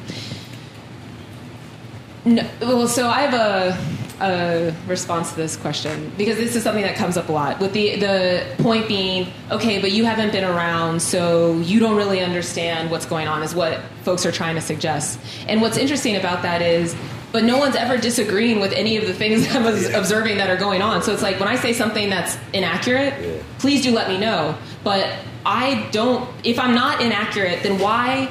No, 2.25 2.47
well, 2.61 2.89
so 2.89 3.09
I 3.09 3.21
have 3.21 3.35
a, 3.35 4.25
a 4.25 4.75
response 4.87 5.31
to 5.31 5.37
this 5.37 5.57
question 5.57 6.13
because 6.19 6.37
this 6.37 6.57
is 6.57 6.63
something 6.63 6.83
that 6.83 6.97
comes 6.97 7.17
up 7.17 7.29
a 7.29 7.33
lot. 7.33 7.61
With 7.61 7.73
the 7.73 7.97
the 7.97 8.47
point 8.59 8.89
being, 8.89 9.29
okay, 9.51 9.81
but 9.81 9.93
you 9.93 10.05
haven't 10.05 10.33
been 10.33 10.45
around, 10.45 11.01
so 11.01 11.59
you 11.61 11.81
don't 11.81 11.97
really 11.97 12.21
understand 12.21 12.91
what's 12.91 13.07
going 13.07 13.29
on. 13.29 13.43
Is 13.43 13.55
what 13.55 13.81
folks 14.03 14.27
are 14.27 14.33
trying 14.33 14.57
to 14.57 14.61
suggest. 14.61 15.19
And 15.47 15.61
what's 15.61 15.77
interesting 15.77 16.17
about 16.17 16.43
that 16.43 16.63
is. 16.63 16.95
But 17.31 17.45
no 17.45 17.59
one's 17.59 17.77
ever 17.77 17.99
disagreeing 17.99 18.59
with 18.59 18.73
any 18.73 18.97
of 18.97 19.07
the 19.07 19.13
things 19.13 19.47
I 19.55 19.59
was 19.59 19.93
observing 19.93 20.39
that 20.39 20.49
are 20.49 20.57
going 20.57 20.81
on. 20.81 21.03
So 21.03 21.13
it's 21.13 21.23
like 21.23 21.39
when 21.39 21.47
I 21.49 21.57
say 21.57 21.75
something 21.75 22.09
that's 22.09 22.39
inaccurate, 22.55 23.45
please 23.59 23.83
do 23.83 23.91
let 23.91 24.09
me 24.09 24.17
know. 24.17 24.57
But 24.83 25.13
I 25.45 25.87
don't. 25.93 26.29
If 26.43 26.59
I'm 26.59 26.75
not 26.75 27.03
inaccurate, 27.03 27.63
then 27.63 27.79
why 27.79 28.31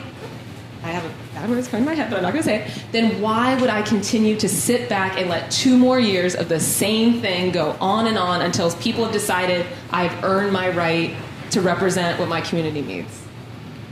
I 0.84 0.88
have 0.88 1.06
a 1.06 1.27
bad 1.38 1.50
word 1.50 1.64
coming 1.66 1.84
in 1.84 1.86
my 1.86 1.94
head, 1.94 2.10
but 2.10 2.18
I'm 2.18 2.24
not 2.24 2.34
going 2.34 2.44
to 2.44 2.50
say 2.50 2.64
it. 2.64 2.84
Then 2.92 3.22
why 3.22 3.60
would 3.62 3.70
I 3.70 3.82
continue 3.84 4.38
to 4.38 4.50
sit 4.50 4.90
back 4.90 5.20
and 5.20 5.30
let 5.30 5.52
two 5.52 5.78
more 5.78 6.00
years 6.00 6.36
of 6.36 6.50
the 6.50 6.60
same 6.60 7.22
thing 7.22 7.52
go 7.52 7.76
on 7.80 8.08
and 8.08 8.18
on 8.18 8.42
until 8.42 8.72
people 8.76 9.04
have 9.04 9.14
decided 9.14 9.66
I've 9.92 10.24
earned 10.24 10.52
my 10.52 10.70
right 10.70 11.16
to 11.52 11.62
represent 11.62 12.20
what 12.20 12.28
my 12.28 12.42
community 12.42 12.82
needs? 12.82 13.24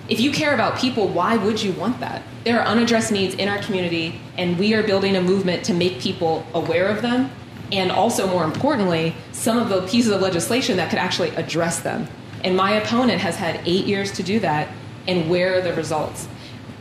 If 0.07 0.19
you 0.19 0.31
care 0.31 0.53
about 0.53 0.77
people, 0.77 1.07
why 1.07 1.37
would 1.37 1.61
you 1.61 1.71
want 1.73 1.99
that? 1.99 2.23
There 2.43 2.59
are 2.59 2.65
unaddressed 2.65 3.11
needs 3.11 3.35
in 3.35 3.47
our 3.47 3.57
community, 3.59 4.19
and 4.37 4.57
we 4.57 4.73
are 4.75 4.83
building 4.83 5.15
a 5.15 5.21
movement 5.21 5.63
to 5.65 5.73
make 5.73 5.99
people 5.99 6.45
aware 6.53 6.87
of 6.87 7.01
them, 7.01 7.31
and 7.71 7.91
also, 7.91 8.27
more 8.27 8.43
importantly, 8.43 9.15
some 9.31 9.57
of 9.57 9.69
the 9.69 9.81
pieces 9.87 10.11
of 10.11 10.21
legislation 10.21 10.77
that 10.77 10.89
could 10.89 10.99
actually 10.99 11.29
address 11.31 11.79
them. 11.79 12.07
And 12.43 12.55
my 12.55 12.73
opponent 12.73 13.21
has 13.21 13.35
had 13.35 13.59
eight 13.65 13.85
years 13.85 14.11
to 14.13 14.23
do 14.23 14.39
that, 14.41 14.67
and 15.07 15.27
where 15.29 15.57
are 15.57 15.61
the 15.61 15.73
results? 15.73 16.27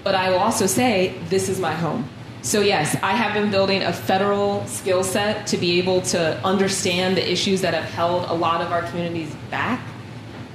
But 0.05 0.14
I 0.14 0.30
will 0.30 0.38
also 0.38 0.66
say, 0.66 1.18
this 1.28 1.48
is 1.48 1.59
my 1.59 1.72
home. 1.72 2.09
So, 2.42 2.61
yes, 2.61 2.94
I 3.02 3.12
have 3.12 3.32
been 3.32 3.50
building 3.50 3.82
a 3.82 3.92
federal 3.92 4.66
skill 4.66 5.02
set 5.02 5.46
to 5.48 5.57
be 5.57 5.78
able 5.78 6.02
to 6.02 6.38
understand 6.44 7.16
the 7.16 7.32
issues 7.32 7.62
that 7.62 7.72
have 7.74 7.84
held 7.84 8.28
a 8.28 8.34
lot 8.34 8.61
of 8.61 8.70
our 8.70 8.82
communities 8.82 9.34
back 9.50 9.80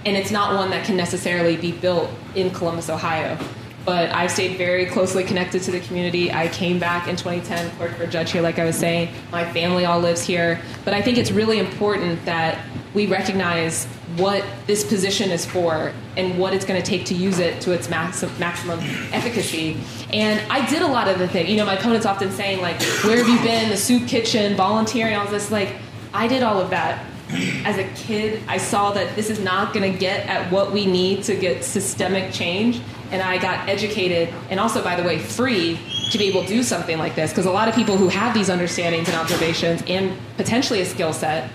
and 0.05 0.15
it's 0.15 0.31
not 0.31 0.55
one 0.55 0.69
that 0.69 0.85
can 0.85 0.95
necessarily 0.95 1.57
be 1.57 1.71
built 1.71 2.09
in 2.35 2.51
Columbus, 2.51 2.89
Ohio. 2.89 3.37
But 3.85 4.11
I've 4.11 4.31
stayed 4.31 4.57
very 4.57 4.85
closely 4.85 5.23
connected 5.23 5.61
to 5.63 5.71
the 5.71 5.79
community. 5.79 6.31
I 6.31 6.47
came 6.49 6.79
back 6.79 7.07
in 7.07 7.15
2010, 7.15 7.71
clerked 7.71 7.95
for 7.95 8.05
judge 8.07 8.31
here, 8.31 8.41
like 8.41 8.59
I 8.59 8.65
was 8.65 8.77
saying. 8.77 9.09
My 9.31 9.51
family 9.51 9.85
all 9.85 9.99
lives 9.99 10.21
here. 10.21 10.61
But 10.85 10.93
I 10.93 11.01
think 11.01 11.17
it's 11.17 11.31
really 11.31 11.59
important 11.59 12.23
that 12.25 12.57
we 12.93 13.07
recognize 13.07 13.85
what 14.17 14.43
this 14.65 14.83
position 14.83 15.29
is 15.31 15.45
for 15.45 15.93
and 16.17 16.37
what 16.39 16.53
it's 16.53 16.65
going 16.65 16.81
to 16.81 16.85
take 16.85 17.05
to 17.05 17.13
use 17.13 17.39
it 17.39 17.61
to 17.61 17.71
its 17.71 17.89
maximum, 17.89 18.37
maximum 18.39 18.79
efficacy. 19.13 19.77
And 20.11 20.39
I 20.51 20.67
did 20.69 20.81
a 20.81 20.87
lot 20.87 21.07
of 21.07 21.19
the 21.19 21.27
things. 21.27 21.49
You 21.49 21.57
know, 21.57 21.65
my 21.65 21.75
opponent's 21.75 22.05
often 22.05 22.31
saying, 22.31 22.61
like, 22.61 22.81
where 23.03 23.17
have 23.17 23.27
you 23.27 23.39
been? 23.41 23.69
The 23.69 23.77
soup 23.77 24.07
kitchen, 24.07 24.55
volunteering, 24.55 25.15
all 25.15 25.27
this. 25.27 25.51
Like, 25.51 25.75
I 26.13 26.27
did 26.27 26.41
all 26.41 26.59
of 26.59 26.71
that 26.71 27.05
as 27.29 27.77
a 27.77 27.83
kid, 27.93 28.41
I 28.47 28.57
saw 28.57 28.91
that 28.93 29.15
this 29.15 29.29
is 29.29 29.39
not 29.39 29.73
going 29.73 29.91
to 29.91 29.97
get 29.97 30.25
at 30.27 30.51
what 30.51 30.71
we 30.71 30.85
need 30.85 31.23
to 31.25 31.35
get 31.35 31.63
systemic 31.63 32.33
change. 32.33 32.81
And 33.11 33.21
I 33.21 33.39
got 33.39 33.67
educated, 33.67 34.33
and 34.51 34.59
also, 34.59 34.83
by 34.83 34.95
the 34.95 35.01
way, 35.01 35.17
free 35.17 35.79
to 36.11 36.17
be 36.17 36.25
able 36.25 36.43
to 36.43 36.47
do 36.47 36.61
something 36.61 36.99
like 36.99 37.15
this. 37.15 37.31
Because 37.31 37.47
a 37.47 37.51
lot 37.51 37.67
of 37.67 37.73
people 37.73 37.97
who 37.97 38.07
have 38.07 38.35
these 38.35 38.49
understandings 38.49 39.07
and 39.07 39.17
observations 39.17 39.83
and 39.87 40.15
potentially 40.37 40.81
a 40.81 40.85
skill 40.85 41.11
set 41.11 41.49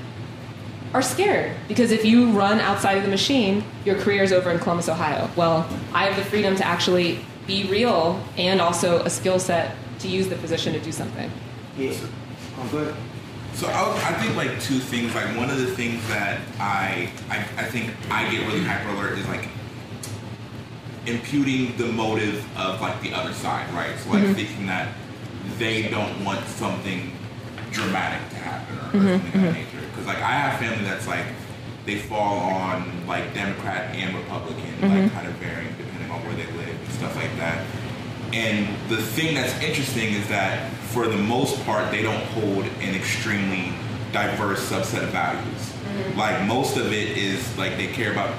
are 0.95 1.03
scared. 1.03 1.53
Because 1.69 1.91
if 1.91 2.05
you 2.05 2.31
run 2.31 2.61
outside 2.61 2.97
of 2.97 3.03
the 3.03 3.11
machine, 3.11 3.65
your 3.85 3.97
career 3.97 4.23
is 4.23 4.33
over 4.33 4.51
in 4.51 4.59
Columbus, 4.61 4.89
Ohio. 4.89 5.29
Well, 5.37 5.69
I 5.93 6.05
have 6.07 6.17
the 6.17 6.25
freedom 6.25 6.55
to 6.57 6.65
actually 6.67 7.19
be 7.47 7.65
real 7.69 8.23
and 8.39 8.61
also 8.61 9.01
a 9.03 9.11
skill 9.11 9.39
set 9.39 9.75
to 9.99 10.09
use 10.09 10.29
the 10.29 10.37
position 10.37 10.73
to 10.73 10.81
do 10.81 10.93
something. 10.93 11.31
Yeah. 11.77 11.93
Oh, 12.59 12.69
good. 12.71 12.95
So 13.55 13.67
I, 13.69 13.89
was- 13.89 14.03
I 14.05 14.13
think 14.15 14.37
like 14.37 14.61
two 14.61 14.79
things. 14.79 15.15
Like 15.15 15.37
one 15.37 15.51
of 15.51 15.59
the 15.59 15.67
things 15.75 16.07
that 16.09 16.41
I, 16.61 17.11
I 17.29 17.39
I 17.59 17.65
think 17.65 17.93
I 18.11 18.31
get 18.31 18.47
really 18.47 18.63
hyper 18.65 18.89
alert 18.91 19.19
is 19.19 19.27
like 19.29 19.49
imputing 21.07 21.77
the 21.77 21.87
motive 21.87 22.45
of 22.57 22.81
like 22.81 23.01
the 23.03 23.13
other 23.13 23.33
side, 23.35 23.73
right? 23.75 23.97
So 23.99 24.11
like 24.11 24.23
Mhm. 24.25 24.35
thinking 24.35 24.67
that 24.67 24.89
they 25.59 25.89
don't 25.89 26.25
want 26.25 26.47
something 26.47 27.13
dramatic 27.71 28.29
to 28.31 28.37
happen 28.37 28.77
or, 28.79 28.81
or 28.81 29.03
Mhm, 29.03 29.11
something 29.21 29.27
of 29.27 29.33
that 29.33 29.51
mhm. 29.51 29.55
nature. 29.55 29.84
Because 30.05 30.17
like 30.17 30.25
I 30.25 30.33
have 30.33 30.61
family 30.61 30.85
that's 30.85 31.07
like 31.07 31.25
they 31.87 31.97
fall 31.97 32.39
on 32.39 33.07
like 33.07 33.33
Democrat 33.35 33.95
and 33.95 34.15
Republican, 34.17 34.75
Mhm. 34.83 35.03
like 35.03 35.13
kind 35.15 35.27
of 35.27 35.35
varying 35.35 35.75
depending 35.79 36.11
on 36.11 36.21
where 36.25 36.35
they 36.35 36.45
live 36.53 36.69
and 36.69 36.93
stuff 36.93 37.17
like 37.17 37.35
that. 37.39 37.65
And 38.33 38.69
the 38.89 38.97
thing 38.99 39.35
that's 39.35 39.55
interesting 39.63 40.13
is 40.15 40.27
that 40.29 40.71
for 40.93 41.07
the 41.07 41.17
most 41.17 41.65
part, 41.65 41.91
they 41.91 42.03
don't 42.03 42.23
hold 42.37 42.65
an 42.83 42.95
extremely 42.95 43.73
diverse 44.13 44.61
subset 44.71 45.03
of 45.05 45.11
values. 45.11 45.73
Like 46.17 46.43
most 46.43 46.77
of 46.77 46.93
it 46.93 47.17
is 47.17 47.57
like 47.57 47.77
they 47.77 47.87
care 47.87 48.11
about 48.13 48.31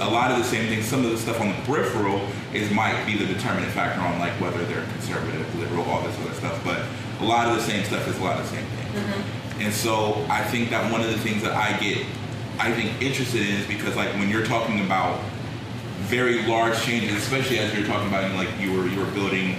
a 0.00 0.10
lot 0.10 0.30
of 0.32 0.38
the 0.38 0.44
same 0.44 0.68
things. 0.68 0.86
Some 0.86 1.04
of 1.04 1.10
the 1.12 1.18
stuff 1.18 1.40
on 1.40 1.48
the 1.48 1.54
peripheral 1.64 2.20
is 2.52 2.70
might 2.70 3.04
be 3.06 3.16
the 3.16 3.26
determinant 3.26 3.72
factor 3.72 4.00
on 4.00 4.18
like 4.18 4.32
whether 4.40 4.62
they're 4.64 4.84
conservative, 4.98 5.46
liberal, 5.58 5.84
all 5.90 6.02
this 6.02 6.16
other 6.24 6.34
stuff. 6.34 6.58
But 6.64 6.80
a 7.20 7.24
lot 7.24 7.46
of 7.48 7.56
the 7.56 7.62
same 7.62 7.84
stuff 7.84 8.06
is 8.08 8.18
a 8.18 8.22
lot 8.24 8.40
of 8.40 8.50
the 8.50 8.56
same 8.56 8.66
things. 8.66 9.24
And 9.58 9.72
so 9.72 10.26
I 10.28 10.42
think 10.44 10.70
that 10.70 10.90
one 10.90 11.00
of 11.00 11.08
the 11.08 11.18
things 11.18 11.42
that 11.42 11.52
I 11.52 11.78
get, 11.78 12.04
I 12.58 12.72
think 12.72 13.00
interested 13.00 13.42
in 13.42 13.54
is 13.56 13.66
because 13.66 13.96
like 13.96 14.12
when 14.14 14.28
you're 14.28 14.44
talking 14.44 14.84
about 14.84 15.20
very 16.04 16.46
large 16.46 16.80
changes, 16.82 17.16
especially 17.16 17.58
as 17.58 17.74
you're 17.74 17.86
talking 17.86 18.08
about 18.08 18.30
like 18.34 18.48
you 18.60 18.72
were 18.72 18.86
you 18.86 18.98
were 18.98 19.10
building, 19.12 19.56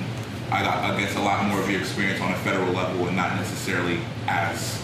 I, 0.51 0.63
got, 0.63 0.83
I 0.83 0.99
guess 0.99 1.15
a 1.15 1.21
lot 1.21 1.45
more 1.47 1.59
of 1.59 1.69
your 1.69 1.79
experience 1.79 2.21
on 2.21 2.31
a 2.31 2.37
federal 2.37 2.71
level 2.71 3.07
and 3.07 3.15
not 3.15 3.35
necessarily 3.35 3.99
as 4.27 4.81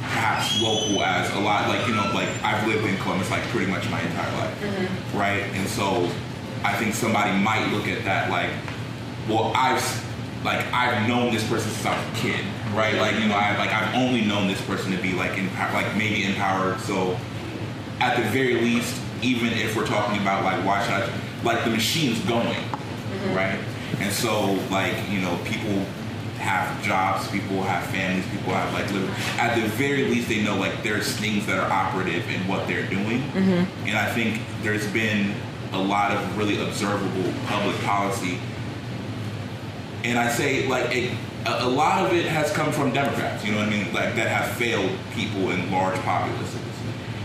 perhaps 0.00 0.60
local 0.60 1.02
as 1.02 1.30
a 1.34 1.40
lot 1.40 1.68
like 1.68 1.86
you 1.86 1.94
know 1.94 2.10
like 2.14 2.28
I've 2.42 2.66
lived 2.66 2.84
in 2.84 2.96
Columbus 2.98 3.30
like 3.30 3.42
pretty 3.44 3.70
much 3.70 3.88
my 3.90 4.00
entire 4.00 4.36
life, 4.38 4.60
mm-hmm. 4.60 5.18
right? 5.18 5.42
And 5.54 5.68
so 5.68 6.10
I 6.64 6.74
think 6.76 6.94
somebody 6.94 7.38
might 7.38 7.70
look 7.72 7.86
at 7.86 8.04
that 8.04 8.30
like, 8.30 8.50
well 9.28 9.52
I've 9.54 9.80
like 10.44 10.64
I've 10.72 11.08
known 11.08 11.32
this 11.32 11.46
person 11.48 11.70
since 11.70 11.86
I 11.86 11.96
was 11.98 12.18
a 12.18 12.22
kid, 12.22 12.44
right? 12.74 12.94
Like 12.96 13.18
you 13.20 13.28
know 13.28 13.34
I 13.36 13.56
like 13.58 13.70
I've 13.70 13.94
only 13.94 14.24
known 14.24 14.46
this 14.46 14.60
person 14.62 14.92
to 14.92 14.98
be 14.98 15.12
like 15.12 15.36
empowered, 15.38 15.74
like 15.74 15.96
maybe 15.96 16.24
empowered. 16.24 16.80
So 16.80 17.18
at 18.00 18.16
the 18.16 18.22
very 18.30 18.54
least, 18.54 19.00
even 19.22 19.48
if 19.52 19.76
we're 19.76 19.86
talking 19.86 20.20
about 20.20 20.44
like 20.44 20.64
why 20.64 20.82
should 20.84 20.94
I, 20.94 21.10
like 21.44 21.64
the 21.64 21.70
machine's 21.70 22.20
going, 22.20 22.62
right? 23.34 23.58
And 24.00 24.12
so 24.12 24.52
like 24.70 24.94
you 25.10 25.20
know 25.20 25.36
people 25.44 25.84
have 26.38 26.80
jobs, 26.84 27.26
people 27.28 27.62
have 27.64 27.84
families, 27.90 28.24
people 28.30 28.52
have 28.54 28.72
like 28.72 28.90
live. 28.92 29.10
At 29.40 29.60
the 29.60 29.66
very 29.70 30.04
least, 30.04 30.28
they 30.28 30.42
know 30.44 30.56
like 30.56 30.84
there's 30.84 31.16
things 31.16 31.46
that 31.46 31.58
are 31.58 31.70
operative 31.70 32.28
in 32.30 32.46
what 32.46 32.68
they're 32.68 32.86
doing, 32.86 33.22
Mhm. 33.34 33.66
and 33.86 33.98
I 33.98 34.08
think 34.12 34.40
there's 34.62 34.86
been 34.86 35.34
a 35.72 35.78
lot 35.78 36.12
of 36.12 36.38
really 36.38 36.62
observable 36.62 37.32
public 37.48 37.76
policy. 37.82 38.38
And 40.04 40.18
I 40.18 40.28
say 40.30 40.66
like 40.68 40.94
it, 40.94 41.12
a, 41.46 41.64
a 41.64 41.68
lot 41.68 42.04
of 42.06 42.12
it 42.12 42.26
has 42.26 42.52
come 42.52 42.72
from 42.72 42.92
Democrats, 42.92 43.44
you 43.44 43.52
know 43.52 43.58
what 43.58 43.68
I 43.68 43.70
mean, 43.70 43.92
like 43.92 44.14
that 44.16 44.28
have 44.28 44.56
failed 44.56 44.90
people 45.14 45.50
in 45.50 45.70
large 45.70 45.98
populaces 46.00 46.60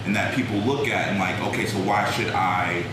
and 0.06 0.16
that 0.16 0.36
people 0.36 0.58
look 0.58 0.88
at 0.88 1.10
and 1.10 1.20
like, 1.20 1.40
okay, 1.54 1.66
so 1.66 1.78
why 1.80 2.10
should 2.12 2.28
I 2.30 2.84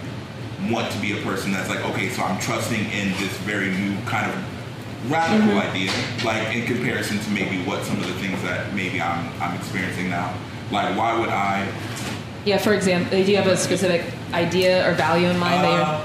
want 0.71 0.93
to 0.93 0.99
be 1.01 1.19
a 1.19 1.23
person 1.23 1.51
that's 1.53 1.69
like, 1.69 1.81
okay, 1.91 2.09
so 2.11 2.23
I'm 2.23 2.39
trusting 2.41 2.79
in 2.93 3.09
this 3.19 3.37
very 3.39 3.71
new 3.71 3.97
kind 4.05 4.31
of 4.31 4.37
radical 5.11 5.49
Mhm. 5.49 5.71
idea, 5.71 5.91
like 6.25 6.55
in 6.55 6.67
comparison 6.67 7.19
to 7.19 7.31
maybe 7.31 7.63
what 7.65 7.83
some 7.85 7.97
of 7.99 8.07
the 8.07 8.13
things 8.15 8.41
that 8.43 8.73
maybe 8.75 9.01
I'm 9.01 9.29
I'm 9.41 9.57
experiencing 9.57 10.11
now. 10.11 10.33
Like, 10.71 10.95
why 10.97 11.19
would 11.19 11.31
I? 11.31 11.67
Yeah, 12.45 12.59
for 12.59 12.75
example, 12.75 13.11
do 13.25 13.31
you 13.31 13.37
have 13.39 13.47
a 13.47 13.57
specific 13.57 14.03
idea 14.35 14.87
or 14.89 14.93
value 14.95 15.29
in 15.29 15.39
mind 15.39 15.65
that 15.65 15.81
Uh, 15.83 16.05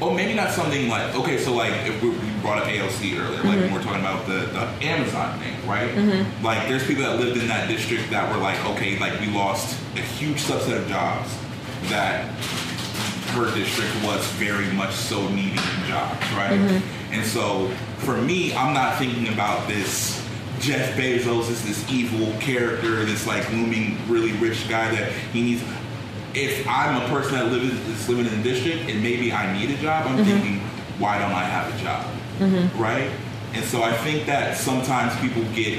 Well, 0.00 0.12
maybe 0.12 0.34
not 0.34 0.50
something 0.50 0.88
like 0.88 1.14
okay, 1.14 1.38
so 1.38 1.54
like 1.54 1.72
if 1.86 2.02
we, 2.02 2.10
we 2.10 2.30
brought 2.42 2.58
up 2.58 2.64
AOC 2.68 3.16
earlier, 3.18 3.42
like 3.44 3.58
Mhm. 3.58 3.60
when 3.62 3.72
we're 3.74 3.82
talking 3.82 4.00
about 4.00 4.26
the, 4.26 4.46
the 4.52 4.86
Amazon 4.86 5.38
thing, 5.38 5.54
right? 5.68 5.88
Mhm. 5.94 6.26
Like 6.42 6.68
there's 6.68 6.86
people 6.86 7.04
that 7.04 7.18
lived 7.20 7.40
in 7.40 7.48
that 7.48 7.68
district 7.68 8.10
that 8.10 8.30
were 8.30 8.40
like, 8.40 8.62
okay, 8.70 8.98
like 8.98 9.18
we 9.20 9.26
lost 9.28 9.76
a 9.96 10.00
huge 10.00 10.42
subset 10.42 10.76
of 10.78 10.88
jobs 10.88 11.30
that 11.90 12.24
her 13.34 13.52
district 13.54 13.90
was 14.04 14.24
very 14.32 14.66
much 14.72 14.92
so 14.92 15.26
needing 15.28 15.58
jobs, 15.88 16.20
right? 16.36 16.50
Mhm. 16.58 16.82
And 17.12 17.24
so 17.26 17.70
for 17.98 18.16
me, 18.16 18.54
I'm 18.54 18.74
not 18.74 18.98
thinking 18.98 19.28
about 19.28 19.68
this 19.68 20.20
Jeff 20.60 20.96
Bezos 20.96 21.50
is 21.50 21.62
this 21.64 21.84
evil 21.90 22.32
character, 22.40 23.04
this 23.04 23.26
like 23.26 23.48
looming 23.50 23.98
really 24.08 24.32
rich 24.32 24.68
guy 24.68 24.90
that 24.94 25.12
he 25.32 25.42
needs. 25.42 25.62
If 26.34 26.66
I'm 26.68 27.00
a 27.02 27.08
person 27.08 27.34
that 27.34 27.46
lives 27.52 27.70
is 27.88 28.08
living 28.08 28.26
in 28.26 28.42
the 28.42 28.48
district 28.50 28.90
and 28.90 29.02
maybe 29.02 29.32
I 29.32 29.56
need 29.56 29.70
a 29.70 29.76
job, 29.80 30.06
I'm 30.08 30.18
Mhm. 30.18 30.24
thinking, 30.24 30.60
why 30.98 31.18
don't 31.18 31.32
I 31.32 31.44
have 31.44 31.72
a 31.72 31.82
job? 31.82 32.04
Mhm. 32.40 32.70
Right? 32.78 33.08
And 33.54 33.64
so 33.64 33.82
I 33.84 33.92
think 33.92 34.26
that 34.26 34.56
sometimes 34.58 35.14
people 35.20 35.42
get 35.54 35.78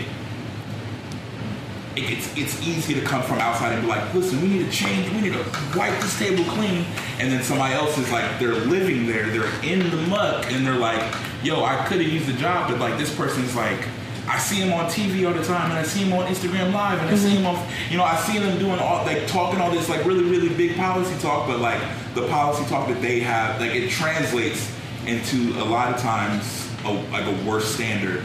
it- 1.97 2.09
it's 2.11 2.27
it's 2.35 2.61
easy 2.67 2.93
to 2.93 2.99
come 3.01 3.21
from 3.23 3.39
outside 3.39 3.71
and 3.71 3.81
be 3.81 3.87
like, 3.87 4.13
listen, 4.13 4.41
we 4.41 4.49
need 4.49 4.69
to 4.69 4.77
change, 4.77 5.09
we 5.11 5.21
need 5.21 5.31
to 5.33 5.45
wipe 5.77 5.97
this 6.01 6.17
table 6.19 6.43
clean, 6.43 6.85
and 7.19 7.31
then 7.31 7.41
somebody 7.41 7.73
else 7.73 7.97
is 7.97 8.11
like, 8.11 8.37
they're 8.37 8.53
living 8.53 9.07
there, 9.07 9.27
they're 9.27 9.47
in 9.63 9.89
the 9.89 9.95
muck, 10.07 10.51
and 10.51 10.67
they're 10.67 10.75
like, 10.75 11.01
yo, 11.41 11.63
I 11.63 11.75
could 11.87 12.01
have 12.01 12.09
used 12.11 12.25
the 12.27 12.33
job, 12.33 12.69
but 12.69 12.79
like 12.81 12.97
this 12.97 13.11
person's 13.11 13.55
like, 13.55 13.79
I 14.27 14.37
see 14.39 14.55
him 14.55 14.73
on 14.73 14.85
TV 14.89 15.27
all 15.27 15.33
the 15.33 15.43
time, 15.43 15.69
and 15.69 15.79
I 15.79 15.83
see 15.83 16.03
him 16.03 16.13
on 16.13 16.25
Instagram 16.27 16.73
Live, 16.73 16.99
and 16.99 17.09
I 17.09 17.15
see 17.15 17.29
him 17.35 17.45
on, 17.45 17.67
you 17.91 17.97
know, 17.97 18.03
I 18.03 18.15
see 18.17 18.39
them 18.39 18.57
doing 18.57 18.79
all 18.79 19.03
like 19.05 19.27
talking 19.27 19.59
all 19.61 19.71
this 19.71 19.87
like 19.89 20.03
really 20.05 20.23
really 20.23 20.49
big 20.49 20.75
policy 20.75 21.15
talk, 21.21 21.47
but 21.47 21.59
like 21.59 21.79
the 22.15 22.27
policy 22.27 22.65
talk 22.69 22.87
that 22.87 23.01
they 23.01 23.19
have, 23.19 23.59
like 23.61 23.71
it 23.75 23.89
translates 23.91 24.71
into 25.05 25.53
a 25.61 25.65
lot 25.65 25.93
of 25.93 26.01
times 26.01 26.67
a, 26.85 26.91
like 27.11 27.25
a 27.27 27.45
worse 27.47 27.65
standard 27.73 28.23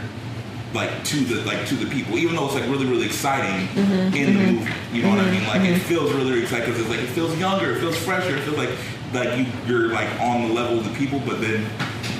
like 0.73 1.03
to 1.03 1.17
the 1.25 1.35
like 1.45 1.67
to 1.67 1.75
the 1.75 1.85
people, 1.91 2.17
even 2.17 2.35
though 2.35 2.45
it's 2.45 2.55
like 2.55 2.63
really 2.63 2.85
really 2.85 3.05
exciting 3.05 3.67
Mhm, 3.67 4.15
in 4.15 4.33
the 4.33 4.39
mhm. 4.41 4.53
movement. 4.53 4.75
You 4.93 5.03
know 5.03 5.09
what 5.09 5.19
I 5.19 5.29
mean? 5.29 5.43
Like 5.45 5.61
it 5.61 5.77
feels 5.79 6.11
really 6.13 6.29
really 6.31 6.43
exciting 6.43 6.65
because 6.67 6.79
it's 6.81 6.89
like 6.89 7.01
it 7.01 7.09
feels 7.09 7.37
younger, 7.37 7.73
it 7.73 7.79
feels 7.79 7.97
fresher, 7.97 8.37
it 8.37 8.41
feels 8.41 8.57
like 8.57 8.69
like 9.13 9.37
you 9.37 9.45
you're 9.67 9.89
like 9.89 10.07
on 10.21 10.47
the 10.47 10.53
level 10.53 10.79
of 10.79 10.85
the 10.85 10.97
people. 10.97 11.19
But 11.27 11.41
then 11.41 11.65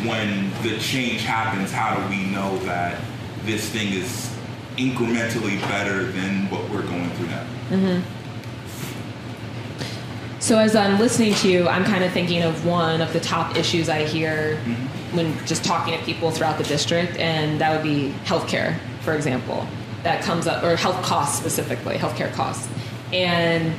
when 0.05 0.51
the 0.63 0.77
change 0.79 1.21
happens, 1.23 1.71
how 1.71 1.95
do 1.95 2.07
we 2.09 2.25
know 2.25 2.57
that 2.65 2.99
this 3.44 3.70
thing 3.70 3.94
is 3.94 4.32
incrementally 4.78 5.60
better 5.62 6.04
than 6.12 6.50
what 6.50 6.68
we're 6.70 6.84
going 6.84 7.10
through 7.12 7.28
now? 7.28 7.44
hmm 7.70 8.00
So 10.39 10.58
as 10.58 10.76
I'm 10.76 11.00
listening 11.00 11.34
to 11.36 11.50
you, 11.50 11.68
I'm 11.68 11.84
kind 11.84 12.04
of 12.04 12.12
thinking 12.12 12.44
of 12.44 12.66
one 12.66 13.02
of 13.02 13.14
the 13.14 13.20
top 13.20 13.56
issues 13.56 13.89
I 13.89 14.06
hear 14.06 14.58
when 15.14 15.38
just 15.46 15.64
talking 15.64 15.98
to 15.98 16.04
people 16.04 16.32
throughout 16.32 16.58
the 16.58 16.64
district, 16.64 17.18
and 17.18 17.60
that 17.62 17.72
would 17.74 17.84
be 17.84 18.14
healthcare, 18.26 18.78
for 19.02 19.14
example. 19.14 19.68
That 20.04 20.24
comes 20.24 20.48
up, 20.48 20.64
or 20.64 20.76
health 20.76 21.02
costs 21.04 21.38
specifically, 21.38 21.96
healthcare 21.98 22.34
costs, 22.34 22.68
and 23.14 23.74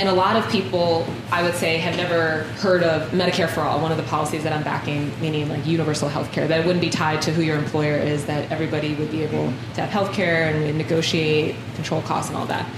and 0.00 0.08
a 0.08 0.12
lot 0.12 0.36
of 0.36 0.50
people, 0.50 1.06
I 1.30 1.42
would 1.42 1.54
say, 1.54 1.78
have 1.78 1.96
never 1.96 2.42
heard 2.60 2.82
of 2.82 3.10
Medicare 3.10 3.48
for 3.48 3.60
all. 3.60 3.80
One 3.80 3.90
of 3.90 3.96
the 3.96 4.04
policies 4.04 4.42
that 4.44 4.52
I'm 4.52 4.62
backing, 4.62 5.12
meaning 5.20 5.48
like 5.48 5.66
universal 5.66 6.08
health 6.08 6.32
care, 6.32 6.48
that 6.48 6.60
it 6.60 6.66
wouldn't 6.66 6.80
be 6.80 6.90
tied 6.90 7.22
to 7.22 7.32
who 7.32 7.42
your 7.42 7.56
employer 7.56 7.96
is, 7.96 8.26
that 8.26 8.50
everybody 8.50 8.94
would 8.94 9.10
be 9.10 9.22
able 9.22 9.52
to 9.74 9.80
have 9.80 9.90
health 9.90 10.12
care 10.12 10.48
and 10.48 10.76
negotiate, 10.76 11.56
control 11.74 12.02
costs, 12.02 12.30
and 12.30 12.38
all 12.38 12.46
that. 12.46 12.68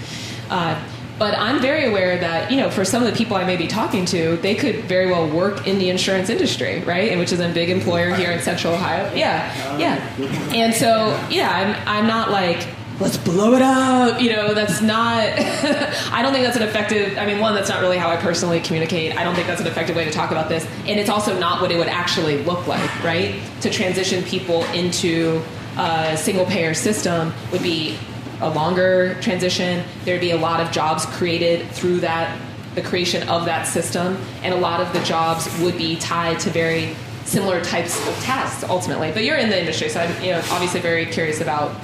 Uh, 0.51 0.83
but 1.19 1.39
I'm 1.39 1.61
very 1.61 1.87
aware 1.87 2.19
that, 2.19 2.51
you 2.51 2.57
know, 2.57 2.71
for 2.71 2.85
some 2.85 3.03
of 3.03 3.11
the 3.11 3.17
people 3.17 3.37
I 3.37 3.45
may 3.45 3.57
be 3.57 3.69
talking 3.69 4.05
to, 4.07 4.37
they 4.39 4.57
could 4.57 4.85
very 4.87 5.07
well 5.07 5.29
work 5.29 5.67
in 5.67 5.79
the 5.79 5.89
insurance 5.89 6.29
industry, 6.29 6.81
right? 6.81 7.11
And 7.11 7.21
which 7.21 7.33
is 7.33 7.39
a 7.39 7.49
big 7.49 7.71
employer 7.71 8.13
here 8.13 8.33
in 8.33 8.41
Central 8.41 8.75
Ohio. 8.75 9.15
Yeah, 9.15 9.79
yeah. 9.79 10.53
And 10.53 10.75
so, 10.75 11.17
yeah, 11.31 11.51
I'm, 11.51 11.89
I'm 11.89 12.07
not 12.09 12.33
like, 12.33 12.67
let's 13.01 13.17
blow 13.17 13.55
it 13.55 13.63
up. 13.63 14.21
You 14.21 14.31
know, 14.31 14.55
that's 14.55 14.81
not, 14.81 15.25
I 16.13 16.21
don't 16.23 16.33
think 16.33 16.45
that's 16.45 16.57
an 16.57 16.63
effective, 16.63 17.19
I 17.19 17.27
mean, 17.27 17.41
one, 17.41 17.55
that's 17.55 17.69
not 17.69 17.81
really 17.81 17.99
how 17.99 18.09
I 18.09 18.17
personally 18.17 18.61
communicate. 18.61 19.17
I 19.17 19.25
don't 19.25 19.35
think 19.35 19.47
that's 19.47 19.61
an 19.61 19.67
effective 19.67 19.97
way 19.97 20.05
to 20.05 20.11
talk 20.11 20.31
about 20.31 20.49
this. 20.49 20.67
And 20.87 21.01
it's 21.01 21.11
also 21.11 21.39
not 21.39 21.61
what 21.61 21.73
it 21.73 21.77
would 21.77 21.89
actually 21.89 22.43
look 22.45 22.67
like, 22.67 23.03
right? 23.03 23.41
To 23.63 23.71
transition 23.71 24.23
people 24.25 24.65
into 24.67 25.43
a 25.77 26.17
single 26.17 26.47
payer 26.47 26.75
system 26.75 27.33
would 27.51 27.63
be 27.63 27.99
a 28.41 28.51
longer 28.51 29.17
transition. 29.21 29.85
There'd 30.05 30.21
be 30.21 30.31
a 30.31 30.39
lot 30.39 30.61
of 30.61 30.71
jobs 30.71 31.07
created 31.07 31.69
through 31.71 32.01
that, 32.01 32.39
the 32.75 32.83
creation 32.83 33.29
of 33.29 33.45
that 33.47 33.65
system. 33.65 34.17
And 34.43 34.55
a 34.55 34.59
lot 34.59 34.81
of 34.81 34.93
the 34.93 35.03
jobs 35.03 35.49
would 35.61 35.77
be 35.77 35.97
tied 35.97 36.39
to 36.41 36.51
very 36.51 36.95
similar 37.25 37.63
types 37.65 37.97
of 38.07 38.15
tasks 38.23 38.65
ultimately. 38.65 39.11
But 39.11 39.25
you're 39.25 39.39
in 39.39 39.49
the 39.49 39.59
industry, 39.59 39.89
so 39.89 40.01
I'm 40.01 40.23
you 40.23 40.31
know, 40.31 40.43
obviously 40.51 40.81
very 40.81 41.07
curious 41.07 41.41
about 41.41 41.75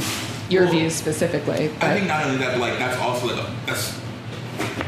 your 0.50 0.66
views 0.66 0.94
specifically. 0.94 1.70
I 1.80 1.94
think 1.94 2.08
not 2.08 2.24
only 2.26 2.38
that, 2.38 2.52
but 2.52 2.60
like 2.60 2.78
that's 2.78 2.98
also 2.98 3.28
like 3.28 3.38
a, 3.38 3.54
that's 3.66 3.98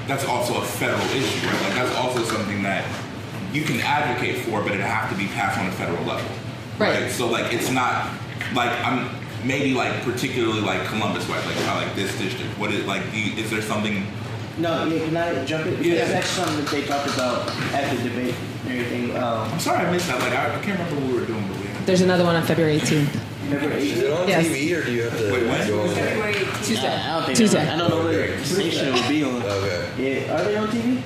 that's 0.07 0.25
also 0.25 0.61
a 0.61 0.65
federal 0.65 1.05
issue, 1.11 1.47
right? 1.47 1.63
Like 1.63 1.75
that's 1.75 1.97
also 1.97 2.23
something 2.25 2.63
that 2.63 2.85
you 3.53 3.63
can 3.63 3.81
advocate 3.81 4.45
for, 4.45 4.63
but 4.63 4.73
it 4.73 4.81
have 4.81 5.11
to 5.11 5.17
be 5.17 5.27
passed 5.29 5.59
on 5.59 5.67
a 5.67 5.73
federal 5.73 6.03
level, 6.05 6.29
Right. 6.79 7.11
So 7.11 7.29
like 7.29 7.53
it's 7.53 7.71
not 7.71 8.11
like 8.55 8.71
I'm 8.85 9.09
maybe 9.45 9.75
like 9.75 10.03
particularly 10.03 10.61
like 10.61 10.85
Columbus 10.87 11.29
wise, 11.29 11.45
like 11.47 11.57
how 11.57 11.77
like 11.77 11.95
this 11.95 12.17
district. 12.19 12.59
What 12.59 12.73
is 12.73 12.85
like? 12.87 13.03
Do 13.13 13.21
you, 13.21 13.41
is 13.43 13.51
there 13.51 13.63
something? 13.63 14.07
No, 14.59 14.85
yeah, 14.85 15.05
can 15.07 15.17
I 15.17 15.45
jump 15.45 15.67
in? 15.67 15.83
Yeah. 15.83 16.05
That's 16.05 16.13
actually 16.13 16.45
something 16.45 16.65
that 16.65 16.71
they 16.71 16.85
talked 16.85 17.09
about 17.15 17.49
at 17.73 17.97
the 17.97 18.09
debate 18.09 18.35
and 18.65 18.73
everything. 18.73 19.17
Um, 19.17 19.51
I'm 19.51 19.61
sorry 19.61 19.87
I 19.87 19.91
missed 19.91 20.09
that. 20.09 20.21
Like 20.21 20.33
I, 20.33 20.55
I 20.55 20.63
can't 20.63 20.79
remember 20.79 21.01
what 21.01 21.15
we 21.15 21.21
were 21.21 21.27
doing, 21.27 21.47
but 21.49 21.57
we. 21.59 21.85
There's 21.87 22.03
another 22.03 22.25
one 22.25 22.37
on 22.37 22.43
February 22.43 22.79
18th. 22.79 23.32
Remember 23.55 23.77
Is 23.77 23.99
it 24.03 24.13
on 24.13 24.29
Yes. 24.29 24.47
TV 24.47 24.77
or 24.77 24.85
do 24.85 24.93
you 24.93 25.03
have 25.03 25.19
to 25.19 25.33
Wait, 25.33 25.47
when? 25.47 25.69
go 25.69 25.81
on? 25.83 25.89
Tuesday. 26.63 26.89
I 26.89 27.15
don't 27.15 27.25
think 27.27 27.39
Tuesday. 27.39 27.69
I 27.69 27.77
don't 27.77 27.89
know 27.91 28.05
what 28.05 28.45
station 28.47 28.89
it 28.89 28.95
would 28.95 29.09
be 29.09 29.25
on. 29.25 29.43
Okay. 29.43 30.25
Yeah, 30.27 30.35
are 30.41 30.45
they 30.45 30.57
on 30.57 30.69
TV? 30.69 31.03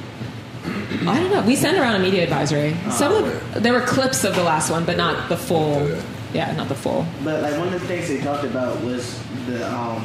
I 1.09 1.21
don't 1.21 1.31
know. 1.31 1.43
We 1.43 1.55
send 1.57 1.79
around 1.79 1.95
a 1.97 1.99
media 2.01 2.23
advisory. 2.25 2.77
Some 2.91 3.13
of 3.13 3.53
the, 3.55 3.61
there 3.61 3.73
were 3.73 3.81
clips 3.83 4.25
of 4.25 4.35
the 4.35 4.43
last 4.43 4.71
one, 4.71 4.85
but 4.85 4.97
not 4.97 5.29
the 5.29 5.37
full. 5.37 5.75
Okay. 5.77 6.03
Yeah, 6.35 6.53
not 6.57 6.69
the 6.69 6.75
full. 6.75 7.07
But 7.25 7.43
like 7.43 7.57
one 7.57 7.73
of 7.73 7.81
the 7.81 7.87
things 7.87 8.09
they 8.09 8.21
talked 8.21 8.45
about 8.45 8.81
was 8.83 9.19
the 9.47 9.67
um, 9.73 10.03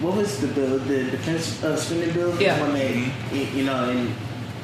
what 0.00 0.16
was 0.16 0.40
the 0.40 0.48
bill? 0.48 0.78
The 0.80 1.04
defense 1.10 1.62
uh, 1.62 1.76
spending 1.76 2.12
bill. 2.12 2.40
Yeah. 2.40 2.60
When 2.60 2.72
they, 2.74 3.10
you 3.54 3.64
know, 3.64 3.88
and 3.90 4.14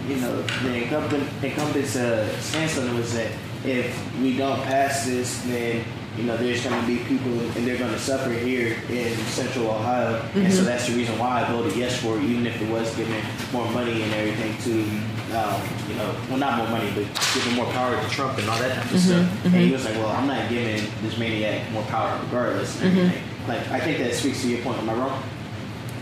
you 0.08 0.16
know, 0.16 0.42
the 0.42 0.82
incumbent 0.82 1.28
incumbent's 1.42 1.96
uh, 1.96 2.28
stance 2.40 2.76
on 2.78 2.88
it 2.88 2.94
was 2.94 3.14
that 3.14 3.30
if 3.64 4.20
we 4.20 4.36
don't 4.36 4.60
pass 4.64 5.06
this, 5.06 5.40
then 5.42 5.84
you 6.16 6.24
know 6.24 6.36
there's 6.36 6.64
going 6.64 6.80
to 6.80 6.86
be 6.86 6.98
people 7.04 7.32
and 7.32 7.66
they're 7.66 7.78
going 7.78 7.92
to 7.92 7.98
suffer 7.98 8.30
here 8.30 8.76
in 8.88 9.16
Central 9.26 9.68
Ohio, 9.68 10.20
and 10.34 10.52
so 10.52 10.58
mm-hmm. 10.58 10.66
that's 10.66 10.88
the 10.88 10.94
reason 10.94 11.18
why 11.18 11.42
I 11.42 11.52
voted 11.52 11.76
yes 11.76 12.00
for 12.00 12.16
it, 12.18 12.24
even 12.24 12.46
if 12.46 12.60
it 12.60 12.70
was 12.70 12.94
giving 12.96 13.22
more 13.52 13.68
money 13.70 14.02
and 14.02 14.12
everything 14.14 14.56
to. 14.64 15.10
Um, 15.30 15.62
you 15.88 15.94
know, 15.94 16.12
well, 16.28 16.38
not 16.38 16.58
more 16.58 16.66
money, 16.70 16.90
but 16.90 17.04
giving 17.34 17.54
more 17.54 17.66
power 17.66 17.94
to 17.94 18.08
Trump 18.08 18.36
and 18.38 18.50
all 18.50 18.58
that 18.58 18.74
type 18.74 18.84
of 18.86 18.90
mm-hmm. 18.90 18.98
stuff. 18.98 19.44
And 19.44 19.54
mm-hmm. 19.54 19.58
he 19.58 19.70
was 19.70 19.84
like, 19.84 19.94
"Well, 19.94 20.08
I'm 20.08 20.26
not 20.26 20.48
giving 20.48 20.84
this 21.02 21.16
maniac 21.18 21.70
more 21.70 21.84
power, 21.84 22.18
regardless." 22.24 22.82
And 22.82 22.98
everything. 22.98 23.22
Like, 23.46 23.68
I 23.70 23.78
think 23.78 23.98
that 23.98 24.12
speaks 24.14 24.42
to 24.42 24.48
your 24.48 24.60
point. 24.62 24.78
Am 24.78 24.90
I 24.90 24.94
wrong? 24.94 25.22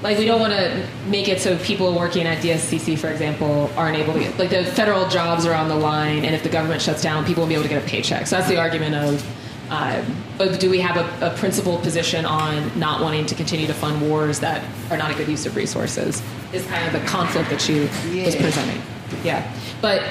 Like 0.03 0.17
we 0.19 0.27
don't 0.27 0.41
want 0.41 0.53
to 0.53 0.89
make 1.09 1.29
it 1.29 1.41
so 1.41 1.59
people 1.59 1.93
working 1.93 2.27
at 2.27 2.43
DSCC, 2.43 2.97
for 2.97 3.09
example, 3.09 3.71
aren't 3.77 3.97
able 3.97 4.13
to 4.13 4.21
get 4.21 4.39
like 4.39 4.51
the 4.51 4.65
federal 4.65 5.09
jobs 5.09 5.45
are 5.45 5.55
on 5.55 5.69
the 5.69 5.75
line, 5.75 6.25
and 6.25 6.35
if 6.35 6.43
the 6.43 6.49
government 6.49 6.81
shuts 6.81 7.03
down, 7.03 7.25
people 7.25 7.43
won't 7.43 7.49
be 7.49 7.55
able 7.55 7.65
to 7.65 7.69
get 7.69 7.83
a 7.83 7.87
paycheck. 7.87 8.27
So 8.27 8.37
that's 8.37 8.49
the 8.49 8.59
argument 8.59 8.95
of. 8.95 9.38
Um, 9.71 10.25
but 10.39 10.59
do 10.61 10.71
we 10.71 10.81
have 10.81 10.97
a, 10.97 11.27
a 11.27 11.31
principled 11.37 11.83
position 11.83 12.25
on 12.25 12.79
not 12.79 13.03
wanting 13.03 13.27
to 13.27 13.35
continue 13.35 13.67
to 13.67 13.75
fund 13.75 14.01
wars 14.01 14.41
that 14.41 14.65
are 14.91 14.97
not 14.97 15.11
a 15.11 15.15
good 15.15 15.29
use 15.29 15.47
of 15.47 15.57
resources? 15.57 16.23
Is 16.53 16.65
kind 16.67 16.87
of 16.87 17.01
the 17.01 17.07
conflict 17.07 17.51
that 17.51 17.69
you 17.69 17.83
was 18.25 18.35
presenting. 18.37 18.81
Yeah, 19.25 19.51
but 19.81 20.03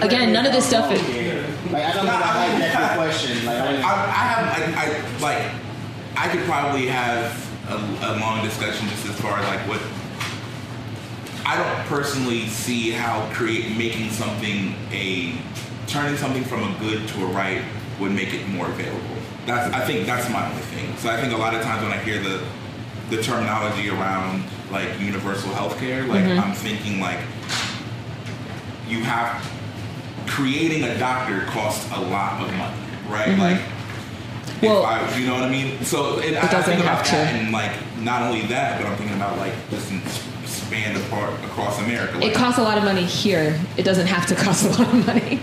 again, 0.00 0.32
none 0.32 0.46
of 0.46 0.52
this 0.52 0.66
stuff 0.66 0.90
is. 0.92 1.00
Like, 1.72 1.84
I 1.84 1.92
don't 1.92 2.06
know 2.06 2.12
how 2.12 2.52
to 2.52 2.58
that 2.58 2.96
question. 2.96 3.44
Like, 3.46 3.56
I 3.56 3.82
I, 3.82 3.92
I 3.92 4.24
have 4.24 4.76
I, 4.76 4.82
I 4.82 5.20
like 5.20 5.52
I 6.16 6.28
could 6.28 6.44
probably 6.44 6.86
have 6.86 7.44
a, 7.68 7.74
a 7.74 8.18
long 8.20 8.44
discussion 8.44 8.88
just 8.88 9.06
as 9.06 9.20
far 9.20 9.38
as 9.38 9.46
like 9.48 9.60
what 9.68 9.80
I 11.46 11.56
don't 11.56 11.86
personally 11.86 12.46
see 12.46 12.90
how 12.90 13.28
create 13.32 13.76
making 13.76 14.10
something 14.10 14.74
a 14.92 15.34
turning 15.86 16.16
something 16.16 16.44
from 16.44 16.62
a 16.62 16.78
good 16.78 17.06
to 17.08 17.24
a 17.24 17.26
right 17.26 17.62
would 18.00 18.12
make 18.12 18.32
it 18.34 18.46
more 18.48 18.66
available. 18.66 19.16
That's 19.46 19.72
I 19.74 19.80
think 19.84 20.06
that's 20.06 20.28
my 20.30 20.48
only 20.48 20.62
thing. 20.62 20.96
So 20.98 21.10
I 21.10 21.20
think 21.20 21.32
a 21.32 21.36
lot 21.36 21.54
of 21.54 21.62
times 21.62 21.82
when 21.82 21.92
I 21.92 21.98
hear 21.98 22.18
the 22.22 22.42
the 23.10 23.22
terminology 23.22 23.90
around 23.90 24.44
like 24.70 24.88
universal 25.00 25.50
health 25.54 25.78
care, 25.78 26.04
like 26.04 26.24
Mhm. 26.24 26.42
I'm 26.42 26.54
thinking 26.54 27.00
like 27.00 27.18
you 28.88 29.02
have 29.04 29.42
creating 30.26 30.84
a 30.84 30.98
doctor 30.98 31.42
costs 31.46 31.86
a 31.92 32.00
lot 32.00 32.40
of 32.42 32.52
money, 32.54 32.76
right? 33.08 33.28
Mhm. 33.28 33.38
Like 33.38 33.60
Well- 34.62 34.84
I, 34.84 35.16
you 35.18 35.26
know 35.26 35.34
what 35.34 35.42
I 35.44 35.50
mean? 35.50 35.84
So 35.84 36.18
it, 36.18 36.34
I, 36.36 36.46
I 36.46 36.50
doesn't 36.50 36.64
think 36.64 36.80
about 36.80 37.06
have 37.06 37.10
that 37.10 37.32
to. 37.32 37.38
and 37.38 37.52
like 37.52 37.72
not 38.00 38.22
only 38.22 38.42
that, 38.46 38.80
but 38.80 38.86
I'm 38.88 38.96
thinking 38.96 39.16
about 39.16 39.36
like 39.38 39.52
just 39.70 39.90
in 39.90 40.00
span 40.46 40.96
apart 40.96 41.32
across 41.44 41.78
America. 41.80 42.16
Like, 42.18 42.30
It 42.30 42.34
costs 42.34 42.58
a 42.58 42.62
lot 42.62 42.78
of 42.78 42.84
money 42.84 43.04
here. 43.04 43.60
It 43.76 43.82
doesn't 43.82 44.06
have 44.06 44.26
to 44.28 44.34
cost 44.44 44.64
a 44.64 44.68
lot 44.70 44.80
of 44.94 45.06
money. 45.06 45.40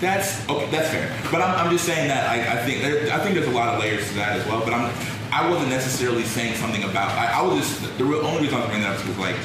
That's 0.00 0.48
okay. 0.48 0.70
That's 0.70 0.90
fair. 0.90 1.16
But 1.30 1.42
I'm, 1.42 1.66
I'm 1.66 1.72
just 1.72 1.84
saying 1.84 2.08
that 2.08 2.28
I, 2.28 2.60
I 2.60 2.64
think 2.64 2.82
there, 2.82 3.12
I 3.12 3.18
think 3.18 3.34
there's 3.34 3.48
a 3.48 3.52
lot 3.52 3.74
of 3.74 3.80
layers 3.80 4.08
to 4.08 4.14
that 4.14 4.38
as 4.38 4.46
well. 4.46 4.60
But 4.64 4.74
I'm 4.74 4.94
I 5.32 5.48
wasn't 5.48 5.70
necessarily 5.70 6.22
saying 6.22 6.54
something 6.54 6.84
about. 6.84 7.10
I, 7.18 7.40
I 7.40 7.42
was 7.42 7.58
just 7.58 7.98
the 7.98 8.04
real 8.04 8.24
only 8.24 8.42
reason 8.42 8.56
I 8.56 8.60
was 8.60 8.68
bringing 8.68 8.88
that 8.88 8.98
up 8.98 9.06
was 9.06 9.18
like 9.18 9.36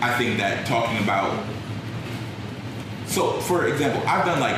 I 0.00 0.16
think 0.16 0.38
that 0.38 0.66
talking 0.66 1.02
about. 1.02 1.44
So 3.06 3.32
for 3.40 3.66
example, 3.66 4.06
I've 4.06 4.24
done 4.24 4.40
like 4.40 4.56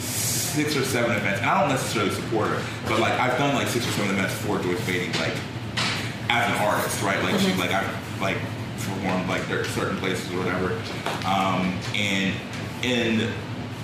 six 0.00 0.76
or 0.76 0.84
seven 0.84 1.16
events, 1.16 1.40
and 1.40 1.48
I 1.48 1.60
don't 1.60 1.70
necessarily 1.70 2.10
support 2.10 2.48
her, 2.48 2.62
but 2.88 3.00
like 3.00 3.14
I've 3.14 3.38
done 3.38 3.54
like 3.54 3.68
six 3.68 3.86
or 3.86 3.92
seven 3.92 4.10
events 4.10 4.34
for 4.34 4.58
Joyce 4.58 4.84
Beatty, 4.86 5.06
like 5.18 5.34
as 6.28 6.50
an 6.50 6.58
artist, 6.66 7.00
right? 7.02 7.22
Like 7.22 7.40
she 7.40 7.54
like 7.54 7.70
I 7.70 7.88
like 8.20 8.38
performed 8.74 9.28
like 9.28 9.46
there 9.46 9.64
certain 9.64 9.96
places 9.98 10.32
or 10.34 10.38
whatever, 10.38 10.74
um, 11.24 11.78
and 11.94 12.34
in 12.82 13.32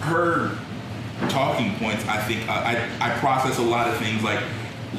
her 0.04 0.56
talking 1.28 1.74
points, 1.76 2.06
I 2.06 2.18
think 2.22 2.48
I, 2.48 2.88
I 3.00 3.10
I 3.10 3.18
process 3.18 3.58
a 3.58 3.62
lot 3.62 3.88
of 3.88 3.96
things 3.98 4.22
like 4.22 4.40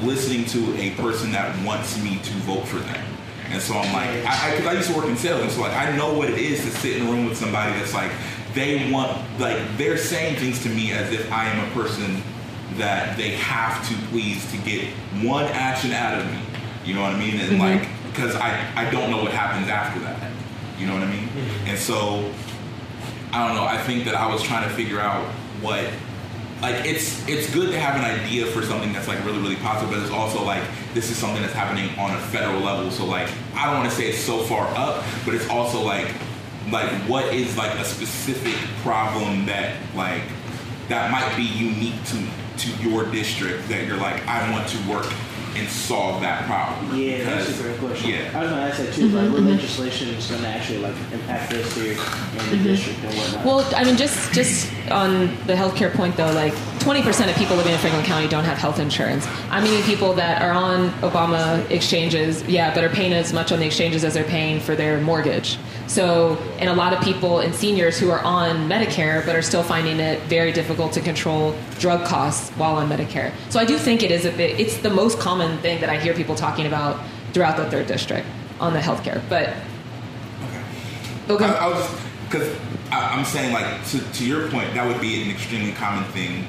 listening 0.02 0.44
to 0.46 0.76
a 0.80 0.90
person 0.96 1.32
that 1.32 1.64
wants 1.64 2.02
me 2.02 2.18
to 2.18 2.32
vote 2.44 2.66
for 2.66 2.78
them. 2.78 3.04
And 3.48 3.62
so 3.62 3.74
I'm 3.74 3.92
like, 3.92 4.10
I, 4.26 4.56
I, 4.56 4.70
I 4.70 4.72
used 4.72 4.90
to 4.90 4.96
work 4.96 5.06
in 5.06 5.16
sales, 5.16 5.40
and 5.42 5.50
so 5.50 5.60
like 5.60 5.72
I 5.72 5.96
know 5.96 6.14
what 6.14 6.28
it 6.28 6.38
is 6.38 6.64
to 6.64 6.70
sit 6.70 6.96
in 6.96 7.06
a 7.06 7.10
room 7.10 7.26
with 7.26 7.38
somebody 7.38 7.72
that's 7.78 7.94
like, 7.94 8.10
they 8.54 8.90
want, 8.90 9.12
like 9.38 9.56
they're 9.76 9.98
saying 9.98 10.36
things 10.36 10.62
to 10.64 10.68
me 10.68 10.92
as 10.92 11.12
if 11.12 11.30
I 11.30 11.46
am 11.46 11.70
a 11.70 11.72
person 11.72 12.22
that 12.74 13.16
they 13.16 13.30
have 13.36 13.86
to 13.88 13.94
please 14.08 14.50
to 14.50 14.58
get 14.58 14.88
one 15.22 15.44
action 15.44 15.92
out 15.92 16.18
of 16.18 16.26
me. 16.26 16.40
You 16.84 16.94
know 16.94 17.02
what 17.02 17.14
I 17.14 17.18
mean? 17.18 17.38
And 17.40 17.52
mm-hmm. 17.52 17.60
like, 17.60 17.88
because 18.10 18.34
I, 18.34 18.50
I 18.74 18.90
don't 18.90 19.10
know 19.10 19.22
what 19.22 19.32
happens 19.32 19.68
after 19.68 20.00
that. 20.00 20.32
You 20.78 20.86
know 20.86 20.94
what 20.94 21.02
I 21.04 21.10
mean? 21.10 21.28
Mm-hmm. 21.28 21.68
And 21.68 21.78
so 21.78 22.32
I 23.32 23.46
don't 23.46 23.56
know. 23.56 23.64
I 23.64 23.78
think 23.78 24.04
that 24.04 24.14
I 24.14 24.32
was 24.32 24.42
trying 24.42 24.68
to 24.68 24.74
figure 24.74 25.00
out 25.00 25.24
what 25.60 25.84
like 26.62 26.86
it's 26.86 27.26
it's 27.28 27.52
good 27.52 27.70
to 27.70 27.78
have 27.78 27.96
an 27.96 28.04
idea 28.04 28.46
for 28.46 28.62
something 28.62 28.92
that's 28.92 29.08
like 29.08 29.22
really 29.24 29.38
really 29.38 29.56
positive, 29.56 29.90
but 29.90 30.02
it's 30.02 30.10
also 30.10 30.42
like 30.42 30.62
this 30.94 31.10
is 31.10 31.16
something 31.16 31.42
that's 31.42 31.54
happening 31.54 31.96
on 31.98 32.10
a 32.16 32.20
federal 32.28 32.60
level. 32.60 32.90
So 32.90 33.04
like 33.04 33.28
I 33.54 33.66
don't 33.66 33.76
want 33.78 33.90
to 33.90 33.96
say 33.96 34.08
it's 34.08 34.18
so 34.18 34.38
far 34.44 34.66
up, 34.76 35.04
but 35.24 35.34
it's 35.34 35.48
also 35.48 35.82
like 35.82 36.08
like 36.70 36.90
what 37.08 37.32
is 37.32 37.56
like 37.56 37.72
a 37.78 37.84
specific 37.84 38.54
problem 38.82 39.46
that 39.46 39.76
like 39.94 40.22
that 40.88 41.10
might 41.10 41.36
be 41.36 41.44
unique 41.44 42.02
to 42.06 42.26
to 42.58 42.70
your 42.82 43.04
district 43.10 43.68
that 43.68 43.86
you're 43.86 43.98
like 43.98 44.26
I 44.26 44.50
want 44.50 44.68
to 44.68 44.88
work 44.88 45.12
and 45.58 45.68
solve 45.68 46.20
that 46.20 46.44
problem. 46.46 46.98
Yeah, 46.98 47.24
that's 47.24 47.58
a 47.58 47.62
great 47.62 47.78
question. 47.78 48.10
Yeah. 48.10 48.30
I 48.34 48.42
was 48.42 48.50
gonna 48.50 48.62
ask 48.62 48.78
that 48.78 48.92
too. 48.92 49.08
Like, 49.08 49.32
what 49.32 49.42
legislation 49.42 50.08
is 50.08 50.30
gonna 50.30 50.48
actually 50.48 50.78
like 50.78 50.94
impact 51.12 51.52
us 51.54 51.74
here 51.74 51.92
in 51.92 51.96
the 51.96 52.02
mm-hmm. 52.02 52.62
district 52.64 52.98
and 53.04 53.14
whatnot? 53.14 53.44
Well, 53.44 53.74
I 53.74 53.84
mean, 53.84 53.96
just 53.96 54.32
just 54.32 54.70
on 54.90 55.26
the 55.46 55.54
healthcare 55.54 55.92
point 55.92 56.16
though, 56.16 56.32
like 56.32 56.52
20% 56.86 57.28
of 57.28 57.36
people 57.36 57.56
living 57.56 57.72
in 57.72 57.78
Franklin 57.78 58.04
County 58.04 58.28
don't 58.28 58.44
have 58.44 58.58
health 58.58 58.78
insurance. 58.78 59.26
I'm 59.50 59.64
meeting 59.64 59.82
people 59.82 60.12
that 60.14 60.42
are 60.42 60.52
on 60.52 60.90
Obama 61.00 61.68
exchanges, 61.70 62.42
yeah, 62.44 62.72
but 62.74 62.84
are 62.84 62.88
paying 62.88 63.12
as 63.12 63.32
much 63.32 63.50
on 63.50 63.58
the 63.58 63.66
exchanges 63.66 64.04
as 64.04 64.14
they're 64.14 64.24
paying 64.24 64.60
for 64.60 64.76
their 64.76 65.00
mortgage. 65.00 65.58
So, 65.86 66.36
and 66.58 66.68
a 66.68 66.74
lot 66.74 66.92
of 66.92 67.00
people 67.02 67.40
and 67.40 67.54
seniors 67.54 67.98
who 67.98 68.10
are 68.10 68.20
on 68.20 68.68
Medicare 68.68 69.24
but 69.24 69.36
are 69.36 69.42
still 69.42 69.62
finding 69.62 70.00
it 70.00 70.20
very 70.22 70.52
difficult 70.52 70.92
to 70.94 71.00
control 71.00 71.54
drug 71.78 72.04
costs 72.06 72.50
while 72.50 72.76
on 72.76 72.88
Medicare. 72.88 73.32
So 73.50 73.60
I 73.60 73.64
do 73.64 73.78
think 73.78 74.02
it 74.02 74.10
is 74.10 74.24
a 74.24 74.32
bit. 74.32 74.58
It's 74.58 74.78
the 74.78 74.90
most 74.90 75.18
common 75.18 75.58
thing 75.58 75.80
that 75.80 75.88
I 75.88 75.98
hear 75.98 76.14
people 76.14 76.34
talking 76.34 76.66
about 76.66 77.00
throughout 77.32 77.56
the 77.56 77.70
third 77.70 77.86
district 77.86 78.26
on 78.60 78.72
the 78.72 78.80
healthcare. 78.80 79.22
But 79.28 79.54
I, 81.28 81.54
I 81.54 81.68
was 81.68 81.88
because 82.24 82.56
I'm 82.90 83.24
saying 83.24 83.52
like 83.52 83.84
to, 83.88 84.00
to 84.00 84.26
your 84.26 84.48
point, 84.48 84.74
that 84.74 84.86
would 84.86 85.00
be 85.00 85.22
an 85.22 85.30
extremely 85.30 85.72
common 85.72 86.04
thing 86.12 86.46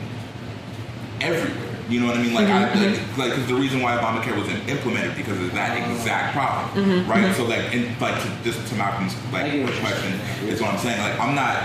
everywhere. 1.21 1.66
You 1.89 2.01
know 2.01 2.07
what 2.07 2.17
I 2.17 2.21
mean? 2.21 2.33
Like, 2.33 2.47
I, 2.49 2.73
like, 2.73 3.17
like 3.17 3.31
'cause 3.33 3.47
the 3.47 3.55
reason 3.55 3.81
why 3.81 3.95
Obamacare 3.95 4.35
wasn't 4.37 4.67
implemented 4.67 5.15
because 5.15 5.39
of 5.39 5.53
that 5.53 5.77
exact 5.77 6.33
problem, 6.33 6.85
Mhm, 6.85 7.07
right? 7.07 7.23
mhm. 7.23 7.33
So 7.35 7.45
like, 7.45 7.73
and 7.73 7.99
like 8.01 8.21
to, 8.21 8.29
just 8.43 8.67
to 8.67 8.75
Malcolm's 8.75 9.15
like 9.31 9.45
I 9.45 9.49
get 9.57 9.79
question 9.79 10.19
is 10.47 10.61
what 10.61 10.71
I'm 10.73 10.79
saying. 10.79 10.99
Like, 11.01 11.17
I'm 11.19 11.33
not. 11.33 11.57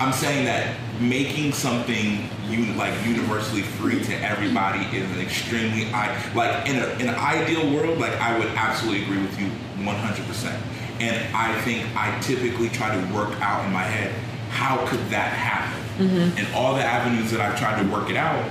I'm 0.00 0.12
saying 0.12 0.44
that 0.46 0.74
making 1.00 1.52
something 1.52 2.28
uni- 2.48 2.72
like 2.74 2.94
universally 3.04 3.62
free 3.62 4.02
to 4.04 4.14
everybody 4.24 4.80
is 4.96 5.10
an 5.10 5.20
extremely 5.20 5.92
I 5.92 6.16
like 6.34 6.66
in, 6.68 6.76
a, 6.78 6.86
in 6.98 7.08
an 7.08 7.14
ideal 7.16 7.70
world. 7.74 7.98
Like 7.98 8.18
I 8.20 8.38
would 8.38 8.48
absolutely 8.56 9.02
agree 9.04 9.18
with 9.20 9.38
you 9.38 9.46
100. 9.84 10.26
percent 10.26 10.56
And 11.00 11.16
I 11.36 11.52
think 11.60 11.84
I 11.94 12.18
typically 12.20 12.68
try 12.70 12.94
to 12.94 13.14
work 13.14 13.38
out 13.42 13.64
in 13.66 13.72
my 13.72 13.82
head 13.82 14.14
how 14.50 14.86
could 14.86 15.10
that 15.10 15.32
happen, 15.34 15.82
Mhm. 16.08 16.38
and 16.38 16.54
all 16.54 16.74
the 16.74 16.82
avenues 16.84 17.30
that 17.32 17.40
I've 17.40 17.58
tried 17.58 17.82
to 17.82 17.86
work 17.88 18.08
it 18.08 18.16
out. 18.16 18.42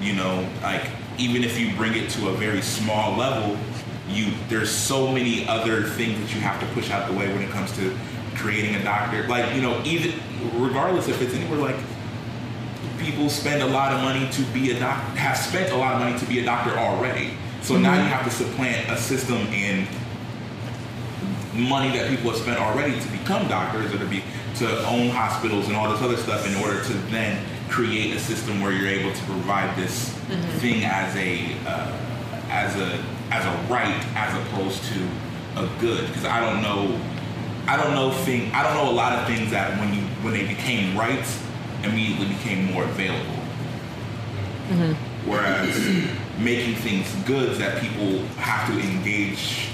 You 0.00 0.14
know, 0.14 0.48
like 0.62 0.88
even 1.18 1.42
if 1.44 1.58
you 1.58 1.74
bring 1.74 1.94
it 1.94 2.10
to 2.10 2.28
a 2.28 2.32
very 2.32 2.62
small 2.62 3.16
level, 3.16 3.56
you 4.08 4.32
there's 4.48 4.70
so 4.70 5.12
many 5.12 5.46
other 5.48 5.82
things 5.82 6.18
that 6.20 6.34
you 6.34 6.40
have 6.40 6.60
to 6.60 6.66
push 6.74 6.90
out 6.90 7.10
the 7.10 7.16
way 7.16 7.32
when 7.32 7.42
it 7.42 7.50
comes 7.50 7.74
to 7.76 7.96
creating 8.34 8.76
a 8.76 8.84
doctor. 8.84 9.26
Like 9.26 9.54
you 9.54 9.62
know, 9.62 9.82
even 9.84 10.20
regardless 10.54 11.08
if 11.08 11.20
it's 11.20 11.34
anywhere 11.34 11.58
like 11.58 11.76
people 12.98 13.28
spend 13.28 13.62
a 13.62 13.66
lot 13.66 13.92
of 13.92 14.02
money 14.02 14.28
to 14.30 14.42
be 14.52 14.70
a 14.70 14.78
doc 14.78 15.02
have 15.16 15.36
spent 15.36 15.72
a 15.72 15.76
lot 15.76 15.94
of 15.94 16.00
money 16.00 16.18
to 16.18 16.26
be 16.26 16.40
a 16.40 16.44
doctor 16.44 16.76
already. 16.78 17.32
So 17.62 17.76
now 17.76 17.92
mm-hmm. 17.92 18.04
you 18.04 18.08
have 18.08 18.24
to 18.24 18.30
supplant 18.30 18.88
a 18.90 18.96
system 18.96 19.38
in 19.48 19.86
money 21.54 21.90
that 21.96 22.08
people 22.08 22.30
have 22.30 22.40
spent 22.40 22.58
already 22.60 22.98
to 23.00 23.08
become 23.08 23.48
doctors 23.48 23.92
or 23.92 23.98
to 23.98 24.06
be 24.06 24.22
to 24.56 24.86
own 24.86 25.08
hospitals 25.08 25.66
and 25.66 25.76
all 25.76 25.90
this 25.90 26.02
other 26.02 26.16
stuff 26.16 26.46
in 26.46 26.54
order 26.62 26.82
to 26.82 26.92
then 27.10 27.44
create 27.68 28.14
a 28.14 28.18
system 28.18 28.60
where 28.60 28.72
you're 28.72 28.88
able 28.88 29.12
to 29.12 29.24
provide 29.24 29.76
this 29.76 30.10
thing 30.60 30.84
as 30.84 31.14
a 31.16 31.54
uh, 31.66 31.92
as 32.50 32.76
a 32.76 33.02
as 33.30 33.44
a 33.44 33.72
right 33.72 34.04
as 34.16 34.34
opposed 34.46 34.82
to 34.84 35.08
a 35.56 35.68
good. 35.80 36.06
Because 36.08 36.24
I 36.24 36.40
don't 36.40 36.62
know 36.62 36.98
I 37.66 37.76
don't 37.76 37.92
know 37.94 38.10
thing 38.24 38.50
I 38.52 38.62
don't 38.62 38.74
know 38.74 38.90
a 38.90 38.94
lot 38.94 39.12
of 39.12 39.26
things 39.26 39.50
that 39.50 39.78
when 39.78 39.92
you 39.94 40.00
when 40.22 40.32
they 40.32 40.46
became 40.46 40.96
rights 40.96 41.42
immediately 41.84 42.28
became 42.28 42.64
more 42.72 42.84
available. 42.84 43.34
Whereas 45.26 45.76
making 46.38 46.76
things 46.76 47.12
goods 47.26 47.58
that 47.58 47.80
people 47.82 48.18
have 48.38 48.68
to 48.68 48.78
engage 48.80 49.68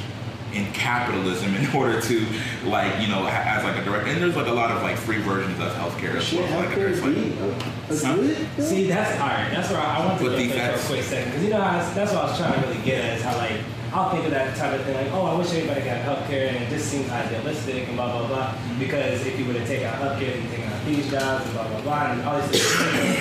in 0.55 0.71
capitalism 0.73 1.55
in 1.57 1.67
order 1.77 2.01
to 2.01 2.27
like 2.65 3.01
you 3.01 3.09
know 3.09 3.23
ha- 3.23 3.45
as 3.59 3.65
like 3.65 3.77
a 3.77 3.85
direct 3.85 4.07
and 4.09 4.23
there's 4.23 4.37
like 4.37 4.47
a 4.47 4.53
lot 4.53 4.71
of 4.71 4.83
like 4.83 4.97
free 4.97 5.19
versions 5.21 5.59
of 5.61 5.73
healthcare 5.73 6.15
as 6.15 6.33
well 6.33 6.43
like 6.59 6.69
healthcare 6.71 6.77
there's 6.77 7.03
like 7.03 7.15
be 7.15 7.33
a, 7.39 7.49
a 7.51 7.55
Huh? 7.85 8.63
See, 8.63 8.87
that's 8.89 9.21
all 9.21 9.29
right. 9.29 9.51
That's 9.53 9.71
where 9.71 9.81
I, 9.81 9.99
I 9.99 10.07
want 10.07 10.19
to 10.19 10.25
But 10.25 10.31
go 10.31 10.37
the- 10.39 10.49
for 10.49 10.55
a 10.55 10.57
that's- 10.57 10.87
quick 10.89 11.03
second 11.03 11.31
because 11.31 11.45
you 11.45 11.51
know 11.51 11.61
how 11.61 11.79
I, 11.79 11.95
that's 11.95 12.13
what 12.13 12.25
I 12.25 12.27
was 12.31 12.39
trying 12.39 12.55
to 12.63 12.69
really 12.69 12.83
get 12.83 13.05
at 13.05 13.19
is 13.19 13.23
how 13.25 13.37
like 13.37 13.61
I'll 13.93 14.11
think 14.11 14.25
of 14.25 14.31
that 14.33 14.57
type 14.57 14.79
of 14.79 14.85
thing 14.87 14.95
like 14.97 15.13
oh 15.13 15.27
I 15.27 15.39
wish 15.39 15.53
everybody 15.53 15.83
got 15.83 16.01
healthcare 16.03 16.49
and 16.49 16.65
it 16.65 16.69
just 16.71 16.87
seems 16.91 17.11
idealistic 17.11 17.87
and 17.89 17.97
blah 17.97 18.11
blah 18.19 18.27
blah 18.27 18.47
mm-hmm. 18.49 18.79
because 18.81 19.25
if 19.27 19.39
you 19.39 19.45
were 19.45 19.53
to 19.53 19.67
take 19.67 19.83
out 19.85 20.01
healthcare 20.01 20.35
and 20.41 20.51
take 20.51 20.67
out 20.67 20.85
these 20.87 21.11
jobs 21.11 21.45
and 21.45 21.53
blah 21.55 21.69
blah 21.69 21.81
blah 21.83 22.11
and 22.13 22.23
all 22.23 22.41
these 22.49 22.63
things. 22.63 23.19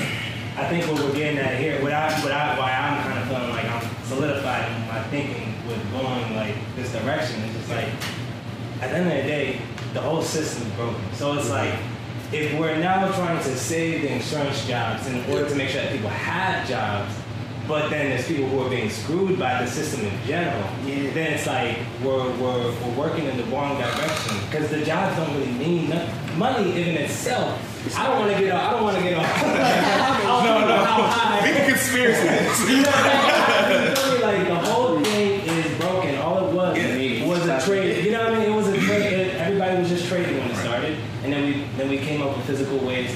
I 0.56 0.70
think 0.70 0.86
what 0.86 1.02
we're 1.02 1.14
getting 1.16 1.40
at 1.40 1.60
here, 1.60 1.82
what 1.82 1.92
I, 1.94 2.14
what 2.22 2.32
I, 2.32 2.58
why 2.60 2.72
I'm 2.72 3.02
kind 3.02 3.18
of 3.18 3.28
feeling 3.28 3.50
like 3.50 3.66
I'm 3.66 4.06
solidified 4.06 4.72
in 4.72 4.88
my 4.88 5.02
thinking 5.10 5.53
with 5.68 5.92
going 5.92 6.36
like 6.36 6.56
this 6.76 6.92
direction 6.92 7.40
is 7.42 7.56
just 7.56 7.70
like 7.70 7.88
at 8.82 8.90
the 8.92 8.98
end 8.98 9.08
of 9.12 9.16
the 9.18 9.24
day, 9.24 9.62
the 9.94 10.02
whole 10.02 10.22
system's 10.22 10.72
broken. 10.76 11.02
So 11.14 11.34
it's 11.38 11.50
like, 11.50 11.74
if 12.34 12.58
we're 12.60 12.78
now 12.80 13.10
trying 13.14 13.42
to 13.44 13.56
save 13.56 14.02
the 14.02 14.12
insurance 14.14 14.66
jobs 14.68 15.08
in 15.08 15.24
order 15.32 15.48
to 15.48 15.56
make 15.56 15.70
sure 15.70 15.82
that 15.82 15.92
people 15.94 16.10
have 16.10 16.68
jobs, 16.68 17.14
but 17.66 17.90
then 17.90 18.10
there's 18.10 18.28
people 18.28 18.46
who 18.50 18.60
are 18.62 18.70
being 18.70 18.90
screwed 18.90 19.40
by 19.40 19.64
the 19.64 19.72
system 19.72 20.02
in 20.06 20.12
general, 20.28 20.68
Yeah. 20.86 21.14
then 21.14 21.34
it's 21.34 21.48
like 21.48 21.78
we're, 22.04 22.30
we're, 22.38 22.72
we're 22.82 22.96
working 22.98 23.26
in 23.26 23.38
the 23.38 23.44
wrong 23.46 23.78
direction. 23.78 24.36
Because 24.50 24.70
the 24.70 24.84
jobs 24.84 25.16
don't 25.16 25.34
really 25.38 25.52
mean 25.54 25.90
nothing. 25.90 26.38
Money 26.38 26.72
in 26.82 26.98
itself, 26.98 27.58
I 27.98 28.08
don't 28.08 28.20
want 28.20 28.34
to 28.34 28.40
get 28.40 28.52
off, 28.54 28.64
I 28.64 28.72
don't 28.72 28.84
want 28.84 28.98
to 28.98 29.04
get 29.04 29.14
off. 29.14 29.24
Know 29.44 30.84
how 30.84 31.04
high. 31.04 31.42
big 31.42 31.68
conspiracy 31.70 32.24
You 32.74 32.84
feel 32.84 34.18
me? 34.18 34.22
like 34.24 34.48
the 34.48 34.56
whole 34.56 35.00
thing 35.04 35.42
is 35.42 35.78
broken. 35.80 36.18
All 36.18 36.48
it 36.50 36.54
was 36.54 36.78
Yeah. 36.78 37.28
was 37.28 37.46
a 37.48 37.62
trade. 37.66 38.04
You 38.04 38.12
know 38.14 38.24
what 38.24 38.34
I 38.34 38.40
mean? 38.40 38.52
It 38.52 38.56
was 38.56 38.68
a 38.68 38.78
trade. 38.80 39.14
It- 39.14 39.36
everybody 39.36 39.78
was 39.80 39.90
just 39.90 40.08
trading 40.08 40.38
when 40.40 40.50
it 40.50 40.56
started, 40.58 40.98
and 41.24 41.32
then 41.34 41.46
we 41.46 41.66
then 41.78 41.90
we 41.90 41.98
came 41.98 42.22
up 42.22 42.36
with 42.36 42.46
physical 42.48 42.80
ways 42.80 43.16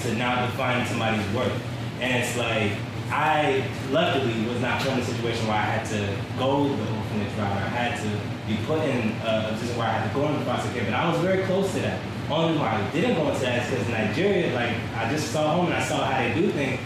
to 0.73 0.85
somebody's 0.89 1.25
worth. 1.33 1.51
And 1.99 2.23
it's 2.23 2.37
like 2.37 2.73
I 3.09 3.67
luckily 3.91 4.45
was 4.47 4.59
not 4.61 4.81
put 4.81 4.93
in 4.93 4.99
a 4.99 5.05
situation 5.05 5.47
where 5.47 5.57
I 5.57 5.61
had 5.61 5.85
to 5.87 6.17
go 6.37 6.67
the 6.67 6.83
orphanage 6.95 7.33
route. 7.37 7.57
I 7.57 7.69
had 7.69 7.97
to 8.03 8.09
be 8.47 8.57
put 8.65 8.83
in 8.83 9.15
a 9.23 9.49
position 9.51 9.77
where 9.77 9.87
I 9.87 9.91
had 9.91 10.07
to 10.07 10.13
go 10.13 10.27
into 10.27 10.43
foster 10.45 10.71
care, 10.73 10.83
but 10.85 10.93
I 10.93 11.09
was 11.09 11.19
very 11.21 11.43
close 11.45 11.71
to 11.73 11.79
that. 11.79 11.99
Only 12.29 12.57
why 12.59 12.75
I 12.75 12.91
didn't 12.91 13.15
go 13.15 13.29
into 13.29 13.41
that 13.41 13.63
is 13.63 13.69
because 13.71 13.87
Nigeria, 13.89 14.53
like 14.53 14.75
I 14.95 15.09
just 15.09 15.31
saw 15.31 15.55
home 15.55 15.67
and 15.67 15.75
I 15.75 15.83
saw 15.83 16.03
how 16.05 16.17
they 16.21 16.33
do 16.33 16.51
things 16.51 16.79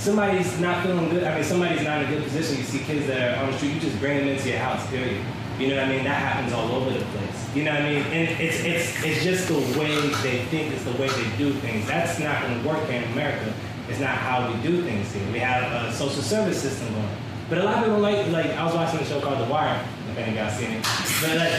somebody's 0.00 0.58
not 0.58 0.82
feeling 0.84 1.10
good. 1.10 1.24
I 1.24 1.34
mean, 1.34 1.44
somebody's 1.44 1.82
not 1.82 2.02
in 2.02 2.08
a 2.08 2.10
good 2.10 2.24
position. 2.24 2.56
You 2.56 2.64
see 2.64 2.78
kids 2.78 3.06
that 3.06 3.36
are 3.36 3.44
on 3.44 3.52
the 3.52 3.56
street, 3.58 3.74
you 3.74 3.80
just 3.80 3.98
bring 4.00 4.18
them 4.18 4.28
into 4.28 4.48
your 4.48 4.58
house. 4.58 4.88
Period. 4.88 5.22
You 5.60 5.68
know 5.68 5.76
what 5.76 5.84
I 5.84 5.88
mean? 5.90 6.04
That 6.04 6.16
happens 6.22 6.54
all 6.54 6.72
over 6.72 6.88
the 6.88 7.04
place. 7.04 7.54
You 7.54 7.64
know 7.64 7.72
what 7.72 7.82
I 7.82 7.90
mean? 7.92 8.02
And 8.04 8.40
it's 8.40 8.64
it's 8.64 9.04
it's 9.04 9.22
just 9.22 9.46
the 9.48 9.58
way 9.78 9.94
they 10.24 10.38
think. 10.48 10.72
It's 10.72 10.84
the 10.84 10.92
way 10.92 11.08
they 11.08 11.36
do 11.36 11.52
things. 11.60 11.86
That's 11.86 12.18
not 12.18 12.40
to 12.48 12.66
work 12.66 12.88
in 12.88 13.04
America. 13.12 13.52
It's 13.86 14.00
not 14.00 14.16
how 14.16 14.50
we 14.50 14.56
do 14.62 14.82
things 14.82 15.12
here. 15.12 15.30
We 15.30 15.38
have 15.40 15.70
a 15.84 15.92
social 15.92 16.22
service 16.22 16.62
system 16.62 16.94
going. 16.94 17.08
But 17.50 17.58
a 17.58 17.64
lot 17.64 17.76
of 17.78 17.84
people 17.84 17.98
like 17.98 18.26
like 18.28 18.46
I 18.56 18.64
was 18.64 18.74
watching 18.74 19.00
a 19.00 19.04
show 19.04 19.20
called 19.20 19.38
The 19.38 19.52
Wire. 19.52 19.84
If 20.12 20.16
any 20.16 20.30
of 20.30 20.36
y'all 20.38 20.50
seen 20.50 20.70
it, 20.72 20.82
but 21.20 21.36
like, 21.36 21.52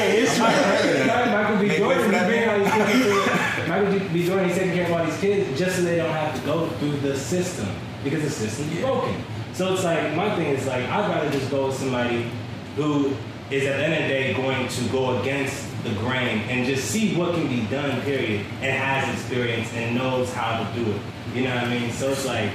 hey, 0.00 0.22
it's 0.22 0.34
true. 0.34 0.46
Michael 0.46 1.58
B. 1.60 1.76
Jordan, 1.76 2.02
for 2.02 2.06
he 2.06 2.12
that 2.12 2.26
bring 2.26 2.48
all 2.48 2.58
these 2.58 2.72
kids 2.72 3.04
to- 3.04 3.68
Michael 3.68 4.08
B. 4.14 4.26
Jordan, 4.26 4.48
he's 4.48 4.56
taking 4.58 4.74
care 4.74 4.86
of 4.86 4.92
all 4.92 5.04
these 5.04 5.20
kids 5.20 5.58
just 5.58 5.76
so 5.76 5.82
they 5.82 5.96
don't 5.96 6.10
have 6.10 6.34
to 6.34 6.46
go 6.46 6.68
through 6.80 6.96
the 7.00 7.16
system 7.16 7.68
because 8.04 8.22
the 8.22 8.30
system's 8.30 8.80
broken. 8.80 9.14
So 9.54 9.74
it's 9.74 9.84
like 9.84 10.14
my 10.14 10.34
thing 10.36 10.48
is 10.48 10.66
like 10.66 10.84
I'd 10.88 11.08
rather 11.08 11.30
just 11.30 11.50
go 11.50 11.66
with 11.66 11.76
somebody 11.76 12.30
who 12.76 13.12
is 13.50 13.66
at 13.66 13.76
the 13.76 13.84
end 13.84 13.94
of 13.94 14.02
the 14.02 14.08
day 14.08 14.34
going 14.34 14.68
to 14.68 14.84
go 14.88 15.20
against 15.20 15.66
the 15.84 15.90
grain 15.94 16.38
and 16.48 16.66
just 16.66 16.90
see 16.90 17.14
what 17.16 17.34
can 17.34 17.48
be 17.48 17.62
done. 17.66 18.00
Period, 18.02 18.44
and 18.60 18.76
has 18.78 19.12
experience 19.14 19.72
and 19.74 19.94
knows 19.94 20.32
how 20.32 20.64
to 20.64 20.74
do 20.74 20.90
it. 20.90 21.00
You 21.34 21.44
know 21.44 21.54
what 21.54 21.64
I 21.64 21.78
mean? 21.78 21.90
So 21.92 22.10
it's 22.10 22.24
like 22.26 22.50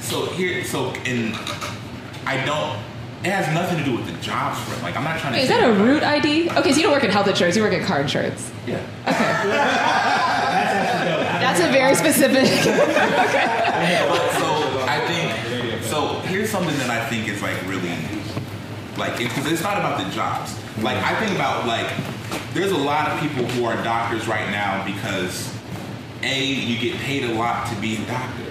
So 0.00 0.26
here, 0.26 0.64
so 0.64 0.92
in, 1.04 1.32
I 2.26 2.42
don't. 2.44 2.78
It 3.24 3.30
has 3.30 3.46
nothing 3.54 3.78
to 3.78 3.84
do 3.84 3.96
with 3.96 4.06
the 4.06 4.20
job 4.20 4.56
for 4.56 4.82
Like 4.82 4.96
I'm 4.96 5.04
not 5.04 5.20
trying 5.20 5.34
to. 5.34 5.38
Is 5.38 5.48
that 5.48 5.62
a 5.62 5.72
root 5.72 6.02
ID? 6.02 6.50
Okay, 6.50 6.72
so 6.72 6.76
you 6.78 6.82
don't 6.82 6.92
work 6.92 7.04
in 7.04 7.10
health 7.10 7.28
insurance, 7.28 7.56
you 7.56 7.62
work 7.62 7.72
in 7.72 7.84
car 7.84 8.00
insurance. 8.00 8.50
Yeah. 8.66 8.84
that's. 9.04 9.44
That's 11.42 11.60
a 11.60 11.70
very 11.72 11.94
specific. 11.94 12.48
So 13.82 13.88
I 13.88 13.90
think. 14.38 14.51
So 16.02 16.18
here's 16.22 16.50
something 16.50 16.76
that 16.78 16.90
I 16.90 17.08
think 17.08 17.28
is 17.28 17.42
like 17.42 17.54
really, 17.62 17.94
like, 18.96 19.18
because 19.18 19.46
it's 19.46 19.62
not 19.62 19.78
about 19.78 20.02
the 20.02 20.10
jobs. 20.10 20.58
Like 20.82 20.96
I 20.96 21.14
think 21.20 21.32
about 21.36 21.64
like, 21.64 21.86
there's 22.54 22.72
a 22.72 22.76
lot 22.76 23.08
of 23.08 23.20
people 23.20 23.44
who 23.44 23.64
are 23.64 23.76
doctors 23.84 24.26
right 24.26 24.50
now 24.50 24.84
because, 24.84 25.54
a, 26.24 26.44
you 26.44 26.76
get 26.76 26.98
paid 26.98 27.22
a 27.22 27.34
lot 27.34 27.68
to 27.68 27.80
be 27.80 28.02
a 28.02 28.06
doctor. 28.06 28.50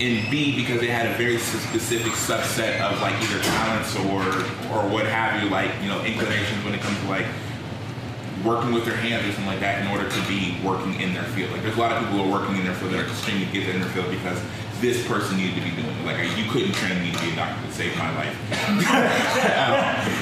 And 0.00 0.28
B, 0.28 0.56
because 0.56 0.80
they 0.80 0.88
had 0.88 1.06
a 1.06 1.14
very 1.16 1.38
specific 1.38 2.12
subset 2.12 2.80
of 2.80 3.00
like 3.00 3.14
either 3.22 3.42
talents 3.42 3.94
or 4.10 4.22
or 4.74 4.88
what 4.90 5.06
have 5.06 5.42
you, 5.42 5.50
like 5.50 5.70
you 5.80 5.88
know 5.88 6.04
inclinations 6.04 6.64
when 6.64 6.74
it 6.74 6.80
comes 6.80 6.98
to 7.00 7.08
like 7.08 7.26
working 8.44 8.72
with 8.72 8.84
their 8.84 8.96
hands 8.96 9.26
or 9.26 9.32
something 9.32 9.46
like 9.46 9.60
that 9.60 9.82
in 9.82 9.90
order 9.90 10.08
to 10.08 10.28
be 10.28 10.56
working 10.64 11.00
in 11.00 11.14
their 11.14 11.24
field. 11.34 11.50
Like 11.52 11.62
there's 11.62 11.76
a 11.76 11.80
lot 11.80 11.92
of 11.92 11.98
people 11.98 12.24
who 12.24 12.30
are 12.30 12.40
working 12.40 12.56
in 12.56 12.64
their 12.64 12.74
field 12.74 12.92
that 12.92 13.00
are 13.00 13.06
extremely 13.06 13.46
gifted 13.46 13.76
in 13.76 13.82
their 13.82 13.90
field 13.90 14.10
because 14.10 14.40
this 14.80 15.06
person 15.06 15.36
needed 15.36 15.56
to 15.56 15.62
be 15.62 15.70
doing 15.70 15.94
it. 15.94 16.04
Like 16.04 16.36
you 16.36 16.50
couldn't 16.50 16.72
train 16.72 17.00
me 17.00 17.12
to 17.12 17.20
be 17.20 17.32
a 17.32 17.36
doctor 17.36 17.66
to 17.66 17.72
save 17.72 17.96
my 17.98 18.14
life. 18.16 18.36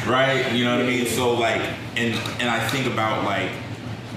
right? 0.09 0.52
You 0.52 0.64
know 0.64 0.76
what 0.76 0.84
I 0.84 0.88
mean? 0.88 1.07
So 1.07 1.34
like 1.34 1.62
and 1.96 2.14
and 2.40 2.48
I 2.48 2.66
think 2.68 2.86
about 2.86 3.24
like 3.24 3.50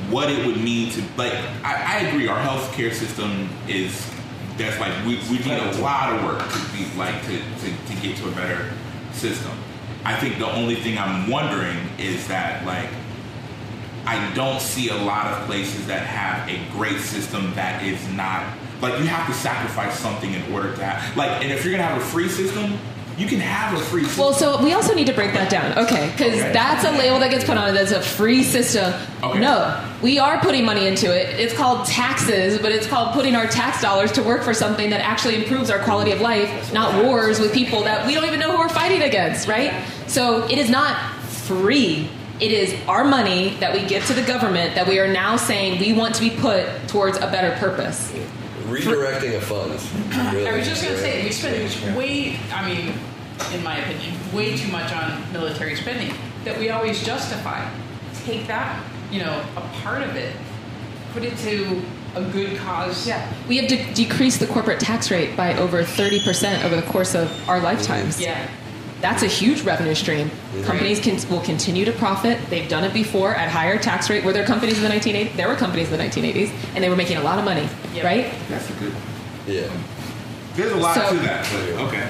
what 0.09 0.31
it 0.31 0.45
would 0.45 0.57
mean 0.57 0.91
to 0.91 1.01
like 1.17 1.33
I, 1.63 1.83
I 1.85 1.97
agree 2.07 2.27
our 2.27 2.39
healthcare 2.39 2.93
system 2.93 3.49
is 3.67 4.09
that's 4.57 4.79
like 4.79 4.93
we, 5.05 5.19
we 5.29 5.39
need 5.39 5.57
a 5.57 5.81
lot 5.81 6.13
of 6.13 6.23
work 6.23 6.39
to 6.39 6.77
be 6.77 6.85
like 6.97 7.21
to, 7.23 7.37
to, 7.37 7.95
to 7.95 8.01
get 8.01 8.17
to 8.17 8.27
a 8.27 8.31
better 8.31 8.71
system. 9.13 9.51
I 10.03 10.15
think 10.15 10.37
the 10.37 10.51
only 10.51 10.75
thing 10.75 10.97
I'm 10.97 11.29
wondering 11.29 11.77
is 11.97 12.27
that 12.27 12.65
like 12.65 12.89
I 14.05 14.33
don't 14.33 14.59
see 14.59 14.89
a 14.89 14.97
lot 14.97 15.27
of 15.27 15.45
places 15.45 15.87
that 15.87 16.05
have 16.05 16.49
a 16.49 16.59
great 16.71 16.99
system 16.99 17.53
that 17.55 17.83
is 17.83 18.05
not 18.09 18.43
like 18.82 18.97
you 18.99 19.05
have 19.05 19.27
to 19.27 19.34
sacrifice 19.34 19.97
something 19.99 20.34
in 20.34 20.53
order 20.53 20.73
to 20.75 20.84
have 20.84 21.15
like 21.17 21.30
and 21.43 21.51
if 21.51 21.63
you're 21.63 21.71
gonna 21.73 21.84
have 21.84 22.01
a 22.01 22.05
free 22.05 22.30
system, 22.30 22.77
you 23.17 23.27
can 23.27 23.39
have 23.41 23.77
a 23.77 23.84
free 23.84 24.05
system. 24.05 24.23
well, 24.23 24.34
so 24.34 24.63
we 24.63 24.71
also 24.71 24.93
need 24.95 25.07
to 25.07 25.13
break 25.13 25.34
that 25.34 25.49
down, 25.51 25.77
okay? 25.77 26.09
Because 26.11 26.39
Okay. 26.39 26.53
that's 26.53 26.86
a 26.86 26.91
label 26.91 27.19
that 27.19 27.30
gets 27.30 27.43
put 27.43 27.57
on 27.57 27.75
it 27.75 27.77
as 27.77 27.91
a 27.91 28.01
free 28.01 28.43
system. 28.43 28.93
Okay. 29.21 29.39
No, 29.39 29.77
we 30.01 30.19
are 30.19 30.39
putting 30.39 30.63
money 30.63 30.88
into 30.88 31.13
it. 31.13 31.38
It's 31.38 31.53
called 31.53 31.86
taxes, 31.86 32.59
but 32.59 32.71
it's 32.71 32.88
called 32.88 33.13
putting 33.13 33.36
our 33.36 33.45
tax 33.47 33.82
dollars 33.82 34.13
to 34.13 34.23
work 34.23 34.43
for 34.43 34.53
something 34.53 34.89
that 34.91 35.01
actually 35.01 35.36
improves 35.36 35.69
our 35.69 35.80
quality 35.80 36.11
of 36.11 36.21
life, 36.21 36.71
not 36.71 37.03
wars 37.03 37.41
with 37.41 37.51
people 37.53 37.84
that 37.84 38.07
we 38.07 38.13
don't 38.13 38.23
even 38.23 38.39
know 38.39 38.53
who 38.53 38.57
we're 38.59 38.69
fighting 38.69 39.01
against, 39.01 39.49
right? 39.49 39.73
So 40.07 40.45
it 40.47 40.57
is 40.57 40.69
not 40.69 40.95
free. 41.23 42.07
It 42.39 42.53
is 42.53 42.73
our 42.88 43.03
money 43.03 43.57
that 43.59 43.73
we 43.73 43.84
give 43.86 44.05
to 44.05 44.13
the 44.13 44.21
government 44.21 44.75
that 44.75 44.88
we 44.88 44.97
are 44.97 45.11
now 45.11 45.36
saying 45.36 45.82
we 45.82 45.91
want 45.91 46.15
to 46.15 46.21
be 46.21 46.30
put 46.30 46.65
towards 46.88 47.17
a 47.17 47.27
better 47.30 47.51
purpose. 47.59 48.13
Redirecting 48.70 49.36
of 49.36 49.43
funds. 49.43 49.89
Really. 50.34 50.47
I 50.47 50.55
was 50.57 50.67
just 50.67 50.84
gonna 50.84 50.97
say 50.97 51.24
we 51.24 51.32
spend 51.32 51.97
way, 51.97 52.39
I 52.53 52.67
mean, 52.67 52.93
in 53.53 53.63
my 53.63 53.78
opinion, 53.78 54.15
way 54.34 54.55
too 54.57 54.72
much 54.72 54.91
on 54.93 55.32
military 55.34 55.76
spending 55.76 56.13
that 56.43 56.57
we 56.57 56.70
always 56.70 57.03
justify. 57.03 57.67
Take 58.26 58.47
that, 58.47 58.84
you 59.11 59.22
know, 59.22 59.43
a 59.55 59.61
part 59.82 60.03
of 60.03 60.15
it, 60.15 60.36
put 61.13 61.24
it 61.24 61.38
to 61.39 61.82
a 62.15 62.24
good 62.32 62.57
cause. 62.57 63.07
Yeah, 63.07 63.32
we 63.47 63.57
have 63.57 63.67
de- 63.67 63.93
decreased 63.93 64.39
the 64.39 64.47
corporate 64.47 64.80
tax 64.80 65.11
rate 65.11 65.36
by 65.38 65.55
over 65.57 65.84
30% 65.84 66.63
over 66.63 66.76
the 66.76 66.82
course 66.84 67.15
of 67.15 67.32
our 67.49 67.59
lifetimes. 67.59 68.20
Yeah. 68.20 68.47
That's 69.02 69.24
a 69.24 69.28
huge 69.28 69.62
revenue 69.62 69.95
stream. 69.95 70.30
Right. 70.54 70.66
Companies 70.66 71.00
can, 71.00 71.16
will 71.30 71.41
continue 71.41 71.86
to 71.86 71.91
profit. 71.93 72.38
They've 72.50 72.68
done 72.68 72.84
it 72.84 72.93
before 72.93 73.34
at 73.34 73.50
higher 73.50 73.78
tax 73.78 74.10
rate. 74.10 74.24
Were 74.26 74.34
there 74.34 74.45
companies 74.45 74.78
in 74.78 74.84
the 74.84 74.89
1980s? 74.89 75.36
There 75.38 75.47
were 75.47 75.56
companies 75.56 75.89
in 75.91 75.97
the 75.97 76.04
1980s, 76.04 76.52
and 76.76 76.84
they 76.84 76.89
were 76.89 76.97
making 76.97 77.18
a 77.18 77.22
lot 77.24 77.39
of 77.39 77.45
money, 77.45 77.68
Yep. 77.93 78.04
right? 78.04 78.34
That's 78.50 78.70
a 78.70 78.74
good. 78.74 78.93
Yeah. 79.47 79.64
There's 80.56 80.74
a 80.74 80.78
lot 80.78 80.95
So- 80.95 81.10
to 81.12 81.16
that, 81.22 81.47
but 81.52 81.82
okay. 81.88 82.04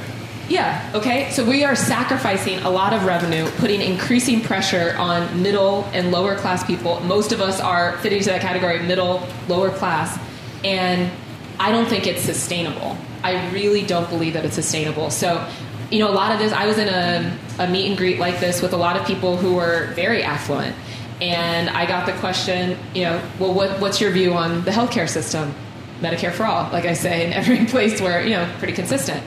Yeah, 0.48 0.90
okay. 0.96 1.30
So 1.30 1.46
we 1.46 1.64
are 1.64 1.76
sacrificing 1.76 2.58
a 2.64 2.70
lot 2.72 2.92
of 2.92 3.06
revenue, 3.06 3.48
putting 3.60 3.82
increasing 3.82 4.42
pressure 4.42 4.96
on 4.98 5.44
middle 5.44 5.88
and 5.94 6.12
lower 6.12 6.36
class 6.36 6.64
people. 6.64 7.00
Most 7.02 7.32
of 7.32 7.40
us 7.40 7.60
are 7.62 7.98
fitting 7.98 8.18
into 8.18 8.32
that 8.32 8.42
category 8.42 8.80
middle, 8.80 9.22
lower 9.48 9.70
class. 9.70 10.18
And 10.64 11.12
I 11.60 11.72
don't 11.72 11.86
think 11.88 12.08
it's 12.08 12.24
sustainable. 12.24 12.98
I 13.24 13.48
really 13.52 13.84
don't 13.84 14.10
believe 14.10 14.34
that 14.34 14.44
it's 14.44 14.56
sustainable. 14.56 15.12
So, 15.12 15.46
you 15.92 16.00
know, 16.00 16.10
a 16.10 16.14
lot 16.14 16.32
of 16.32 16.40
this, 16.40 16.54
I 16.54 16.66
was 16.66 16.78
in 16.78 16.88
a, 16.88 17.38
a 17.60 17.68
meet 17.68 17.88
and 17.88 17.98
greet 17.98 18.20
like 18.20 18.40
this 18.40 18.62
with 18.62 18.74
a 18.74 18.78
lot 18.78 18.96
of 18.96 19.06
people 19.06 19.38
who 19.38 19.56
were 19.56 19.92
very 19.96 20.24
affluent. 20.24 20.76
And 21.22 21.70
I 21.70 21.86
got 21.86 22.06
the 22.06 22.14
question, 22.14 22.78
you 22.94 23.04
know, 23.04 23.22
well, 23.40 23.54
what, 23.54 23.80
what's 23.82 24.00
your 24.00 24.12
view 24.12 24.34
on 24.34 24.64
the 24.64 24.72
healthcare 24.72 25.10
system? 25.10 25.54
Medicare 26.00 26.32
for 26.32 26.46
all, 26.46 26.72
like 26.72 26.86
I 26.86 26.94
say, 26.94 27.26
in 27.26 27.34
every 27.34 27.66
place 27.66 28.00
where, 28.00 28.24
you 28.24 28.32
know, 28.32 28.50
pretty 28.60 28.74
consistent. 28.74 29.22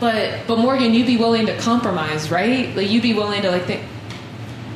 But 0.00 0.46
but 0.46 0.58
Morgan, 0.58 0.92
you'd 0.92 1.06
be 1.06 1.16
willing 1.16 1.46
to 1.46 1.56
compromise, 1.58 2.30
right? 2.30 2.74
Like 2.74 2.90
you'd 2.90 3.02
be 3.02 3.14
willing 3.14 3.42
to 3.42 3.50
like 3.50 3.64
think. 3.64 3.84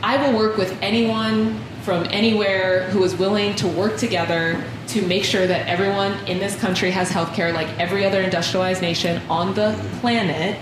I 0.02 0.16
will 0.16 0.38
work 0.38 0.56
with 0.56 0.78
anyone 0.80 1.60
from 1.82 2.06
anywhere 2.10 2.84
who 2.90 3.02
is 3.02 3.16
willing 3.16 3.56
to 3.56 3.66
work 3.66 3.96
together 3.96 4.64
to 4.88 5.06
make 5.06 5.24
sure 5.24 5.46
that 5.46 5.66
everyone 5.66 6.12
in 6.26 6.38
this 6.38 6.56
country 6.56 6.90
has 6.90 7.10
health 7.10 7.34
care 7.34 7.52
like 7.52 7.68
every 7.78 8.04
other 8.04 8.20
industrialized 8.22 8.80
nation 8.80 9.20
on 9.28 9.54
the 9.54 9.78
planet. 10.00 10.58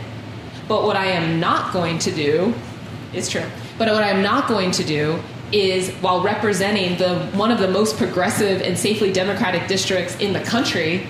But 0.68 0.83
what 0.83 0.97
I 0.97 1.07
am 1.07 1.39
not 1.39 1.72
going 1.72 1.99
to 2.01 2.12
do 2.12 2.53
is 3.12 3.29
true. 3.29 3.45
But 3.79 3.89
what 3.89 4.03
I'm 4.03 4.22
not 4.22 4.49
going 4.49 4.72
to 4.72 4.85
do 4.85 5.22
is 5.53 5.91
while 5.97 6.22
representing 6.22 6.99
the 6.99 7.20
one 7.35 7.53
of 7.53 7.59
the 7.59 7.68
most 7.68 7.97
progressive 7.97 8.62
and 8.62 8.77
safely 8.77 9.12
democratic 9.12 9.68
districts 9.68 10.16
in 10.16 10.33
the 10.33 10.41
country, 10.41 11.07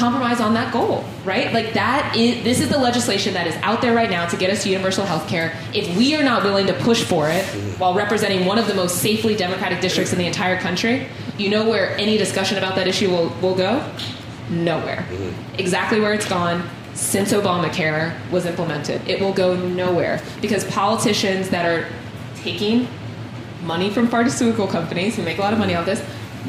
compromise 0.00 0.40
on 0.40 0.54
that 0.54 0.72
goal, 0.72 1.04
right? 1.24 1.52
Like 1.52 1.74
that 1.74 2.16
is 2.16 2.42
this 2.42 2.60
is 2.60 2.70
the 2.70 2.78
legislation 2.78 3.34
that 3.34 3.46
is 3.46 3.54
out 3.56 3.82
there 3.82 3.94
right 3.94 4.10
now 4.10 4.26
to 4.26 4.36
get 4.36 4.50
us 4.50 4.62
to 4.62 4.70
universal 4.70 5.04
health 5.04 5.28
care. 5.28 5.54
If 5.74 5.94
we 5.96 6.14
are 6.16 6.22
not 6.22 6.42
willing 6.42 6.66
to 6.66 6.72
push 6.72 7.04
for 7.04 7.28
it 7.28 7.44
while 7.78 7.94
representing 7.94 8.46
one 8.46 8.58
of 8.58 8.66
the 8.66 8.74
most 8.74 8.96
safely 8.96 9.36
democratic 9.36 9.80
districts 9.80 10.12
in 10.12 10.18
the 10.18 10.26
entire 10.26 10.58
country, 10.58 11.06
you 11.36 11.50
know 11.50 11.68
where 11.68 11.96
any 11.98 12.16
discussion 12.16 12.56
about 12.56 12.74
that 12.76 12.88
issue 12.88 13.10
will, 13.10 13.28
will 13.42 13.54
go? 13.54 13.86
Nowhere. 14.48 15.06
Mm-hmm. 15.08 15.60
Exactly 15.60 16.00
where 16.00 16.14
it's 16.14 16.28
gone 16.28 16.68
since 16.94 17.32
Obamacare 17.32 18.14
was 18.30 18.46
implemented. 18.46 19.06
It 19.06 19.20
will 19.20 19.32
go 19.32 19.54
nowhere 19.54 20.22
because 20.40 20.64
politicians 20.64 21.50
that 21.50 21.66
are 21.66 21.88
taking 22.36 22.88
money 23.62 23.90
from 23.90 24.08
pharmaceutical 24.08 24.66
companies 24.66 25.16
who 25.16 25.22
make 25.22 25.38
a 25.38 25.40
lot 25.40 25.52
of 25.52 25.58
money 25.58 25.74
off 25.74 25.84
this, 25.84 26.02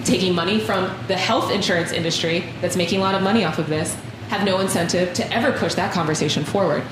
taking 0.04 0.34
money 0.34 0.60
from 0.60 0.86
the 1.08 1.16
health 1.16 1.52
insurance 1.52 1.92
industry 1.92 2.44
that's 2.62 2.76
making 2.76 3.00
a 3.00 3.02
lot 3.02 3.16
of 3.16 3.22
money 3.22 3.44
off 3.44 3.60
of 3.60 3.68
this, 3.68 3.96
have 4.30 4.46
no 4.46 4.60
incentive 4.60 5.14
to 5.14 5.34
ever 5.34 5.52
push 5.58 5.76
that 5.76 5.94
conversation 5.94 6.44
forward. 6.44 6.84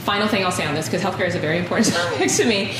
Final 0.00 0.28
thing 0.28 0.44
I'll 0.44 0.52
say 0.52 0.66
on 0.66 0.74
this, 0.74 0.86
because 0.86 1.02
healthcare 1.02 1.26
is 1.26 1.34
a 1.34 1.38
very 1.38 1.58
important 1.58 1.88
topic 1.94 2.30
to 2.32 2.44
me. 2.44 2.74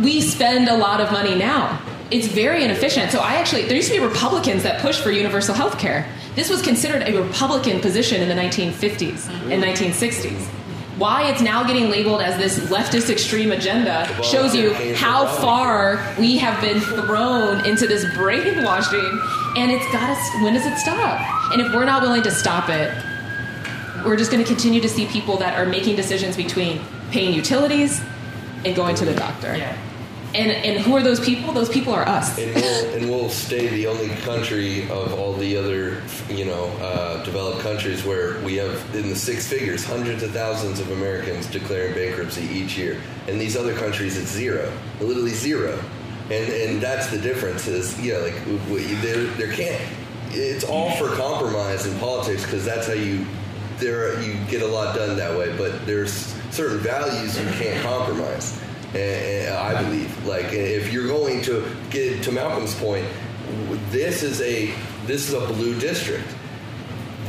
We 0.00 0.20
spend 0.20 0.68
a 0.68 0.76
lot 0.76 1.00
of 1.00 1.12
money 1.12 1.34
now. 1.34 1.80
It's 2.10 2.28
very 2.28 2.64
inefficient. 2.64 3.10
So 3.10 3.18
I 3.20 3.34
actually, 3.34 3.62
there 3.64 3.76
used 3.76 3.90
to 3.90 3.98
be 3.98 4.04
Republicans 4.04 4.62
that 4.62 4.80
pushed 4.80 5.02
for 5.02 5.10
universal 5.10 5.54
health 5.54 5.78
care. 5.78 6.08
This 6.34 6.50
was 6.50 6.62
considered 6.62 7.02
a 7.02 7.20
Republican 7.20 7.80
position 7.80 8.20
in 8.22 8.28
the 8.28 8.34
1950s 8.34 9.28
and 9.50 9.62
1960s. 9.62 10.46
Why 10.98 11.28
it's 11.30 11.42
now 11.42 11.62
getting 11.62 11.90
labeled 11.90 12.22
as 12.22 12.38
this 12.38 12.70
leftist 12.70 13.10
extreme 13.10 13.52
agenda 13.52 14.06
shows 14.22 14.54
you 14.54 14.72
how 14.94 15.26
far 15.26 16.02
we 16.18 16.38
have 16.38 16.58
been 16.62 16.80
thrown 16.80 17.66
into 17.66 17.86
this 17.86 18.06
brainwashing, 18.14 19.20
and 19.58 19.70
it's 19.70 19.84
got 19.92 20.08
us 20.08 20.42
When 20.42 20.54
does 20.54 20.64
it 20.64 20.78
stop? 20.78 21.52
And 21.52 21.60
if 21.60 21.74
we're 21.74 21.84
not 21.84 22.00
willing 22.00 22.22
to 22.22 22.30
stop 22.30 22.70
it, 22.70 22.96
we're 24.06 24.16
just 24.16 24.30
going 24.30 24.42
to 24.42 24.48
continue 24.48 24.80
to 24.80 24.88
see 24.88 25.06
people 25.06 25.36
that 25.36 25.58
are 25.58 25.66
making 25.66 25.96
decisions 25.96 26.34
between 26.34 26.80
paying 27.10 27.34
utilities 27.34 28.00
and 28.64 28.74
going 28.74 28.96
to 28.96 29.04
the 29.04 29.14
doctor. 29.14 29.54
Yeah. 29.54 29.76
And 30.36 30.50
and 30.52 30.80
who 30.84 30.94
are 30.96 31.02
those 31.02 31.20
people? 31.20 31.52
Those 31.52 31.70
people 31.70 31.94
are 31.94 32.06
us. 32.06 32.38
And 32.38 32.54
we'll, 32.54 32.94
and 32.94 33.10
we'll 33.10 33.30
stay 33.30 33.68
the 33.68 33.86
only 33.86 34.08
country 34.16 34.82
of 34.90 35.14
all 35.14 35.32
the 35.32 35.56
other, 35.56 36.02
you 36.28 36.44
know, 36.44 36.66
uh, 36.80 37.24
developed 37.24 37.60
countries 37.60 38.04
where 38.04 38.38
we 38.40 38.56
have 38.56 38.94
in 38.94 39.08
the 39.08 39.16
six 39.16 39.48
figures, 39.48 39.84
hundreds 39.84 40.22
of 40.22 40.32
thousands 40.32 40.78
of 40.78 40.90
Americans 40.90 41.46
declaring 41.46 41.94
bankruptcy 41.94 42.42
each 42.42 42.76
year. 42.76 43.00
And 43.28 43.40
these 43.40 43.56
other 43.56 43.74
countries, 43.74 44.18
it's 44.18 44.30
zero, 44.30 44.70
literally 45.00 45.30
zero. 45.30 45.82
And 46.30 46.52
and 46.52 46.80
that's 46.82 47.06
the 47.08 47.18
difference. 47.18 47.66
Is 47.66 47.98
yeah, 48.00 48.18
like 48.18 48.34
there 49.02 49.24
there 49.24 49.52
can't. 49.52 49.82
It's 50.30 50.64
all 50.64 50.90
for 50.96 51.14
compromise 51.16 51.86
in 51.86 51.98
politics 51.98 52.44
because 52.44 52.64
that's 52.64 52.86
how 52.86 52.92
you 52.92 53.24
there 53.78 54.20
you 54.20 54.34
get 54.46 54.62
a 54.62 54.66
lot 54.66 54.94
done 54.94 55.16
that 55.16 55.36
way. 55.38 55.56
But 55.56 55.86
there's 55.86 56.34
certain 56.50 56.78
values 56.78 57.38
you 57.38 57.46
can't 57.52 57.82
compromise. 57.82 58.60
And, 58.90 59.46
and 59.48 59.56
I 59.56 59.82
believe, 59.82 60.26
like, 60.26 60.46
eh, 60.46 60.56
if 60.56 60.92
you're 60.92 61.08
going 61.08 61.42
to 61.42 61.64
get 61.90 62.22
to 62.24 62.32
Malcolm's 62.32 62.74
point, 62.78 63.06
this 63.90 64.22
is 64.22 64.40
a 64.40 64.74
this 65.06 65.28
is 65.28 65.34
a 65.34 65.46
blue 65.46 65.78
district. 65.78 66.26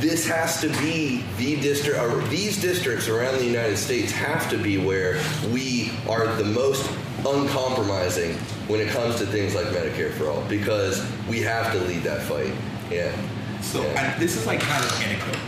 This 0.00 0.26
has 0.28 0.60
to 0.60 0.68
be 0.80 1.24
the 1.36 1.60
district. 1.60 1.98
Or 1.98 2.20
these 2.28 2.60
districts 2.60 3.08
around 3.08 3.38
the 3.38 3.44
United 3.44 3.76
States 3.76 4.12
have 4.12 4.48
to 4.50 4.58
be 4.58 4.78
where 4.78 5.20
we 5.52 5.90
are 6.08 6.26
the 6.36 6.44
most 6.44 6.88
uncompromising 7.26 8.34
when 8.68 8.80
it 8.80 8.88
comes 8.90 9.16
to 9.16 9.26
things 9.26 9.54
like 9.54 9.66
Medicare 9.66 10.12
for 10.12 10.28
all, 10.30 10.42
because 10.42 11.04
we 11.28 11.40
have 11.40 11.72
to 11.72 11.80
lead 11.80 12.02
that 12.04 12.22
fight. 12.22 12.52
Yeah. 12.90 13.12
So 13.60 13.82
Yeah. 13.82 14.14
I, 14.16 14.18
this 14.20 14.36
is 14.36 14.46
like 14.46 14.60
kind 14.60 14.84
of 14.84 15.02
anecdote, 15.02 15.40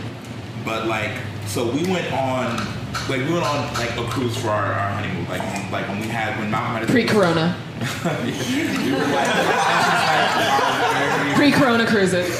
but 0.65 0.87
like, 0.87 1.11
so 1.47 1.69
we 1.69 1.83
went 1.89 2.11
on, 2.13 2.57
like 3.09 3.21
we 3.27 3.33
went 3.33 3.45
on 3.45 3.73
like 3.73 3.91
a 3.97 4.03
cruise 4.09 4.37
for 4.37 4.49
our, 4.49 4.73
our 4.73 4.91
honeymoon, 4.91 5.27
like 5.29 5.41
like 5.71 5.87
when 5.87 5.99
we 5.99 6.07
had 6.07 6.37
when 6.39 6.51
Malcolm 6.51 6.75
had 6.75 6.87
Pre-corona, 6.89 7.55
we 7.79 7.85
like, 9.11 11.35
pre-corona 11.35 11.85
cruises. 11.87 12.39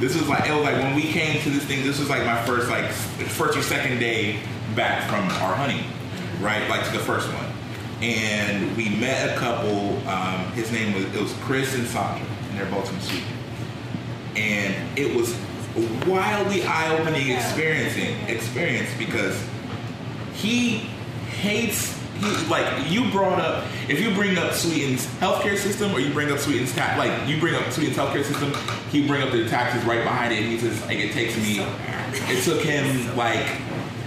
this 0.00 0.14
was 0.14 0.28
like 0.28 0.48
it 0.48 0.54
was 0.54 0.62
like 0.62 0.74
when 0.74 0.94
we 0.94 1.02
came 1.02 1.40
to 1.42 1.50
this 1.50 1.64
thing. 1.64 1.84
This 1.84 1.98
was 1.98 2.10
like 2.10 2.24
my 2.24 2.42
first 2.44 2.68
like 2.68 2.90
first 2.90 3.56
or 3.56 3.62
second 3.62 3.98
day 3.98 4.40
back 4.74 5.08
from 5.08 5.24
our 5.42 5.54
honeymoon, 5.54 5.86
right? 6.40 6.68
Like 6.68 6.84
to 6.86 6.92
the 6.92 6.98
first 6.98 7.28
one, 7.32 7.46
and 8.02 8.76
we 8.76 8.88
met 8.88 9.34
a 9.34 9.38
couple. 9.38 9.96
Um, 10.08 10.52
his 10.52 10.70
name 10.72 10.94
was 10.94 11.04
it 11.14 11.20
was 11.20 11.32
Chris 11.42 11.74
and 11.74 11.86
Sandra, 11.86 12.26
and 12.50 12.58
they're 12.58 12.70
both 12.70 12.88
from 12.88 13.00
Sweden, 13.00 13.26
and 14.36 14.98
it 14.98 15.14
was 15.14 15.36
wildly 16.06 16.64
eye-opening 16.64 17.30
experiencing 17.30 18.16
experience 18.28 18.88
because 18.98 19.42
he 20.34 20.78
hates 21.28 21.96
he 22.18 22.46
like 22.46 22.90
you 22.90 23.10
brought 23.10 23.38
up 23.38 23.64
if 23.88 24.00
you 24.00 24.14
bring 24.14 24.38
up 24.38 24.52
Sweden's 24.52 25.06
healthcare 25.18 25.56
system 25.56 25.94
or 25.94 26.00
you 26.00 26.12
bring 26.12 26.30
up 26.32 26.38
Sweden's 26.38 26.74
tax 26.74 26.98
like 26.98 27.28
you 27.28 27.38
bring 27.38 27.54
up 27.54 27.70
Sweden's 27.70 27.96
healthcare 27.96 28.24
system, 28.24 28.52
he 28.90 29.06
bring 29.06 29.22
up 29.22 29.32
the 29.32 29.46
taxes 29.48 29.84
right 29.84 30.02
behind 30.02 30.32
it 30.32 30.42
and 30.42 30.46
he 30.46 30.58
says 30.58 30.80
like 30.86 30.98
it 30.98 31.12
takes 31.12 31.36
me 31.36 31.58
it 31.60 32.42
took 32.42 32.62
him 32.62 33.14
like 33.16 33.46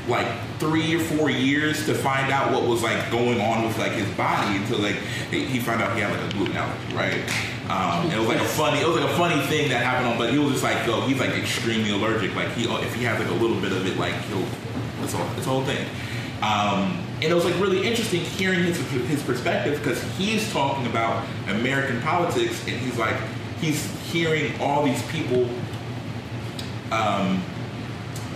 like 0.08 0.28
three 0.58 0.96
or 0.96 1.00
four 1.00 1.30
years 1.30 1.86
to 1.86 1.94
find 1.94 2.32
out 2.32 2.52
what 2.52 2.64
was 2.64 2.82
like 2.82 3.12
going 3.12 3.40
on 3.40 3.64
with 3.64 3.78
like 3.78 3.92
his 3.92 4.10
body 4.18 4.58
until 4.58 4.80
like 4.80 4.96
he 5.30 5.46
he 5.46 5.60
found 5.60 5.82
out 5.82 5.96
he 5.96 6.02
had 6.02 6.12
like 6.12 6.32
a 6.32 6.34
gluten 6.36 6.58
allergy, 6.58 6.96
right? 6.96 7.59
Um, 7.70 8.10
it 8.12 8.18
was 8.18 8.28
like 8.28 8.42
a 8.42 8.46
funny, 8.46 8.82
it 8.82 8.88
was 8.88 8.98
like 8.98 9.10
a 9.10 9.14
funny 9.14 9.40
thing 9.44 9.70
that 9.70 9.84
happened 9.84 10.08
on, 10.08 10.18
but 10.18 10.32
he 10.32 10.40
was 10.40 10.54
just 10.54 10.64
like, 10.64 10.88
yo, 10.88 11.02
he's 11.02 11.20
like 11.20 11.32
extremely 11.32 11.92
allergic. 11.92 12.36
Like 12.36 12.50
he, 12.54 12.64
if 12.66 12.96
he 12.96 13.04
has 13.04 13.20
like 13.20 13.30
a 13.30 13.34
little 13.34 13.60
bit 13.62 13.72
of 13.72 13.86
it, 13.86 13.98
like 13.98 14.16
he'll, 14.24 14.44
it's 15.04 15.14
all, 15.14 15.30
it's 15.38 15.46
whole 15.46 15.64
thing. 15.64 15.86
Um, 16.42 17.06
and 17.22 17.26
it 17.26 17.34
was 17.34 17.46
like 17.46 17.60
really 17.60 17.86
interesting 17.86 18.22
hearing 18.22 18.64
his 18.64 18.78
his 19.08 19.22
perspective 19.22 19.78
because 19.80 20.02
he's 20.18 20.50
talking 20.54 20.86
about 20.88 21.26
American 21.50 22.02
politics 22.02 22.62
and 22.66 22.80
he's 22.80 22.98
like 22.98 23.16
he's 23.60 23.86
hearing 24.10 24.60
all 24.62 24.86
these 24.86 25.02
people 25.12 25.48
um, 26.92 27.44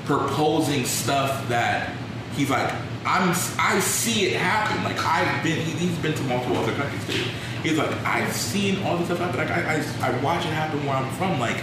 proposing 0.06 0.84
stuff 0.84 1.48
that 1.48 1.96
he's 2.36 2.50
like 2.50 2.74
I'm 3.06 3.30
I 3.58 3.80
see 3.80 4.26
it 4.26 4.36
happen 4.36 4.84
like 4.84 5.00
I've 5.00 5.44
been 5.44 5.60
he, 5.66 5.72
he's 5.88 5.98
been 6.00 6.14
to 6.14 6.24
multiple 6.24 6.58
other 6.58 6.74
countries 6.74 7.08
too 7.08 7.24
he's 7.64 7.78
like 7.78 7.92
I've 8.06 8.34
seen 8.34 8.84
all 8.84 8.98
this 8.98 9.08
stuff 9.08 9.20
happen 9.20 9.38
like 9.38 9.50
I, 9.50 9.84
I, 10.02 10.10
I 10.10 10.22
watch 10.22 10.46
it 10.46 10.50
happen 10.50 10.86
where 10.86 10.96
I'm 10.96 11.12
from 11.14 11.40
like 11.40 11.58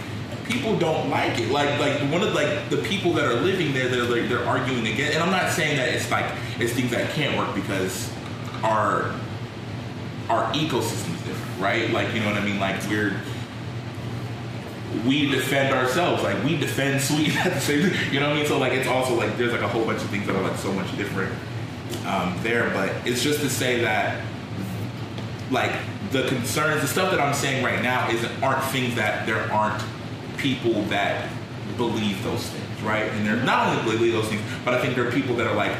people 0.47 0.77
don't 0.79 1.09
like 1.11 1.39
it 1.39 1.51
like 1.51 1.79
like 1.79 2.01
one 2.11 2.23
of 2.23 2.35
like 2.35 2.71
the 2.71 2.79
people 2.79 3.13
that 3.13 3.25
are 3.25 3.35
living 3.35 3.73
there 3.73 3.89
they're 3.89 4.05
like 4.05 4.29
they're 4.29 4.45
arguing 4.45 4.87
again 4.87 5.13
and 5.13 5.23
I'm 5.23 5.31
not 5.31 5.53
saying 5.53 5.77
that 5.77 5.91
it's 5.91 6.11
like 6.11 6.27
it's 6.59 6.73
things 6.73 6.91
that 6.91 7.11
can't 7.11 7.37
work 7.37 7.55
because 7.55 8.13
our 8.63 9.15
our 10.29 10.53
ecosystem 10.55 11.15
is 11.15 11.23
different 11.23 11.61
right 11.61 11.91
like 11.91 12.13
you 12.15 12.21
know 12.21 12.27
what 12.27 12.37
I 12.37 12.45
mean 12.45 12.59
like 12.59 12.83
we're 12.89 13.21
we 15.07 15.31
defend 15.31 15.75
ourselves. 15.75 16.23
Like 16.23 16.43
we 16.45 16.57
defend 16.57 17.01
Sweden 17.01 17.37
at 17.45 17.55
the 17.55 17.61
same. 17.61 17.93
You 18.13 18.21
know 18.21 18.29
what 18.29 18.37
I 18.37 18.41
mean? 18.41 18.47
So 18.47 18.59
like 18.59 18.73
it's 18.73 18.89
also 18.89 19.15
like 19.15 19.37
there's 19.37 19.53
like 19.53 19.63
a 19.63 19.69
whole 19.69 19.85
bunch 19.85 20.03
of 20.03 20.09
things 20.11 20.27
that 20.27 20.37
are 20.37 20.43
like 20.43 20.59
so 20.59 20.73
much 20.73 20.95
different 20.97 21.33
um, 22.07 22.37
there. 22.43 22.71
But 22.71 22.95
it's 23.07 23.23
just 23.23 23.41
to 23.41 23.51
say 23.51 23.81
that 23.83 24.25
like 25.51 25.73
the 26.11 26.25
concerns, 26.29 26.83
the 26.83 26.89
stuff 26.89 27.11
that 27.11 27.21
I'm 27.21 27.35
saying 27.35 27.65
right 27.65 27.83
now 27.83 28.09
isn't 28.11 28.43
aren't 28.43 28.65
things 28.65 28.95
that 28.97 29.27
there 29.27 29.51
aren't 29.53 29.83
people 30.37 30.83
that 30.85 31.29
believe 31.77 32.23
those 32.23 32.47
things, 32.49 32.83
right? 32.83 33.05
And 33.05 33.27
they're 33.27 33.37
not 33.37 33.69
only 33.69 33.97
believe 33.97 34.13
those 34.13 34.29
things, 34.29 34.43
but 34.65 34.75
I 34.75 34.81
think 34.81 34.95
there 34.95 35.07
are 35.07 35.13
people 35.13 35.35
that 35.37 35.47
are 35.47 35.55
like, 35.55 35.77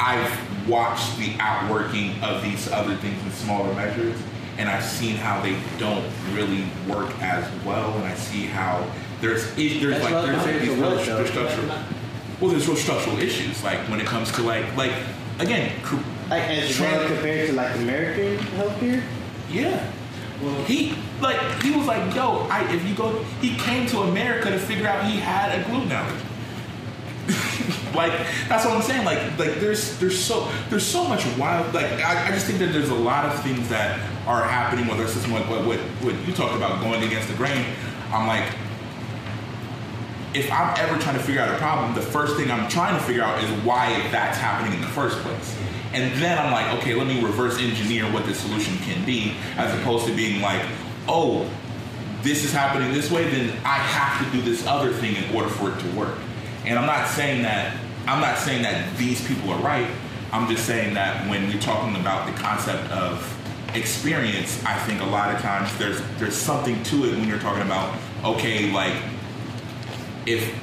I've 0.00 0.68
watched 0.68 1.16
the 1.18 1.34
outworking 1.38 2.22
of 2.22 2.42
these 2.42 2.70
other 2.70 2.96
things 2.96 3.22
in 3.22 3.30
smaller 3.32 3.72
measures, 3.74 4.16
and 4.58 4.68
I've 4.68 4.84
seen 4.84 5.16
how 5.16 5.40
they 5.42 5.56
don't 5.78 6.04
really 6.32 6.64
work 6.88 7.10
as 7.20 7.44
well, 7.64 7.94
and 7.94 8.04
I 8.04 8.14
see 8.14 8.46
how 8.46 8.88
there's 9.20 9.54
there's 9.54 9.80
That's 9.80 10.04
like 10.04 10.24
there's, 10.24 10.44
that's 10.44 10.60
these 10.60 10.68
real 10.68 10.92
it 10.92 10.96
was, 10.96 11.06
though. 11.06 11.16
there's 11.16 11.30
structural 11.30 11.68
well 12.40 12.50
there's 12.50 12.68
real 12.68 12.76
structural 12.76 13.18
issues 13.18 13.64
like 13.64 13.80
when 13.88 14.00
it 14.00 14.06
comes 14.06 14.30
to 14.32 14.42
like 14.42 14.76
like 14.76 14.92
again 15.40 15.72
Like 16.30 16.42
as 16.42 16.78
well 16.78 17.06
compared 17.06 17.48
to 17.48 17.54
like 17.54 17.74
American 17.76 18.38
healthcare. 18.56 19.02
yeah. 19.50 19.92
Well, 20.42 20.54
he 20.64 20.94
like 21.20 21.40
he 21.62 21.72
was 21.72 21.86
like, 21.86 22.14
yo, 22.14 22.46
I 22.50 22.70
if 22.72 22.86
you 22.86 22.94
go, 22.94 23.22
he 23.40 23.56
came 23.56 23.86
to 23.88 24.00
America 24.00 24.50
to 24.50 24.58
figure 24.58 24.86
out 24.86 25.04
he 25.04 25.18
had 25.18 25.58
a 25.58 25.64
gluten 25.68 25.90
allergy. 25.90 26.24
like 27.94 28.12
that's 28.48 28.64
what 28.64 28.74
I'm 28.76 28.82
saying. 28.82 29.04
Like 29.04 29.18
like 29.38 29.54
there's 29.56 29.98
there's 29.98 30.22
so 30.22 30.48
there's 30.68 30.86
so 30.86 31.04
much 31.04 31.26
wild. 31.36 31.74
Like 31.74 31.90
I, 31.92 32.28
I 32.28 32.30
just 32.30 32.46
think 32.46 32.58
that 32.60 32.72
there's 32.72 32.90
a 32.90 32.94
lot 32.94 33.24
of 33.24 33.42
things 33.42 33.68
that 33.70 33.98
are 34.26 34.44
happening 34.44 34.86
with 34.86 35.00
our 35.00 35.08
system. 35.08 35.32
Like 35.32 35.48
what 35.48 35.66
what 35.66 35.78
what 35.78 36.14
you 36.26 36.32
talked 36.34 36.54
about 36.54 36.80
going 36.82 37.02
against 37.02 37.28
the 37.28 37.34
grain. 37.34 37.64
I'm 38.12 38.26
like. 38.26 38.44
If 40.34 40.52
I'm 40.52 40.78
ever 40.78 41.00
trying 41.00 41.16
to 41.16 41.22
figure 41.22 41.40
out 41.40 41.52
a 41.52 41.56
problem, 41.56 41.94
the 41.94 42.02
first 42.02 42.36
thing 42.36 42.50
I'm 42.50 42.68
trying 42.68 42.96
to 42.96 43.02
figure 43.02 43.22
out 43.22 43.42
is 43.42 43.50
why 43.64 43.88
that's 44.12 44.36
happening 44.36 44.74
in 44.74 44.82
the 44.82 44.86
first 44.88 45.16
place. 45.20 45.56
And 45.92 46.20
then 46.20 46.38
I'm 46.38 46.52
like, 46.52 46.78
okay, 46.80 46.94
let 46.94 47.06
me 47.06 47.22
reverse 47.22 47.58
engineer 47.58 48.04
what 48.12 48.26
the 48.26 48.34
solution 48.34 48.76
can 48.78 49.04
be, 49.06 49.34
as 49.56 49.74
opposed 49.80 50.06
to 50.06 50.14
being 50.14 50.42
like, 50.42 50.62
oh, 51.08 51.48
this 52.22 52.44
is 52.44 52.52
happening 52.52 52.92
this 52.92 53.10
way, 53.10 53.28
then 53.30 53.50
I 53.64 53.78
have 53.78 54.24
to 54.24 54.36
do 54.36 54.42
this 54.42 54.66
other 54.66 54.92
thing 54.92 55.16
in 55.16 55.34
order 55.34 55.48
for 55.48 55.70
it 55.70 55.80
to 55.80 55.96
work. 55.96 56.18
And 56.64 56.78
I'm 56.78 56.86
not 56.86 57.08
saying 57.08 57.42
that 57.42 57.76
I'm 58.06 58.20
not 58.22 58.38
saying 58.38 58.62
that 58.62 58.96
these 58.96 59.26
people 59.28 59.50
are 59.50 59.60
right. 59.60 59.86
I'm 60.32 60.48
just 60.48 60.66
saying 60.66 60.94
that 60.94 61.28
when 61.28 61.48
we're 61.48 61.60
talking 61.60 61.94
about 62.00 62.26
the 62.26 62.32
concept 62.40 62.90
of 62.90 63.22
experience, 63.74 64.64
I 64.64 64.78
think 64.78 65.02
a 65.02 65.06
lot 65.06 65.34
of 65.34 65.40
times 65.42 65.76
there's 65.78 66.00
there's 66.18 66.34
something 66.34 66.82
to 66.84 67.04
it 67.04 67.16
when 67.16 67.28
you're 67.28 67.38
talking 67.38 67.62
about 67.62 67.96
okay, 68.24 68.72
like 68.72 68.94
if 70.26 70.54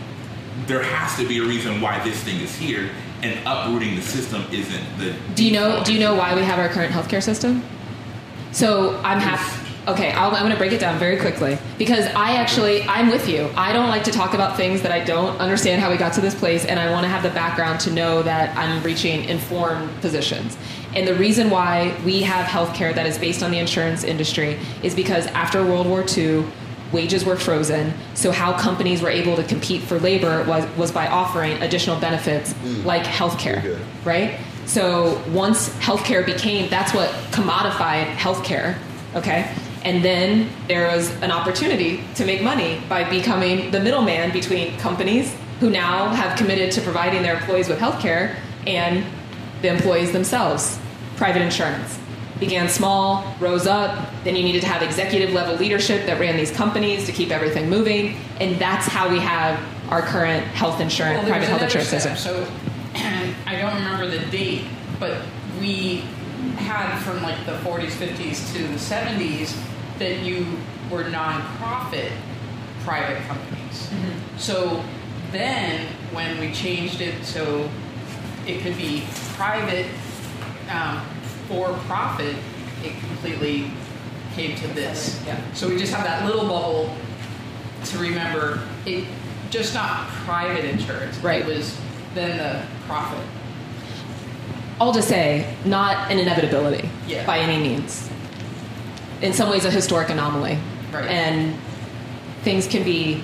there 0.67 0.83
has 0.83 1.17
to 1.17 1.27
be 1.27 1.39
a 1.39 1.43
reason 1.43 1.81
why 1.81 2.03
this 2.03 2.23
thing 2.23 2.39
is 2.41 2.55
here, 2.55 2.89
and 3.21 3.39
uprooting 3.45 3.95
the 3.95 4.01
system 4.01 4.43
isn't 4.51 4.97
the. 4.97 5.15
Do 5.35 5.45
you 5.45 5.51
know? 5.51 5.83
Do 5.83 5.93
you 5.93 5.99
know 5.99 6.15
why 6.15 6.35
we 6.35 6.41
have 6.41 6.59
our 6.59 6.69
current 6.69 6.93
healthcare 6.93 7.23
system? 7.23 7.63
So 8.51 8.97
I'm 9.03 9.19
happy. 9.19 9.61
Okay, 9.87 10.11
I'll, 10.13 10.31
I'm 10.31 10.41
going 10.41 10.51
to 10.51 10.57
break 10.57 10.71
it 10.71 10.79
down 10.79 10.97
very 10.97 11.17
quickly 11.17 11.59
because 11.77 12.05
I 12.15 12.37
actually 12.37 12.81
I'm 12.83 13.11
with 13.11 13.29
you. 13.29 13.49
I 13.55 13.71
don't 13.71 13.89
like 13.89 14.03
to 14.05 14.11
talk 14.11 14.33
about 14.33 14.57
things 14.57 14.81
that 14.81 14.91
I 14.91 15.03
don't 15.03 15.37
understand 15.39 15.79
how 15.79 15.91
we 15.91 15.97
got 15.97 16.13
to 16.13 16.21
this 16.21 16.33
place, 16.33 16.65
and 16.65 16.79
I 16.79 16.89
want 16.91 17.03
to 17.03 17.09
have 17.09 17.21
the 17.21 17.29
background 17.29 17.79
to 17.81 17.91
know 17.91 18.23
that 18.23 18.57
I'm 18.57 18.81
reaching 18.81 19.25
informed 19.25 19.91
positions. 20.01 20.57
And 20.95 21.07
the 21.07 21.13
reason 21.13 21.51
why 21.51 21.95
we 22.03 22.21
have 22.21 22.47
healthcare 22.47 22.95
that 22.95 23.05
is 23.05 23.19
based 23.19 23.43
on 23.43 23.51
the 23.51 23.59
insurance 23.59 24.03
industry 24.03 24.57
is 24.81 24.95
because 24.95 25.27
after 25.27 25.63
World 25.63 25.85
War 25.85 26.03
II, 26.17 26.45
wages 26.95 27.25
were 27.25 27.35
frozen. 27.35 27.93
So 28.15 28.31
how 28.31 28.57
companies 28.57 29.01
were 29.03 29.09
able 29.09 29.35
to 29.35 29.43
compete 29.43 29.83
for 29.83 29.99
labor 29.99 30.43
was 30.45 30.65
was 30.77 30.91
by 30.91 31.07
offering 31.07 31.61
additional 31.61 31.99
benefits 31.99 32.53
mm. 32.53 32.85
like 32.85 33.03
healthcare, 33.03 33.79
right? 34.03 34.39
So 34.65 35.21
once 35.29 35.69
healthcare 35.87 36.25
became 36.25 36.69
that's 36.69 36.93
what 36.93 37.09
commodified 37.31 38.07
healthcare, 38.15 38.77
okay? 39.13 39.53
And 39.83 40.03
then 40.03 40.49
there 40.67 40.87
was 40.87 41.11
an 41.21 41.31
opportunity 41.31 42.03
to 42.15 42.25
make 42.25 42.41
money 42.41 42.81
by 42.89 43.07
becoming 43.07 43.69
the 43.69 43.79
middleman 43.79 44.31
between 44.31 44.75
companies 44.79 45.35
who 45.59 45.69
now 45.69 46.09
have 46.09 46.35
committed 46.37 46.71
to 46.71 46.81
providing 46.81 47.21
their 47.21 47.35
employees 47.35 47.69
with 47.69 47.77
healthcare 47.79 48.35
and 48.65 49.05
the 49.61 49.69
employees 49.69 50.11
themselves, 50.11 50.79
private 51.17 51.43
insurance. 51.43 51.99
Began 52.39 52.67
small, 52.67 53.35
rose 53.39 53.65
up, 53.65 54.09
then 54.23 54.35
you 54.35 54.43
needed 54.43 54.61
to 54.61 54.67
have 54.67 54.81
executive 54.81 55.33
level 55.33 55.55
leadership 55.55 56.05
that 56.05 56.19
ran 56.19 56.35
these 56.35 56.51
companies 56.51 57.05
to 57.05 57.11
keep 57.11 57.31
everything 57.31 57.69
moving, 57.69 58.17
and 58.41 58.59
that's 58.59 58.87
how 58.87 59.09
we 59.09 59.19
have 59.19 59.59
our 59.89 60.01
current 60.01 60.45
health 60.47 60.81
insurance, 60.81 61.19
Well, 61.19 61.29
private 61.29 61.47
health 61.47 61.61
insurance 61.61 61.89
system. 61.89 62.17
So 62.17 62.45
I 63.45 63.57
don't 63.57 63.75
remember 63.75 64.07
the 64.07 64.25
date, 64.31 64.65
but 64.99 65.21
we 65.59 66.03
had 66.57 66.97
from 66.99 67.21
like 67.23 67.45
the 67.45 67.57
40s, 67.59 67.91
50s 67.91 68.53
to 68.53 68.63
the 68.67 68.75
70s 68.75 69.55
that 69.99 70.19
you 70.19 70.45
were 70.91 71.05
nonprofit 71.05 72.11
private 72.81 73.21
companies. 73.27 73.87
Mm-hmm. 73.87 74.37
So 74.37 74.83
then 75.31 75.87
when 76.11 76.39
we 76.39 76.53
changed 76.53 77.01
it 77.01 77.23
so 77.23 77.69
it 78.45 78.61
could 78.61 78.77
be 78.77 79.03
private 79.33 79.87
um, 80.69 81.01
for 81.47 81.73
profit, 81.87 82.35
it 82.83 82.97
completely 82.99 83.71
came 84.33 84.55
to 84.57 84.67
this. 84.69 85.21
Yeah. 85.25 85.39
So 85.53 85.69
we 85.69 85.77
just 85.77 85.93
have 85.93 86.03
that 86.03 86.25
little 86.25 86.47
bubble 86.47 86.95
to 87.85 87.97
remember 87.97 88.61
it 88.85 89.05
just 89.49 89.73
not 89.73 90.07
private 90.25 90.65
insurance. 90.65 91.17
Right. 91.19 91.41
It 91.41 91.47
was 91.47 91.77
then 92.13 92.37
the 92.37 92.65
profit. 92.87 93.23
All 94.79 94.91
to 94.93 95.01
say, 95.01 95.55
not 95.63 96.11
an 96.11 96.19
inevitability 96.19 96.89
Yeah. 97.07 97.25
by 97.25 97.39
any 97.39 97.61
means. 97.61 98.09
In 99.21 99.31
some 99.31 99.49
ways, 99.49 99.63
a 99.65 99.71
historic 99.71 100.09
anomaly. 100.09 100.57
Right. 100.91 101.05
And 101.05 101.55
things 102.43 102.67
can 102.67 102.83
be 102.83 103.23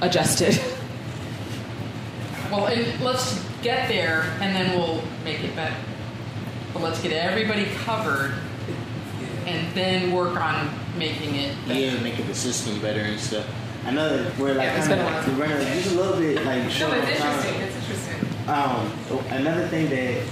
adjusted. 0.00 0.60
Well, 2.50 2.66
and 2.66 3.00
let's 3.02 3.42
get 3.62 3.88
there 3.88 4.22
and 4.40 4.54
then 4.54 4.78
we'll 4.78 5.02
make 5.24 5.42
it 5.42 5.56
better. 5.56 5.74
But 6.74 6.82
let's 6.82 7.00
get 7.00 7.12
everybody 7.12 7.66
covered 7.84 8.34
and 9.46 9.74
then 9.74 10.12
work 10.12 10.36
on 10.38 10.68
making 10.98 11.36
it 11.36 11.56
better. 11.66 11.78
Yeah, 11.80 12.00
making 12.00 12.26
the 12.26 12.34
system 12.34 12.80
better 12.80 13.00
and 13.00 13.18
stuff. 13.18 13.46
I 13.86 13.92
know 13.92 14.16
that 14.16 14.36
we're 14.38 14.54
like 14.54 14.66
Yeah, 14.66 14.86
kind 14.86 15.00
of 15.00 15.06
while. 15.06 15.38
we're 15.38 15.54
running 15.54 15.66
just 15.82 15.92
a 15.92 15.94
little 15.94 16.18
bit 16.18 16.44
like 16.44 16.68
short 16.70 16.92
on 16.94 17.00
time. 17.00 17.54
It's 17.62 17.76
interesting. 17.76 18.28
Um, 18.48 18.92
another 19.30 19.68
thing 19.68 19.88
that 19.90 20.22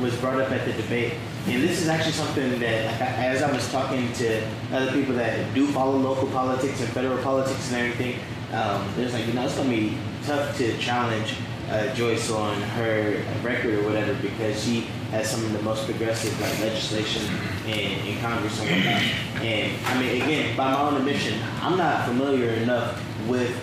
was 0.00 0.14
brought 0.16 0.40
up 0.40 0.50
at 0.50 0.64
the 0.66 0.72
debate, 0.72 1.14
and 1.46 1.62
this 1.62 1.80
is 1.80 1.88
actually 1.88 2.12
something 2.12 2.58
that, 2.60 3.00
like, 3.00 3.00
as 3.18 3.42
I 3.42 3.52
was 3.52 3.70
talking 3.70 4.12
to 4.14 4.42
other 4.72 4.90
people 4.92 5.14
that 5.14 5.54
do 5.54 5.66
follow 5.68 5.96
local 5.96 6.28
politics 6.28 6.80
and 6.80 6.88
federal 6.90 7.18
politics 7.22 7.70
and 7.72 7.80
everything, 7.80 8.18
um, 8.52 8.86
there's 8.96 9.12
like, 9.14 9.26
you 9.26 9.32
know, 9.32 9.44
it's 9.44 9.56
gonna 9.56 9.68
be 9.68 9.96
tough 10.24 10.56
to 10.58 10.76
challenge 10.78 11.36
uh, 11.74 11.94
Joyce 11.94 12.30
on 12.30 12.60
her 12.60 13.20
record 13.42 13.74
or 13.74 13.82
whatever 13.82 14.14
because 14.22 14.62
she 14.64 14.82
has 15.10 15.28
some 15.28 15.44
of 15.44 15.52
the 15.52 15.62
most 15.62 15.84
progressive 15.86 16.38
like 16.40 16.58
legislation 16.60 17.22
in, 17.66 18.06
in 18.06 18.20
Congress 18.20 18.60
and 18.60 18.70
whatnot. 18.70 19.02
And 19.42 19.86
I 19.86 20.00
mean, 20.00 20.22
again, 20.22 20.56
by 20.56 20.72
my 20.72 20.80
own 20.80 20.96
admission, 20.96 21.40
I'm 21.60 21.76
not 21.76 22.06
familiar 22.06 22.50
enough 22.50 23.02
with 23.26 23.54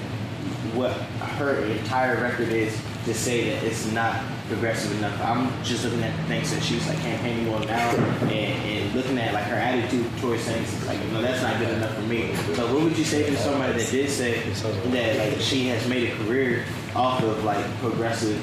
what 0.74 0.92
her 0.92 1.64
entire 1.66 2.22
record 2.22 2.50
is 2.50 2.78
to 3.06 3.14
say 3.14 3.50
that 3.50 3.64
it's 3.64 3.90
not 3.92 4.24
progressive 4.48 4.96
enough. 4.98 5.20
I'm 5.22 5.64
just 5.64 5.84
looking 5.86 6.04
at 6.04 6.14
things 6.28 6.52
that 6.52 6.62
she's 6.62 6.86
like 6.88 7.00
campaigning 7.00 7.54
on 7.54 7.66
now 7.66 7.90
and, 7.90 8.32
and 8.32 8.94
looking 8.94 9.18
at 9.18 9.34
like 9.34 9.46
her 9.46 9.56
attitude 9.56 10.06
towards 10.20 10.44
things. 10.44 10.74
It's 10.74 10.86
like, 10.86 11.00
no, 11.12 11.22
that's 11.22 11.42
not 11.42 11.58
good 11.60 11.70
enough 11.70 11.96
for 11.96 12.02
me. 12.02 12.36
So 12.56 12.74
what 12.74 12.84
would 12.84 12.98
you 12.98 13.06
say 13.06 13.30
to 13.30 13.38
somebody 13.38 13.74
that 13.74 13.90
did 13.90 14.10
say 14.10 14.42
that 14.50 15.18
like 15.18 15.40
she 15.40 15.68
has 15.68 15.88
made 15.88 16.12
a 16.12 16.16
career 16.18 16.66
off 16.96 17.24
of 17.24 17.44
like 17.44 17.66
progressive 17.78 18.40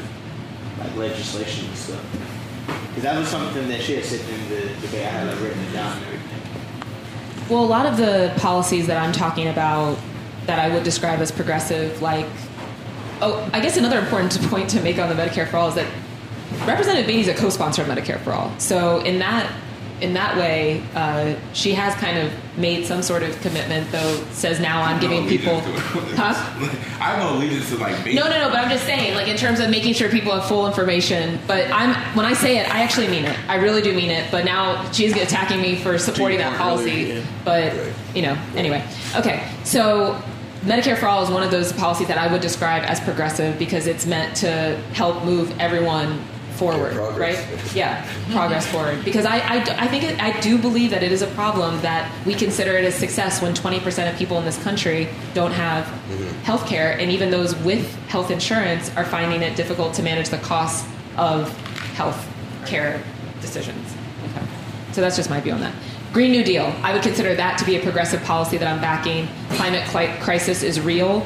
like 0.78 0.94
legislation 0.96 1.66
and 1.66 1.76
stuff? 1.76 2.04
Because 2.66 3.02
that 3.02 3.18
was 3.18 3.28
something 3.28 3.68
that 3.68 3.80
she 3.80 3.96
had 3.96 4.04
said 4.04 4.20
in 4.28 4.48
the 4.48 4.60
debate. 4.80 5.06
I 5.06 5.10
had 5.10 5.26
like 5.28 5.40
written 5.40 5.62
it 5.64 5.72
down 5.72 5.96
and 5.96 6.06
everything. 6.06 7.48
Well, 7.48 7.64
a 7.64 7.66
lot 7.66 7.86
of 7.86 7.96
the 7.96 8.32
policies 8.36 8.86
that 8.88 8.98
I'm 8.98 9.12
talking 9.12 9.48
about 9.48 9.98
that 10.46 10.58
I 10.58 10.72
would 10.74 10.82
describe 10.82 11.20
as 11.20 11.30
progressive, 11.30 12.02
like, 12.02 12.26
oh, 13.20 13.48
I 13.52 13.60
guess 13.60 13.76
another 13.76 13.98
important 13.98 14.40
point 14.50 14.70
to 14.70 14.82
make 14.82 14.98
on 14.98 15.08
the 15.08 15.14
Medicare 15.14 15.48
for 15.48 15.56
All 15.56 15.68
is 15.68 15.74
that 15.74 15.86
Representative 16.66 17.06
Beatty 17.06 17.20
is 17.20 17.28
a 17.28 17.34
co-sponsor 17.34 17.82
of 17.82 17.88
Medicare 17.88 18.20
for 18.20 18.32
All. 18.32 18.52
So 18.58 19.00
in 19.00 19.18
that 19.18 19.50
in 20.00 20.14
that 20.14 20.36
way, 20.36 20.82
uh, 20.94 21.34
she 21.52 21.72
has 21.72 21.94
kind 21.94 22.18
of 22.18 22.32
made 22.58 22.86
some 22.86 23.02
sort 23.02 23.22
of 23.22 23.38
commitment, 23.40 23.90
though 23.90 24.16
says 24.32 24.60
now 24.60 24.82
I'm 24.82 25.00
giving 25.00 25.26
people. 25.28 25.54
allegiance 25.54 25.92
to 25.92 25.98
it. 25.98 26.04
Huh? 26.18 26.34
I 27.00 27.12
have 27.12 27.18
no 27.18 27.36
allegiance 27.36 27.68
to 27.70 27.76
like. 27.76 28.06
No, 28.06 28.28
no, 28.28 28.30
no. 28.30 28.48
But 28.50 28.58
I'm 28.58 28.70
just 28.70 28.84
saying, 28.84 29.14
like 29.14 29.28
in 29.28 29.36
terms 29.36 29.60
of 29.60 29.70
making 29.70 29.94
sure 29.94 30.08
people 30.08 30.32
have 30.32 30.46
full 30.46 30.66
information. 30.66 31.38
But 31.46 31.70
I'm 31.70 31.94
when 32.16 32.26
I 32.26 32.32
say 32.32 32.58
it, 32.58 32.68
I 32.72 32.82
actually 32.82 33.08
mean 33.08 33.24
it. 33.24 33.38
I 33.48 33.56
really 33.56 33.82
do 33.82 33.94
mean 33.94 34.10
it. 34.10 34.30
But 34.30 34.44
now 34.44 34.90
she's 34.92 35.16
attacking 35.16 35.60
me 35.60 35.76
for 35.76 35.98
supporting 35.98 36.38
that 36.38 36.56
point 36.58 36.80
earlier, 36.80 37.14
policy. 37.14 37.20
yeah. 37.20 37.26
But 37.44 38.16
you 38.16 38.22
know, 38.22 38.36
anyway. 38.56 38.84
Okay, 39.16 39.48
so 39.64 40.20
Medicare 40.62 40.98
for 40.98 41.06
All 41.06 41.22
is 41.22 41.30
one 41.30 41.42
of 41.42 41.50
those 41.50 41.72
policies 41.72 42.08
that 42.08 42.18
I 42.18 42.30
would 42.30 42.40
describe 42.40 42.82
as 42.84 43.00
progressive 43.00 43.58
because 43.58 43.86
it's 43.86 44.06
meant 44.06 44.36
to 44.38 44.76
help 44.92 45.24
move 45.24 45.58
everyone 45.60 46.20
forward, 46.58 46.96
right? 47.16 47.38
Yeah, 47.74 48.06
progress 48.30 48.66
forward. 48.66 49.04
Because 49.04 49.24
I, 49.24 49.38
I, 49.38 49.84
I 49.84 49.88
think 49.88 50.04
it, 50.04 50.20
I 50.20 50.38
do 50.40 50.58
believe 50.58 50.90
that 50.90 51.02
it 51.02 51.12
is 51.12 51.22
a 51.22 51.26
problem 51.28 51.80
that 51.82 52.12
we 52.26 52.34
consider 52.34 52.76
it 52.76 52.84
a 52.84 52.92
success 52.92 53.40
when 53.40 53.54
20% 53.54 54.10
of 54.10 54.18
people 54.18 54.38
in 54.38 54.44
this 54.44 54.60
country 54.62 55.08
don't 55.34 55.52
have 55.52 55.84
mm-hmm. 55.84 56.28
health 56.40 56.66
care, 56.66 56.98
and 56.98 57.10
even 57.10 57.30
those 57.30 57.54
with 57.56 57.94
health 58.08 58.30
insurance 58.30 58.94
are 58.96 59.04
finding 59.04 59.42
it 59.42 59.56
difficult 59.56 59.94
to 59.94 60.02
manage 60.02 60.28
the 60.28 60.38
costs 60.38 60.88
of 61.16 61.56
health 61.94 62.28
care 62.66 63.02
decisions. 63.40 63.94
Okay. 64.30 64.46
So 64.92 65.00
that's 65.00 65.16
just 65.16 65.30
my 65.30 65.40
view 65.40 65.52
on 65.52 65.60
that. 65.60 65.74
Green 66.12 66.32
New 66.32 66.42
Deal, 66.42 66.64
I 66.82 66.92
would 66.92 67.02
consider 67.02 67.34
that 67.34 67.58
to 67.58 67.64
be 67.64 67.76
a 67.76 67.82
progressive 67.82 68.22
policy 68.24 68.56
that 68.56 68.66
I'm 68.66 68.80
backing. 68.80 69.28
Climate 69.50 69.86
crisis 70.20 70.62
is 70.62 70.80
real. 70.80 71.24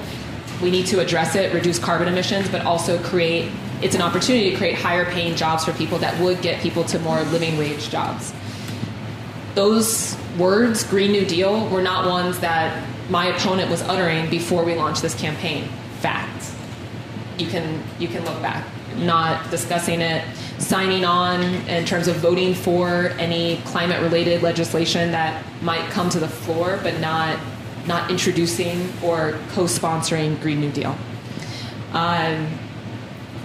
We 0.60 0.70
need 0.70 0.86
to 0.86 1.00
address 1.00 1.34
it, 1.36 1.54
reduce 1.54 1.78
carbon 1.78 2.08
emissions, 2.08 2.48
but 2.48 2.64
also 2.64 3.02
create 3.02 3.50
it's 3.82 3.94
an 3.94 4.02
opportunity 4.02 4.50
to 4.50 4.56
create 4.56 4.76
higher 4.76 5.04
paying 5.04 5.34
jobs 5.34 5.64
for 5.64 5.72
people 5.72 5.98
that 5.98 6.18
would 6.20 6.40
get 6.40 6.60
people 6.60 6.84
to 6.84 6.98
more 7.00 7.20
living 7.24 7.58
wage 7.58 7.90
jobs. 7.90 8.32
Those 9.54 10.16
words, 10.38 10.84
Green 10.84 11.12
New 11.12 11.26
Deal, 11.26 11.68
were 11.68 11.82
not 11.82 12.08
ones 12.08 12.38
that 12.38 12.88
my 13.10 13.26
opponent 13.26 13.70
was 13.70 13.82
uttering 13.82 14.30
before 14.30 14.64
we 14.64 14.74
launched 14.74 15.02
this 15.02 15.14
campaign. 15.14 15.68
Fact. 16.00 16.50
You 17.38 17.46
can 17.48 17.82
you 17.98 18.08
can 18.08 18.24
look 18.24 18.40
back. 18.40 18.64
Not 18.96 19.50
discussing 19.50 20.00
it, 20.00 20.24
signing 20.58 21.04
on 21.04 21.42
in 21.42 21.84
terms 21.84 22.08
of 22.08 22.16
voting 22.16 22.54
for 22.54 23.08
any 23.18 23.56
climate 23.64 24.00
related 24.00 24.42
legislation 24.42 25.10
that 25.12 25.44
might 25.62 25.90
come 25.90 26.08
to 26.10 26.20
the 26.20 26.28
floor, 26.28 26.78
but 26.82 27.00
not 27.00 27.38
not 27.86 28.10
introducing 28.10 28.92
or 29.02 29.38
co-sponsoring 29.50 30.40
Green 30.40 30.60
New 30.60 30.70
Deal. 30.70 30.96
Um, 31.92 32.48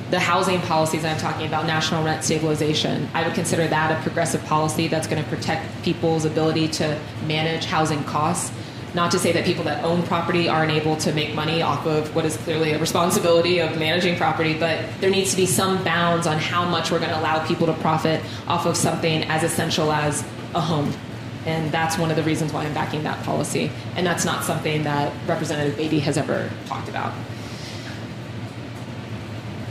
the 0.10 0.20
housing 0.20 0.62
policies 0.62 1.04
I'm 1.04 1.18
talking 1.18 1.48
about, 1.48 1.66
national 1.66 2.04
rent 2.04 2.24
stabilization, 2.24 3.10
I 3.14 3.26
would 3.26 3.36
consider 3.36 3.68
that 3.68 3.92
a 3.92 4.02
progressive 4.02 4.44
policy 4.46 4.88
that's 4.88 5.08
going 5.08 5.22
to 5.22 5.30
protect 5.30 5.84
people's 5.84 6.24
ability 6.24 6.70
to 6.70 7.00
manage 7.26 7.66
housing 7.66 8.04
costs. 8.06 8.54
Not 8.94 9.12
to 9.12 9.20
say 9.20 9.34
that 9.34 9.44
people 9.44 9.66
that 9.66 9.84
own 9.84 10.02
property 10.04 10.48
aren't 10.48 10.72
able 10.72 10.96
to 10.98 11.12
make 11.14 11.36
money 11.36 11.62
off 11.62 11.86
of 11.86 12.16
what 12.16 12.24
is 12.24 12.38
clearly 12.38 12.72
a 12.72 12.80
responsibility 12.80 13.60
of 13.60 13.78
managing 13.78 14.18
property, 14.18 14.58
but 14.58 14.86
there 15.02 15.10
needs 15.10 15.32
to 15.32 15.38
be 15.38 15.46
some 15.46 15.84
bounds 15.84 16.26
on 16.26 16.38
how 16.38 16.68
much 16.68 16.90
we're 16.90 17.00
going 17.00 17.12
to 17.12 17.20
allow 17.20 17.46
people 17.46 17.68
to 17.68 17.74
profit 17.74 18.24
off 18.48 18.66
of 18.66 18.78
something 18.78 19.24
as 19.24 19.44
essential 19.44 19.92
as 19.92 20.24
a 20.56 20.62
home. 20.62 20.92
And 21.46 21.72
that's 21.72 21.98
one 21.98 22.10
of 22.10 22.18
the 22.18 22.24
reasons 22.24 22.54
why 22.54 22.66
I'm 22.66 22.74
backing 22.74 23.04
that 23.04 23.24
policy. 23.24 23.72
And 23.96 24.08
that's 24.08 24.26
not 24.26 24.44
something 24.44 24.84
that 24.84 25.14
Representative 25.28 25.78
Beatty 25.78 26.00
has 26.00 26.18
ever 26.18 26.50
talked 26.66 26.90
about. 26.90 27.14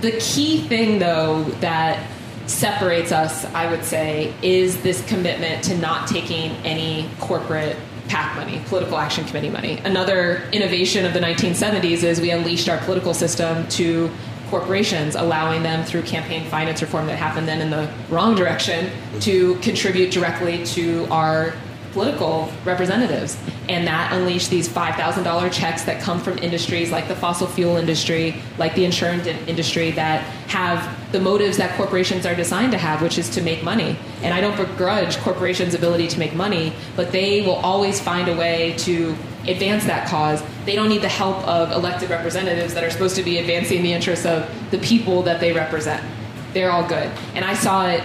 The 0.06 0.20
key 0.20 0.60
thing, 0.68 1.00
though, 1.00 1.42
that 1.58 2.08
separates 2.46 3.10
us, 3.10 3.44
I 3.46 3.68
would 3.68 3.82
say, 3.82 4.32
is 4.40 4.80
this 4.80 5.04
commitment 5.08 5.64
to 5.64 5.76
not 5.78 6.06
taking 6.06 6.52
any 6.64 7.10
corporate 7.18 7.76
PAC 8.06 8.36
money, 8.36 8.62
political 8.66 8.98
action 8.98 9.24
committee 9.24 9.50
money. 9.50 9.78
Another 9.78 10.48
innovation 10.52 11.06
of 11.06 11.12
the 11.12 11.18
1970s 11.18 12.04
is 12.04 12.20
we 12.20 12.30
unleashed 12.30 12.68
our 12.68 12.78
political 12.84 13.14
system 13.14 13.66
to 13.70 14.08
corporations, 14.48 15.16
allowing 15.16 15.64
them 15.64 15.84
through 15.84 16.02
campaign 16.02 16.48
finance 16.48 16.80
reform 16.82 17.08
that 17.08 17.18
happened 17.18 17.48
then 17.48 17.60
in 17.60 17.70
the 17.70 17.92
wrong 18.08 18.36
direction 18.36 18.92
to 19.22 19.56
contribute 19.56 20.12
directly 20.12 20.64
to 20.66 21.04
our 21.10 21.52
political 21.96 22.52
representatives. 22.66 23.38
And 23.70 23.86
that 23.86 24.12
unleashed 24.12 24.50
these 24.50 24.68
$5,000 24.68 25.50
checks 25.50 25.84
that 25.84 26.02
come 26.02 26.20
from 26.20 26.36
industries 26.40 26.90
like 26.90 27.08
the 27.08 27.16
fossil 27.16 27.46
fuel 27.46 27.78
industry, 27.78 28.34
like 28.58 28.74
the 28.74 28.84
insurance 28.84 29.26
industry, 29.26 29.92
that 29.92 30.20
have 30.48 30.94
the 31.12 31.18
motives 31.18 31.56
that 31.56 31.74
corporations 31.78 32.26
are 32.26 32.34
designed 32.34 32.72
to 32.72 32.78
have, 32.78 33.00
which 33.00 33.16
is 33.16 33.30
to 33.30 33.40
make 33.40 33.64
money. 33.64 33.96
And 34.22 34.34
I 34.34 34.42
don't 34.42 34.58
begrudge 34.58 35.16
corporations' 35.20 35.72
ability 35.72 36.08
to 36.08 36.18
make 36.18 36.34
money, 36.34 36.74
but 36.96 37.12
they 37.12 37.40
will 37.40 37.60
always 37.70 37.98
find 37.98 38.28
a 38.28 38.36
way 38.36 38.74
to 38.80 39.16
advance 39.48 39.86
that 39.86 40.06
cause. 40.06 40.42
They 40.66 40.74
don't 40.74 40.90
need 40.90 41.00
the 41.00 41.08
help 41.08 41.38
of 41.48 41.72
elected 41.72 42.10
representatives 42.10 42.74
that 42.74 42.84
are 42.84 42.90
supposed 42.90 43.16
to 43.16 43.22
be 43.22 43.38
advancing 43.38 43.82
the 43.82 43.94
interests 43.94 44.26
of 44.26 44.46
the 44.70 44.78
people 44.78 45.22
that 45.22 45.40
they 45.40 45.54
represent. 45.54 46.04
They're 46.52 46.70
all 46.70 46.86
good. 46.86 47.10
And 47.34 47.42
I 47.42 47.54
saw 47.54 47.86
it 47.86 48.02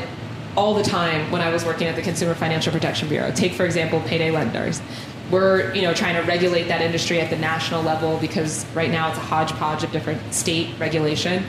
all 0.56 0.74
the 0.74 0.84
time 0.84 1.30
when 1.32 1.42
I 1.42 1.50
was 1.50 1.64
working 1.64 1.88
at 1.88 1.96
the 1.96 2.02
Consumer 2.02 2.34
Financial 2.34 2.72
Protection 2.72 3.08
Bureau. 3.08 3.32
Take, 3.32 3.54
for 3.54 3.66
example, 3.66 4.02
payday 4.02 4.32
lenders. 4.32 4.82
We're 5.30 5.74
you 5.74 5.82
know, 5.82 5.94
trying 5.94 6.16
to 6.16 6.22
regulate 6.28 6.64
that 6.68 6.82
industry 6.82 7.22
at 7.22 7.30
the 7.30 7.38
national 7.38 7.84
level 7.84 8.18
because 8.18 8.66
right 8.76 8.92
now 8.92 9.10
it's 9.10 9.18
a 9.18 9.22
hodgepodge 9.22 9.84
of 9.84 9.92
different 9.92 10.34
state 10.34 10.78
regulation. 10.78 11.46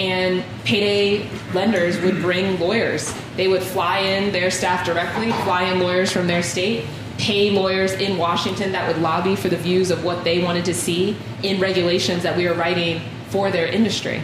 And 0.00 0.44
payday 0.64 1.28
lenders 1.52 2.00
would 2.00 2.16
bring 2.16 2.58
lawyers. 2.58 3.14
They 3.36 3.48
would 3.48 3.62
fly 3.62 3.98
in 3.98 4.32
their 4.32 4.50
staff 4.50 4.86
directly, 4.86 5.32
fly 5.32 5.64
in 5.64 5.80
lawyers 5.80 6.10
from 6.10 6.26
their 6.26 6.42
state, 6.42 6.86
pay 7.18 7.50
lawyers 7.50 7.92
in 7.92 8.18
Washington 8.18 8.72
that 8.72 8.88
would 8.88 9.02
lobby 9.02 9.36
for 9.36 9.48
the 9.48 9.56
views 9.56 9.90
of 9.90 10.04
what 10.04 10.24
they 10.24 10.42
wanted 10.42 10.66
to 10.66 10.74
see 10.74 11.16
in 11.42 11.60
regulations 11.60 12.22
that 12.22 12.36
we 12.36 12.46
were 12.46 12.54
writing 12.54 13.00
for 13.28 13.50
their 13.50 13.66
industry 13.66 14.22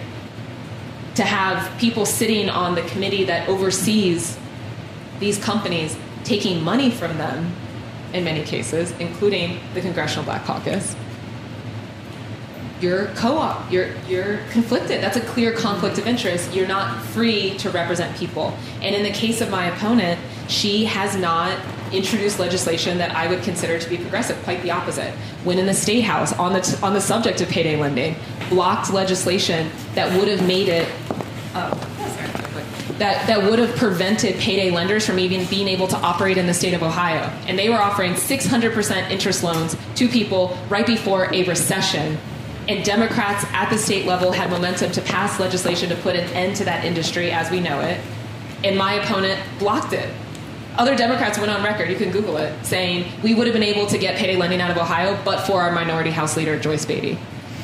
to 1.14 1.24
have 1.24 1.78
people 1.78 2.06
sitting 2.06 2.48
on 2.48 2.74
the 2.74 2.82
committee 2.82 3.24
that 3.24 3.48
oversees 3.48 4.38
these 5.20 5.38
companies 5.38 5.96
taking 6.24 6.62
money 6.62 6.90
from 6.90 7.16
them 7.18 7.54
in 8.12 8.24
many 8.24 8.44
cases, 8.44 8.92
including 8.98 9.60
the 9.74 9.80
Congressional 9.80 10.24
Black 10.24 10.44
Caucus. 10.44 10.96
You're 12.80 13.06
co-op. 13.14 13.70
You're 13.70 13.90
you're 14.08 14.38
conflicted. 14.50 15.02
That's 15.02 15.16
a 15.16 15.20
clear 15.20 15.52
conflict 15.52 15.98
of 15.98 16.06
interest. 16.06 16.52
You're 16.52 16.66
not 16.66 17.00
free 17.00 17.56
to 17.58 17.70
represent 17.70 18.16
people. 18.16 18.56
And 18.80 18.94
in 18.94 19.04
the 19.04 19.12
case 19.12 19.40
of 19.40 19.50
my 19.50 19.66
opponent, 19.66 20.18
she 20.48 20.84
has 20.86 21.16
not 21.16 21.56
introduced 21.92 22.38
legislation 22.38 22.98
that 22.98 23.14
I 23.14 23.26
would 23.28 23.42
consider 23.42 23.78
to 23.78 23.88
be 23.88 23.96
progressive. 23.96 24.42
Quite 24.44 24.62
the 24.62 24.70
opposite. 24.70 25.12
When 25.44 25.58
in 25.58 25.66
the 25.66 25.74
state 25.74 26.02
house 26.02 26.32
on 26.34 26.52
the 26.52 26.60
t- 26.60 26.76
on 26.82 26.94
the 26.94 27.00
subject 27.00 27.40
of 27.40 27.48
payday 27.48 27.76
lending, 27.76 28.16
blocked 28.48 28.92
legislation 28.92 29.70
that 29.94 30.18
would 30.18 30.28
have 30.28 30.46
made 30.46 30.68
it. 30.68 30.88
Uh, 31.54 31.74
that, 32.98 33.26
that 33.26 33.42
would 33.42 33.58
have 33.58 33.74
prevented 33.76 34.36
payday 34.36 34.70
lenders 34.70 35.04
from 35.04 35.18
even 35.18 35.44
being 35.46 35.66
able 35.66 35.88
to 35.88 35.96
operate 35.96 36.38
in 36.38 36.46
the 36.46 36.54
state 36.54 36.72
of 36.72 36.82
Ohio. 36.82 37.22
And 37.48 37.58
they 37.58 37.68
were 37.68 37.78
offering 37.78 38.12
600% 38.12 39.10
interest 39.10 39.42
loans 39.42 39.76
to 39.96 40.08
people 40.08 40.56
right 40.68 40.86
before 40.86 41.32
a 41.34 41.42
recession. 41.44 42.16
And 42.68 42.84
Democrats 42.84 43.44
at 43.52 43.70
the 43.70 43.78
state 43.78 44.06
level 44.06 44.30
had 44.30 44.50
momentum 44.50 44.92
to 44.92 45.02
pass 45.02 45.40
legislation 45.40 45.88
to 45.88 45.96
put 45.96 46.14
an 46.14 46.28
end 46.30 46.54
to 46.56 46.64
that 46.64 46.84
industry 46.84 47.32
as 47.32 47.50
we 47.50 47.58
know 47.58 47.80
it. 47.80 48.00
And 48.62 48.78
my 48.78 48.94
opponent 48.94 49.40
blocked 49.58 49.92
it. 49.92 50.08
Other 50.78 50.96
Democrats 50.96 51.38
went 51.38 51.50
on 51.50 51.62
record, 51.62 51.90
you 51.90 51.96
can 51.96 52.10
Google 52.10 52.38
it, 52.38 52.52
saying 52.64 53.10
we 53.22 53.34
would 53.34 53.46
have 53.46 53.54
been 53.54 53.62
able 53.62 53.86
to 53.86 53.98
get 53.98 54.16
payday 54.16 54.36
lending 54.36 54.60
out 54.60 54.70
of 54.70 54.78
Ohio 54.78 55.18
but 55.24 55.46
for 55.46 55.60
our 55.60 55.72
minority 55.72 56.10
House 56.10 56.36
leader, 56.36 56.58
Joyce 56.58 56.86
Beatty 56.86 57.18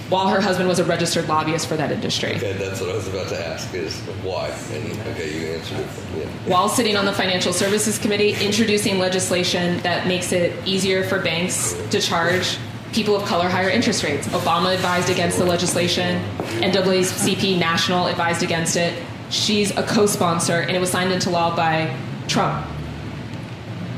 while 0.09 0.28
her 0.28 0.40
husband 0.40 0.68
was 0.68 0.78
a 0.78 0.85
registered 0.85 1.28
lobbyist 1.28 1.66
for 1.66 1.76
that 1.76 1.93
industry. 1.93 2.35
Okay, 2.36 2.55
that's 2.55 2.80
what 2.80 2.90
I 2.90 2.94
was 2.94 3.09
about 3.09 3.28
to 3.28 3.47
ask 3.47 3.72
is 3.74 3.98
why. 4.22 4.48
And 4.72 4.98
okay, 5.09 5.39
you 5.39 5.55
answered 5.55 5.80
it. 5.80 5.89
Yeah. 6.16 6.26
While 6.51 6.68
sitting 6.68 6.97
on 6.97 7.05
the 7.05 7.12
Financial 7.12 7.52
Services 7.52 7.98
Committee, 7.98 8.35
introducing 8.44 8.98
legislation 8.98 9.80
that 9.80 10.06
makes 10.06 10.32
it 10.32 10.66
easier 10.66 11.05
for 11.05 11.20
banks 11.20 11.74
to 11.90 12.01
charge 12.01 12.59
people 12.93 13.16
of 13.16 13.24
color 13.26 13.48
higher 13.48 13.68
interest 13.68 14.02
rates. 14.02 14.26
Obama 14.28 14.74
advised 14.74 15.10
against 15.10 15.39
the 15.39 15.44
legislation, 15.44 16.22
NAACP 16.62 17.59
National 17.59 18.06
advised 18.06 18.43
against 18.43 18.76
it. 18.76 18.94
She's 19.28 19.76
a 19.76 19.82
co 19.82 20.06
sponsor, 20.06 20.60
and 20.60 20.70
it 20.70 20.80
was 20.80 20.90
signed 20.90 21.12
into 21.12 21.28
law 21.28 21.55
by 21.55 21.94
Trump. 22.28 22.66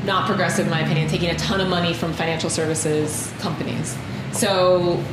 Not 0.03 0.25
progressive, 0.25 0.65
in 0.65 0.71
my 0.71 0.81
opinion, 0.81 1.07
taking 1.07 1.29
a 1.29 1.35
ton 1.35 1.61
of 1.61 1.69
money 1.69 1.93
from 1.93 2.13
financial 2.13 2.49
services 2.49 3.31
companies. 3.39 3.97
So 4.31 5.03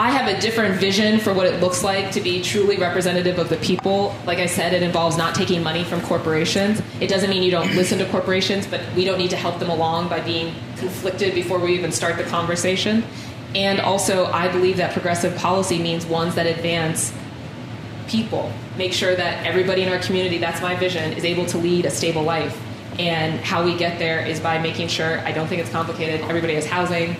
I 0.00 0.10
have 0.10 0.34
a 0.34 0.40
different 0.40 0.80
vision 0.80 1.20
for 1.20 1.34
what 1.34 1.46
it 1.46 1.60
looks 1.60 1.84
like 1.84 2.10
to 2.12 2.22
be 2.22 2.42
truly 2.42 2.78
representative 2.78 3.38
of 3.38 3.50
the 3.50 3.58
people. 3.58 4.16
Like 4.24 4.38
I 4.38 4.46
said, 4.46 4.72
it 4.72 4.82
involves 4.82 5.18
not 5.18 5.34
taking 5.34 5.62
money 5.62 5.84
from 5.84 6.00
corporations. 6.00 6.80
It 7.00 7.08
doesn't 7.08 7.28
mean 7.28 7.42
you 7.42 7.50
don't 7.50 7.74
listen 7.76 7.98
to 7.98 8.06
corporations, 8.06 8.66
but 8.66 8.80
we 8.96 9.04
don't 9.04 9.18
need 9.18 9.30
to 9.30 9.36
help 9.36 9.58
them 9.58 9.68
along 9.68 10.08
by 10.08 10.20
being 10.20 10.54
conflicted 10.78 11.34
before 11.34 11.58
we 11.58 11.74
even 11.74 11.92
start 11.92 12.16
the 12.16 12.24
conversation. 12.24 13.04
And 13.54 13.80
also, 13.80 14.26
I 14.26 14.48
believe 14.48 14.78
that 14.78 14.92
progressive 14.92 15.36
policy 15.36 15.78
means 15.78 16.06
ones 16.06 16.34
that 16.36 16.46
advance 16.46 17.12
people, 18.08 18.50
make 18.78 18.92
sure 18.92 19.14
that 19.14 19.46
everybody 19.46 19.82
in 19.82 19.92
our 19.92 19.98
community, 19.98 20.38
that's 20.38 20.62
my 20.62 20.74
vision, 20.76 21.12
is 21.12 21.24
able 21.24 21.46
to 21.46 21.58
lead 21.58 21.84
a 21.84 21.90
stable 21.90 22.22
life. 22.22 22.58
And 22.98 23.40
how 23.40 23.64
we 23.64 23.76
get 23.76 23.98
there 23.98 24.24
is 24.26 24.40
by 24.40 24.58
making 24.58 24.88
sure, 24.88 25.20
I 25.20 25.32
don't 25.32 25.46
think 25.46 25.60
it's 25.60 25.70
complicated, 25.70 26.20
everybody 26.22 26.54
has 26.54 26.66
housing, 26.66 27.16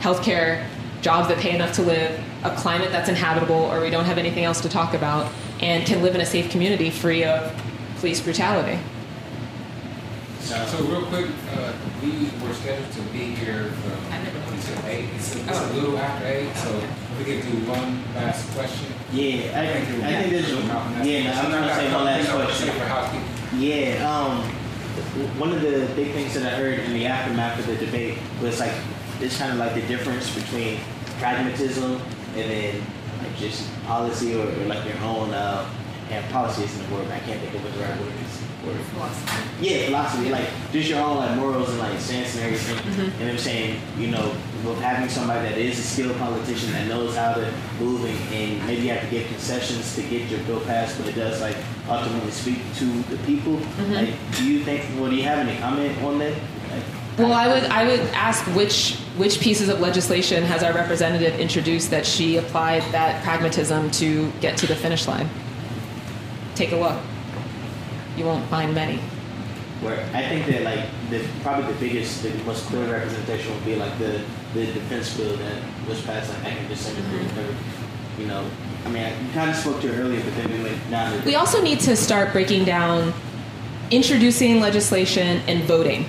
healthcare, 0.00 0.66
jobs 1.00 1.28
that 1.28 1.38
pay 1.38 1.54
enough 1.54 1.72
to 1.76 1.82
live, 1.82 2.20
a 2.44 2.54
climate 2.56 2.90
that's 2.90 3.08
inhabitable, 3.08 3.54
or 3.54 3.80
we 3.80 3.88
don't 3.90 4.04
have 4.04 4.18
anything 4.18 4.44
else 4.44 4.60
to 4.60 4.68
talk 4.68 4.92
about, 4.92 5.32
and 5.60 5.86
can 5.86 6.02
live 6.02 6.14
in 6.14 6.20
a 6.20 6.26
safe 6.26 6.50
community 6.50 6.90
free 6.90 7.24
of 7.24 7.52
police 7.98 8.20
brutality. 8.20 8.78
So, 10.40 10.66
So 10.66 10.84
real 10.84 11.02
quick, 11.06 11.26
uh, 11.56 11.72
we 12.02 12.28
were 12.46 12.52
scheduled 12.54 12.90
to 12.92 13.00
be 13.12 13.34
here 13.36 13.70
from 13.82 14.52
until 14.52 14.86
eight. 14.86 15.08
It's, 15.16 15.34
a- 15.36 15.38
it's 15.48 15.58
a 15.58 15.72
little 15.74 15.96
after 15.98 16.26
eight, 16.26 16.54
so 16.56 16.82
we 17.18 17.24
could 17.24 17.42
do 17.42 17.70
one 17.70 18.02
last 18.14 18.50
question. 18.54 18.92
yeah, 19.12 19.58
I, 19.58 19.62
I 19.70 20.22
think 20.22 20.30
this 20.30 20.48
is, 20.48 20.58
yeah, 20.58 21.32
no, 21.32 21.40
I'm 21.40 21.50
not 21.50 21.60
gonna 21.60 21.74
say 21.74 21.92
one 21.94 22.04
last 22.04 22.30
question. 22.30 23.22
Yeah, 23.58 24.10
um, 24.10 24.50
one 25.38 25.52
of 25.52 25.62
the 25.62 25.88
big 25.94 26.12
things 26.12 26.34
that 26.34 26.52
I 26.52 26.56
heard 26.56 26.78
in 26.78 26.92
the 26.92 27.06
aftermath 27.06 27.58
of 27.58 27.66
the 27.66 27.76
debate 27.76 28.18
was 28.40 28.60
like, 28.60 28.72
it's 29.20 29.36
kind 29.36 29.52
of 29.52 29.58
like 29.58 29.74
the 29.74 29.82
difference 29.82 30.34
between 30.34 30.78
pragmatism 31.18 32.00
and 32.36 32.50
then 32.50 32.82
like 33.22 33.36
just 33.36 33.68
policy 33.84 34.34
or, 34.34 34.46
or 34.46 34.64
like 34.66 34.84
your 34.86 34.98
own, 35.04 35.32
uh, 35.32 35.68
and 36.10 36.28
policy 36.32 36.64
isn't 36.64 36.88
the 36.88 36.94
word, 36.94 37.06
I 37.08 37.20
can't 37.20 37.40
think 37.40 37.54
of 37.54 37.62
what 37.62 37.74
the 37.74 37.80
right 37.80 38.00
word 38.00 38.12
is. 38.24 38.49
Word. 38.66 38.76
Yeah, 39.60 39.86
philosophy, 39.86 40.30
like 40.30 40.46
just 40.72 40.88
your 40.90 41.00
own 41.00 41.16
like 41.16 41.36
morals 41.36 41.70
and 41.70 41.78
like 41.78 41.98
stance 41.98 42.34
and 42.36 42.44
everything. 42.44 42.76
Mhm. 43.06 43.20
And 43.20 43.30
I'm 43.30 43.38
saying, 43.38 43.80
you 43.98 44.08
know, 44.08 44.32
with 44.64 44.78
having 44.80 45.08
somebody 45.08 45.48
that 45.48 45.56
is 45.58 45.78
a 45.78 45.82
skilled 45.82 46.16
politician 46.18 46.70
that 46.72 46.86
knows 46.86 47.16
how 47.16 47.32
to 47.32 47.50
move 47.78 48.04
and, 48.04 48.34
and 48.34 48.66
maybe 48.66 48.82
you 48.82 48.90
have 48.90 49.00
to 49.02 49.08
give 49.10 49.26
concessions 49.28 49.94
to 49.96 50.02
get 50.02 50.28
your 50.30 50.40
bill 50.40 50.60
passed, 50.60 50.98
but 50.98 51.08
it 51.08 51.14
does 51.14 51.40
like 51.40 51.56
ultimately 51.88 52.30
speak 52.30 52.58
to 52.76 52.84
the 53.04 53.16
people. 53.24 53.56
Mhm. 53.56 53.94
Like, 53.94 54.14
do 54.36 54.44
you 54.44 54.62
think? 54.64 54.82
Well, 54.98 55.10
do 55.10 55.16
you 55.16 55.22
have 55.24 55.38
any 55.38 55.58
comment 55.58 56.02
on 56.02 56.18
that? 56.18 56.32
Like, 56.32 56.82
Well, 57.18 57.32
I 57.32 57.48
would 57.48 57.64
I 57.64 57.84
would 57.86 58.00
ask 58.14 58.44
which 58.54 58.96
which 59.16 59.40
pieces 59.40 59.68
of 59.68 59.80
legislation 59.80 60.42
has 60.44 60.62
our 60.62 60.72
representative 60.72 61.38
introduced 61.40 61.90
that 61.90 62.04
she 62.06 62.36
applied 62.36 62.82
that 62.92 63.22
pragmatism 63.24 63.90
to 63.92 64.30
get 64.40 64.56
to 64.58 64.66
the 64.66 64.74
finish 64.76 65.06
line. 65.08 65.28
Take 66.54 66.72
a 66.72 66.76
look. 66.76 66.96
You 68.20 68.26
won't 68.26 68.44
find 68.50 68.74
many. 68.74 68.98
where 69.80 69.98
I 70.12 70.28
think 70.28 70.44
that 70.48 70.60
like 70.62 70.84
the 71.08 71.26
probably 71.42 71.72
the 71.72 71.80
biggest, 71.80 72.22
the 72.22 72.34
most 72.44 72.66
clear 72.66 72.84
representation 72.92 73.54
would 73.54 73.64
be 73.64 73.76
like 73.76 73.98
the 73.98 74.22
the 74.52 74.66
defense 74.66 75.16
bill 75.16 75.34
that 75.38 75.62
was 75.88 76.02
passed 76.02 76.28
like 76.28 76.42
back 76.42 76.60
in 76.60 76.68
December. 76.68 77.00
or, 77.00 77.22
mm-hmm. 77.22 78.20
You 78.20 78.26
know, 78.26 78.44
I 78.84 78.90
mean, 78.90 79.02
I, 79.04 79.18
you 79.18 79.32
kind 79.32 79.48
of 79.48 79.56
spoke 79.56 79.80
to 79.80 79.88
it 79.90 79.96
earlier, 79.96 80.22
but 80.22 80.34
then 80.34 80.52
we 80.52 80.62
went 80.64 80.90
down 80.90 81.18
to 81.18 81.24
We 81.24 81.36
also 81.36 81.62
need 81.62 81.80
to 81.80 81.96
start 81.96 82.34
breaking 82.34 82.66
down 82.66 83.14
introducing 83.90 84.60
legislation 84.60 85.40
and 85.48 85.64
voting. 85.64 86.04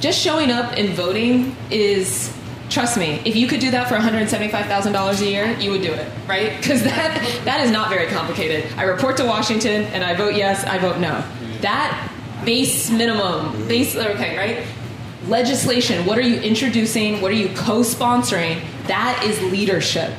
Just 0.00 0.18
showing 0.18 0.50
up 0.50 0.72
and 0.72 0.88
voting 0.88 1.54
is 1.70 2.36
trust 2.70 2.96
me, 2.96 3.20
if 3.24 3.36
you 3.36 3.46
could 3.46 3.60
do 3.60 3.70
that 3.72 3.88
for 3.88 3.96
$175,000 3.96 5.20
a 5.20 5.26
year, 5.28 5.58
you 5.58 5.70
would 5.70 5.82
do 5.82 5.92
it, 5.92 6.08
right? 6.26 6.56
Because 6.56 6.82
that 6.84 7.42
that 7.44 7.60
is 7.60 7.70
not 7.70 7.90
very 7.90 8.06
complicated. 8.06 8.72
I 8.76 8.84
report 8.84 9.16
to 9.18 9.24
Washington 9.24 9.84
and 9.86 10.04
I 10.04 10.14
vote 10.14 10.34
yes, 10.34 10.64
I 10.64 10.78
vote 10.78 10.98
no. 10.98 11.24
That 11.60 12.10
base 12.44 12.90
minimum, 12.90 13.68
base 13.68 13.96
okay, 13.96 14.36
right? 14.36 14.66
Legislation, 15.28 16.06
what 16.06 16.16
are 16.16 16.22
you 16.22 16.40
introducing? 16.40 17.20
What 17.20 17.30
are 17.30 17.34
you 17.34 17.48
co-sponsoring? 17.54 18.62
That 18.86 19.22
is 19.24 19.40
leadership. 19.52 20.10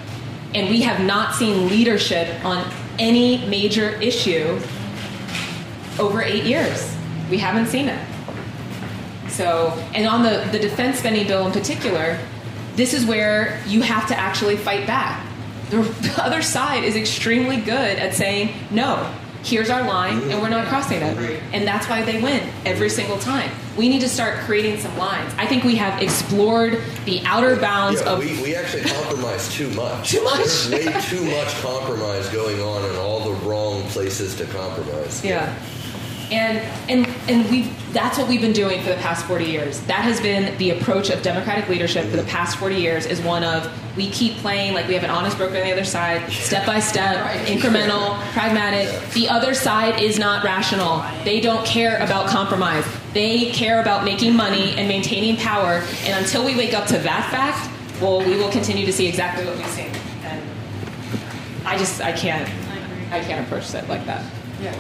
And 0.54 0.70
we 0.70 0.82
have 0.82 1.00
not 1.04 1.34
seen 1.34 1.70
leadership 1.70 2.44
on 2.46 2.72
any 3.00 3.44
major 3.48 3.90
issue 4.02 4.60
over 5.98 6.22
8 6.22 6.44
years. 6.44 6.96
We 7.30 7.38
haven't 7.38 7.68
seen 7.68 7.88
it. 7.88 8.00
So, 9.30 9.70
and 9.96 10.06
on 10.06 10.24
the, 10.24 10.48
the 10.52 10.60
defense 10.60 11.00
spending 11.00 11.26
bill 11.26 11.48
in 11.48 11.54
particular, 11.54 12.20
this 12.76 12.94
is 12.94 13.06
where 13.06 13.62
you 13.68 13.82
have 13.82 14.08
to 14.08 14.18
actually 14.18 14.58
fight 14.58 14.88
back. 14.88 15.28
The, 15.70 15.82
the 15.82 16.24
other 16.24 16.42
side 16.42 16.84
is 16.84 16.96
extremely 16.96 17.58
good 17.58 17.98
at 18.00 18.14
saying, 18.14 18.54
no, 18.72 19.14
here's 19.44 19.70
our 19.70 19.84
line, 19.88 20.22
and 20.30 20.42
we're 20.42 20.50
not 20.50 20.68
crossing 20.68 21.02
it. 21.02 21.42
And 21.54 21.66
that's 21.68 21.90
why 21.90 22.04
they 22.04 22.22
win 22.22 22.48
every 22.66 22.90
single 22.90 23.18
time. 23.18 23.50
We 23.78 23.90
need 23.90 24.02
to 24.02 24.10
start 24.10 24.40
creating 24.40 24.80
some 24.80 24.96
lines. 24.98 25.34
I 25.38 25.48
think 25.48 25.64
we 25.64 25.76
have 25.78 26.02
explored 26.02 26.80
the 27.06 27.22
outer 27.26 27.56
bounds 27.56 28.02
Yeah, 28.02 28.10
of. 28.12 28.20
we, 28.20 28.42
we 28.42 28.56
actually 28.56 28.84
compromise 28.84 29.52
too 29.54 29.70
much. 29.72 30.12
Too 30.12 30.24
much? 30.24 30.68
There's 30.68 30.70
way 30.72 31.02
too 31.02 31.26
much 31.26 31.54
compromise 31.62 32.28
going 32.30 32.60
on 32.62 32.88
in 32.90 32.96
all 32.98 33.22
the 33.22 33.34
wrong 33.48 33.82
places 33.84 34.36
to 34.36 34.46
compromise. 34.48 35.24
Yeah. 35.24 35.58
And 36.32 36.60
and 36.90 37.08
and 37.30 37.50
we 37.52 37.64
that's 37.92 38.18
what 38.18 38.30
we've 38.30 38.42
been 38.42 38.54
doing 38.54 38.82
for 38.82 38.90
the 38.90 38.96
past 38.96 39.26
40 39.26 39.46
years. 39.46 39.82
That 39.82 40.04
has 40.04 40.22
been 40.22 40.58
the 40.58 40.72
approach 40.72 41.10
of 41.10 41.22
democratic 41.22 41.68
leadership 41.68 42.06
for 42.10 42.16
the 42.16 42.24
past 42.24 42.58
40 42.58 42.76
years 42.76 43.06
is 43.06 43.20
one 43.22 43.44
of 43.44 43.70
we 43.98 44.10
keep 44.10 44.36
playing 44.38 44.74
like 44.74 44.88
we 44.88 44.94
have 44.94 45.04
an 45.04 45.10
honest 45.10 45.38
broker 45.38 45.58
on 45.58 45.64
the 45.64 45.72
other 45.72 45.84
side, 45.84 46.32
step 46.32 46.66
by 46.66 46.80
step, 46.80 47.18
incremental, 47.48 48.18
pragmatic. 48.32 49.12
The 49.12 49.28
other 49.28 49.54
side 49.54 50.02
is 50.02 50.18
not 50.18 50.44
rational. 50.44 51.04
They 51.26 51.42
don't 51.42 51.66
care 51.66 51.98
about 51.98 52.28
compromise. 52.28 52.86
They 53.14 53.52
care 53.52 53.82
about 53.82 54.06
making 54.06 54.36
money 54.36 54.74
and 54.78 54.88
maintaining 54.88 55.36
power. 55.36 55.84
And 56.06 56.24
until 56.24 56.46
we 56.46 56.56
wake 56.56 56.74
up 56.74 56.88
to 56.88 56.98
that 57.00 57.30
fact, 57.30 58.02
well, 58.02 58.20
we 58.20 58.38
will 58.38 58.52
continue 58.52 58.86
to 58.86 58.94
see 58.94 59.08
exactly 59.08 59.46
what 59.46 59.58
we've 59.58 59.68
seen. 59.68 59.92
And 60.24 60.42
I 61.66 61.78
just 61.78 62.02
I 62.02 62.14
can't 62.14 62.50
I 63.12 63.20
can't 63.20 63.46
approach 63.46 63.74
it 63.74 63.88
like 63.90 64.06
that. 64.06 64.24
Yeah. 64.62 64.72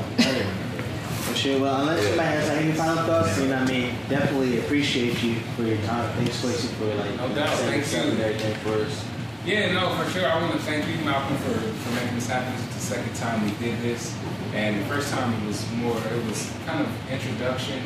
For 1.31 1.37
sure. 1.37 1.61
Well, 1.61 1.79
unless 1.81 2.05
somebody 2.05 2.27
has 2.27 2.49
like, 2.49 2.57
any 2.57 2.73
final 2.73 3.03
thoughts, 3.05 3.39
you 3.39 3.47
know 3.47 3.61
what 3.61 3.69
I 3.69 3.71
mean? 3.71 3.95
Definitely 4.09 4.59
appreciate 4.59 5.23
you 5.23 5.35
for 5.55 5.63
your 5.63 5.77
time. 5.83 6.11
Thanks, 6.17 6.41
Quincy, 6.41 6.67
for 6.75 6.93
like 6.93 7.15
No 7.15 7.33
doubt. 7.33 7.57
Thank 7.59 7.89
you. 7.89 7.99
and 7.99 8.19
everything 8.19 8.53
for 8.55 8.83
us. 8.83 9.05
Yeah, 9.45 9.71
no, 9.71 9.95
for 9.95 10.09
sure. 10.11 10.27
I 10.27 10.41
want 10.41 10.51
to 10.51 10.59
thank 10.59 10.85
you, 10.89 10.97
Malcolm, 11.05 11.37
for, 11.37 11.53
for 11.53 11.95
making 11.95 12.15
this 12.15 12.27
happen. 12.27 12.51
This 12.53 12.63
is 12.63 12.73
the 12.75 12.81
second 12.95 13.15
time 13.15 13.45
we 13.45 13.51
did 13.65 13.81
this, 13.81 14.13
and 14.53 14.81
the 14.81 14.85
first 14.87 15.13
time 15.13 15.33
it 15.33 15.47
was 15.47 15.65
more. 15.71 15.95
It 15.97 16.25
was 16.25 16.51
kind 16.65 16.85
of 16.85 16.89
introduction. 17.09 17.81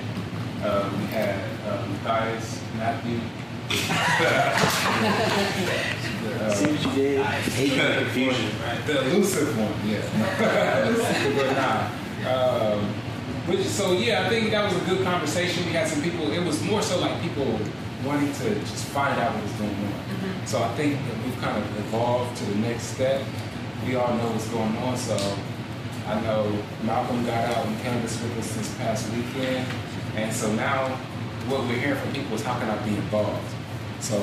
Uh, 0.64 0.90
we 0.98 1.06
had 1.06 1.38
uh, 1.68 1.86
Matthias, 2.04 2.64
Matthew. 2.78 3.20
The, 3.70 3.78
uh, 6.46 6.50
See 6.50 6.66
what 6.72 6.82
you 6.84 6.92
did? 6.94 7.26
Hate 7.26 7.78
the 7.78 8.00
confusion. 8.06 8.50
the 8.88 9.02
elusive 9.02 9.56
one, 9.56 9.74
yeah. 9.88 10.02
but 11.38 11.52
nah. 11.54 11.92
Um, 12.26 13.05
but, 13.48 13.64
so 13.64 13.94
yeah, 13.94 14.26
I 14.26 14.30
think 14.30 14.52
that 14.52 14.64
was 14.72 14.82
a 14.82 14.86
good 14.86 15.04
conversation. 15.04 15.66
We 15.66 15.72
had 15.72 15.88
some 15.88 16.02
people. 16.02 16.32
It 16.32 16.44
was 16.44 16.62
more 16.64 16.82
so 16.82 17.00
like 17.00 17.22
people 17.22 17.60
wanting 18.04 18.32
to 18.34 18.56
just 18.56 18.86
find 18.86 19.20
out 19.20 19.34
what 19.34 19.44
was 19.44 19.52
going 19.54 19.72
on. 19.72 19.92
Mm-hmm. 19.92 20.46
So 20.46 20.62
I 20.62 20.70
think 20.76 21.00
that 21.08 21.24
we've 21.24 21.40
kind 21.40 21.58
of 21.58 21.80
evolved 21.80 22.38
to 22.38 22.46
the 22.46 22.56
next 22.56 22.84
step. 22.84 23.22
We 23.86 23.96
all 23.96 24.16
know 24.16 24.30
what's 24.30 24.48
going 24.50 24.76
on. 24.78 24.98
So 24.98 25.18
I 26.08 26.22
know 26.22 26.52
Malcolm 26.84 27.26
got 27.26 27.50
out 27.56 27.66
and 27.66 27.80
canvassed 27.82 28.22
with 28.22 28.38
us 28.38 28.56
this 28.56 28.74
past 28.76 29.12
weekend, 29.12 29.68
and 30.16 30.32
so 30.32 30.52
now 30.54 30.90
what 31.48 31.62
we're 31.62 31.80
hearing 31.80 32.00
from 32.00 32.14
people 32.14 32.36
is 32.36 32.44
how 32.44 32.58
can 32.60 32.70
I 32.70 32.78
be 32.86 32.96
involved. 32.96 33.54
So 34.00 34.18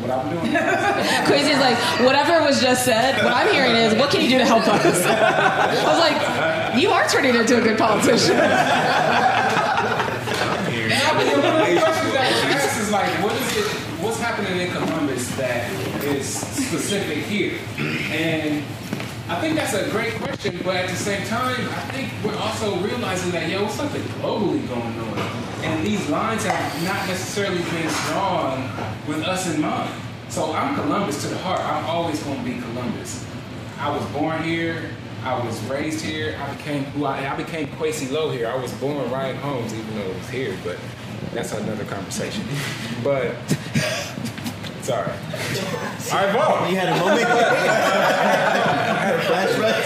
what 0.00 0.10
I'm 0.10 0.30
doing. 0.30 0.52
Crazy's 1.26 1.58
like, 1.58 1.76
whatever 2.00 2.44
was 2.44 2.60
just 2.60 2.84
said, 2.84 3.22
what 3.24 3.32
I'm 3.32 3.52
hearing 3.52 3.76
is, 3.76 3.94
what 3.94 4.10
can 4.10 4.20
you 4.22 4.28
do 4.28 4.38
to 4.38 4.44
help 4.44 4.66
us? 4.66 4.84
I 5.06 5.84
was 5.86 5.98
like, 5.98 6.80
you 6.80 6.90
are 6.90 7.06
turning 7.08 7.34
into 7.34 7.58
a 7.58 7.60
good 7.60 7.78
politician. 7.78 8.36
Yeah, 10.92 11.14
but 11.14 11.26
one 11.26 11.36
of 11.36 11.66
the 11.66 11.80
questions 11.80 12.12
that 12.12 12.32
was 12.32 12.54
asked 12.54 12.80
is 12.80 12.90
like, 12.90 13.10
what 13.22 13.32
is 13.34 13.56
it? 13.56 13.66
What's 14.02 14.18
happening 14.18 14.58
in 14.60 14.70
Columbus 14.72 15.28
that 15.36 15.70
is 16.04 16.26
specific 16.28 17.18
here? 17.24 17.58
And 17.78 18.61
I 19.32 19.40
think 19.40 19.56
that's 19.56 19.72
a 19.72 19.88
great 19.88 20.12
question, 20.16 20.60
but 20.62 20.76
at 20.76 20.90
the 20.90 20.94
same 20.94 21.26
time, 21.26 21.66
I 21.70 21.80
think 21.92 22.12
we're 22.22 22.36
also 22.36 22.76
realizing 22.76 23.32
that 23.32 23.48
yo, 23.48 23.62
what's 23.62 23.76
something 23.76 24.02
globally 24.20 24.68
going 24.68 24.82
on, 24.82 25.18
and 25.64 25.86
these 25.86 26.06
lines 26.10 26.44
have 26.44 26.84
not 26.84 27.08
necessarily 27.08 27.62
been 27.62 27.88
drawn 28.08 28.60
with 29.08 29.22
us 29.22 29.52
in 29.52 29.62
mind. 29.62 29.90
So 30.28 30.52
I'm 30.52 30.74
Columbus 30.74 31.22
to 31.22 31.28
the 31.28 31.38
heart. 31.38 31.60
I'm 31.60 31.86
always 31.86 32.22
going 32.22 32.44
to 32.44 32.44
be 32.44 32.60
Columbus. 32.60 33.26
I 33.78 33.88
was 33.88 34.04
born 34.10 34.42
here. 34.42 34.90
I 35.24 35.42
was 35.42 35.58
raised 35.64 36.04
here. 36.04 36.38
I 36.38 36.54
became 36.54 36.84
who 36.84 37.06
I, 37.06 37.32
I 37.32 37.34
became 37.34 37.68
Quasi 37.76 38.08
Low 38.08 38.30
here. 38.30 38.48
I 38.48 38.56
was 38.56 38.70
born 38.74 39.10
Ryan 39.10 39.36
Holmes, 39.36 39.72
even 39.72 39.94
though 39.94 40.10
it 40.10 40.14
was 40.14 40.28
here, 40.28 40.54
but 40.62 40.76
that's 41.32 41.52
another 41.52 41.84
conversation. 41.86 42.44
But 43.02 43.34
sorry, 44.82 45.10
I 46.12 46.28
evolved. 46.28 46.70
You 46.70 46.76
had 46.76 46.88
a 46.88 46.98
moment? 46.98 47.26
I 49.02 49.04
had 49.04 49.14
a 49.14 49.22
flashback. 49.22 49.82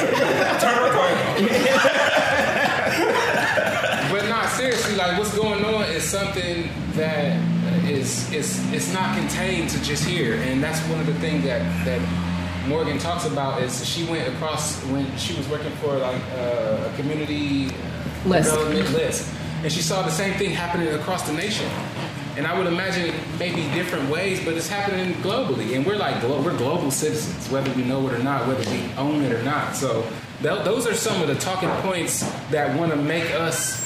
but 4.11 4.29
not 4.29 4.49
seriously. 4.51 4.97
Like 4.97 5.19
what's 5.19 5.35
going 5.35 5.65
on 5.65 5.85
is 5.85 6.03
something 6.03 6.69
that 6.97 7.37
is 7.85 8.33
is 8.33 8.73
it's 8.73 8.93
not 8.93 9.17
contained 9.17 9.71
to 9.71 9.83
just 9.83 10.05
here, 10.05 10.35
and 10.37 10.63
that's 10.63 10.81
one 10.89 11.01
of 11.01 11.07
the 11.07 11.15
things 11.15 11.45
that 11.45 11.63
that 11.85 12.01
Morgan 12.69 12.99
talks 12.99 13.25
about 13.27 13.63
is 13.63 13.87
she 13.87 14.05
went 14.05 14.27
across 14.35 14.83
when 14.87 15.07
she 15.17 15.35
was 15.37 15.49
working 15.49 15.71
for 15.77 15.97
like 15.97 16.21
uh, 16.35 16.91
a 16.93 16.97
community 16.97 17.71
List. 18.25 18.51
development 18.51 18.93
list, 18.93 19.33
and 19.63 19.73
she 19.73 19.81
saw 19.83 20.03
the 20.03 20.11
same 20.11 20.35
thing 20.35 20.51
happening 20.51 20.89
across 20.95 21.23
the 21.27 21.33
nation. 21.33 21.69
And 22.37 22.47
I 22.47 22.59
would 22.59 22.67
imagine 22.67 23.15
maybe 23.39 23.63
different 23.73 24.11
ways, 24.11 24.45
but 24.45 24.55
it's 24.55 24.69
happening 24.69 25.15
globally, 25.23 25.75
and 25.75 25.87
we're 25.87 25.97
like 25.97 26.23
we're 26.23 26.57
global 26.59 26.91
citizens, 26.91 27.49
whether 27.51 27.73
we 27.73 27.83
know 27.85 28.07
it 28.09 28.13
or 28.13 28.23
not, 28.23 28.47
whether 28.47 28.69
we 28.71 28.93
own 28.99 29.23
it 29.23 29.33
or 29.33 29.43
not. 29.43 29.75
So 29.75 30.03
th- 30.43 30.65
those 30.65 30.87
are 30.87 30.93
some 30.95 31.23
of 31.23 31.29
the 31.29 31.37
talking 31.37 31.71
points 31.89 32.21
that 32.51 32.79
want 32.79 32.93
to 32.93 32.99
make 32.99 33.31
us 33.33 33.86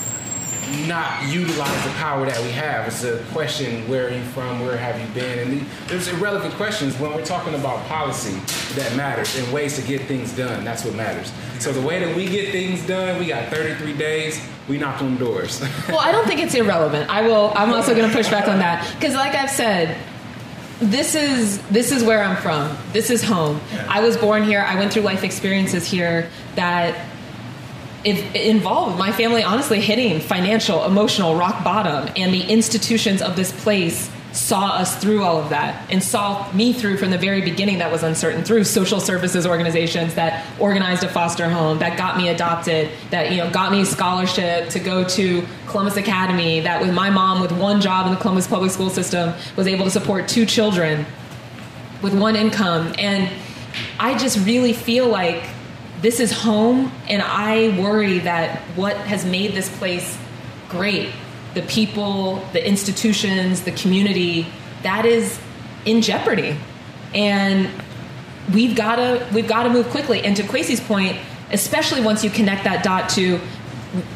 not 0.86 1.28
utilize 1.28 1.84
the 1.84 1.90
power 1.90 2.26
that 2.26 2.40
we 2.42 2.50
have. 2.50 2.86
It's 2.86 3.04
a 3.04 3.22
question: 3.32 3.88
Where 3.88 4.08
are 4.08 4.10
you 4.10 4.22
from? 4.22 4.60
Where 4.60 4.76
have 4.76 5.00
you 5.00 5.06
been? 5.14 5.38
And 5.38 5.60
the, 5.60 5.66
there's 5.86 6.08
irrelevant 6.08 6.54
questions 6.54 6.98
when 6.98 7.12
we're 7.14 7.24
talking 7.24 7.54
about 7.54 7.86
policy 7.86 8.38
that 8.74 8.94
matters 8.96 9.36
and 9.36 9.52
ways 9.52 9.76
to 9.76 9.82
get 9.82 10.02
things 10.02 10.34
done. 10.36 10.64
That's 10.64 10.84
what 10.84 10.94
matters. 10.94 11.32
So 11.58 11.72
the 11.72 11.86
way 11.86 12.04
that 12.04 12.16
we 12.16 12.26
get 12.28 12.52
things 12.52 12.86
done, 12.86 13.18
we 13.18 13.26
got 13.26 13.48
33 13.50 13.96
days. 13.96 14.40
We 14.68 14.78
knock 14.78 15.02
on 15.02 15.16
doors. 15.16 15.60
well, 15.88 15.98
I 15.98 16.12
don't 16.12 16.26
think 16.26 16.40
it's 16.40 16.54
irrelevant. 16.54 17.10
I 17.10 17.22
will. 17.22 17.52
I'm 17.56 17.72
also 17.72 17.94
going 17.94 18.08
to 18.08 18.16
push 18.16 18.30
back 18.30 18.48
on 18.48 18.58
that 18.60 18.88
because, 18.94 19.14
like 19.14 19.34
I've 19.34 19.50
said, 19.50 19.96
this 20.80 21.14
is 21.14 21.60
this 21.68 21.92
is 21.92 22.02
where 22.02 22.22
I'm 22.22 22.36
from. 22.36 22.76
This 22.92 23.10
is 23.10 23.22
home. 23.22 23.60
I 23.88 24.00
was 24.00 24.16
born 24.16 24.44
here. 24.44 24.60
I 24.60 24.76
went 24.76 24.92
through 24.92 25.02
life 25.02 25.24
experiences 25.24 25.86
here 25.86 26.30
that 26.54 26.94
it 26.94 27.09
involved 28.04 28.98
my 28.98 29.12
family 29.12 29.42
honestly 29.42 29.80
hitting 29.80 30.20
financial, 30.20 30.84
emotional 30.84 31.36
rock 31.36 31.62
bottom, 31.62 32.12
and 32.16 32.32
the 32.32 32.42
institutions 32.42 33.20
of 33.22 33.36
this 33.36 33.52
place 33.62 34.10
saw 34.32 34.68
us 34.68 34.96
through 35.00 35.22
all 35.22 35.38
of 35.38 35.50
that 35.50 35.84
and 35.90 36.02
saw 36.02 36.50
me 36.52 36.72
through 36.72 36.96
from 36.96 37.10
the 37.10 37.18
very 37.18 37.40
beginning 37.40 37.78
that 37.78 37.90
was 37.90 38.04
uncertain 38.04 38.44
through 38.44 38.62
social 38.62 39.00
services 39.00 39.44
organizations 39.44 40.14
that 40.14 40.46
organized 40.60 41.02
a 41.02 41.08
foster 41.08 41.48
home 41.48 41.80
that 41.80 41.98
got 41.98 42.16
me 42.16 42.28
adopted 42.28 42.88
that 43.10 43.32
you 43.32 43.38
know 43.38 43.50
got 43.50 43.72
me 43.72 43.84
scholarship 43.84 44.68
to 44.68 44.78
go 44.78 45.02
to 45.02 45.44
Columbus 45.66 45.96
Academy 45.96 46.60
that 46.60 46.80
with 46.80 46.94
my 46.94 47.10
mom 47.10 47.40
with 47.40 47.50
one 47.50 47.80
job 47.80 48.06
in 48.06 48.12
the 48.12 48.20
Columbus 48.20 48.46
public 48.46 48.70
school 48.70 48.88
system 48.90 49.34
was 49.56 49.66
able 49.66 49.84
to 49.84 49.90
support 49.90 50.28
two 50.28 50.46
children 50.46 51.04
with 52.02 52.18
one 52.18 52.36
income. 52.36 52.94
And 52.98 53.30
I 53.98 54.16
just 54.16 54.44
really 54.46 54.72
feel 54.72 55.08
like 55.08 55.44
this 56.00 56.20
is 56.20 56.32
home 56.32 56.92
and 57.08 57.22
I 57.22 57.76
worry 57.78 58.20
that 58.20 58.60
what 58.76 58.96
has 58.96 59.24
made 59.24 59.54
this 59.54 59.68
place 59.78 60.18
great 60.68 61.10
the 61.54 61.62
people, 61.62 62.36
the 62.52 62.64
institutions, 62.64 63.62
the 63.62 63.72
community, 63.72 64.46
that 64.82 65.04
is 65.04 65.38
in 65.84 66.00
jeopardy. 66.00 66.56
And 67.12 67.68
we've 68.54 68.76
got 68.76 68.96
to 68.96 69.26
we've 69.32 69.48
got 69.48 69.64
to 69.64 69.68
move 69.68 69.88
quickly. 69.88 70.22
And 70.22 70.36
to 70.36 70.42
Kwesi's 70.42 70.80
point, 70.80 71.16
especially 71.50 72.00
once 72.00 72.22
you 72.22 72.30
connect 72.30 72.64
that 72.64 72.84
dot 72.84 73.08
to 73.10 73.40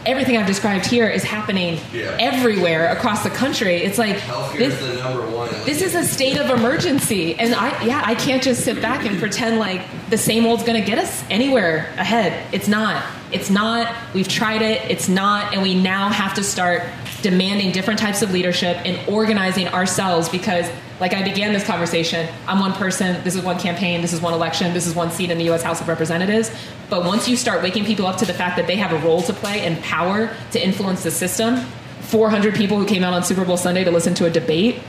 everything 0.07 0.37
I've 0.37 0.47
described 0.47 0.87
here 0.87 1.09
is 1.09 1.23
happening 1.25 1.79
Yeah. 1.93 2.17
everywhere 2.21 2.91
across 2.93 3.23
the 3.25 3.31
country. 3.31 3.77
It's 3.77 3.99
like 3.99 4.17
this, 4.57 4.81
is 4.81 4.97
the 4.97 5.03
number 5.03 5.27
one. 5.29 5.49
this 5.65 5.83
is 5.83 5.95
a 5.95 6.05
state 6.05 6.39
of 6.39 6.51
emergency, 6.51 7.35
and 7.39 7.55
I 7.55 7.85
yeah 7.85 8.03
I 8.05 8.15
can't 8.15 8.43
just 8.43 8.65
sit 8.65 8.81
back 8.81 9.05
and 9.05 9.19
pretend 9.19 9.59
like 9.59 9.83
the 10.11 10.19
same 10.19 10.47
old's 10.47 10.63
going 10.65 10.81
to 10.81 10.87
get 10.87 10.99
us 10.99 11.25
anywhere 11.31 11.89
ahead. 11.97 12.47
It's 12.53 12.69
not. 12.69 13.03
It's 13.35 13.51
not. 13.51 13.95
We've 14.15 14.29
tried 14.29 14.63
it. 14.63 14.91
It's 14.91 15.09
not, 15.09 15.53
and 15.53 15.63
we 15.63 15.75
now 15.75 16.09
have 16.09 16.35
to 16.35 16.45
start 16.45 16.85
demanding 17.23 17.73
different 17.73 17.99
types 17.99 18.23
of 18.23 18.31
leadership 18.31 18.77
and 18.85 19.09
organizing 19.09 19.69
ourselves 19.69 20.29
because. 20.29 20.71
Like 21.01 21.13
I 21.13 21.25
began 21.25 21.53
this 21.53 21.67
conversation, 21.67 22.33
I'm 22.47 22.61
one 22.61 22.73
person, 22.73 23.23
this 23.25 23.35
is 23.35 23.43
one 23.43 23.59
campaign, 23.59 24.01
this 24.01 24.13
is 24.13 24.21
one 24.21 24.33
election, 24.33 24.73
this 24.73 24.87
is 24.87 24.95
one 24.95 25.11
seat 25.11 25.29
in 25.29 25.39
the 25.39 25.51
US 25.51 25.61
House 25.61 25.81
of 25.81 25.89
Representatives. 25.89 26.53
But 26.89 27.05
once 27.05 27.29
you 27.29 27.37
start 27.37 27.65
waking 27.65 27.85
people 27.85 28.07
up 28.07 28.17
to 28.19 28.25
the 28.25 28.33
fact 28.33 28.57
that 28.59 28.69
they 28.69 28.77
have 28.77 28.93
a 28.93 29.05
role 29.05 29.21
to 29.23 29.33
play 29.33 29.63
and 29.63 29.83
power 29.83 30.31
to 30.53 30.65
influence 30.65 31.03
the 31.03 31.11
system, 31.11 31.57
400 32.03 32.55
people 32.55 32.79
who 32.79 32.87
came 32.87 33.03
out 33.03 33.13
on 33.13 33.25
Super 33.25 33.45
Bowl 33.45 33.57
Sunday 33.57 33.83
to 33.83 33.91
listen 33.91 34.15
to 34.15 34.27
a 34.27 34.31
debate 34.31 34.81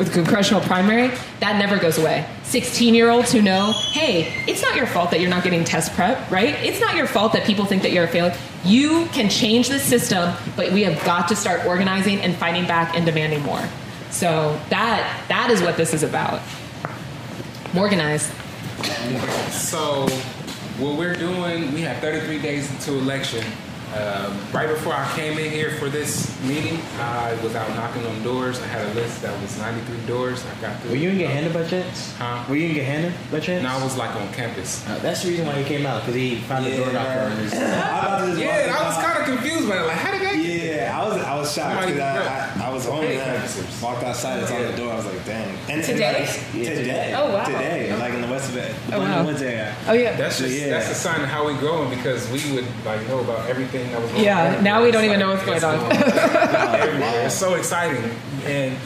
with 0.00 0.12
congressional 0.12 0.62
primary, 0.62 1.12
that 1.38 1.58
never 1.58 1.78
goes 1.78 1.98
away. 1.98 2.26
16 2.44 2.94
year 2.94 3.10
olds 3.10 3.30
who 3.30 3.42
know, 3.42 3.72
hey, 3.92 4.42
it's 4.48 4.62
not 4.62 4.74
your 4.74 4.86
fault 4.86 5.12
that 5.12 5.20
you're 5.20 5.30
not 5.30 5.44
getting 5.44 5.62
test 5.62 5.92
prep, 5.92 6.28
right? 6.30 6.54
It's 6.64 6.80
not 6.80 6.96
your 6.96 7.06
fault 7.06 7.34
that 7.34 7.44
people 7.44 7.66
think 7.66 7.82
that 7.82 7.92
you're 7.92 8.04
a 8.04 8.08
failure. 8.08 8.36
You 8.64 9.06
can 9.12 9.28
change 9.28 9.68
the 9.68 9.78
system, 9.78 10.34
but 10.56 10.72
we 10.72 10.82
have 10.82 11.04
got 11.04 11.28
to 11.28 11.36
start 11.36 11.66
organizing 11.66 12.18
and 12.20 12.34
fighting 12.34 12.66
back 12.66 12.96
and 12.96 13.06
demanding 13.06 13.42
more. 13.42 13.62
So 14.10 14.58
that 14.70 15.24
that 15.28 15.50
is 15.50 15.62
what 15.62 15.76
this 15.76 15.94
is 15.94 16.02
about. 16.02 16.40
Organize. 17.76 18.32
So, 19.50 20.08
what 20.78 20.96
we're 20.96 21.14
doing, 21.14 21.72
we 21.72 21.82
have 21.82 21.98
33 21.98 22.40
days 22.40 22.68
until 22.70 22.98
election. 22.98 23.44
Um, 23.90 24.38
right 24.52 24.68
before 24.68 24.92
I 24.92 25.10
came 25.16 25.36
in 25.36 25.50
here 25.50 25.72
for 25.72 25.88
this 25.88 26.30
meeting, 26.44 26.78
I 27.00 27.34
was 27.42 27.56
out 27.56 27.68
knocking 27.74 28.06
on 28.06 28.22
doors. 28.22 28.60
I 28.62 28.66
had 28.66 28.86
a 28.86 28.94
list 28.94 29.20
that 29.22 29.40
was 29.42 29.58
93 29.58 30.06
doors. 30.06 30.44
I 30.46 30.60
got 30.60 30.80
through. 30.80 30.90
Were 30.90 30.96
you 30.96 31.10
in 31.10 31.18
Gahanna 31.18 31.52
by 31.52 31.64
chance? 31.66 32.14
Huh? 32.16 32.44
Were 32.48 32.54
you 32.54 32.68
in 32.68 32.76
Gahanna 32.76 33.12
by 33.32 33.40
chance? 33.40 33.64
No, 33.64 33.68
I 33.70 33.82
was 33.82 33.96
like 33.96 34.14
on 34.14 34.32
campus. 34.32 34.86
Uh, 34.88 34.98
that's 35.00 35.24
the 35.24 35.30
reason 35.30 35.44
why 35.46 35.54
he 35.54 35.64
came 35.64 35.86
out 35.86 36.02
because 36.02 36.14
he 36.14 36.36
found 36.36 36.66
a 36.66 36.76
door 36.76 36.92
knocker 36.92 37.20
on 37.20 37.36
his. 37.38 37.52
Yeah, 37.52 38.76
I 38.80 38.86
was 38.86 39.04
kind 39.04 39.18
of 39.18 39.24
confused 39.24 39.68
by 39.68 39.78
it. 39.78 39.86
Like, 39.86 39.96
how 39.96 40.12
did 40.12 40.22
that? 40.22 40.39
Yeah, 40.90 41.00
I 41.00 41.08
was 41.08 41.22
I 41.22 41.36
was 41.36 41.52
shocked 41.54 41.86
because 41.86 42.00
I, 42.00 42.64
I, 42.64 42.66
I 42.66 42.72
was 42.74 42.84
home 42.84 43.02
Hey, 43.02 43.18
and 43.20 43.30
I 43.30 43.82
walked 43.82 44.02
outside. 44.02 44.42
It's 44.42 44.50
on 44.50 44.62
the 44.62 44.72
door. 44.76 44.92
I 44.92 44.96
was 44.96 45.06
like, 45.06 45.24
dang. 45.24 45.56
And 45.68 45.84
Today? 45.84 46.26
And, 46.52 46.58
like, 46.58 46.74
today. 46.76 47.14
Oh, 47.16 47.32
wow. 47.32 47.44
Today, 47.44 47.96
like 47.96 48.12
in 48.14 48.22
the 48.22 48.28
West 48.28 48.50
of 48.50 48.56
it. 48.56 48.74
Oh, 48.92 48.98
wow. 48.98 49.24
Wednesday. 49.24 49.72
Oh, 49.86 49.92
yeah. 49.92 50.16
That's 50.16 50.38
just 50.38 50.52
Yeah. 50.58 50.70
that's 50.70 50.90
a 50.90 50.94
sign 50.94 51.20
of 51.20 51.28
how 51.28 51.46
we 51.46 51.54
growing 51.54 51.90
because 51.90 52.28
we 52.30 52.40
would 52.54 52.66
like 52.84 53.06
know 53.08 53.20
about 53.20 53.48
everything 53.48 53.90
that 53.92 54.00
was 54.00 54.10
going 54.10 54.24
Yeah, 54.24 54.56
on. 54.56 54.64
now 54.64 54.82
we 54.82 54.90
don't 54.90 55.04
even 55.04 55.20
like, 55.20 55.26
know 55.44 55.48
what's 55.50 55.62
going 55.62 55.64
on. 55.64 55.92
everywhere. 56.80 57.26
It's 57.26 57.34
so 57.38 57.54
exciting. 57.54 58.02
And 58.44 58.76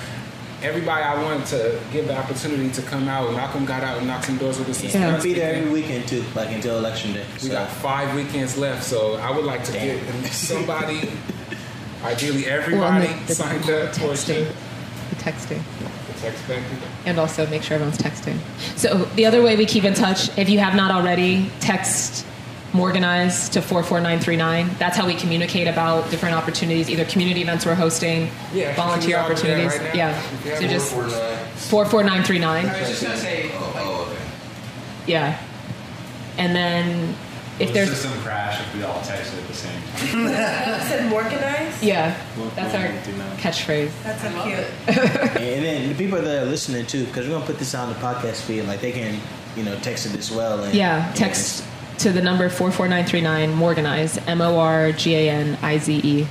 everybody 0.62 1.02
I 1.04 1.22
wanted 1.22 1.46
to 1.48 1.78
give 1.92 2.06
the 2.08 2.16
opportunity 2.16 2.70
to 2.70 2.82
come 2.82 3.06
out. 3.08 3.32
Malcolm 3.34 3.64
got 3.66 3.82
out 3.82 3.98
and 3.98 4.06
knocked 4.06 4.24
some 4.24 4.38
doors 4.38 4.58
with 4.58 4.68
us. 4.70 4.82
Yeah, 4.82 5.14
I'll 5.14 5.22
be 5.22 5.34
there 5.34 5.54
every 5.54 5.70
weekend 5.70 6.08
too, 6.08 6.24
like 6.34 6.48
until 6.50 6.78
election 6.78 7.12
day. 7.12 7.24
We 7.34 7.48
So. 7.48 7.52
got 7.52 7.70
five 7.70 8.14
weekends 8.14 8.56
left, 8.56 8.82
so 8.84 9.14
I 9.16 9.30
would 9.30 9.44
like 9.44 9.62
to 9.64 9.72
get 9.72 10.02
somebody, 10.32 11.10
ideally 12.04 12.46
everybody, 12.46 12.80
Well, 12.80 12.92
and 12.92 13.20
the- 13.22 13.26
the 13.26 13.34
signed 13.34 13.70
up 13.70 13.94
for 13.94 14.00
texting. 14.00 14.46
The 15.10 15.16
texting. 15.16 15.62
the 16.14 16.20
text 16.20 16.42
and 17.06 17.18
also 17.18 17.46
make 17.48 17.62
sure 17.62 17.74
everyone's 17.74 17.98
texting. 17.98 18.38
So 18.76 19.06
the 19.14 19.26
other 19.26 19.42
way 19.42 19.56
we 19.56 19.66
keep 19.66 19.84
in 19.84 19.94
touch, 19.94 20.30
if 20.38 20.48
you 20.48 20.58
have 20.58 20.74
not 20.74 20.90
already, 20.90 21.50
text 21.60 22.24
Morganize 22.72 23.48
to 23.50 23.60
44939. 23.62 24.68
That's 24.78 24.96
how 24.96 25.06
we 25.06 25.14
communicate 25.14 25.68
about 25.68 26.10
different 26.10 26.34
opportunities, 26.34 26.90
either 26.90 27.04
community 27.04 27.42
events 27.42 27.64
we're 27.66 27.74
hosting, 27.76 28.30
Yeah, 28.52 28.74
volunteer 28.74 29.08
we 29.10 29.14
all 29.14 29.28
do 29.28 29.34
that 29.34 29.40
opportunities. 29.42 29.78
right 29.78 29.94
now? 29.94 29.98
yeah. 29.98 30.10
If 30.18 30.44
you 30.44 30.50
have 30.50 30.60
So 30.60 30.66
just 30.68 30.90
449. 30.90 31.46
44939. 31.56 32.66
I 32.66 32.80
was 32.80 32.88
just 32.88 33.02
gonna 33.02 33.16
say, 33.16 33.50
oh, 33.54 33.72
oh, 33.76 34.02
okay. 34.10 34.20
Yeah. 35.06 35.36
And 36.38 36.56
then 36.56 37.14
if 37.60 37.72
there's 37.72 37.90
the 37.90 37.94
system 37.96 38.20
crash 38.22 38.60
if 38.60 38.74
we 38.74 38.82
all 38.82 39.00
text 39.02 39.32
at 39.34 39.46
the 39.46 39.54
same 39.54 39.72
time? 39.72 40.28
Said 40.88 41.10
Morganize? 41.10 41.82
yeah, 41.82 42.16
that's 42.56 42.74
our 42.74 42.88
catchphrase. 43.38 43.90
That's 44.02 44.22
so 44.22 44.30
cute. 44.42 44.58
and 45.38 45.64
then 45.64 45.88
the 45.88 45.94
people 45.94 46.20
that 46.20 46.42
are 46.42 46.46
listening 46.46 46.86
too, 46.86 47.04
because 47.06 47.26
we're 47.26 47.34
gonna 47.34 47.46
put 47.46 47.58
this 47.58 47.74
on 47.74 47.88
the 47.88 47.94
podcast 47.96 48.42
feed, 48.42 48.62
like 48.62 48.80
they 48.80 48.92
can, 48.92 49.20
you 49.56 49.62
know, 49.62 49.76
text 49.80 50.06
it 50.06 50.16
as 50.16 50.30
well. 50.32 50.62
And, 50.64 50.74
Yeah, 50.74 51.12
text 51.14 51.64
to 51.98 52.10
the 52.10 52.20
number 52.20 52.48
44939 52.48 53.54
Morganize, 53.54 54.18
M 54.26 54.40
O 54.40 54.58
R 54.58 54.90
G 54.92 55.14
A 55.14 55.30
N 55.30 55.56
I 55.62 55.78
Z 55.78 56.00
E. 56.02 56.26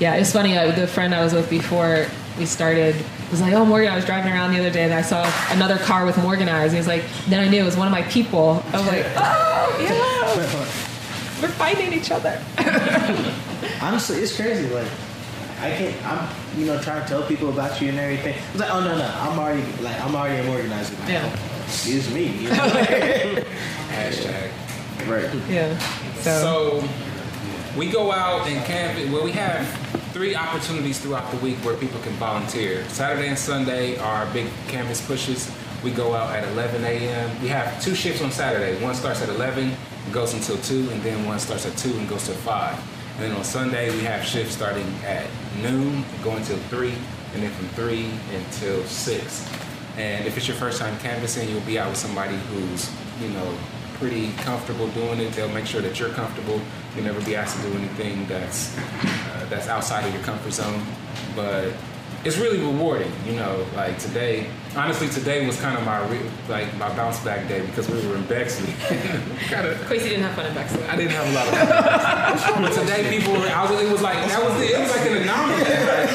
Yeah, 0.00 0.14
it's 0.14 0.32
funny. 0.32 0.56
Uh, 0.56 0.72
the 0.72 0.86
friend 0.86 1.14
I 1.14 1.22
was 1.22 1.32
with 1.32 1.48
before 1.50 2.06
we 2.38 2.46
started 2.46 2.94
was 3.34 3.40
like, 3.42 3.52
"Oh, 3.54 3.64
Morgan." 3.64 3.92
I 3.92 3.96
was 3.96 4.04
driving 4.04 4.32
around 4.32 4.52
the 4.52 4.60
other 4.60 4.70
day 4.70 4.84
and 4.84 4.94
I 4.94 5.02
saw 5.02 5.28
another 5.50 5.76
car 5.78 6.06
with 6.06 6.16
Morganize. 6.18 6.70
He 6.72 6.78
was 6.78 6.86
like, 6.86 7.02
"Then 7.28 7.40
I 7.40 7.48
knew 7.48 7.60
it 7.60 7.64
was 7.64 7.76
one 7.76 7.86
of 7.88 7.92
my 7.92 8.02
people." 8.04 8.62
I 8.72 8.76
was 8.78 8.86
like, 8.86 9.04
"Oh, 9.16 9.76
yeah, 9.80 11.42
we're 11.42 11.48
fighting 11.48 11.92
each 11.92 12.10
other." 12.10 12.40
Honestly, 13.82 14.18
it's 14.18 14.34
crazy. 14.36 14.68
Like, 14.72 14.86
I 15.60 15.70
can't. 15.70 16.06
I'm, 16.06 16.28
you 16.58 16.66
know, 16.66 16.80
trying 16.80 17.02
to 17.02 17.08
tell 17.08 17.22
people 17.24 17.48
about 17.48 17.80
you 17.80 17.88
and 17.88 17.98
everything. 17.98 18.34
It's 18.52 18.60
like, 18.60 18.70
oh 18.72 18.80
no, 18.80 18.96
no, 18.96 19.04
I'm 19.20 19.38
already 19.38 19.62
like, 19.82 20.00
I'm 20.00 20.14
already 20.14 20.40
an 20.42 20.48
organizer. 20.54 20.94
Like, 21.00 21.08
Yeah. 21.08 21.30
oh, 21.34 21.64
excuse 21.66 22.12
me. 22.12 22.26
You 22.28 22.48
know? 22.50 23.44
Hashtag. 23.90 24.50
right. 25.08 25.30
Yeah. 25.50 25.76
So, 26.20 26.80
So 26.80 26.88
we 27.78 27.88
go 27.90 28.12
out 28.12 28.46
and 28.46 28.64
camp. 28.64 29.12
Well, 29.12 29.24
we 29.24 29.32
have 29.32 29.66
three 30.14 30.36
opportunities 30.36 31.00
throughout 31.00 31.28
the 31.32 31.36
week 31.38 31.56
where 31.64 31.76
people 31.76 32.00
can 32.02 32.12
volunteer. 32.12 32.88
Saturday 32.88 33.26
and 33.26 33.36
Sunday 33.36 33.98
are 33.98 34.32
big 34.32 34.46
canvas 34.68 35.04
pushes. 35.04 35.50
We 35.82 35.90
go 35.90 36.14
out 36.14 36.32
at 36.36 36.46
11 36.52 36.84
a.m. 36.84 37.42
We 37.42 37.48
have 37.48 37.82
two 37.82 37.96
shifts 37.96 38.22
on 38.22 38.30
Saturday. 38.30 38.80
One 38.80 38.94
starts 38.94 39.22
at 39.22 39.28
11 39.28 39.72
and 40.04 40.14
goes 40.14 40.32
until 40.32 40.56
2, 40.58 40.88
and 40.92 41.02
then 41.02 41.26
one 41.26 41.40
starts 41.40 41.66
at 41.66 41.76
2 41.76 41.98
and 41.98 42.08
goes 42.08 42.26
to 42.26 42.32
5. 42.32 42.78
And 43.16 43.24
then 43.24 43.32
on 43.32 43.42
Sunday, 43.42 43.90
we 43.90 44.02
have 44.02 44.24
shifts 44.24 44.54
starting 44.54 44.86
at 45.04 45.26
noon, 45.60 46.04
going 46.22 46.44
till 46.44 46.58
3, 46.58 46.94
and 47.34 47.42
then 47.42 47.50
from 47.50 47.66
3 47.70 48.08
until 48.36 48.84
6. 48.84 49.50
And 49.96 50.26
if 50.26 50.36
it's 50.36 50.46
your 50.46 50.56
first 50.56 50.78
time 50.78 50.96
canvassing, 51.00 51.48
you'll 51.48 51.60
be 51.62 51.76
out 51.76 51.88
with 51.88 51.98
somebody 51.98 52.36
who's, 52.36 52.88
you 53.20 53.30
know, 53.30 53.58
pretty 53.94 54.32
comfortable 54.38 54.88
doing 54.88 55.20
it. 55.20 55.32
They'll 55.32 55.48
make 55.48 55.66
sure 55.66 55.80
that 55.80 55.98
you're 55.98 56.10
comfortable. 56.10 56.60
You'll 56.94 57.04
never 57.04 57.20
be 57.22 57.36
asked 57.36 57.56
to 57.56 57.62
do 57.70 57.76
anything 57.78 58.26
that's 58.26 58.76
uh, 58.76 59.46
that's 59.50 59.68
outside 59.68 60.04
of 60.06 60.12
your 60.14 60.22
comfort 60.22 60.52
zone. 60.52 60.82
But 61.34 61.72
it's 62.24 62.38
really 62.38 62.58
rewarding, 62.58 63.12
you 63.26 63.34
know. 63.34 63.66
Like 63.76 63.98
today, 63.98 64.46
honestly, 64.76 65.08
today 65.08 65.46
was 65.46 65.60
kind 65.60 65.76
of 65.76 65.84
my 65.84 66.06
re- 66.08 66.30
like 66.48 66.74
my 66.76 66.94
bounce 66.96 67.20
back 67.20 67.46
day 67.48 67.64
because 67.66 67.88
we 67.88 68.06
were 68.08 68.16
in 68.16 68.24
Bexley. 68.24 68.72
kind 69.48 69.66
of. 69.66 69.78
Quasi 69.86 70.08
didn't 70.08 70.22
have 70.24 70.34
fun 70.34 70.46
in 70.46 70.54
Bexley. 70.54 70.82
I 70.84 70.96
didn't 70.96 71.12
have 71.12 71.28
a 71.28 71.32
lot 71.32 71.46
of 71.48 72.40
fun. 72.40 72.62
but 72.62 72.72
today, 72.72 73.10
people 73.16 73.34
were. 73.34 73.46
I 73.48 73.70
was. 73.70 73.80
It 73.80 73.92
was 73.92 74.02
like 74.02 74.16
that 74.28 74.42
was. 74.42 74.60
It 74.62 74.78
was 74.78 74.90
like 74.90 75.06
an 75.10 75.16
anomaly. 75.22 75.64
Like, 75.64 76.10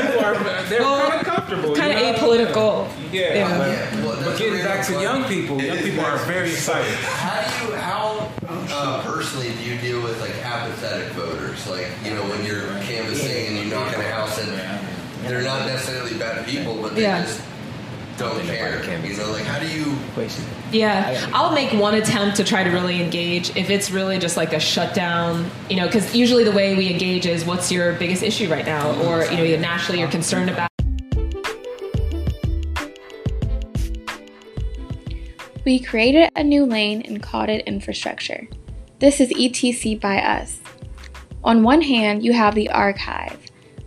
people 0.00 0.24
are. 0.24 0.60
They're 0.70 0.80
kind 0.80 1.20
of 1.20 1.26
comfortable. 1.50 1.76
Kind 1.76 1.98
you 1.98 2.06
of 2.06 2.16
know? 2.16 2.28
apolitical. 2.28 3.12
Yeah. 3.12 3.34
Yeah. 3.34 3.58
But, 3.58 3.68
Yeah, 3.68 4.04
well, 4.06 4.24
but 4.24 4.38
getting 4.38 4.62
back 4.64 4.86
to 4.86 4.92
young 5.00 5.24
people, 5.24 5.60
young 5.60 5.78
people 5.78 6.04
are 6.04 6.18
very 6.18 6.50
excited. 6.50 6.94
How 6.94 7.66
do 7.66 7.66
you, 7.72 7.76
how 7.78 8.30
uh, 8.48 9.02
personally 9.02 9.52
do 9.54 9.62
you 9.64 9.78
deal 9.78 10.02
with 10.02 10.20
like 10.20 10.34
apathetic 10.44 11.08
voters? 11.12 11.66
Like, 11.68 11.88
you 12.04 12.14
know, 12.14 12.22
when 12.28 12.44
you're 12.44 12.68
canvassing 12.82 13.46
and 13.48 13.56
you 13.58 13.64
knock 13.64 13.88
on 13.96 14.00
a 14.00 14.08
house 14.08 14.38
and 14.40 14.50
they're 15.26 15.42
not 15.42 15.66
necessarily 15.66 16.16
bad 16.18 16.46
people, 16.46 16.80
but 16.80 16.94
they 16.94 17.02
Yeah. 17.02 17.22
just 17.22 17.42
don't 18.16 18.38
care. 18.44 18.82
You 19.04 19.16
know, 19.16 19.30
like 19.32 19.44
how 19.44 19.58
do 19.58 19.66
you? 19.66 19.96
Yeah, 20.72 21.28
I'll 21.32 21.52
make 21.52 21.72
one 21.72 21.94
attempt 21.94 22.36
to 22.36 22.44
try 22.44 22.62
to 22.62 22.70
really 22.70 23.02
engage. 23.02 23.56
If 23.56 23.70
it's 23.70 23.90
really 23.90 24.18
just 24.18 24.36
like 24.36 24.52
a 24.52 24.60
shutdown, 24.60 25.50
you 25.68 25.76
know, 25.76 25.86
because 25.86 26.14
usually 26.14 26.44
the 26.44 26.52
way 26.52 26.76
we 26.76 26.90
engage 26.92 27.26
is 27.26 27.44
what's 27.44 27.72
your 27.72 27.94
biggest 27.94 28.22
issue 28.22 28.48
right 28.50 28.64
now, 28.66 28.90
or 29.06 29.24
you 29.24 29.36
know, 29.36 29.44
either 29.44 29.58
nationally 29.58 30.00
you're 30.00 30.10
concerned 30.10 30.50
about. 30.50 30.69
We 35.70 35.78
created 35.78 36.30
a 36.34 36.42
new 36.42 36.64
lane 36.64 37.02
and 37.02 37.22
called 37.22 37.48
it 37.48 37.64
infrastructure. 37.64 38.48
This 38.98 39.20
is 39.20 39.28
ETC 39.28 40.00
by 40.00 40.20
us. 40.20 40.58
On 41.44 41.62
one 41.62 41.82
hand, 41.82 42.24
you 42.24 42.32
have 42.32 42.56
the 42.56 42.68
archive, 42.70 43.38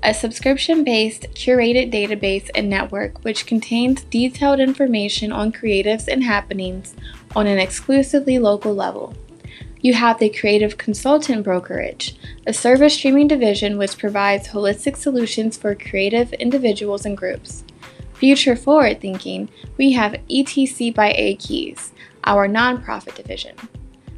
a 0.01 0.14
subscription 0.14 0.85
based 0.85 1.23
curated 1.34 1.91
database 1.91 2.49
and 2.55 2.69
network 2.69 3.22
which 3.26 3.45
contains 3.45 4.05
detailed 4.05 4.61
information 4.61 5.34
on 5.34 5.51
creatives 5.51 6.07
and 6.07 6.23
happenings 6.23 6.95
on 7.35 7.47
an 7.47 7.60
exclusively 7.60 8.39
local 8.39 8.73
level. 8.73 9.14
You 9.81 9.93
have 9.95 10.19
the 10.19 10.30
Creative 10.30 10.77
Consultant 10.77 11.43
Brokerage, 11.43 12.15
a 12.47 12.53
service 12.53 12.93
streaming 12.93 13.27
division 13.27 13.77
which 13.77 13.97
provides 13.97 14.47
holistic 14.47 14.95
solutions 14.95 15.57
for 15.57 15.76
creative 15.76 16.31
individuals 16.31 17.05
and 17.05 17.18
groups. 17.18 17.65
Future 18.15 18.56
forward 18.56 19.02
thinking, 19.02 19.49
we 19.77 19.91
have 19.91 20.22
ETC 20.30 20.94
by 20.94 21.14
A 21.15 21.35
Keys, 21.35 21.91
our 22.23 22.48
nonprofit 22.48 23.15
division. 23.15 23.56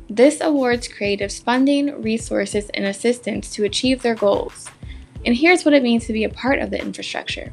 This 0.10 0.40
awards 0.42 0.88
creatives 0.88 1.42
funding, 1.42 2.02
resources, 2.02 2.70
and 2.70 2.86
assistance 2.86 3.52
to 3.52 3.64
achieve 3.64 4.02
their 4.02 4.16
goals. 4.16 4.70
And 5.26 5.36
here's 5.36 5.66
what 5.66 5.74
it 5.74 5.82
means 5.82 6.06
to 6.06 6.14
be 6.14 6.24
a 6.24 6.30
part 6.30 6.60
of 6.60 6.70
the 6.70 6.80
infrastructure. 6.80 7.52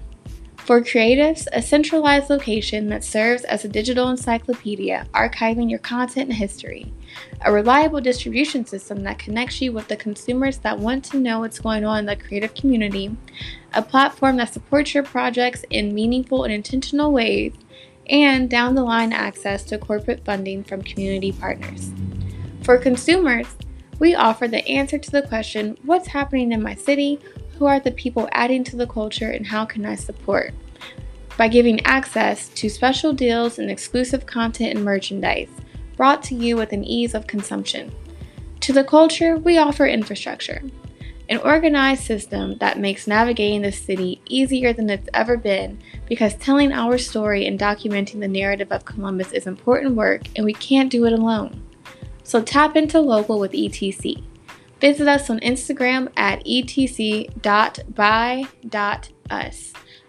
For 0.65 0.81
creatives, 0.81 1.49
a 1.53 1.61
centralized 1.61 2.31
location 2.31 2.89
that 2.91 3.03
serves 3.03 3.43
as 3.43 3.65
a 3.65 3.69
digital 3.69 4.09
encyclopedia 4.09 5.09
archiving 5.13 5.69
your 5.69 5.81
content 5.81 6.29
and 6.29 6.39
history. 6.39 6.93
A 7.41 7.53
reliable 7.53 8.01
distribution 8.01 8.65
system 8.65 9.03
that 9.03 9.19
connects 9.19 9.61
you 9.61 9.73
with 9.73 9.89
the 9.89 9.97
consumers 9.97 10.59
that 10.59 10.79
want 10.79 11.05
to 11.07 11.19
know 11.19 11.41
what's 11.41 11.59
going 11.59 11.85
on 11.85 11.99
in 11.99 12.07
the 12.07 12.15
creative 12.15 12.55
community. 12.55 13.11
A 13.75 13.83
platform 13.83 14.37
that 14.37 14.55
supports 14.55 14.95
your 14.95 15.03
projects 15.03 15.65
in 15.69 15.97
meaningful 15.97 16.45
and 16.45 16.53
intentional 16.53 17.11
ways. 17.11 17.55
And 18.07 18.49
down 18.49 18.77
the 18.77 18.85
line 18.85 19.13
access 19.13 19.65
to 19.65 19.79
corporate 19.79 20.25
funding 20.25 20.63
from 20.63 20.83
community 20.83 21.33
partners. 21.33 21.91
For 22.63 22.79
consumers, 22.79 23.49
we 23.99 24.15
offer 24.15 24.47
the 24.47 24.67
answer 24.69 24.99
to 24.99 25.11
the 25.11 25.23
question 25.23 25.77
what's 25.83 26.09
happening 26.09 26.53
in 26.53 26.63
my 26.63 26.77
city? 26.77 27.19
Who 27.59 27.67
are 27.67 27.81
the 27.81 27.93
people 27.93 28.29
adding 28.33 28.65
to 28.65 28.77
the 28.77 28.87
culture 28.87 29.31
and 29.31 29.47
how 29.47 29.65
can 29.65 29.85
I 29.87 29.95
support? 29.95 30.53
By 31.37 31.49
giving 31.49 31.85
access 31.87 32.49
to 32.51 32.69
special 32.69 33.13
deals 33.13 33.59
and 33.59 33.71
exclusive 33.71 34.27
content 34.27 34.75
and 34.75 34.85
merchandise 34.85 35.51
brought 35.97 36.23
to 36.25 36.35
you 36.35 36.57
with 36.57 36.73
an 36.73 36.85
ease 36.85 37.15
of 37.15 37.27
consumption. 37.27 37.95
To 38.61 38.73
the 38.73 38.85
culture, 38.85 39.37
we 39.37 39.59
offer 39.59 39.87
infrastructure, 39.87 40.63
an 41.29 41.39
organized 41.39 42.05
system 42.05 42.59
that 42.59 42.79
makes 42.79 43.07
navigating 43.07 43.63
the 43.63 43.73
city 43.73 44.21
easier 44.29 44.73
than 44.73 44.91
it's 44.91 45.09
ever 45.15 45.37
been 45.37 45.79
because 46.09 46.35
telling 46.35 46.73
our 46.73 46.99
story 46.99 47.47
and 47.47 47.59
documenting 47.59 48.21
the 48.21 48.29
narrative 48.29 48.71
of 48.71 48.85
Columbus 48.85 49.33
is 49.33 49.47
important 49.47 49.95
work 49.95 50.23
and 50.37 50.45
we 50.45 50.53
can't 50.53 50.91
do 50.91 51.07
it 51.07 51.13
alone. 51.13 51.63
So 52.25 52.43
tap 52.43 52.77
into 52.77 53.01
local 53.01 53.39
with 53.39 53.53
ETC. 53.53 54.23
Visit 54.83 55.07
us 55.07 55.31
on 55.31 55.39
Instagram 55.41 56.11
at 56.17 56.41
etc.by.us 56.45 57.33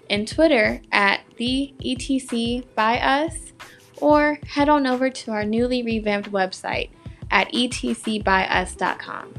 and 0.09 0.27
Twitter 0.27 0.81
at 0.91 1.21
the 1.37 1.75
etc 1.79 2.65
by 2.73 2.97
us 2.97 3.53
or 3.97 4.39
head 4.47 4.69
on 4.69 4.87
over 4.87 5.11
to 5.11 5.29
our 5.29 5.45
newly 5.45 5.83
revamped 5.83 6.31
website 6.31 6.89
at 7.29 7.53
etcbyus.com. 7.53 9.33